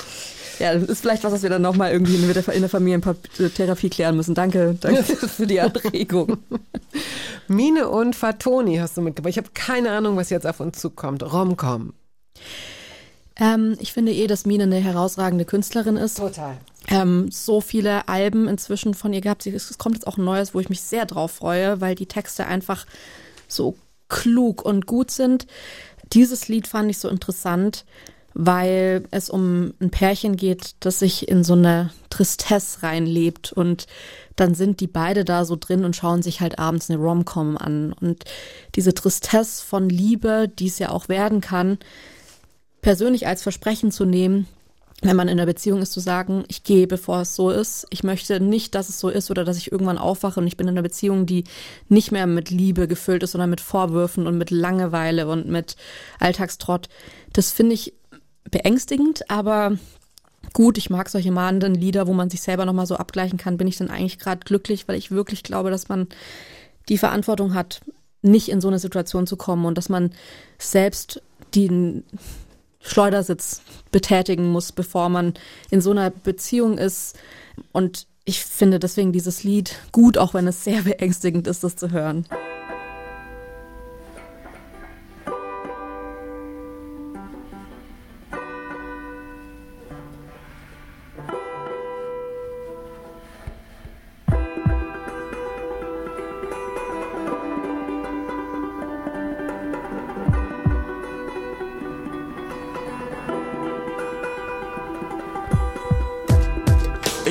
Ja, 0.62 0.74
das 0.74 0.84
ist 0.84 1.00
vielleicht 1.00 1.24
was, 1.24 1.32
was 1.32 1.42
wir 1.42 1.50
dann 1.50 1.60
nochmal 1.60 1.90
irgendwie 1.90 2.14
in 2.14 2.32
der, 2.32 2.48
in 2.50 2.60
der 2.60 2.70
Familientherapie 2.70 3.90
klären 3.90 4.14
müssen. 4.14 4.36
Danke, 4.36 4.76
danke 4.80 5.02
für 5.04 5.48
die 5.48 5.60
Anregung. 5.60 6.38
Mine 7.48 7.88
und 7.88 8.14
Fatoni 8.14 8.76
hast 8.76 8.96
du 8.96 9.00
mitgebracht. 9.00 9.30
Ich 9.30 9.38
habe 9.38 9.48
keine 9.54 9.90
Ahnung, 9.90 10.16
was 10.16 10.30
jetzt 10.30 10.46
auf 10.46 10.60
uns 10.60 10.78
zukommt. 10.78 11.24
Romcom. 11.24 11.94
Ähm, 13.34 13.76
ich 13.80 13.92
finde 13.92 14.12
eh, 14.12 14.28
dass 14.28 14.46
Mine 14.46 14.62
eine 14.62 14.76
herausragende 14.76 15.44
Künstlerin 15.44 15.96
ist. 15.96 16.18
Total. 16.18 16.56
Ähm, 16.86 17.28
so 17.32 17.60
viele 17.60 18.06
Alben 18.06 18.46
inzwischen 18.46 18.94
von 18.94 19.12
ihr 19.12 19.20
gehabt. 19.20 19.44
Es 19.48 19.76
kommt 19.78 19.96
jetzt 19.96 20.06
auch 20.06 20.16
ein 20.16 20.24
neues, 20.24 20.54
wo 20.54 20.60
ich 20.60 20.68
mich 20.68 20.82
sehr 20.82 21.06
drauf 21.06 21.32
freue, 21.32 21.80
weil 21.80 21.96
die 21.96 22.06
Texte 22.06 22.46
einfach 22.46 22.86
so 23.48 23.76
klug 24.08 24.64
und 24.64 24.86
gut 24.86 25.10
sind. 25.10 25.48
Dieses 26.12 26.46
Lied 26.46 26.68
fand 26.68 26.88
ich 26.88 26.98
so 26.98 27.08
interessant, 27.08 27.84
weil 28.34 29.04
es 29.10 29.30
um 29.30 29.74
ein 29.80 29.90
Pärchen 29.90 30.36
geht, 30.36 30.74
das 30.80 30.98
sich 30.98 31.28
in 31.28 31.44
so 31.44 31.52
eine 31.52 31.90
Tristesse 32.10 32.82
reinlebt 32.82 33.52
und 33.52 33.86
dann 34.36 34.54
sind 34.54 34.80
die 34.80 34.86
beide 34.86 35.24
da 35.24 35.44
so 35.44 35.56
drin 35.56 35.84
und 35.84 35.96
schauen 35.96 36.22
sich 36.22 36.40
halt 36.40 36.58
abends 36.58 36.90
eine 36.90 36.98
Rom-Com 36.98 37.58
an. 37.58 37.92
Und 37.92 38.24
diese 38.74 38.94
Tristesse 38.94 39.64
von 39.64 39.88
Liebe, 39.88 40.48
die 40.48 40.68
es 40.68 40.78
ja 40.78 40.90
auch 40.90 41.08
werden 41.08 41.40
kann, 41.40 41.78
persönlich 42.80 43.26
als 43.26 43.42
Versprechen 43.42 43.92
zu 43.92 44.04
nehmen, 44.04 44.46
wenn 45.02 45.16
man 45.16 45.28
in 45.28 45.38
einer 45.38 45.46
Beziehung 45.46 45.82
ist, 45.82 45.92
zu 45.92 46.00
sagen, 46.00 46.44
ich 46.46 46.62
gehe, 46.62 46.86
bevor 46.86 47.22
es 47.22 47.34
so 47.34 47.50
ist. 47.50 47.86
Ich 47.90 48.04
möchte 48.04 48.38
nicht, 48.38 48.74
dass 48.76 48.88
es 48.88 49.00
so 49.00 49.08
ist 49.08 49.30
oder 49.32 49.44
dass 49.44 49.56
ich 49.56 49.72
irgendwann 49.72 49.98
aufwache 49.98 50.38
und 50.38 50.46
ich 50.46 50.56
bin 50.56 50.68
in 50.68 50.74
einer 50.74 50.82
Beziehung, 50.82 51.26
die 51.26 51.44
nicht 51.88 52.12
mehr 52.12 52.28
mit 52.28 52.50
Liebe 52.50 52.86
gefüllt 52.86 53.24
ist, 53.24 53.32
sondern 53.32 53.50
mit 53.50 53.60
Vorwürfen 53.60 54.28
und 54.28 54.38
mit 54.38 54.50
Langeweile 54.50 55.26
und 55.26 55.48
mit 55.48 55.76
Alltagstrott. 56.20 56.88
Das 57.32 57.50
finde 57.50 57.74
ich 57.74 57.94
beängstigend, 58.50 59.30
aber 59.30 59.78
gut, 60.52 60.78
ich 60.78 60.90
mag 60.90 61.08
solche 61.08 61.32
mahnenden 61.32 61.74
Lieder, 61.74 62.06
wo 62.06 62.12
man 62.12 62.30
sich 62.30 62.42
selber 62.42 62.64
nochmal 62.64 62.86
so 62.86 62.96
abgleichen 62.96 63.38
kann. 63.38 63.56
Bin 63.56 63.68
ich 63.68 63.76
dann 63.76 63.90
eigentlich 63.90 64.18
gerade 64.18 64.40
glücklich, 64.44 64.88
weil 64.88 64.96
ich 64.96 65.10
wirklich 65.10 65.42
glaube, 65.42 65.70
dass 65.70 65.88
man 65.88 66.08
die 66.88 66.98
Verantwortung 66.98 67.54
hat, 67.54 67.80
nicht 68.22 68.48
in 68.48 68.60
so 68.60 68.68
eine 68.68 68.78
Situation 68.78 69.26
zu 69.26 69.36
kommen 69.36 69.64
und 69.64 69.76
dass 69.78 69.88
man 69.88 70.12
selbst 70.58 71.22
den 71.54 72.04
Schleudersitz 72.80 73.62
betätigen 73.90 74.50
muss, 74.50 74.72
bevor 74.72 75.08
man 75.08 75.34
in 75.70 75.80
so 75.80 75.90
einer 75.90 76.10
Beziehung 76.10 76.78
ist. 76.78 77.18
Und 77.72 78.06
ich 78.24 78.44
finde 78.44 78.78
deswegen 78.78 79.12
dieses 79.12 79.44
Lied 79.44 79.76
gut, 79.92 80.18
auch 80.18 80.34
wenn 80.34 80.46
es 80.46 80.64
sehr 80.64 80.82
beängstigend 80.84 81.46
ist, 81.46 81.64
das 81.64 81.76
zu 81.76 81.90
hören. 81.90 82.26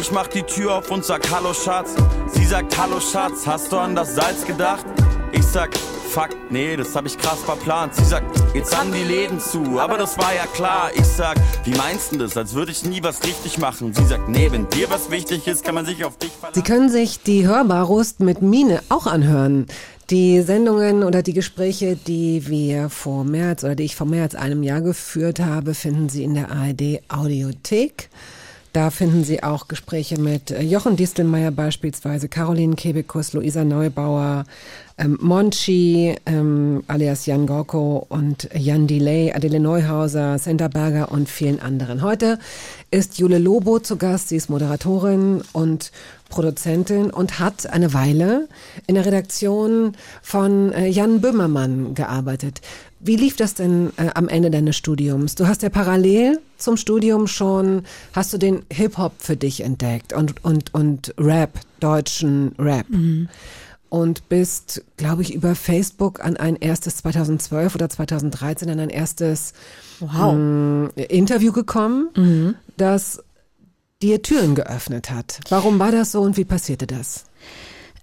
Ich 0.01 0.11
mach 0.11 0.25
die 0.25 0.41
Tür 0.41 0.77
auf 0.77 0.89
und 0.89 1.05
sag 1.05 1.29
Hallo 1.29 1.53
Schatz. 1.53 1.93
Sie 2.33 2.43
sagt 2.43 2.75
Hallo 2.75 2.99
Schatz, 2.99 3.45
hast 3.45 3.71
du 3.71 3.77
an 3.77 3.95
das 3.95 4.15
Salz 4.15 4.43
gedacht? 4.47 4.83
Ich 5.31 5.43
sag 5.43 5.69
Fuck, 6.09 6.29
nee, 6.49 6.75
das 6.75 6.95
hab 6.95 7.05
ich 7.05 7.15
krass 7.19 7.39
verplant. 7.45 7.93
Sie 7.93 8.03
sagt, 8.03 8.25
jetzt 8.55 8.75
haben 8.75 8.91
die 8.91 9.03
Läden 9.03 9.39
zu, 9.39 9.79
aber 9.79 9.99
das 9.99 10.17
war 10.17 10.33
ja 10.33 10.47
klar. 10.47 10.89
Ich 10.95 11.05
sag, 11.05 11.37
wie 11.65 11.75
meinst 11.75 12.11
du 12.11 12.17
das? 12.17 12.35
Als 12.35 12.55
würde 12.55 12.71
ich 12.71 12.83
nie 12.83 13.03
was 13.03 13.23
richtig 13.23 13.59
machen. 13.59 13.93
Sie 13.93 14.03
sagt, 14.05 14.27
nee, 14.27 14.51
wenn 14.51 14.67
dir 14.69 14.89
was 14.89 15.11
wichtig 15.11 15.45
ist, 15.47 15.63
kann 15.63 15.75
man 15.75 15.85
sich 15.85 16.03
auf 16.03 16.17
dich 16.17 16.31
verlassen. 16.31 16.59
Sie 16.59 16.63
können 16.67 16.89
sich 16.89 17.21
die 17.21 17.47
Hörbarust 17.47 18.21
mit 18.21 18.41
Mine 18.41 18.81
auch 18.89 19.05
anhören. 19.05 19.67
Die 20.09 20.41
Sendungen 20.41 21.03
oder 21.03 21.21
die 21.21 21.33
Gespräche, 21.33 21.95
die 21.95 22.47
wir 22.47 22.89
vor 22.89 23.23
als, 23.33 23.63
oder 23.63 23.75
die 23.75 23.83
ich 23.83 23.95
vor 23.95 24.07
mehr 24.07 24.23
als 24.23 24.33
einem 24.33 24.63
Jahr 24.63 24.81
geführt 24.81 25.39
habe, 25.39 25.75
finden 25.75 26.09
Sie 26.09 26.23
in 26.23 26.33
der 26.33 26.51
ARD 26.51 27.01
Audiothek. 27.07 28.09
Da 28.73 28.89
finden 28.89 29.25
Sie 29.25 29.43
auch 29.43 29.67
Gespräche 29.67 30.17
mit 30.17 30.49
äh, 30.49 30.61
Jochen 30.61 30.95
Distelmeier 30.95 31.51
beispielsweise, 31.51 32.29
Caroline 32.29 32.75
Kebekus, 32.75 33.33
Luisa 33.33 33.65
Neubauer, 33.65 34.45
ähm, 34.97 35.17
Monchi, 35.19 36.15
ähm, 36.25 36.81
alias 36.87 37.25
Jan 37.25 37.47
Gorko 37.47 38.05
und 38.07 38.47
Jan 38.53 38.87
Delay, 38.87 39.33
Adele 39.33 39.59
Neuhauser, 39.59 40.37
Senta 40.37 40.69
Berger 40.69 41.11
und 41.11 41.27
vielen 41.27 41.59
anderen. 41.59 42.01
Heute 42.01 42.39
ist 42.91 43.19
Jule 43.19 43.39
Lobo 43.39 43.79
zu 43.79 43.97
Gast. 43.97 44.29
Sie 44.29 44.37
ist 44.37 44.49
Moderatorin 44.49 45.41
und 45.51 45.91
Produzentin 46.29 47.09
und 47.09 47.39
hat 47.39 47.67
eine 47.67 47.93
Weile 47.93 48.47
in 48.87 48.95
der 48.95 49.05
Redaktion 49.05 49.97
von 50.21 50.71
äh, 50.71 50.87
Jan 50.87 51.19
Böhmermann 51.19 51.93
gearbeitet. 51.93 52.61
Wie 53.03 53.15
lief 53.15 53.35
das 53.35 53.55
denn 53.55 53.91
äh, 53.97 54.09
am 54.13 54.27
Ende 54.27 54.51
deines 54.51 54.75
Studiums? 54.77 55.35
Du 55.35 55.47
hast 55.47 55.63
ja 55.63 55.69
parallel 55.69 56.39
zum 56.57 56.77
Studium 56.77 57.27
schon, 57.27 57.83
hast 58.13 58.31
du 58.33 58.37
den 58.37 58.63
Hip-Hop 58.71 59.13
für 59.17 59.35
dich 59.35 59.61
entdeckt 59.61 60.13
und, 60.13 60.43
und, 60.45 60.73
und 60.73 61.13
Rap, 61.17 61.59
deutschen 61.79 62.53
Rap. 62.59 62.85
Und 63.89 64.29
bist, 64.29 64.83
glaube 64.97 65.21
ich, 65.23 65.33
über 65.33 65.53
Facebook 65.55 66.23
an 66.23 66.37
ein 66.37 66.55
erstes 66.55 66.97
2012 66.97 67.75
oder 67.75 67.89
2013 67.89 68.69
an 68.69 68.79
ein 68.79 68.89
erstes 68.89 69.53
Wow. 69.99 70.33
mh, 70.35 70.89
Interview 71.09 71.51
gekommen, 71.51 72.55
das 72.77 73.21
dir 74.01 74.21
Türen 74.21 74.55
geöffnet 74.55 75.11
hat. 75.11 75.39
Warum 75.49 75.77
war 75.79 75.91
das 75.91 76.11
so 76.11 76.21
und 76.21 76.37
wie 76.37 76.45
passierte 76.45 76.87
das? 76.87 77.25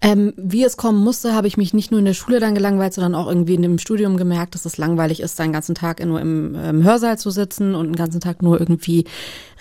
Ähm, 0.00 0.32
wie 0.36 0.62
es 0.62 0.76
kommen 0.76 1.02
musste, 1.02 1.34
habe 1.34 1.48
ich 1.48 1.56
mich 1.56 1.74
nicht 1.74 1.90
nur 1.90 1.98
in 1.98 2.06
der 2.06 2.14
Schule 2.14 2.38
dann 2.38 2.54
gelangweilt, 2.54 2.94
sondern 2.94 3.16
auch 3.16 3.26
irgendwie 3.26 3.54
in 3.54 3.62
dem 3.62 3.78
Studium 3.78 4.16
gemerkt, 4.16 4.54
dass 4.54 4.64
es 4.64 4.78
langweilig 4.78 5.20
ist, 5.20 5.38
den 5.38 5.52
ganzen 5.52 5.74
Tag 5.74 6.04
nur 6.04 6.20
im, 6.20 6.54
im 6.54 6.84
Hörsaal 6.84 7.18
zu 7.18 7.30
sitzen 7.30 7.74
und 7.74 7.86
den 7.86 7.96
ganzen 7.96 8.20
Tag 8.20 8.40
nur 8.40 8.60
irgendwie 8.60 9.06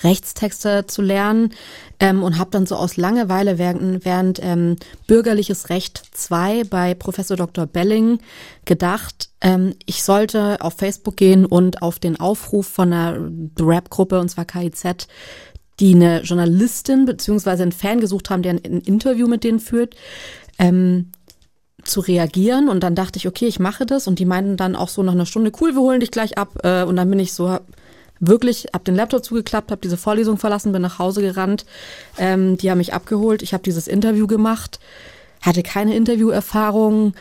Rechtstexte 0.03 0.85
zu 0.85 1.01
lernen. 1.01 1.53
Ähm, 1.99 2.21
und 2.21 2.37
habe 2.37 2.51
dann 2.51 2.67
so 2.67 2.75
aus 2.75 2.97
Langeweile 2.97 3.57
während, 3.57 4.05
während 4.05 4.39
ähm, 4.43 4.75
Bürgerliches 5.07 5.69
Recht 5.69 6.03
2 6.11 6.65
bei 6.65 6.93
Professor 6.93 7.35
Dr. 7.35 7.65
Belling 7.65 8.19
gedacht, 8.65 9.29
ähm, 9.41 9.73
ich 9.87 10.03
sollte 10.03 10.61
auf 10.61 10.75
Facebook 10.75 11.17
gehen 11.17 11.45
und 11.45 11.81
auf 11.81 11.97
den 11.97 12.19
Aufruf 12.19 12.67
von 12.67 12.93
einer 12.93 13.17
Rap-Gruppe, 13.59 14.19
und 14.19 14.29
zwar 14.29 14.45
KIZ, 14.45 15.07
die 15.79 15.93
eine 15.93 16.21
Journalistin 16.21 17.05
beziehungsweise 17.05 17.63
einen 17.63 17.71
Fan 17.71 17.99
gesucht 17.99 18.29
haben, 18.29 18.41
der 18.41 18.53
ein, 18.53 18.61
ein 18.65 18.81
Interview 18.81 19.27
mit 19.27 19.43
denen 19.43 19.59
führt, 19.59 19.95
ähm, 20.57 21.11
zu 21.83 21.99
reagieren. 21.99 22.69
Und 22.69 22.81
dann 22.81 22.95
dachte 22.95 23.17
ich, 23.17 23.27
okay, 23.27 23.45
ich 23.45 23.59
mache 23.59 23.85
das. 23.85 24.07
Und 24.07 24.19
die 24.19 24.25
meinten 24.25 24.57
dann 24.57 24.75
auch 24.75 24.89
so 24.89 25.03
nach 25.03 25.13
einer 25.13 25.25
Stunde, 25.25 25.51
cool, 25.61 25.73
wir 25.73 25.81
holen 25.81 25.99
dich 25.99 26.11
gleich 26.11 26.37
ab. 26.37 26.59
Äh, 26.63 26.83
und 26.83 26.95
dann 26.95 27.09
bin 27.09 27.19
ich 27.19 27.33
so, 27.33 27.49
hab, 27.49 27.65
wirklich, 28.19 28.67
hab 28.73 28.85
den 28.85 28.95
Laptop 28.95 29.23
zugeklappt, 29.23 29.71
habe 29.71 29.81
diese 29.81 29.97
Vorlesung 29.97 30.37
verlassen, 30.37 30.71
bin 30.71 30.81
nach 30.81 30.99
Hause 30.99 31.21
gerannt. 31.21 31.65
Ähm, 32.17 32.57
die 32.57 32.71
haben 32.71 32.79
mich 32.79 32.93
abgeholt. 32.93 33.41
Ich 33.41 33.53
habe 33.53 33.63
dieses 33.63 33.87
Interview 33.87 34.27
gemacht, 34.27 34.79
hatte 35.41 35.63
keine 35.63 35.95
Interviewerfahrung, 35.95 37.13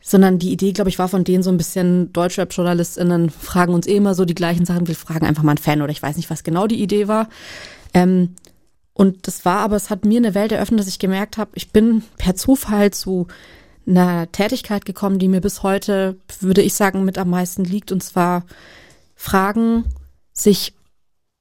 sondern 0.00 0.38
die 0.38 0.52
Idee, 0.52 0.72
glaube 0.72 0.88
ich, 0.88 1.00
war 1.00 1.08
von 1.08 1.24
denen 1.24 1.42
so 1.42 1.50
ein 1.50 1.56
bisschen 1.56 2.12
Deutschrap-JournalistInnen 2.12 3.28
fragen 3.30 3.74
uns 3.74 3.88
eh 3.88 3.96
immer 3.96 4.14
so 4.14 4.24
die 4.24 4.36
gleichen 4.36 4.64
Sachen. 4.64 4.86
Wir 4.86 4.94
fragen 4.94 5.26
einfach 5.26 5.42
mal 5.42 5.52
einen 5.52 5.58
Fan 5.58 5.82
oder 5.82 5.90
ich 5.90 6.02
weiß 6.02 6.16
nicht, 6.16 6.30
was 6.30 6.44
genau 6.44 6.68
die 6.68 6.80
Idee 6.80 7.08
war. 7.08 7.28
Ähm, 7.96 8.34
und 8.92 9.26
das 9.26 9.44
war 9.44 9.60
aber, 9.60 9.76
es 9.76 9.88
hat 9.88 10.04
mir 10.04 10.18
eine 10.18 10.34
Welt 10.34 10.52
eröffnet, 10.52 10.80
dass 10.80 10.86
ich 10.86 10.98
gemerkt 10.98 11.38
habe, 11.38 11.50
ich 11.54 11.72
bin 11.72 12.02
per 12.18 12.34
Zufall 12.34 12.92
zu 12.92 13.26
einer 13.86 14.30
Tätigkeit 14.32 14.84
gekommen, 14.84 15.18
die 15.18 15.28
mir 15.28 15.40
bis 15.40 15.62
heute, 15.62 16.16
würde 16.40 16.62
ich 16.62 16.74
sagen, 16.74 17.04
mit 17.04 17.16
am 17.18 17.30
meisten 17.30 17.64
liegt. 17.64 17.90
Und 17.90 18.02
zwar 18.02 18.44
Fragen, 19.14 19.84
sich 20.32 20.74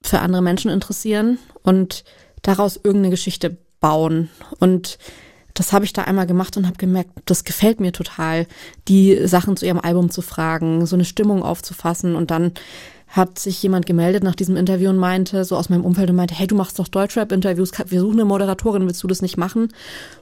für 0.01 0.19
andere 0.19 0.41
Menschen 0.41 0.71
interessieren 0.71 1.39
und 1.61 2.05
daraus 2.41 2.77
irgendeine 2.77 3.09
Geschichte 3.09 3.57
bauen. 3.81 4.29
Und 4.59 4.97
das 5.53 5.73
habe 5.73 5.83
ich 5.83 5.93
da 5.93 6.03
einmal 6.03 6.27
gemacht 6.27 6.55
und 6.55 6.67
habe 6.67 6.77
gemerkt, 6.77 7.11
das 7.25 7.43
gefällt 7.43 7.79
mir 7.81 7.91
total, 7.91 8.47
die 8.87 9.27
Sachen 9.27 9.57
zu 9.57 9.65
ihrem 9.65 9.79
Album 9.79 10.09
zu 10.09 10.21
fragen, 10.21 10.85
so 10.85 10.95
eine 10.95 11.05
Stimmung 11.05 11.43
aufzufassen. 11.43 12.15
Und 12.15 12.31
dann 12.31 12.53
hat 13.15 13.39
sich 13.39 13.63
jemand 13.63 13.85
gemeldet 13.85 14.23
nach 14.25 14.35
diesem 14.35 14.57
Interview 14.57 14.89
und 14.89 14.97
meinte, 14.97 15.45
so 15.45 15.55
aus 15.55 15.69
meinem 15.69 15.85
Umfeld 15.85 16.09
und 16.09 16.17
meinte, 16.17 16.35
hey, 16.35 16.47
du 16.47 16.55
machst 16.55 16.77
doch 16.79 16.89
Deutschrap-Interviews, 16.89 17.71
wir 17.87 18.01
suchen 18.01 18.19
eine 18.19 18.25
Moderatorin, 18.25 18.85
willst 18.85 19.01
du 19.03 19.07
das 19.07 19.21
nicht 19.21 19.37
machen? 19.37 19.69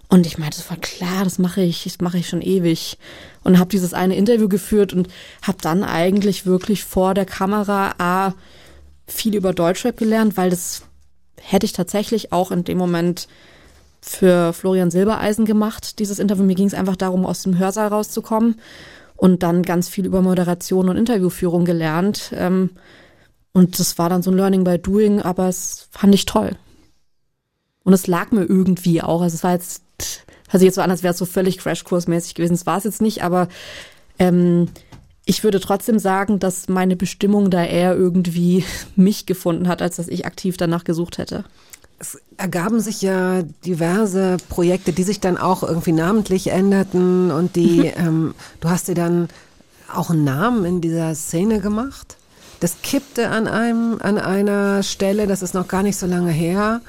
Und 0.09 0.27
ich 0.27 0.37
meinte, 0.37 0.61
war 0.69 0.77
klar, 0.77 1.23
das 1.23 1.39
mache 1.39 1.61
ich, 1.61 1.85
das 1.85 1.99
mache 2.01 2.19
ich 2.19 2.29
schon 2.29 2.43
ewig. 2.43 2.99
Und 3.43 3.57
habe 3.57 3.71
dieses 3.71 3.95
eine 3.95 4.15
Interview 4.15 4.47
geführt 4.47 4.93
und 4.93 5.07
habe 5.41 5.57
dann 5.59 5.83
eigentlich 5.83 6.45
wirklich 6.45 6.83
vor 6.83 7.15
der 7.15 7.25
Kamera 7.25 7.95
A, 7.97 8.35
viel 9.07 9.35
über 9.35 9.53
Deutschrap 9.53 9.97
gelernt, 9.97 10.37
weil 10.37 10.51
das 10.51 10.83
hätte 11.41 11.65
ich 11.65 11.73
tatsächlich 11.73 12.31
auch 12.31 12.51
in 12.51 12.63
dem 12.63 12.77
Moment 12.77 13.27
für 14.01 14.53
Florian 14.53 14.91
Silbereisen 14.91 15.45
gemacht, 15.45 15.97
dieses 15.97 16.19
Interview. 16.19 16.43
Mir 16.43 16.55
ging 16.55 16.67
es 16.67 16.75
einfach 16.75 16.95
darum, 16.95 17.25
aus 17.25 17.41
dem 17.41 17.57
Hörsaal 17.57 17.87
rauszukommen 17.87 18.55
und 19.24 19.41
dann 19.41 19.63
ganz 19.63 19.88
viel 19.88 20.05
über 20.05 20.21
Moderation 20.21 20.89
und 20.89 20.97
Interviewführung 20.97 21.63
gelernt. 21.63 22.34
Ähm, 22.36 22.71
und 23.53 23.80
das 23.80 23.97
war 23.97 24.09
dann 24.09 24.21
so 24.21 24.30
ein 24.30 24.36
Learning 24.36 24.65
by 24.65 24.78
Doing, 24.78 25.21
aber 25.21 25.47
es 25.47 25.88
fand 25.91 26.13
ich 26.13 26.26
toll. 26.26 26.57
Und 27.86 27.93
es 27.93 28.05
lag 28.07 28.32
mir 28.32 28.43
irgendwie 28.43 29.01
auch. 29.01 29.21
Also 29.21 29.36
es 29.36 29.43
war 29.45 29.53
jetzt, 29.53 29.82
sich 30.51 30.63
jetzt 30.63 30.76
so 30.76 30.82
an, 30.82 30.91
als 30.91 31.03
wäre 31.03 31.13
es 31.13 31.17
so 31.17 31.26
völlig 31.26 31.57
Crashkursmäßig 31.57 32.36
gewesen. 32.36 32.55
Es 32.55 32.65
war 32.65 32.78
es 32.78 32.84
jetzt 32.84 33.01
nicht, 33.01 33.24
aber 33.24 33.47
ähm, 34.19 34.67
ich 35.24 35.45
würde 35.45 35.61
trotzdem 35.61 35.99
sagen, 35.99 36.39
dass 36.39 36.67
meine 36.67 36.97
Bestimmung 36.97 37.49
da 37.49 37.63
eher 37.63 37.95
irgendwie 37.95 38.65
mich 38.97 39.26
gefunden 39.26 39.69
hat, 39.69 39.82
als 39.82 39.95
dass 39.95 40.09
ich 40.09 40.26
aktiv 40.26 40.57
danach 40.57 40.84
gesucht 40.84 41.17
hätte. 41.17 41.45
Es 41.99 42.19
ergaben 42.37 42.79
sich 42.79 43.01
ja 43.01 43.43
diverse 43.65 44.37
Projekte, 44.49 44.93
die 44.93 45.03
sich 45.03 45.19
dann 45.19 45.37
auch 45.37 45.63
irgendwie 45.63 45.91
namentlich 45.91 46.51
änderten 46.51 47.31
und 47.31 47.55
die, 47.55 47.87
ähm, 47.87 48.33
du 48.59 48.69
hast 48.69 48.87
dir 48.87 48.95
dann 48.95 49.29
auch 49.93 50.09
einen 50.09 50.23
Namen 50.23 50.65
in 50.65 50.81
dieser 50.81 51.13
Szene 51.15 51.59
gemacht. 51.59 52.17
Das 52.59 52.81
kippte 52.81 53.29
an 53.29 53.47
einem, 53.47 53.97
an 54.01 54.17
einer 54.17 54.83
Stelle, 54.83 55.27
das 55.27 55.41
ist 55.41 55.53
noch 55.53 55.67
gar 55.67 55.83
nicht 55.83 55.97
so 55.97 56.07
lange 56.07 56.31
her, 56.31 56.81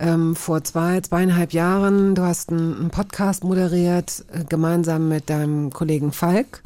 ähm, 0.00 0.34
vor 0.34 0.64
zwei, 0.64 1.00
zweieinhalb 1.00 1.52
Jahren. 1.52 2.14
Du 2.14 2.22
hast 2.22 2.50
einen, 2.50 2.76
einen 2.76 2.90
Podcast 2.90 3.44
moderiert, 3.44 4.24
äh, 4.32 4.44
gemeinsam 4.44 5.08
mit 5.08 5.30
deinem 5.30 5.70
Kollegen 5.70 6.12
Falk 6.12 6.62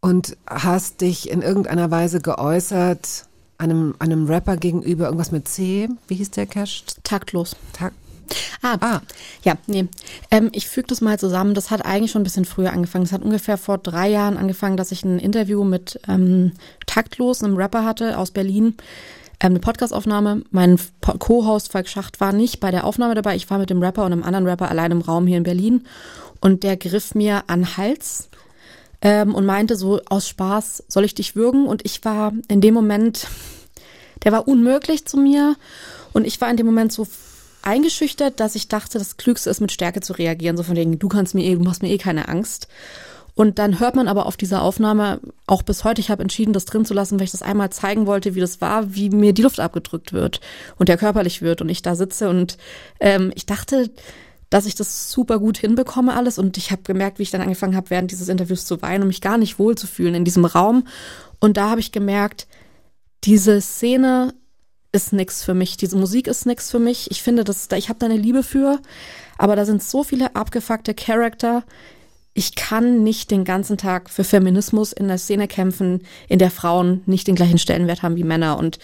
und 0.00 0.36
hast 0.46 1.00
dich 1.00 1.30
in 1.30 1.42
irgendeiner 1.42 1.90
Weise 1.90 2.20
geäußert 2.20 3.27
einem, 3.58 3.94
einem 3.98 4.26
Rapper 4.26 4.56
gegenüber, 4.56 5.06
irgendwas 5.06 5.32
mit 5.32 5.48
C, 5.48 5.88
wie 6.06 6.14
hieß 6.14 6.30
der 6.30 6.46
Cash? 6.46 6.84
Taktlos. 7.02 7.56
Takt. 7.72 7.94
Ah, 8.62 8.76
Ah. 8.80 9.00
ja, 9.42 9.54
nee. 9.66 9.86
Ähm, 10.30 10.50
ich 10.52 10.68
füge 10.68 10.88
das 10.88 11.00
mal 11.00 11.18
zusammen. 11.18 11.54
Das 11.54 11.70
hat 11.70 11.84
eigentlich 11.86 12.10
schon 12.10 12.20
ein 12.20 12.24
bisschen 12.24 12.44
früher 12.44 12.72
angefangen. 12.72 13.04
Es 13.04 13.12
hat 13.12 13.22
ungefähr 13.22 13.56
vor 13.56 13.78
drei 13.78 14.08
Jahren 14.08 14.36
angefangen, 14.36 14.76
dass 14.76 14.92
ich 14.92 15.04
ein 15.04 15.18
Interview 15.18 15.64
mit 15.64 15.98
ähm, 16.08 16.52
Taktlos, 16.86 17.42
einem 17.42 17.56
Rapper 17.56 17.84
hatte 17.84 18.18
aus 18.18 18.30
Berlin. 18.30 18.74
Ähm, 19.40 19.52
eine 19.52 19.60
Podcastaufnahme. 19.60 20.42
Mein 20.50 20.78
Co-Host 21.00 21.72
Falk 21.72 21.88
Schacht 21.88 22.20
war 22.20 22.32
nicht 22.32 22.60
bei 22.60 22.70
der 22.70 22.84
Aufnahme 22.84 23.14
dabei. 23.14 23.34
Ich 23.36 23.48
war 23.50 23.58
mit 23.58 23.70
dem 23.70 23.82
Rapper 23.82 24.04
und 24.04 24.12
einem 24.12 24.24
anderen 24.24 24.46
Rapper 24.46 24.68
allein 24.68 24.90
im 24.92 25.00
Raum 25.00 25.26
hier 25.26 25.38
in 25.38 25.44
Berlin. 25.44 25.86
Und 26.40 26.62
der 26.64 26.76
griff 26.76 27.14
mir 27.14 27.44
an 27.46 27.76
Hals 27.76 28.27
ähm, 29.02 29.34
und 29.34 29.46
meinte 29.46 29.76
so 29.76 30.00
aus 30.08 30.28
Spaß, 30.28 30.84
soll 30.88 31.04
ich 31.04 31.14
dich 31.14 31.36
würgen? 31.36 31.66
Und 31.66 31.84
ich 31.84 32.04
war 32.04 32.32
in 32.48 32.60
dem 32.60 32.74
Moment, 32.74 33.26
der 34.24 34.32
war 34.32 34.48
unmöglich 34.48 35.06
zu 35.06 35.16
mir. 35.16 35.56
Und 36.12 36.26
ich 36.26 36.40
war 36.40 36.50
in 36.50 36.56
dem 36.56 36.66
Moment 36.66 36.92
so 36.92 37.06
eingeschüchtert, 37.62 38.40
dass 38.40 38.54
ich 38.54 38.68
dachte, 38.68 38.98
das 38.98 39.16
Klügste 39.16 39.50
ist, 39.50 39.60
mit 39.60 39.72
Stärke 39.72 40.00
zu 40.00 40.12
reagieren. 40.12 40.56
So 40.56 40.62
von 40.62 40.76
wegen, 40.76 40.98
du 40.98 41.08
kannst 41.08 41.34
mir 41.34 41.44
eh, 41.44 41.54
du 41.54 41.62
machst 41.62 41.82
mir 41.82 41.90
eh 41.90 41.98
keine 41.98 42.28
Angst. 42.28 42.68
Und 43.38 43.60
dann 43.60 43.78
hört 43.78 43.94
man 43.94 44.08
aber 44.08 44.26
auf 44.26 44.36
dieser 44.36 44.62
Aufnahme 44.62 45.20
auch 45.46 45.62
bis 45.62 45.84
heute, 45.84 46.00
ich 46.00 46.10
habe 46.10 46.22
entschieden, 46.22 46.52
das 46.52 46.64
drin 46.64 46.84
zu 46.84 46.92
lassen, 46.92 47.20
weil 47.20 47.24
ich 47.24 47.30
das 47.30 47.42
einmal 47.42 47.70
zeigen 47.70 48.06
wollte, 48.06 48.34
wie 48.34 48.40
das 48.40 48.60
war, 48.60 48.96
wie 48.96 49.10
mir 49.10 49.32
die 49.32 49.42
Luft 49.42 49.60
abgedrückt 49.60 50.12
wird 50.12 50.40
und 50.76 50.88
der 50.88 50.96
körperlich 50.96 51.40
wird 51.40 51.62
und 51.62 51.68
ich 51.68 51.80
da 51.80 51.94
sitze 51.94 52.30
und 52.30 52.58
ähm, 52.98 53.30
ich 53.36 53.46
dachte, 53.46 53.90
dass 54.50 54.66
ich 54.66 54.74
das 54.74 55.10
super 55.10 55.38
gut 55.38 55.58
hinbekomme 55.58 56.14
alles 56.14 56.38
und 56.38 56.56
ich 56.56 56.70
habe 56.70 56.82
gemerkt, 56.82 57.18
wie 57.18 57.22
ich 57.22 57.30
dann 57.30 57.40
angefangen 57.40 57.76
habe, 57.76 57.90
während 57.90 58.10
dieses 58.10 58.28
Interviews 58.28 58.64
zu 58.64 58.80
weinen 58.80 59.02
und 59.02 59.08
mich 59.08 59.20
gar 59.20 59.38
nicht 59.38 59.58
wohlzufühlen 59.58 60.14
in 60.14 60.24
diesem 60.24 60.44
Raum. 60.44 60.86
Und 61.38 61.56
da 61.56 61.70
habe 61.70 61.80
ich 61.80 61.92
gemerkt, 61.92 62.46
diese 63.24 63.60
Szene 63.60 64.34
ist 64.90 65.12
nix 65.12 65.44
für 65.44 65.54
mich, 65.54 65.76
diese 65.76 65.96
Musik 65.96 66.26
ist 66.26 66.46
nix 66.46 66.70
für 66.70 66.78
mich. 66.78 67.10
Ich 67.10 67.22
finde, 67.22 67.44
dass 67.44 67.68
da 67.68 67.76
ich 67.76 67.88
habe 67.88 67.98
da 67.98 68.06
eine 68.06 68.16
Liebe 68.16 68.42
für, 68.42 68.80
aber 69.36 69.54
da 69.54 69.64
sind 69.64 69.82
so 69.82 70.02
viele 70.02 70.34
abgefuckte 70.34 70.94
Charakter. 70.94 71.62
Ich 72.32 72.54
kann 72.54 73.02
nicht 73.02 73.30
den 73.30 73.44
ganzen 73.44 73.76
Tag 73.76 74.08
für 74.08 74.24
Feminismus 74.24 74.92
in 74.92 75.08
der 75.08 75.18
Szene 75.18 75.46
kämpfen, 75.46 76.02
in 76.28 76.38
der 76.38 76.50
Frauen 76.50 77.02
nicht 77.04 77.26
den 77.26 77.34
gleichen 77.34 77.58
Stellenwert 77.58 78.02
haben 78.02 78.16
wie 78.16 78.24
Männer. 78.24 78.58
Und 78.58 78.78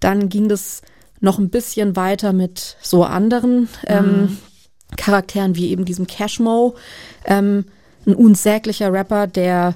dann 0.00 0.28
ging 0.28 0.48
das 0.48 0.82
noch 1.20 1.38
ein 1.38 1.50
bisschen 1.50 1.96
weiter 1.96 2.32
mit 2.32 2.76
so 2.80 3.04
anderen 3.04 3.68
ähm, 3.86 4.38
Charakteren 4.96 5.56
wie 5.56 5.70
eben 5.70 5.84
diesem 5.84 6.06
Cashmo, 6.06 6.74
ähm, 7.24 7.64
ein 8.06 8.14
unsäglicher 8.14 8.92
Rapper, 8.92 9.26
der 9.26 9.74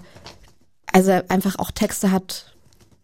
also 0.92 1.12
einfach 1.28 1.58
auch 1.58 1.70
Texte 1.70 2.10
hat, 2.10 2.54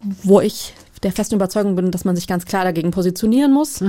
wo 0.00 0.40
ich 0.40 0.74
der 1.02 1.12
festen 1.12 1.36
Überzeugung 1.36 1.76
bin, 1.76 1.90
dass 1.90 2.04
man 2.04 2.16
sich 2.16 2.26
ganz 2.26 2.44
klar 2.46 2.64
dagegen 2.64 2.90
positionieren 2.90 3.52
muss. 3.52 3.80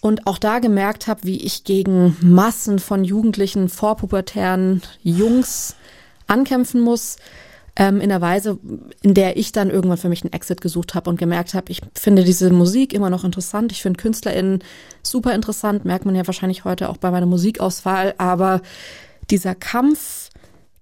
Und 0.00 0.26
auch 0.26 0.38
da 0.38 0.58
gemerkt 0.58 1.06
habe, 1.06 1.24
wie 1.24 1.36
ich 1.36 1.64
gegen 1.64 2.16
Massen 2.20 2.78
von 2.78 3.04
jugendlichen, 3.04 3.68
vorpubertären 3.68 4.82
Jungs 5.02 5.76
ankämpfen 6.26 6.80
muss, 6.80 7.16
ähm, 7.76 8.00
in 8.00 8.10
der 8.10 8.20
Weise, 8.20 8.58
in 9.02 9.14
der 9.14 9.36
ich 9.36 9.52
dann 9.52 9.70
irgendwann 9.70 9.98
für 9.98 10.08
mich 10.08 10.22
einen 10.22 10.32
Exit 10.32 10.60
gesucht 10.60 10.94
habe 10.94 11.08
und 11.08 11.18
gemerkt 11.18 11.54
habe, 11.54 11.70
ich 11.72 11.80
finde 11.94 12.24
diese 12.24 12.50
Musik 12.50 12.92
immer 12.92 13.10
noch 13.10 13.24
interessant. 13.24 13.72
Ich 13.72 13.82
finde 13.82 14.00
KünstlerInnen 14.00 14.62
super 15.02 15.34
interessant, 15.34 15.84
merkt 15.84 16.04
man 16.04 16.14
ja 16.14 16.26
wahrscheinlich 16.26 16.64
heute 16.64 16.88
auch 16.88 16.98
bei 16.98 17.10
meiner 17.10 17.26
Musikauswahl, 17.26 18.14
aber 18.18 18.60
dieser 19.30 19.54
Kampf 19.54 20.30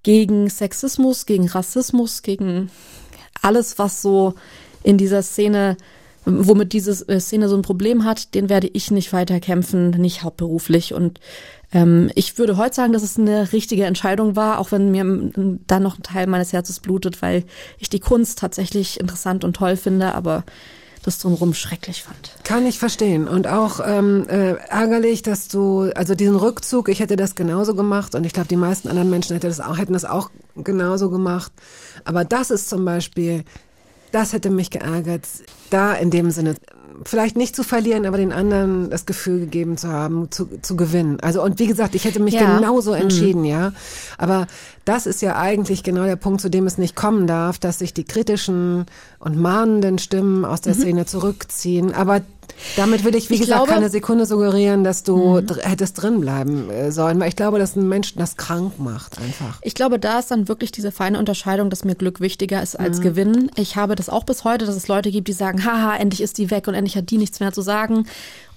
gegen 0.02 0.48
Sexismus, 0.48 1.26
gegen 1.26 1.48
Rassismus, 1.48 2.22
gegen 2.22 2.70
alles, 3.42 3.78
was 3.78 4.02
so 4.02 4.34
in 4.82 4.98
dieser 4.98 5.22
Szene, 5.22 5.76
womit 6.24 6.72
diese 6.72 7.06
äh, 7.08 7.20
Szene 7.20 7.48
so 7.48 7.56
ein 7.56 7.62
Problem 7.62 8.04
hat, 8.04 8.34
den 8.34 8.48
werde 8.48 8.68
ich 8.72 8.90
nicht 8.90 9.12
weiter 9.12 9.40
kämpfen, 9.40 9.90
nicht 9.90 10.22
hauptberuflich. 10.22 10.94
Und 10.94 11.20
ähm, 11.72 12.10
ich 12.14 12.38
würde 12.38 12.56
heute 12.56 12.74
sagen, 12.74 12.92
dass 12.92 13.02
es 13.02 13.18
eine 13.18 13.52
richtige 13.52 13.84
Entscheidung 13.84 14.36
war, 14.36 14.58
auch 14.58 14.72
wenn 14.72 14.90
mir 14.90 15.04
dann 15.66 15.82
noch 15.82 15.98
ein 15.98 16.02
Teil 16.02 16.26
meines 16.26 16.52
Herzens 16.52 16.80
blutet, 16.80 17.22
weil 17.22 17.44
ich 17.78 17.88
die 17.88 18.00
Kunst 18.00 18.38
tatsächlich 18.38 18.98
interessant 19.00 19.44
und 19.44 19.54
toll 19.54 19.76
finde, 19.76 20.14
aber 20.14 20.44
das 21.02 21.18
drumherum 21.18 21.54
schrecklich 21.54 22.02
fand. 22.02 22.36
Kann 22.44 22.66
ich 22.66 22.78
verstehen. 22.78 23.26
Und 23.26 23.46
auch 23.46 23.80
ähm, 23.84 24.26
äh, 24.28 24.56
ärgerlich, 24.68 25.22
dass 25.22 25.48
du, 25.48 25.90
also 25.94 26.14
diesen 26.14 26.36
Rückzug, 26.36 26.88
ich 26.88 27.00
hätte 27.00 27.16
das 27.16 27.34
genauso 27.34 27.74
gemacht 27.74 28.14
und 28.14 28.24
ich 28.24 28.32
glaube, 28.32 28.48
die 28.48 28.56
meisten 28.56 28.88
anderen 28.88 29.08
Menschen 29.08 29.34
hätte 29.34 29.48
das 29.48 29.60
auch, 29.60 29.78
hätten 29.78 29.94
das 29.94 30.04
auch 30.04 30.30
genauso 30.56 31.08
gemacht. 31.08 31.52
Aber 32.04 32.24
das 32.24 32.50
ist 32.50 32.68
zum 32.68 32.84
Beispiel, 32.84 33.44
das 34.12 34.32
hätte 34.32 34.50
mich 34.50 34.70
geärgert, 34.70 35.26
da 35.70 35.94
in 35.94 36.10
dem 36.10 36.30
Sinne 36.30 36.56
vielleicht 37.04 37.36
nicht 37.36 37.56
zu 37.56 37.62
verlieren, 37.62 38.06
aber 38.06 38.16
den 38.16 38.32
anderen 38.32 38.90
das 38.90 39.06
Gefühl 39.06 39.40
gegeben 39.40 39.76
zu 39.76 39.88
haben, 39.88 40.30
zu, 40.30 40.48
zu 40.62 40.76
gewinnen. 40.76 41.18
Also 41.20 41.42
und 41.42 41.58
wie 41.58 41.66
gesagt, 41.66 41.94
ich 41.94 42.04
hätte 42.04 42.20
mich 42.20 42.34
Ja. 42.34 42.56
genauso 42.58 42.92
entschieden, 42.92 43.44
ja. 43.44 43.72
Aber 44.18 44.46
das 44.90 45.06
ist 45.06 45.22
ja 45.22 45.36
eigentlich 45.36 45.82
genau 45.82 46.04
der 46.04 46.16
Punkt, 46.16 46.40
zu 46.40 46.48
dem 46.50 46.66
es 46.66 46.76
nicht 46.78 46.96
kommen 46.96 47.26
darf, 47.26 47.58
dass 47.58 47.78
sich 47.78 47.94
die 47.94 48.04
kritischen 48.04 48.86
und 49.20 49.36
mahnenden 49.36 49.98
Stimmen 49.98 50.44
aus 50.44 50.60
der 50.60 50.74
Szene 50.74 51.06
zurückziehen. 51.06 51.94
Aber 51.94 52.22
damit 52.76 53.04
will 53.04 53.14
ich, 53.14 53.30
wie 53.30 53.34
Ich 53.34 53.40
gesagt, 53.42 53.60
glaube- 53.66 53.72
keine 53.72 53.88
Sekunde 53.88 54.26
suggerieren, 54.26 54.82
dass 54.84 55.02
du 55.04 55.40
dr- 55.40 55.62
hättest 55.62 56.02
drin 56.02 56.20
bleiben 56.20 56.68
äh, 56.70 56.90
sollen, 56.90 57.20
weil 57.20 57.28
ich 57.28 57.36
glaube, 57.36 57.58
dass 57.60 57.76
ein 57.76 57.88
Menschen 57.88 58.18
das 58.18 58.36
krank 58.36 58.78
macht 58.78 59.18
einfach. 59.20 59.58
Ich 59.62 59.74
glaube, 59.74 59.98
da 60.00 60.18
ist 60.18 60.30
dann 60.32 60.48
wirklich 60.48 60.72
diese 60.72 60.90
feine 60.90 61.18
Unterscheidung, 61.18 61.70
dass 61.70 61.84
mir 61.84 61.94
Glück 61.94 62.20
wichtiger 62.20 62.60
ist 62.62 62.74
als 62.78 63.00
Gewinn. 63.00 63.50
Ich 63.56 63.76
habe 63.76 63.94
das 63.94 64.08
auch 64.08 64.24
bis 64.24 64.42
heute, 64.44 64.66
dass 64.66 64.74
es 64.74 64.88
Leute 64.88 65.10
gibt, 65.12 65.28
die 65.28 65.32
sagen, 65.32 65.64
haha, 65.64 65.96
endlich 65.96 66.20
ist 66.20 66.36
die 66.38 66.50
weg 66.50 66.66
und 66.66 66.74
endlich 66.74 66.96
hat 66.96 67.08
die 67.10 67.18
nichts 67.18 67.38
mehr 67.40 67.52
zu 67.52 67.62
sagen. 67.62 68.06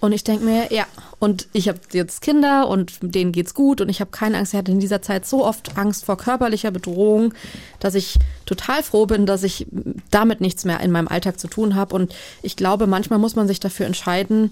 Und 0.04 0.12
ich 0.12 0.26
denke 0.26 0.44
mir, 0.44 0.68
ja, 0.70 0.86
und 1.20 1.48
ich 1.54 1.70
habe 1.70 1.80
jetzt 1.94 2.20
Kinder 2.20 2.68
und 2.68 2.98
denen 3.02 3.32
geht's 3.32 3.54
gut 3.54 3.80
und 3.80 3.88
ich 3.88 4.02
habe 4.02 4.12
keine 4.12 4.38
Angst. 4.38 4.54
Ich 4.54 4.58
hatte 4.58 4.74
in 4.74 4.82
dieser 4.82 5.02
Zeit 5.02 5.26
so 5.26 5.46
oft 5.46 5.78
Angst 5.78 6.04
vor 6.04 6.18
körperlicher 6.18 6.72
Bedrohung, 6.72 7.34
dass 7.80 7.96
ich 7.96 8.18
total 8.46 8.84
froh 8.84 9.06
bin, 9.06 9.26
dass 9.26 9.44
ich 9.44 9.66
damit 10.12 10.42
nichts 10.42 10.66
mehr 10.66 10.82
in 10.82 10.92
meinem 10.92 11.08
Alltag 11.08 11.40
zu 11.40 11.48
tun 11.48 11.76
habe. 11.76 11.96
Und 11.96 12.14
ich 12.42 12.58
glaube, 12.58 12.86
manchmal 12.86 13.18
muss 13.18 13.38
man 13.38 13.48
sich 13.48 13.62
dafür 13.62 13.86
entscheiden, 13.86 14.52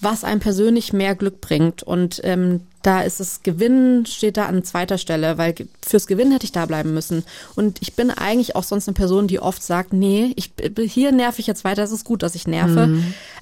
was 0.00 0.24
einem 0.24 0.40
persönlich 0.40 0.92
mehr 0.92 1.14
Glück 1.14 1.40
bringt. 1.40 1.84
Und 1.84 2.20
ähm, 2.24 2.62
da 2.82 3.02
ist 3.02 3.20
es 3.20 3.42
Gewinnen, 3.42 4.06
steht 4.06 4.36
da 4.36 4.46
an 4.46 4.64
zweiter 4.64 4.96
Stelle, 4.96 5.36
weil 5.36 5.54
fürs 5.86 6.06
Gewinnen 6.06 6.32
hätte 6.32 6.44
ich 6.44 6.52
da 6.52 6.64
bleiben 6.64 6.94
müssen. 6.94 7.24
Und 7.54 7.78
ich 7.82 7.94
bin 7.94 8.10
eigentlich 8.10 8.56
auch 8.56 8.64
sonst 8.64 8.88
eine 8.88 8.94
Person, 8.94 9.26
die 9.26 9.40
oft 9.40 9.62
sagt, 9.62 9.92
nee, 9.92 10.32
ich 10.36 10.52
hier 10.86 11.12
nerv 11.12 11.38
ich 11.38 11.46
jetzt 11.46 11.64
weiter, 11.64 11.82
es 11.82 11.92
ist 11.92 12.04
gut, 12.04 12.22
dass 12.22 12.34
ich 12.34 12.46
nerve. 12.46 12.88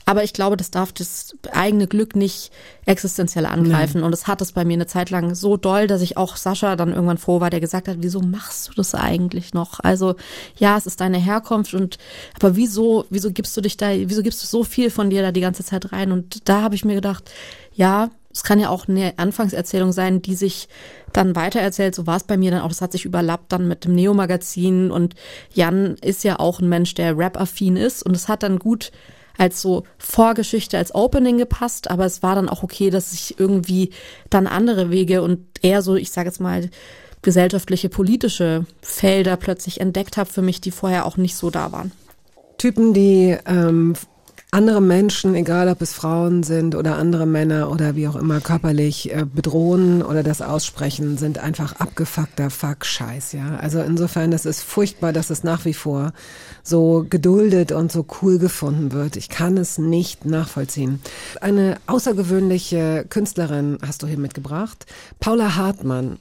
Aber 0.04 0.24
ich 0.24 0.32
glaube, 0.32 0.56
das 0.56 0.70
darf 0.70 0.92
das 0.92 1.36
eigene 1.52 1.86
Glück 1.86 2.16
nicht 2.16 2.50
existenziell 2.86 3.44
angreifen. 3.44 4.02
Und 4.02 4.14
es 4.14 4.26
hat 4.26 4.40
es 4.40 4.52
bei 4.52 4.64
mir 4.64 4.72
eine 4.72 4.86
Zeit 4.86 5.10
lang 5.10 5.34
so 5.34 5.56
doll, 5.56 5.86
dass 5.86 6.00
ich 6.00 6.16
auch 6.16 6.36
Sascha 6.36 6.76
dann 6.76 6.94
irgendwann 6.94 7.18
froh 7.18 7.40
war, 7.40 7.50
der 7.50 7.60
gesagt 7.60 7.88
hat, 7.88 7.98
wieso 8.00 8.20
machst 8.20 8.68
du 8.68 8.72
das 8.72 8.94
eigentlich 8.94 9.52
noch? 9.52 9.80
Also 9.80 10.16
ja, 10.56 10.78
es 10.78 10.86
ist 10.86 11.00
deine 11.00 11.18
Herkunft 11.18 11.74
und 11.74 11.98
aber 12.34 12.56
wieso, 12.56 13.04
wieso 13.10 13.30
gibst 13.32 13.56
du 13.56 13.60
dich 13.60 13.76
da, 13.76 13.90
wieso 13.92 14.22
gibst 14.22 14.42
du 14.42 14.46
so 14.46 14.64
viel 14.64 14.90
von 14.90 15.10
dir 15.10 15.22
da 15.22 15.30
die 15.30 15.42
ganze 15.42 15.62
Zeit 15.62 15.92
rein? 15.92 16.10
Und 16.10 16.48
da 16.48 16.62
habe 16.62 16.74
ich 16.74 16.84
mir 16.86 16.94
gedacht, 16.94 17.30
ja, 17.74 18.10
es 18.30 18.42
kann 18.42 18.60
ja 18.60 18.68
auch 18.68 18.88
eine 18.88 19.14
Anfangserzählung 19.18 19.92
sein, 19.92 20.20
die 20.22 20.34
sich 20.34 20.68
dann 21.12 21.34
weitererzählt. 21.34 21.94
So 21.94 22.06
war 22.06 22.16
es 22.16 22.24
bei 22.24 22.36
mir 22.36 22.50
dann 22.50 22.60
auch. 22.60 22.68
Das 22.68 22.82
hat 22.82 22.92
sich 22.92 23.04
überlappt 23.04 23.52
dann 23.52 23.68
mit 23.68 23.84
dem 23.84 23.94
Neo-Magazin. 23.94 24.90
Und 24.90 25.14
Jan 25.54 25.96
ist 26.02 26.24
ja 26.24 26.38
auch 26.38 26.60
ein 26.60 26.68
Mensch, 26.68 26.94
der 26.94 27.16
Rap-affin 27.16 27.76
ist. 27.76 28.04
Und 28.04 28.14
es 28.14 28.28
hat 28.28 28.42
dann 28.42 28.58
gut 28.58 28.92
als 29.38 29.62
so 29.62 29.84
Vorgeschichte, 29.96 30.76
als 30.76 30.94
Opening 30.94 31.38
gepasst. 31.38 31.90
Aber 31.90 32.04
es 32.04 32.22
war 32.22 32.34
dann 32.34 32.48
auch 32.48 32.62
okay, 32.62 32.90
dass 32.90 33.12
ich 33.12 33.40
irgendwie 33.40 33.90
dann 34.28 34.46
andere 34.46 34.90
Wege 34.90 35.22
und 35.22 35.46
eher 35.62 35.80
so, 35.80 35.96
ich 35.96 36.10
sage 36.10 36.28
jetzt 36.28 36.40
mal, 36.40 36.68
gesellschaftliche, 37.22 37.88
politische 37.88 38.66
Felder 38.82 39.36
plötzlich 39.36 39.80
entdeckt 39.80 40.16
habe 40.16 40.30
für 40.30 40.42
mich, 40.42 40.60
die 40.60 40.70
vorher 40.70 41.06
auch 41.06 41.16
nicht 41.16 41.34
so 41.34 41.50
da 41.50 41.72
waren. 41.72 41.92
Typen, 42.58 42.92
die 42.92 43.36
ähm, 43.46 43.94
andere 44.50 44.80
Menschen, 44.80 45.34
egal 45.34 45.68
ob 45.68 45.82
es 45.82 45.92
Frauen 45.92 46.42
sind 46.42 46.74
oder 46.74 46.96
andere 46.96 47.26
Männer 47.26 47.70
oder 47.70 47.96
wie 47.96 48.08
auch 48.08 48.16
immer 48.16 48.40
körperlich 48.40 49.12
äh, 49.14 49.26
bedrohen 49.26 50.02
oder 50.02 50.22
das 50.22 50.40
aussprechen, 50.40 51.18
sind 51.18 51.38
einfach 51.38 51.76
abgefuckter 51.76 52.48
Fuck-Scheiß, 52.48 53.32
ja. 53.32 53.56
Also 53.56 53.80
insofern, 53.80 54.30
das 54.30 54.46
ist 54.46 54.62
furchtbar, 54.62 55.12
dass 55.12 55.28
es 55.28 55.44
nach 55.44 55.66
wie 55.66 55.74
vor 55.74 56.12
so 56.62 57.04
geduldet 57.08 57.72
und 57.72 57.92
so 57.92 58.06
cool 58.22 58.38
gefunden 58.38 58.92
wird. 58.92 59.16
Ich 59.16 59.28
kann 59.28 59.58
es 59.58 59.76
nicht 59.76 60.24
nachvollziehen. 60.24 61.00
Eine 61.42 61.76
außergewöhnliche 61.86 63.04
Künstlerin 63.08 63.76
hast 63.86 64.02
du 64.02 64.06
hier 64.06 64.18
mitgebracht, 64.18 64.86
Paula 65.20 65.56
Hartmann. 65.56 66.18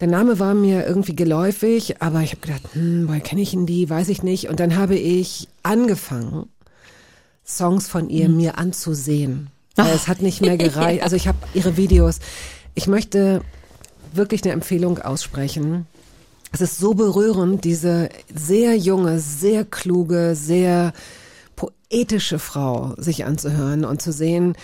Der 0.00 0.08
Name 0.08 0.38
war 0.38 0.52
mir 0.52 0.86
irgendwie 0.86 1.16
geläufig, 1.16 2.02
aber 2.02 2.20
ich 2.20 2.32
habe 2.32 2.42
gedacht, 2.42 2.62
hm, 2.74 3.08
woher 3.08 3.20
kenne 3.20 3.40
ich 3.40 3.52
denn 3.52 3.64
die? 3.64 3.88
Weiß 3.88 4.10
ich 4.10 4.22
nicht. 4.22 4.50
Und 4.50 4.60
dann 4.60 4.76
habe 4.76 4.96
ich 4.96 5.48
angefangen, 5.62 6.50
Songs 7.46 7.88
von 7.88 8.10
ihr 8.10 8.28
mir 8.28 8.58
anzusehen. 8.58 9.48
Weil 9.76 9.94
es 9.94 10.08
hat 10.08 10.22
nicht 10.22 10.40
mehr 10.40 10.56
gereicht. 10.58 11.02
Also 11.02 11.16
ich 11.16 11.28
habe 11.28 11.38
ihre 11.54 11.76
Videos. 11.76 12.18
Ich 12.74 12.86
möchte 12.86 13.42
wirklich 14.12 14.42
eine 14.44 14.52
Empfehlung 14.52 14.98
aussprechen. 14.98 15.86
Es 16.52 16.60
ist 16.60 16.78
so 16.78 16.94
berührend, 16.94 17.64
diese 17.64 18.08
sehr 18.34 18.76
junge, 18.76 19.18
sehr 19.20 19.64
kluge, 19.64 20.34
sehr 20.34 20.92
poetische 21.54 22.38
Frau 22.38 22.94
sich 22.96 23.24
anzuhören 23.24 23.84
und 23.84 24.00
zu 24.00 24.12
sehen, 24.12 24.56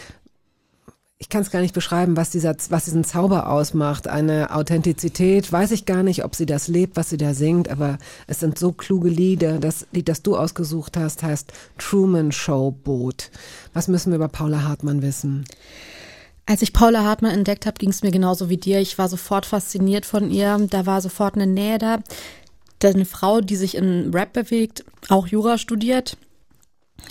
ich 1.22 1.28
kann 1.28 1.42
es 1.42 1.52
gar 1.52 1.60
nicht 1.60 1.72
beschreiben, 1.72 2.16
was, 2.16 2.30
dieser, 2.30 2.56
was 2.70 2.86
diesen 2.86 3.04
Zauber 3.04 3.48
ausmacht. 3.48 4.08
Eine 4.08 4.52
Authentizität, 4.52 5.52
weiß 5.52 5.70
ich 5.70 5.86
gar 5.86 6.02
nicht, 6.02 6.24
ob 6.24 6.34
sie 6.34 6.46
das 6.46 6.66
lebt, 6.66 6.96
was 6.96 7.10
sie 7.10 7.16
da 7.16 7.32
singt, 7.32 7.68
aber 7.68 7.98
es 8.26 8.40
sind 8.40 8.58
so 8.58 8.72
kluge 8.72 9.08
Lieder. 9.08 9.60
Das 9.60 9.86
Lied, 9.92 10.08
das 10.08 10.22
du 10.22 10.36
ausgesucht 10.36 10.96
hast, 10.96 11.22
heißt 11.22 11.52
Truman 11.78 12.32
Show 12.32 12.72
Boot. 12.72 13.30
Was 13.72 13.86
müssen 13.86 14.10
wir 14.10 14.16
über 14.16 14.26
Paula 14.26 14.64
Hartmann 14.64 15.00
wissen? 15.00 15.44
Als 16.44 16.60
ich 16.60 16.72
Paula 16.72 17.04
Hartmann 17.04 17.30
entdeckt 17.34 17.66
habe, 17.66 17.78
ging 17.78 17.90
es 17.90 18.02
mir 18.02 18.10
genauso 18.10 18.48
wie 18.48 18.56
dir. 18.56 18.80
Ich 18.80 18.98
war 18.98 19.08
sofort 19.08 19.46
fasziniert 19.46 20.04
von 20.04 20.28
ihr. 20.28 20.58
Da 20.70 20.86
war 20.86 21.00
sofort 21.00 21.36
eine 21.36 21.46
Nähe 21.46 21.78
da. 21.78 22.00
Da 22.80 22.88
Eine 22.88 23.04
Frau, 23.04 23.40
die 23.40 23.54
sich 23.54 23.76
in 23.76 24.12
Rap 24.12 24.32
bewegt, 24.32 24.84
auch 25.08 25.28
Jura 25.28 25.56
studiert, 25.56 26.16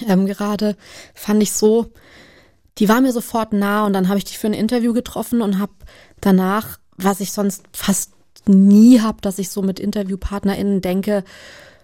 ähm, 0.08 0.26
gerade, 0.26 0.76
fand 1.14 1.42
ich 1.44 1.52
so, 1.52 1.92
die 2.78 2.90
war 2.90 3.02
mir 3.02 3.12
sofort 3.12 3.54
nah 3.54 3.86
und 3.86 3.94
dann 3.94 4.08
habe 4.08 4.18
ich 4.18 4.26
die 4.26 4.36
für 4.36 4.48
ein 4.48 4.54
Interview 4.54 4.94
getroffen 4.94 5.42
und 5.42 5.60
habe 5.60 5.74
danach, 6.22 6.80
was 6.98 7.20
ich 7.20 7.32
sonst 7.32 7.64
fast 7.74 8.12
nie 8.48 9.02
habe, 9.02 9.20
dass 9.22 9.40
ich 9.40 9.50
so 9.50 9.62
mit 9.62 9.80
InterviewpartnerInnen 9.80 10.82
denke, 10.82 11.24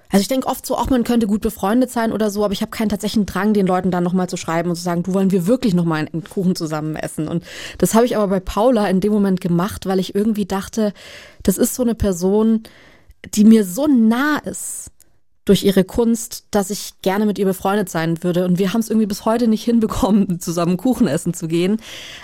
also 0.10 0.22
ich 0.22 0.30
denke 0.30 0.48
oft 0.48 0.66
so, 0.66 0.78
auch 0.78 0.90
man 0.90 1.04
könnte 1.04 1.28
gut 1.28 1.42
befreundet 1.42 1.92
sein 1.92 2.14
oder 2.14 2.30
so, 2.30 2.46
aber 2.46 2.54
ich 2.54 2.62
habe 2.62 2.72
keinen 2.72 2.90
tatsächlichen 2.90 3.26
Drang, 3.26 3.54
den 3.54 3.68
Leuten 3.68 3.92
dann 3.92 4.04
nochmal 4.04 4.30
zu 4.30 4.38
schreiben 4.38 4.70
und 4.70 4.76
zu 4.76 4.82
sagen, 4.82 5.04
du 5.04 5.14
wollen 5.14 5.32
wir 5.32 5.48
wirklich 5.48 5.74
nochmal 5.74 6.08
einen 6.12 6.24
Kuchen 6.24 6.56
zusammen 6.56 6.96
essen. 6.96 7.28
Und 7.28 7.44
das 7.78 7.94
habe 7.94 8.06
ich 8.06 8.16
aber 8.16 8.28
bei 8.28 8.40
Paula 8.40 8.88
in 8.88 9.02
dem 9.02 9.12
Moment 9.12 9.42
gemacht, 9.42 9.86
weil 9.86 10.00
ich 10.00 10.16
irgendwie 10.16 10.46
dachte, 10.46 10.94
das 11.44 11.58
ist 11.58 11.76
so 11.76 11.84
eine 11.84 11.96
Person, 11.96 12.64
die 13.34 13.44
mir 13.44 13.66
so 13.66 13.88
nah 13.88 14.38
ist 14.38 14.92
durch 15.48 15.64
ihre 15.64 15.84
Kunst, 15.84 16.46
dass 16.52 16.70
ich 16.70 16.94
gerne 17.02 17.26
mit 17.26 17.40
ihr 17.40 17.46
befreundet 17.46 17.90
sein 17.90 18.22
würde. 18.24 18.46
Und 18.46 18.60
wir 18.60 18.74
haben 18.74 18.82
es 18.82 18.90
irgendwie 18.90 19.08
bis 19.08 19.26
heute 19.26 19.48
nicht 19.48 19.64
hinbekommen, 19.64 20.40
zusammen 20.40 20.78
Kuchen 20.78 21.08
essen 21.08 21.34
zu 21.34 21.48
gehen. 21.48 21.78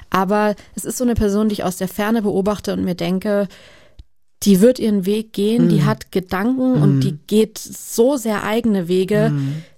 Aber 0.10 0.56
es 0.76 0.86
ist 0.86 0.98
so 0.98 1.04
eine 1.04 1.16
Person, 1.16 1.50
die 1.50 1.54
ich 1.54 1.64
aus 1.64 1.78
der 1.78 1.88
Ferne 1.88 2.22
beobachte 2.22 2.74
und 2.74 2.84
mir 2.84 2.96
denke, 2.96 3.48
die 4.44 4.60
wird 4.60 4.78
ihren 4.78 5.06
Weg 5.06 5.32
gehen, 5.32 5.70
die 5.70 5.84
hat 5.86 6.12
Gedanken 6.12 6.74
und 6.74 7.00
die 7.00 7.18
geht 7.28 7.58
so 7.58 8.18
sehr 8.18 8.44
eigene 8.44 8.90
Wege, 8.90 9.32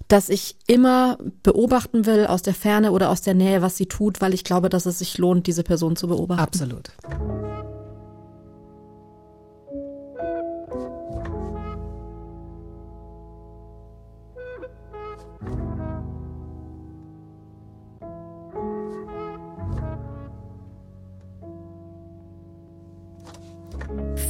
dass 0.08 0.30
ich 0.30 0.56
immer 0.66 1.20
beobachten 1.44 2.08
will 2.08 2.26
aus 2.26 2.42
der 2.42 2.56
Ferne 2.56 2.92
oder 2.92 3.12
aus 3.12 3.22
der 3.22 3.36
Nähe, 3.36 3.62
was 3.62 3.78
sie 3.78 3.86
tut, 3.86 4.22
weil 4.22 4.34
ich 4.34 4.44
glaube, 4.44 4.70
dass 4.70 4.88
es 4.88 5.00
sich 5.00 5.20
lohnt, 5.20 5.46
diese 5.46 5.64
Person 5.64 5.96
zu 5.96 6.08
beobachten. 6.08 6.42
Absolut. 6.42 6.92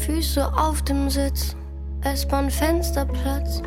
Füße 0.06 0.54
auf 0.56 0.84
dem 0.84 1.10
Sitz, 1.10 1.56
S-Bahn 2.02 2.52
Fensterplatz, 2.52 3.64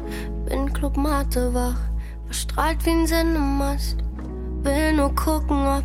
bin 0.48 0.72
Club 0.72 0.96
Mate 0.96 1.52
wach, 1.52 1.80
verstrahlt 2.26 2.86
wie 2.86 2.90
ein 2.90 3.06
Sendemast. 3.08 3.96
Will 4.62 4.92
nur 4.92 5.12
gucken, 5.16 5.66
ob 5.66 5.84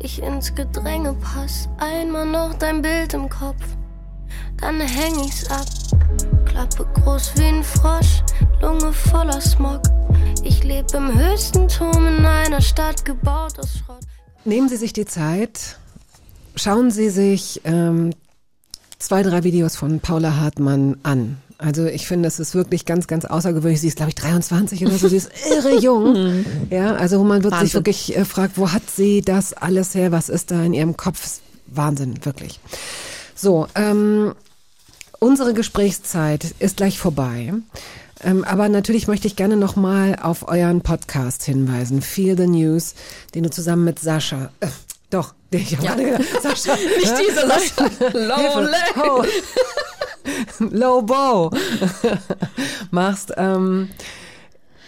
ich 0.00 0.20
ins 0.20 0.52
Gedränge 0.52 1.14
pass. 1.14 1.68
Einmal 1.78 2.26
noch 2.26 2.54
dein 2.54 2.82
Bild 2.82 3.14
im 3.14 3.28
Kopf, 3.28 3.62
dann 4.56 4.80
häng 4.80 5.20
ich's 5.24 5.48
ab. 5.50 5.66
Klappe 6.46 6.84
groß 6.94 7.34
wie 7.36 7.44
ein 7.44 7.62
Frosch, 7.62 8.24
Lunge 8.60 8.92
voller 8.92 9.40
Smog. 9.40 9.82
Ich 10.42 10.64
leb 10.64 10.92
im 10.94 11.16
höchsten 11.16 11.68
Turm 11.68 12.08
in 12.08 12.26
einer 12.26 12.60
Stadt 12.60 13.04
gebaut 13.04 13.60
aus 13.60 13.78
Schrott. 13.78 14.02
Nehmen 14.44 14.68
Sie 14.68 14.78
sich 14.78 14.92
die 14.92 15.06
Zeit, 15.06 15.78
schauen 16.56 16.90
Sie 16.90 17.08
sich 17.08 17.60
ähm, 17.62 18.10
zwei, 18.98 19.22
drei 19.22 19.44
Videos 19.44 19.76
von 19.76 20.00
Paula 20.00 20.36
Hartmann 20.36 20.96
an. 21.02 21.38
Also 21.58 21.86
ich 21.86 22.06
finde, 22.06 22.28
es 22.28 22.38
ist 22.38 22.54
wirklich 22.54 22.84
ganz, 22.84 23.06
ganz 23.06 23.24
außergewöhnlich. 23.24 23.80
Sie 23.80 23.88
ist, 23.88 23.96
glaube 23.96 24.10
ich, 24.10 24.14
23 24.14 24.84
oder 24.84 24.98
so. 24.98 25.08
Sie 25.08 25.16
ist 25.16 25.30
irre 25.50 25.78
jung. 25.80 26.44
Ja, 26.70 26.94
also 26.96 27.18
wo 27.20 27.24
man 27.24 27.42
wird 27.42 27.54
sich 27.54 27.60
Wahnsinn. 27.62 27.78
wirklich 27.78 28.16
äh, 28.16 28.24
fragt, 28.24 28.58
wo 28.58 28.72
hat 28.72 28.82
sie 28.94 29.22
das 29.22 29.54
alles 29.54 29.94
her? 29.94 30.12
Was 30.12 30.28
ist 30.28 30.50
da 30.50 30.62
in 30.62 30.74
ihrem 30.74 30.96
Kopf? 30.96 31.40
Wahnsinn, 31.66 32.24
wirklich. 32.24 32.60
So, 33.34 33.68
ähm, 33.74 34.34
unsere 35.18 35.54
Gesprächszeit 35.54 36.54
ist 36.58 36.76
gleich 36.76 36.98
vorbei. 36.98 37.54
Ähm, 38.22 38.44
aber 38.44 38.68
natürlich 38.68 39.08
möchte 39.08 39.26
ich 39.26 39.36
gerne 39.36 39.56
nochmal 39.56 40.16
auf 40.22 40.48
euren 40.48 40.80
Podcast 40.80 41.42
hinweisen, 41.44 42.00
Feel 42.02 42.36
the 42.36 42.46
News, 42.46 42.94
den 43.34 43.42
du 43.42 43.50
zusammen 43.50 43.84
mit 43.84 43.98
Sascha, 43.98 44.50
äh, 44.60 44.68
doch, 45.10 45.34
ich 45.56 45.76
habe 45.76 45.84
Ja. 45.86 45.94
gerade 45.94 46.04
gedacht, 46.04 46.42
Sascha. 46.42 46.74
Nicht 46.98 47.14
diese 47.20 47.46
Sascha. 47.46 47.90
Oh. 49.02 49.24
Low 50.70 51.02
Bow 51.02 51.50
machst. 52.90 53.32
Ähm, 53.36 53.88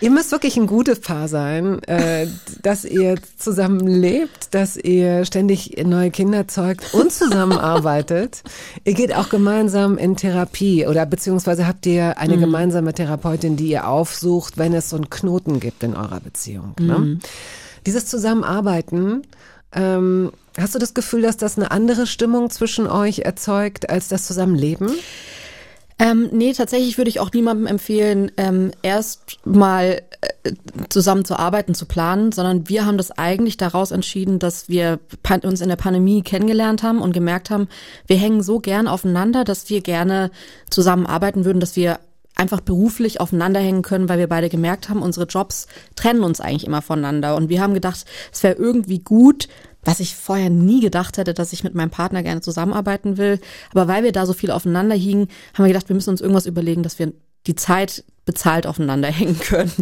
ihr 0.01 0.11
müsst 0.11 0.33
wirklich 0.33 0.57
ein 0.57 0.67
gutes 0.67 1.01
Paar 1.01 1.29
sein, 1.29 1.83
äh, 1.85 2.27
dass 2.63 2.85
ihr 2.85 3.17
zusammen 3.37 3.87
lebt, 3.87 4.55
dass 4.55 4.77
ihr 4.77 5.25
ständig 5.25 5.77
neue 5.85 6.11
Kinder 6.11 6.49
zeugt 6.49 6.93
und 6.95 7.13
zusammenarbeitet. 7.13 8.43
ihr 8.85 8.95
geht 8.95 9.15
auch 9.15 9.29
gemeinsam 9.29 9.97
in 9.99 10.17
Therapie 10.17 10.87
oder 10.87 11.07
beziehungsweise 11.07 11.67
habt 11.67 11.87
ihr 11.87 12.19
eine 12.19 12.37
gemeinsame 12.39 12.93
Therapeutin, 12.93 13.57
die 13.57 13.69
ihr 13.69 13.87
aufsucht, 13.89 14.59
wenn 14.59 14.75
es 14.75 14.91
so 14.91 14.97
einen 14.97 15.11
Knoten 15.11 15.61
gibt 15.61 15.83
in 15.83 15.95
eurer 15.95 16.21
Beziehung. 16.21 16.75
Ne? 16.81 17.19
Dieses 17.87 18.07
Zusammenarbeiten, 18.07 19.23
ähm, 19.73 20.33
hast 20.59 20.75
du 20.75 20.79
das 20.79 20.95
Gefühl, 20.95 21.23
dass 21.23 21.37
das 21.37 21.57
eine 21.57 21.71
andere 21.71 22.07
Stimmung 22.07 22.51
zwischen 22.51 22.87
euch 22.87 23.21
erzeugt 23.21 23.89
als 23.91 24.09
das 24.09 24.27
Zusammenleben? 24.27 24.91
Ähm, 26.01 26.29
nee, 26.31 26.53
tatsächlich 26.53 26.97
würde 26.97 27.09
ich 27.09 27.19
auch 27.19 27.33
niemandem 27.33 27.67
empfehlen, 27.67 28.31
ähm, 28.37 28.71
erst 28.83 29.45
mal 29.45 30.01
äh, 30.21 30.53
zusammen 30.89 31.25
zu 31.25 31.37
arbeiten, 31.37 31.75
zu 31.75 31.87
planen, 31.87 32.31
sondern 32.31 32.69
wir 32.69 32.87
haben 32.87 32.99
das 32.99 33.11
eigentlich 33.11 33.57
daraus 33.57 33.91
entschieden, 33.91 34.39
dass 34.39 34.69
wir 34.69 35.01
uns 35.43 35.61
in 35.61 35.69
der 35.69 35.77
Pandemie 35.77 36.23
kennengelernt 36.23 36.85
haben 36.85 37.01
und 37.01 37.13
gemerkt 37.13 37.51
haben, 37.51 37.69
wir 38.07 38.17
hängen 38.17 38.45
so 38.45 38.61
gern 38.61 38.87
aufeinander, 38.87 39.43
dass 39.43 39.71
wir 39.71 39.81
gerne 39.81 40.31
zusammenarbeiten 40.71 41.45
würden, 41.45 41.59
dass 41.59 41.75
wir 41.75 41.99
einfach 42.39 42.61
beruflich 42.61 43.21
aufeinander 43.21 43.59
hängen 43.59 43.83
können, 43.83 44.09
weil 44.09 44.21
wir 44.21 44.29
beide 44.29 44.49
gemerkt 44.49 44.89
haben, 44.89 45.03
unsere 45.03 45.27
Jobs 45.27 45.67
trennen 45.97 46.23
uns 46.23 46.41
eigentlich 46.41 46.67
immer 46.67 46.83
voneinander. 46.83 47.35
Und 47.35 47.49
wir 47.49 47.61
haben 47.61 47.75
gedacht, 47.75 48.05
es 48.33 48.43
wäre 48.45 48.55
irgendwie 48.55 49.01
gut, 49.01 49.48
was 49.89 50.01
ich 50.01 50.15
vorher 50.15 50.51
nie 50.51 50.81
gedacht 50.81 51.17
hätte, 51.17 51.33
dass 51.33 51.55
ich 51.55 51.65
mit 51.65 51.75
meinem 51.75 51.89
Partner 51.89 52.23
gerne 52.23 52.43
zusammenarbeiten 52.43 53.17
will. 53.17 53.41
Aber 53.71 53.89
weil 53.89 54.05
wir 54.05 54.13
da 54.13 54.27
so 54.27 54.35
viel 54.35 54.51
aufeinander 54.51 54.95
hingen, 54.95 55.29
haben 55.55 55.65
wir 55.65 55.73
gedacht, 55.73 55.89
wir 55.89 55.95
müssen 55.95 56.11
uns 56.11 56.21
irgendwas 56.21 56.45
überlegen, 56.45 56.83
dass 56.83 56.99
wir 56.99 57.15
die 57.47 57.55
Zeit 57.55 58.05
bezahlt 58.27 58.67
aufeinander 58.67 59.09
hängen 59.13 59.39
können. 59.39 59.73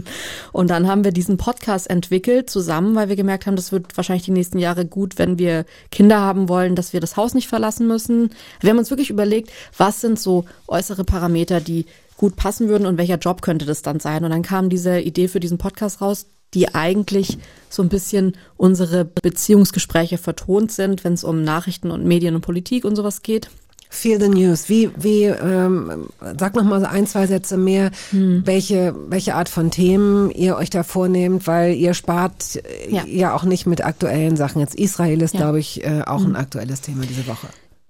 Und 0.52 0.70
dann 0.70 0.86
haben 0.86 1.02
wir 1.02 1.10
diesen 1.10 1.38
Podcast 1.38 1.90
entwickelt 1.90 2.48
zusammen, 2.48 2.94
weil 2.94 3.08
wir 3.08 3.16
gemerkt 3.16 3.46
haben, 3.46 3.56
das 3.56 3.72
wird 3.72 3.96
wahrscheinlich 3.96 4.24
die 4.24 4.30
nächsten 4.30 4.60
Jahre 4.60 4.86
gut, 4.86 5.18
wenn 5.18 5.40
wir 5.40 5.64
Kinder 5.90 6.20
haben 6.20 6.48
wollen, 6.48 6.76
dass 6.76 6.92
wir 6.92 7.00
das 7.00 7.16
Haus 7.16 7.34
nicht 7.34 7.48
verlassen 7.48 7.88
müssen. 7.88 8.30
Wir 8.60 8.70
haben 8.70 8.78
uns 8.78 8.90
wirklich 8.90 9.10
überlegt, 9.10 9.50
was 9.76 10.00
sind 10.00 10.20
so 10.20 10.44
äußere 10.68 11.02
Parameter, 11.02 11.60
die 11.60 11.86
gut 12.16 12.36
passen 12.36 12.68
würden 12.68 12.86
und 12.86 12.96
welcher 12.96 13.18
Job 13.18 13.42
könnte 13.42 13.66
das 13.66 13.82
dann 13.82 13.98
sein. 13.98 14.22
Und 14.22 14.30
dann 14.30 14.42
kam 14.42 14.68
diese 14.68 15.00
Idee 15.00 15.26
für 15.26 15.40
diesen 15.40 15.58
Podcast 15.58 16.00
raus, 16.00 16.26
die 16.54 16.74
eigentlich 16.74 17.38
so 17.68 17.82
ein 17.82 17.88
bisschen 17.88 18.36
unsere 18.56 19.04
Beziehungsgespräche 19.04 20.18
vertont 20.18 20.72
sind, 20.72 21.04
wenn 21.04 21.12
es 21.12 21.24
um 21.24 21.42
Nachrichten 21.42 21.90
und 21.90 22.04
Medien 22.04 22.34
und 22.34 22.40
Politik 22.40 22.84
und 22.84 22.96
sowas 22.96 23.22
geht. 23.22 23.50
Feel 23.88 24.20
the 24.20 24.28
News. 24.28 24.68
Wie, 24.68 24.90
wie, 24.98 25.24
ähm, 25.24 26.08
sag 26.38 26.56
noch 26.56 26.64
mal 26.64 26.80
so 26.80 26.86
ein, 26.86 27.06
zwei 27.06 27.26
Sätze 27.26 27.56
mehr, 27.56 27.92
welche, 28.10 28.94
welche 29.08 29.34
Art 29.36 29.48
von 29.48 29.70
Themen 29.70 30.30
ihr 30.32 30.56
euch 30.56 30.70
da 30.70 30.82
vornehmt, 30.82 31.46
weil 31.46 31.74
ihr 31.74 31.94
spart 31.94 32.56
äh, 32.56 32.92
ja, 32.92 33.04
Ja. 33.06 33.34
auch 33.34 33.44
nicht 33.44 33.66
mit 33.66 33.84
aktuellen 33.84 34.36
Sachen. 34.36 34.60
Jetzt 34.60 34.74
Israel 34.74 35.22
ist, 35.22 35.34
Ja. 35.34 35.40
glaube 35.40 35.60
ich, 35.60 35.84
äh, 35.84 36.02
auch 36.04 36.24
ein 36.24 36.34
aktuelles 36.36 36.80
Thema 36.80 37.04
diese 37.06 37.26
Woche. 37.28 37.46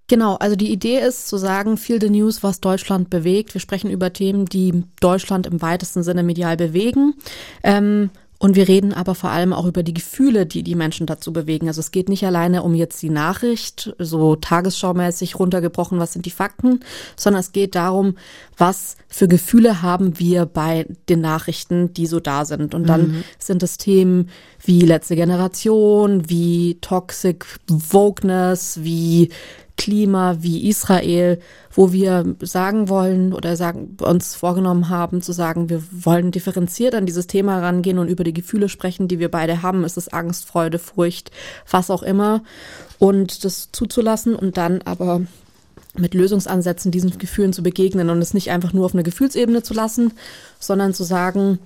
Genau, 0.09 0.35
also 0.37 0.55
die 0.55 0.71
Idee 0.71 1.01
ist 1.01 1.27
zu 1.29 1.37
sagen, 1.39 1.77
Feel 1.79 2.01
the 2.01 2.11
News, 2.11 2.43
was 2.45 2.61
Deutschland 2.61 3.11
bewegt. 3.11 3.55
Wir 3.55 3.61
sprechen 3.61 3.91
über 3.91 4.13
Themen, 4.13 4.45
die 4.45 4.85
Deutschland 5.01 5.47
im 5.47 5.63
weitesten 5.63 6.03
Sinne 6.05 6.23
medial 6.23 6.57
bewegen. 6.57 7.15
Ähm, 7.65 8.11
und 8.39 8.55
wir 8.55 8.69
reden 8.69 8.93
aber 8.93 9.15
vor 9.15 9.31
allem 9.31 9.53
auch 9.53 9.67
über 9.67 9.83
die 9.83 9.95
Gefühle, 9.95 10.45
die 10.45 10.63
die 10.63 10.75
Menschen 10.75 11.07
dazu 11.07 11.33
bewegen. 11.33 11.69
Also 11.69 11.81
es 11.81 11.91
geht 11.91 12.09
nicht 12.09 12.25
alleine 12.25 12.63
um 12.63 12.75
jetzt 12.75 13.01
die 13.03 13.11
Nachricht, 13.11 13.95
so 13.99 14.37
tagesschaumäßig 14.37 15.39
runtergebrochen, 15.39 15.99
was 15.99 16.13
sind 16.13 16.27
die 16.27 16.31
Fakten, 16.31 16.81
sondern 17.17 17.41
es 17.41 17.53
geht 17.53 17.75
darum, 17.75 18.17
was 18.59 18.97
für 19.09 19.29
Gefühle 19.29 19.81
haben 19.81 20.19
wir 20.19 20.45
bei 20.45 20.87
den 21.09 21.21
Nachrichten, 21.23 21.95
die 21.95 22.07
so 22.07 22.21
da 22.21 22.45
sind. 22.45 22.75
Und 22.75 22.89
dann 22.89 23.25
sind 23.39 23.63
es 23.63 23.79
Themen 23.79 24.29
wie 24.67 24.81
letzte 24.81 25.17
Generation, 25.17 26.29
wie 26.29 26.79
Toxic 26.81 27.47
Wokeness, 27.69 28.81
wie 28.83 29.31
Klima 29.77 30.39
wie 30.41 30.69
Israel, 30.69 31.39
wo 31.73 31.93
wir 31.93 32.35
sagen 32.41 32.89
wollen 32.89 33.35
oder 33.35 33.57
sagen, 33.57 33.97
uns 34.01 34.35
vorgenommen 34.35 34.89
haben 34.89 35.21
zu 35.21 35.33
sagen, 35.33 35.69
wir 35.69 35.83
wollen 35.93 36.31
differenziert 36.31 36.95
an 36.95 37.07
dieses 37.07 37.27
Thema 37.27 37.61
rangehen 37.61 37.99
und 37.99 38.09
über 38.09 38.25
die 38.25 38.33
Gefühle 38.33 38.69
sprechen, 38.69 39.09
die 39.09 39.19
wir 39.19 39.31
beide 39.31 39.63
haben. 39.63 39.85
Ist 39.85 39.99
es 39.99 40.09
Angst, 40.09 40.47
Freude, 40.47 40.79
Furcht, 40.79 41.31
was 41.71 41.91
auch 41.91 42.03
immer. 42.03 42.43
Und 42.99 43.45
das 43.45 43.71
zuzulassen 43.73 44.35
und 44.35 44.57
dann 44.57 44.81
aber 44.83 45.21
mit 45.99 46.15
Lösungsansätzen 46.15 46.91
diesen 46.91 47.19
Gefühlen 47.19 47.53
zu 47.53 47.63
begegnen 47.63 48.11
und 48.11 48.21
es 48.21 48.35
nicht 48.35 48.51
einfach 48.51 48.73
nur 48.73 48.87
auf 48.87 48.95
eine 48.95 49.03
Gefühlsebene 49.03 49.63
zu 49.63 49.75
lassen, 49.75 50.13
sondern 50.59 50.95
zu 50.95 51.05
sagen, 51.05 51.59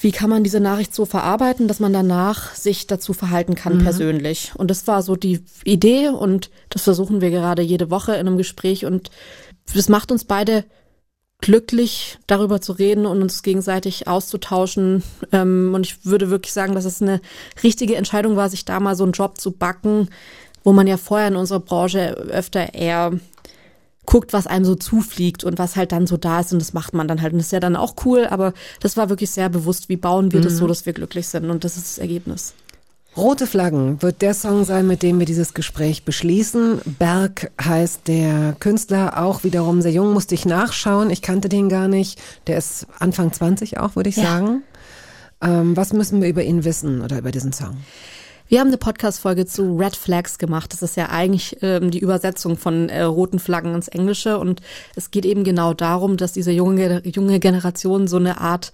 wie 0.00 0.12
kann 0.12 0.30
man 0.30 0.42
diese 0.42 0.60
Nachricht 0.60 0.94
so 0.94 1.04
verarbeiten, 1.04 1.68
dass 1.68 1.78
man 1.78 1.92
danach 1.92 2.54
sich 2.54 2.86
dazu 2.86 3.12
verhalten 3.12 3.54
kann 3.54 3.78
persönlich. 3.82 4.52
Und 4.56 4.70
das 4.70 4.86
war 4.86 5.02
so 5.02 5.14
die 5.14 5.44
Idee 5.64 6.08
und 6.08 6.50
das 6.70 6.82
versuchen 6.82 7.20
wir 7.20 7.30
gerade 7.30 7.62
jede 7.62 7.90
Woche 7.90 8.12
in 8.12 8.26
einem 8.26 8.38
Gespräch 8.38 8.86
und 8.86 9.10
das 9.74 9.88
macht 9.88 10.10
uns 10.10 10.24
beide 10.24 10.64
glücklich, 11.40 12.18
darüber 12.26 12.60
zu 12.60 12.72
reden 12.72 13.06
und 13.06 13.22
uns 13.22 13.42
gegenseitig 13.42 14.08
auszutauschen. 14.08 15.02
Ähm, 15.32 15.72
und 15.74 15.86
ich 15.86 16.04
würde 16.04 16.30
wirklich 16.30 16.52
sagen, 16.52 16.74
dass 16.74 16.84
es 16.84 17.00
eine 17.00 17.20
richtige 17.62 17.96
Entscheidung 17.96 18.36
war, 18.36 18.48
sich 18.48 18.64
da 18.64 18.80
mal 18.80 18.96
so 18.96 19.04
einen 19.04 19.12
Job 19.12 19.38
zu 19.38 19.52
backen, 19.52 20.08
wo 20.64 20.72
man 20.72 20.86
ja 20.86 20.96
vorher 20.96 21.28
in 21.28 21.36
unserer 21.36 21.60
Branche 21.60 22.10
öfter 22.12 22.74
eher 22.74 23.12
guckt, 24.10 24.32
was 24.32 24.46
einem 24.48 24.64
so 24.64 24.74
zufliegt 24.74 25.44
und 25.44 25.58
was 25.58 25.76
halt 25.76 25.92
dann 25.92 26.06
so 26.08 26.16
da 26.16 26.40
ist 26.40 26.52
und 26.52 26.58
das 26.60 26.72
macht 26.72 26.94
man 26.94 27.06
dann 27.06 27.22
halt 27.22 27.32
und 27.32 27.38
das 27.38 27.46
ist 27.46 27.52
ja 27.52 27.60
dann 27.60 27.76
auch 27.76 27.94
cool, 28.04 28.26
aber 28.28 28.52
das 28.80 28.96
war 28.96 29.08
wirklich 29.08 29.30
sehr 29.30 29.48
bewusst, 29.48 29.88
wie 29.88 29.96
bauen 29.96 30.32
wir 30.32 30.40
das 30.40 30.56
so, 30.56 30.66
dass 30.66 30.84
wir 30.84 30.92
glücklich 30.92 31.28
sind 31.28 31.48
und 31.48 31.62
das 31.62 31.76
ist 31.76 31.86
das 31.92 31.98
Ergebnis. 31.98 32.54
Rote 33.16 33.46
Flaggen 33.46 34.02
wird 34.02 34.20
der 34.22 34.34
Song 34.34 34.64
sein, 34.64 34.86
mit 34.86 35.02
dem 35.02 35.18
wir 35.18 35.26
dieses 35.26 35.52
Gespräch 35.54 36.04
beschließen. 36.04 36.80
Berg 36.98 37.50
heißt 37.60 38.02
der 38.06 38.56
Künstler, 38.60 39.20
auch 39.22 39.42
wiederum 39.44 39.80
sehr 39.82 39.92
jung, 39.92 40.12
musste 40.12 40.34
ich 40.36 40.44
nachschauen. 40.46 41.10
Ich 41.10 41.20
kannte 41.20 41.48
den 41.48 41.68
gar 41.68 41.88
nicht. 41.88 42.20
Der 42.46 42.56
ist 42.56 42.86
Anfang 43.00 43.32
20 43.32 43.78
auch, 43.78 43.96
würde 43.96 44.10
ich 44.10 44.16
Ja. 44.16 44.22
sagen. 44.24 44.62
Ähm, 45.42 45.76
was 45.76 45.92
müssen 45.92 46.20
wir 46.22 46.28
über 46.28 46.44
ihn 46.44 46.64
wissen 46.64 47.00
oder 47.02 47.18
über 47.18 47.32
diesen 47.32 47.52
Song? 47.52 47.76
Wir 48.50 48.58
haben 48.58 48.66
eine 48.66 48.78
Podcast-Folge 48.78 49.46
zu 49.46 49.76
Red 49.76 49.94
Flags 49.94 50.36
gemacht. 50.36 50.72
Das 50.72 50.82
ist 50.82 50.96
ja 50.96 51.08
eigentlich 51.10 51.58
ähm, 51.62 51.92
die 51.92 52.00
Übersetzung 52.00 52.56
von 52.56 52.88
äh, 52.88 53.02
roten 53.02 53.38
Flaggen 53.38 53.76
ins 53.76 53.86
Englische. 53.86 54.38
Und 54.40 54.60
es 54.96 55.12
geht 55.12 55.24
eben 55.24 55.44
genau 55.44 55.72
darum, 55.72 56.16
dass 56.16 56.32
diese 56.32 56.50
junge, 56.50 57.00
junge 57.04 57.38
Generation 57.38 58.08
so 58.08 58.16
eine 58.16 58.40
Art 58.40 58.72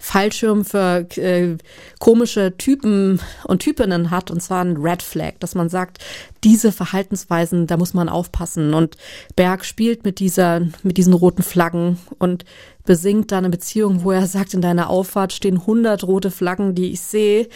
Fallschirm 0.00 0.64
für 0.64 1.06
äh, 1.18 1.58
komische 1.98 2.56
Typen 2.56 3.20
und 3.44 3.58
Typinnen 3.58 4.10
hat. 4.10 4.30
Und 4.30 4.42
zwar 4.42 4.64
ein 4.64 4.78
Red 4.78 5.02
Flag, 5.02 5.34
dass 5.38 5.54
man 5.54 5.68
sagt, 5.68 5.98
diese 6.42 6.72
Verhaltensweisen, 6.72 7.66
da 7.66 7.76
muss 7.76 7.92
man 7.92 8.08
aufpassen. 8.08 8.72
Und 8.72 8.96
Berg 9.36 9.66
spielt 9.66 10.02
mit 10.02 10.18
dieser, 10.18 10.60
mit 10.82 10.96
diesen 10.96 11.12
roten 11.12 11.42
Flaggen 11.42 11.98
und 12.18 12.46
besingt 12.86 13.30
da 13.30 13.38
eine 13.38 13.50
Beziehung, 13.50 14.02
wo 14.02 14.12
er 14.12 14.26
sagt, 14.26 14.54
in 14.54 14.62
deiner 14.62 14.88
Auffahrt 14.88 15.34
stehen 15.34 15.58
100 15.58 16.04
rote 16.04 16.30
Flaggen, 16.30 16.74
die 16.74 16.92
ich 16.92 17.02
sehe. 17.02 17.48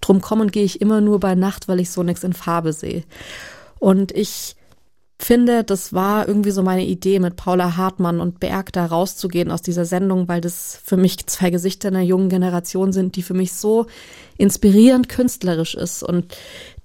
Drum 0.00 0.20
komme 0.20 0.42
und 0.42 0.52
gehe 0.52 0.64
ich 0.64 0.80
immer 0.80 1.00
nur 1.00 1.20
bei 1.20 1.34
Nacht, 1.34 1.68
weil 1.68 1.80
ich 1.80 1.90
so 1.90 2.02
nichts 2.02 2.24
in 2.24 2.32
Farbe 2.32 2.72
sehe. 2.72 3.04
Und 3.78 4.12
ich 4.12 4.56
finde, 5.18 5.64
das 5.64 5.92
war 5.92 6.26
irgendwie 6.26 6.50
so 6.50 6.62
meine 6.62 6.84
Idee, 6.84 7.18
mit 7.18 7.36
Paula 7.36 7.76
Hartmann 7.76 8.20
und 8.20 8.40
Berg 8.40 8.72
da 8.72 8.86
rauszugehen 8.86 9.50
aus 9.50 9.62
dieser 9.62 9.84
Sendung, 9.84 10.28
weil 10.28 10.40
das 10.40 10.78
für 10.82 10.96
mich 10.96 11.26
zwei 11.26 11.50
Gesichter 11.50 11.88
einer 11.88 12.00
jungen 12.00 12.30
Generation 12.30 12.92
sind, 12.92 13.16
die 13.16 13.22
für 13.22 13.34
mich 13.34 13.52
so 13.52 13.86
inspirierend 14.38 15.08
künstlerisch 15.08 15.74
ist 15.74 16.02
und 16.02 16.34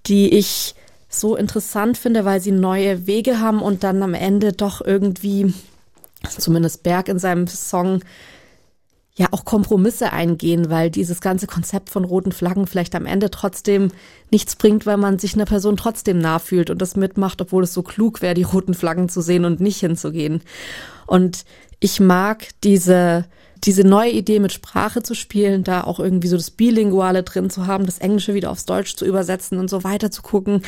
die 0.08 0.34
ich 0.34 0.76
so 1.08 1.36
interessant 1.36 1.98
finde, 1.98 2.26
weil 2.26 2.42
sie 2.42 2.52
neue 2.52 3.08
Wege 3.08 3.40
haben 3.40 3.62
und 3.62 3.84
dann 3.84 4.04
am 4.04 4.14
Ende 4.14 4.52
doch 4.52 4.82
irgendwie, 4.82 5.54
zumindest 6.38 6.84
Berg 6.84 7.08
in 7.08 7.20
seinem 7.20 7.48
Song, 7.48 8.02
ja 9.18 9.28
auch 9.32 9.46
Kompromisse 9.46 10.12
eingehen, 10.12 10.70
weil 10.70 10.90
dieses 10.90 11.22
ganze 11.22 11.48
Konzept 11.48 11.90
von 11.90 12.04
roten 12.04 12.34
Flaggen 12.34 12.68
vielleicht 12.68 12.96
am 12.96 13.06
Ende 13.06 13.32
trotzdem 13.32 13.92
nichts 14.30 14.58
bringt, 14.58 14.86
weil 14.86 14.98
man 14.98 15.20
sich 15.20 15.36
einer 15.36 15.46
Person 15.46 15.78
trotzdem 15.78 16.20
nah 16.20 16.40
fühlt 16.40 16.70
und 16.70 16.82
das 16.82 16.98
mitmacht, 16.98 17.42
obwohl 17.42 17.64
es 17.64 17.74
so 17.74 17.82
klug 17.82 18.22
wäre, 18.22 18.34
die 18.34 18.44
roten 18.44 18.74
Flaggen 18.74 19.08
zu 19.08 19.22
sehen 19.22 19.46
und 19.46 19.62
nicht 19.62 19.80
hinzugehen. 19.80 20.42
Und 21.08 21.46
ich 21.80 22.00
mag 22.00 22.48
diese 22.64 23.26
diese 23.64 23.84
neue 23.84 24.12
Idee 24.12 24.40
mit 24.40 24.54
Sprache 24.54 25.02
zu 25.02 25.16
spielen, 25.16 25.64
da 25.64 25.84
auch 25.84 26.00
irgendwie 26.00 26.28
so 26.28 26.38
das 26.38 26.52
Bilinguale 26.52 27.24
drin 27.24 27.50
zu 27.50 27.66
haben, 27.66 27.86
das 27.86 27.98
Englische 27.98 28.36
wieder 28.36 28.52
aufs 28.52 28.66
Deutsch 28.66 28.96
zu 28.96 29.06
übersetzen 29.06 29.58
und 29.58 29.70
so 29.70 29.84
weiter 29.84 30.12
zu 30.12 30.22
gucken, 30.22 30.62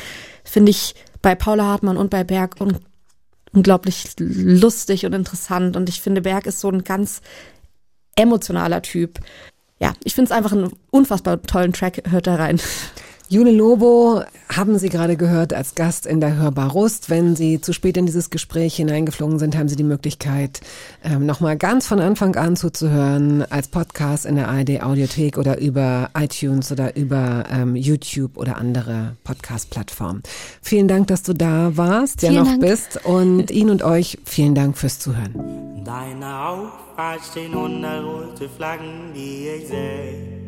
finde 0.43 0.71
ich 0.71 0.95
bei 1.21 1.35
Paula 1.35 1.65
Hartmann 1.65 1.97
und 1.97 2.09
bei 2.09 2.23
Berg 2.23 2.59
un 2.59 2.77
unglaublich 3.53 4.05
lustig 4.19 5.05
und 5.05 5.13
interessant. 5.13 5.75
Und 5.75 5.89
ich 5.89 6.01
finde, 6.01 6.21
Berg 6.21 6.45
ist 6.45 6.59
so 6.59 6.69
ein 6.69 6.83
ganz 6.83 7.21
emotionaler 8.17 8.81
Typ. 8.81 9.19
Ja, 9.79 9.93
ich 10.03 10.15
finde 10.15 10.31
es 10.31 10.37
einfach 10.37 10.51
einen 10.51 10.71
unfassbar 10.91 11.41
tollen 11.41 11.73
Track. 11.73 12.01
Hört 12.09 12.27
da 12.27 12.35
rein. 12.35 12.59
Jule 13.29 13.51
Lobo 13.51 14.23
haben 14.47 14.77
Sie 14.79 14.87
gerade 14.87 15.17
gehört 15.17 15.53
als 15.53 15.75
Gast 15.75 16.05
in 16.05 16.21
der 16.21 16.37
Hörbar 16.37 16.71
Rust. 16.71 17.09
Wenn 17.09 17.35
Sie 17.35 17.59
zu 17.59 17.73
spät 17.73 17.97
in 17.97 18.05
dieses 18.05 18.29
Gespräch 18.29 18.77
hineingeflogen 18.77 19.37
sind, 19.37 19.57
haben 19.57 19.67
Sie 19.67 19.75
die 19.75 19.83
Möglichkeit, 19.83 20.61
ähm, 21.03 21.25
nochmal 21.25 21.57
ganz 21.57 21.87
von 21.87 21.99
Anfang 21.99 22.37
an 22.37 22.55
zuzuhören 22.55 23.43
als 23.49 23.67
Podcast 23.67 24.25
in 24.25 24.35
der 24.37 24.47
ARD 24.47 24.81
Audiothek 24.81 25.37
oder 25.37 25.59
über 25.59 26.09
iTunes 26.17 26.71
oder 26.71 26.95
über 26.95 27.43
ähm, 27.51 27.75
YouTube 27.75 28.37
oder 28.37 28.55
andere 28.55 29.17
Podcast-Plattformen. 29.25 30.23
Vielen 30.61 30.87
Dank, 30.87 31.07
dass 31.07 31.23
du 31.23 31.33
da 31.33 31.75
warst, 31.75 32.21
ja 32.21 32.31
noch 32.31 32.47
Dank. 32.47 32.61
bist 32.61 33.05
und 33.05 33.51
Ihnen 33.51 33.71
und 33.71 33.83
euch 33.83 34.19
vielen 34.23 34.55
Dank 34.55 34.77
fürs 34.77 34.99
Zuhören. 34.99 35.83
Deine 35.83 36.47
Auffahrt 36.47 37.19
stehen 37.29 37.53
hundert 37.53 38.05
rote 38.05 38.47
Flaggen, 38.47 39.11
die 39.13 39.49
ich 39.49 39.67
seh. 39.67 40.46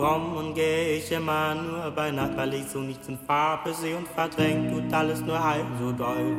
Komm 0.00 0.34
und 0.34 0.54
geh 0.54 0.96
ich 0.96 1.12
immer 1.12 1.54
nur 1.54 1.90
bei 1.90 2.10
Nacht, 2.10 2.34
weil 2.34 2.54
ich 2.54 2.64
so 2.72 2.78
nichts 2.78 3.06
in 3.08 3.18
Farbe 3.18 3.74
seh 3.74 3.92
und 3.92 4.08
verdrängt 4.08 4.72
tut 4.72 4.90
alles 4.94 5.20
nur 5.20 5.38
halb 5.38 5.66
so 5.78 5.92
doll. 5.92 6.38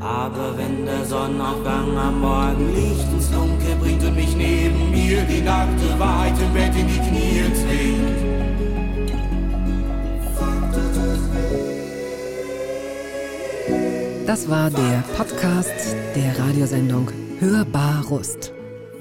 Aber 0.00 0.56
wenn 0.56 0.86
der 0.86 1.04
Sonnenaufgang 1.04 1.94
am 1.94 2.22
Morgen 2.22 2.74
Licht 2.74 3.12
ins 3.12 3.30
Dunkel 3.30 3.76
bringt 3.78 4.02
und 4.02 4.16
mich 4.16 4.34
neben 4.34 4.92
mir 4.92 5.24
die 5.24 5.42
nackte 5.42 5.98
Wahrheit 5.98 6.32
im 6.40 6.54
Bett 6.54 6.74
in 6.74 6.88
die 6.88 7.00
Knie 7.00 7.52
zwingt, 7.52 8.34
Das 14.26 14.48
war 14.48 14.70
der 14.70 15.04
Podcast 15.18 15.94
der 16.16 16.38
Radiosendung 16.38 17.10
Hörbar 17.40 18.06
Rust. 18.08 18.53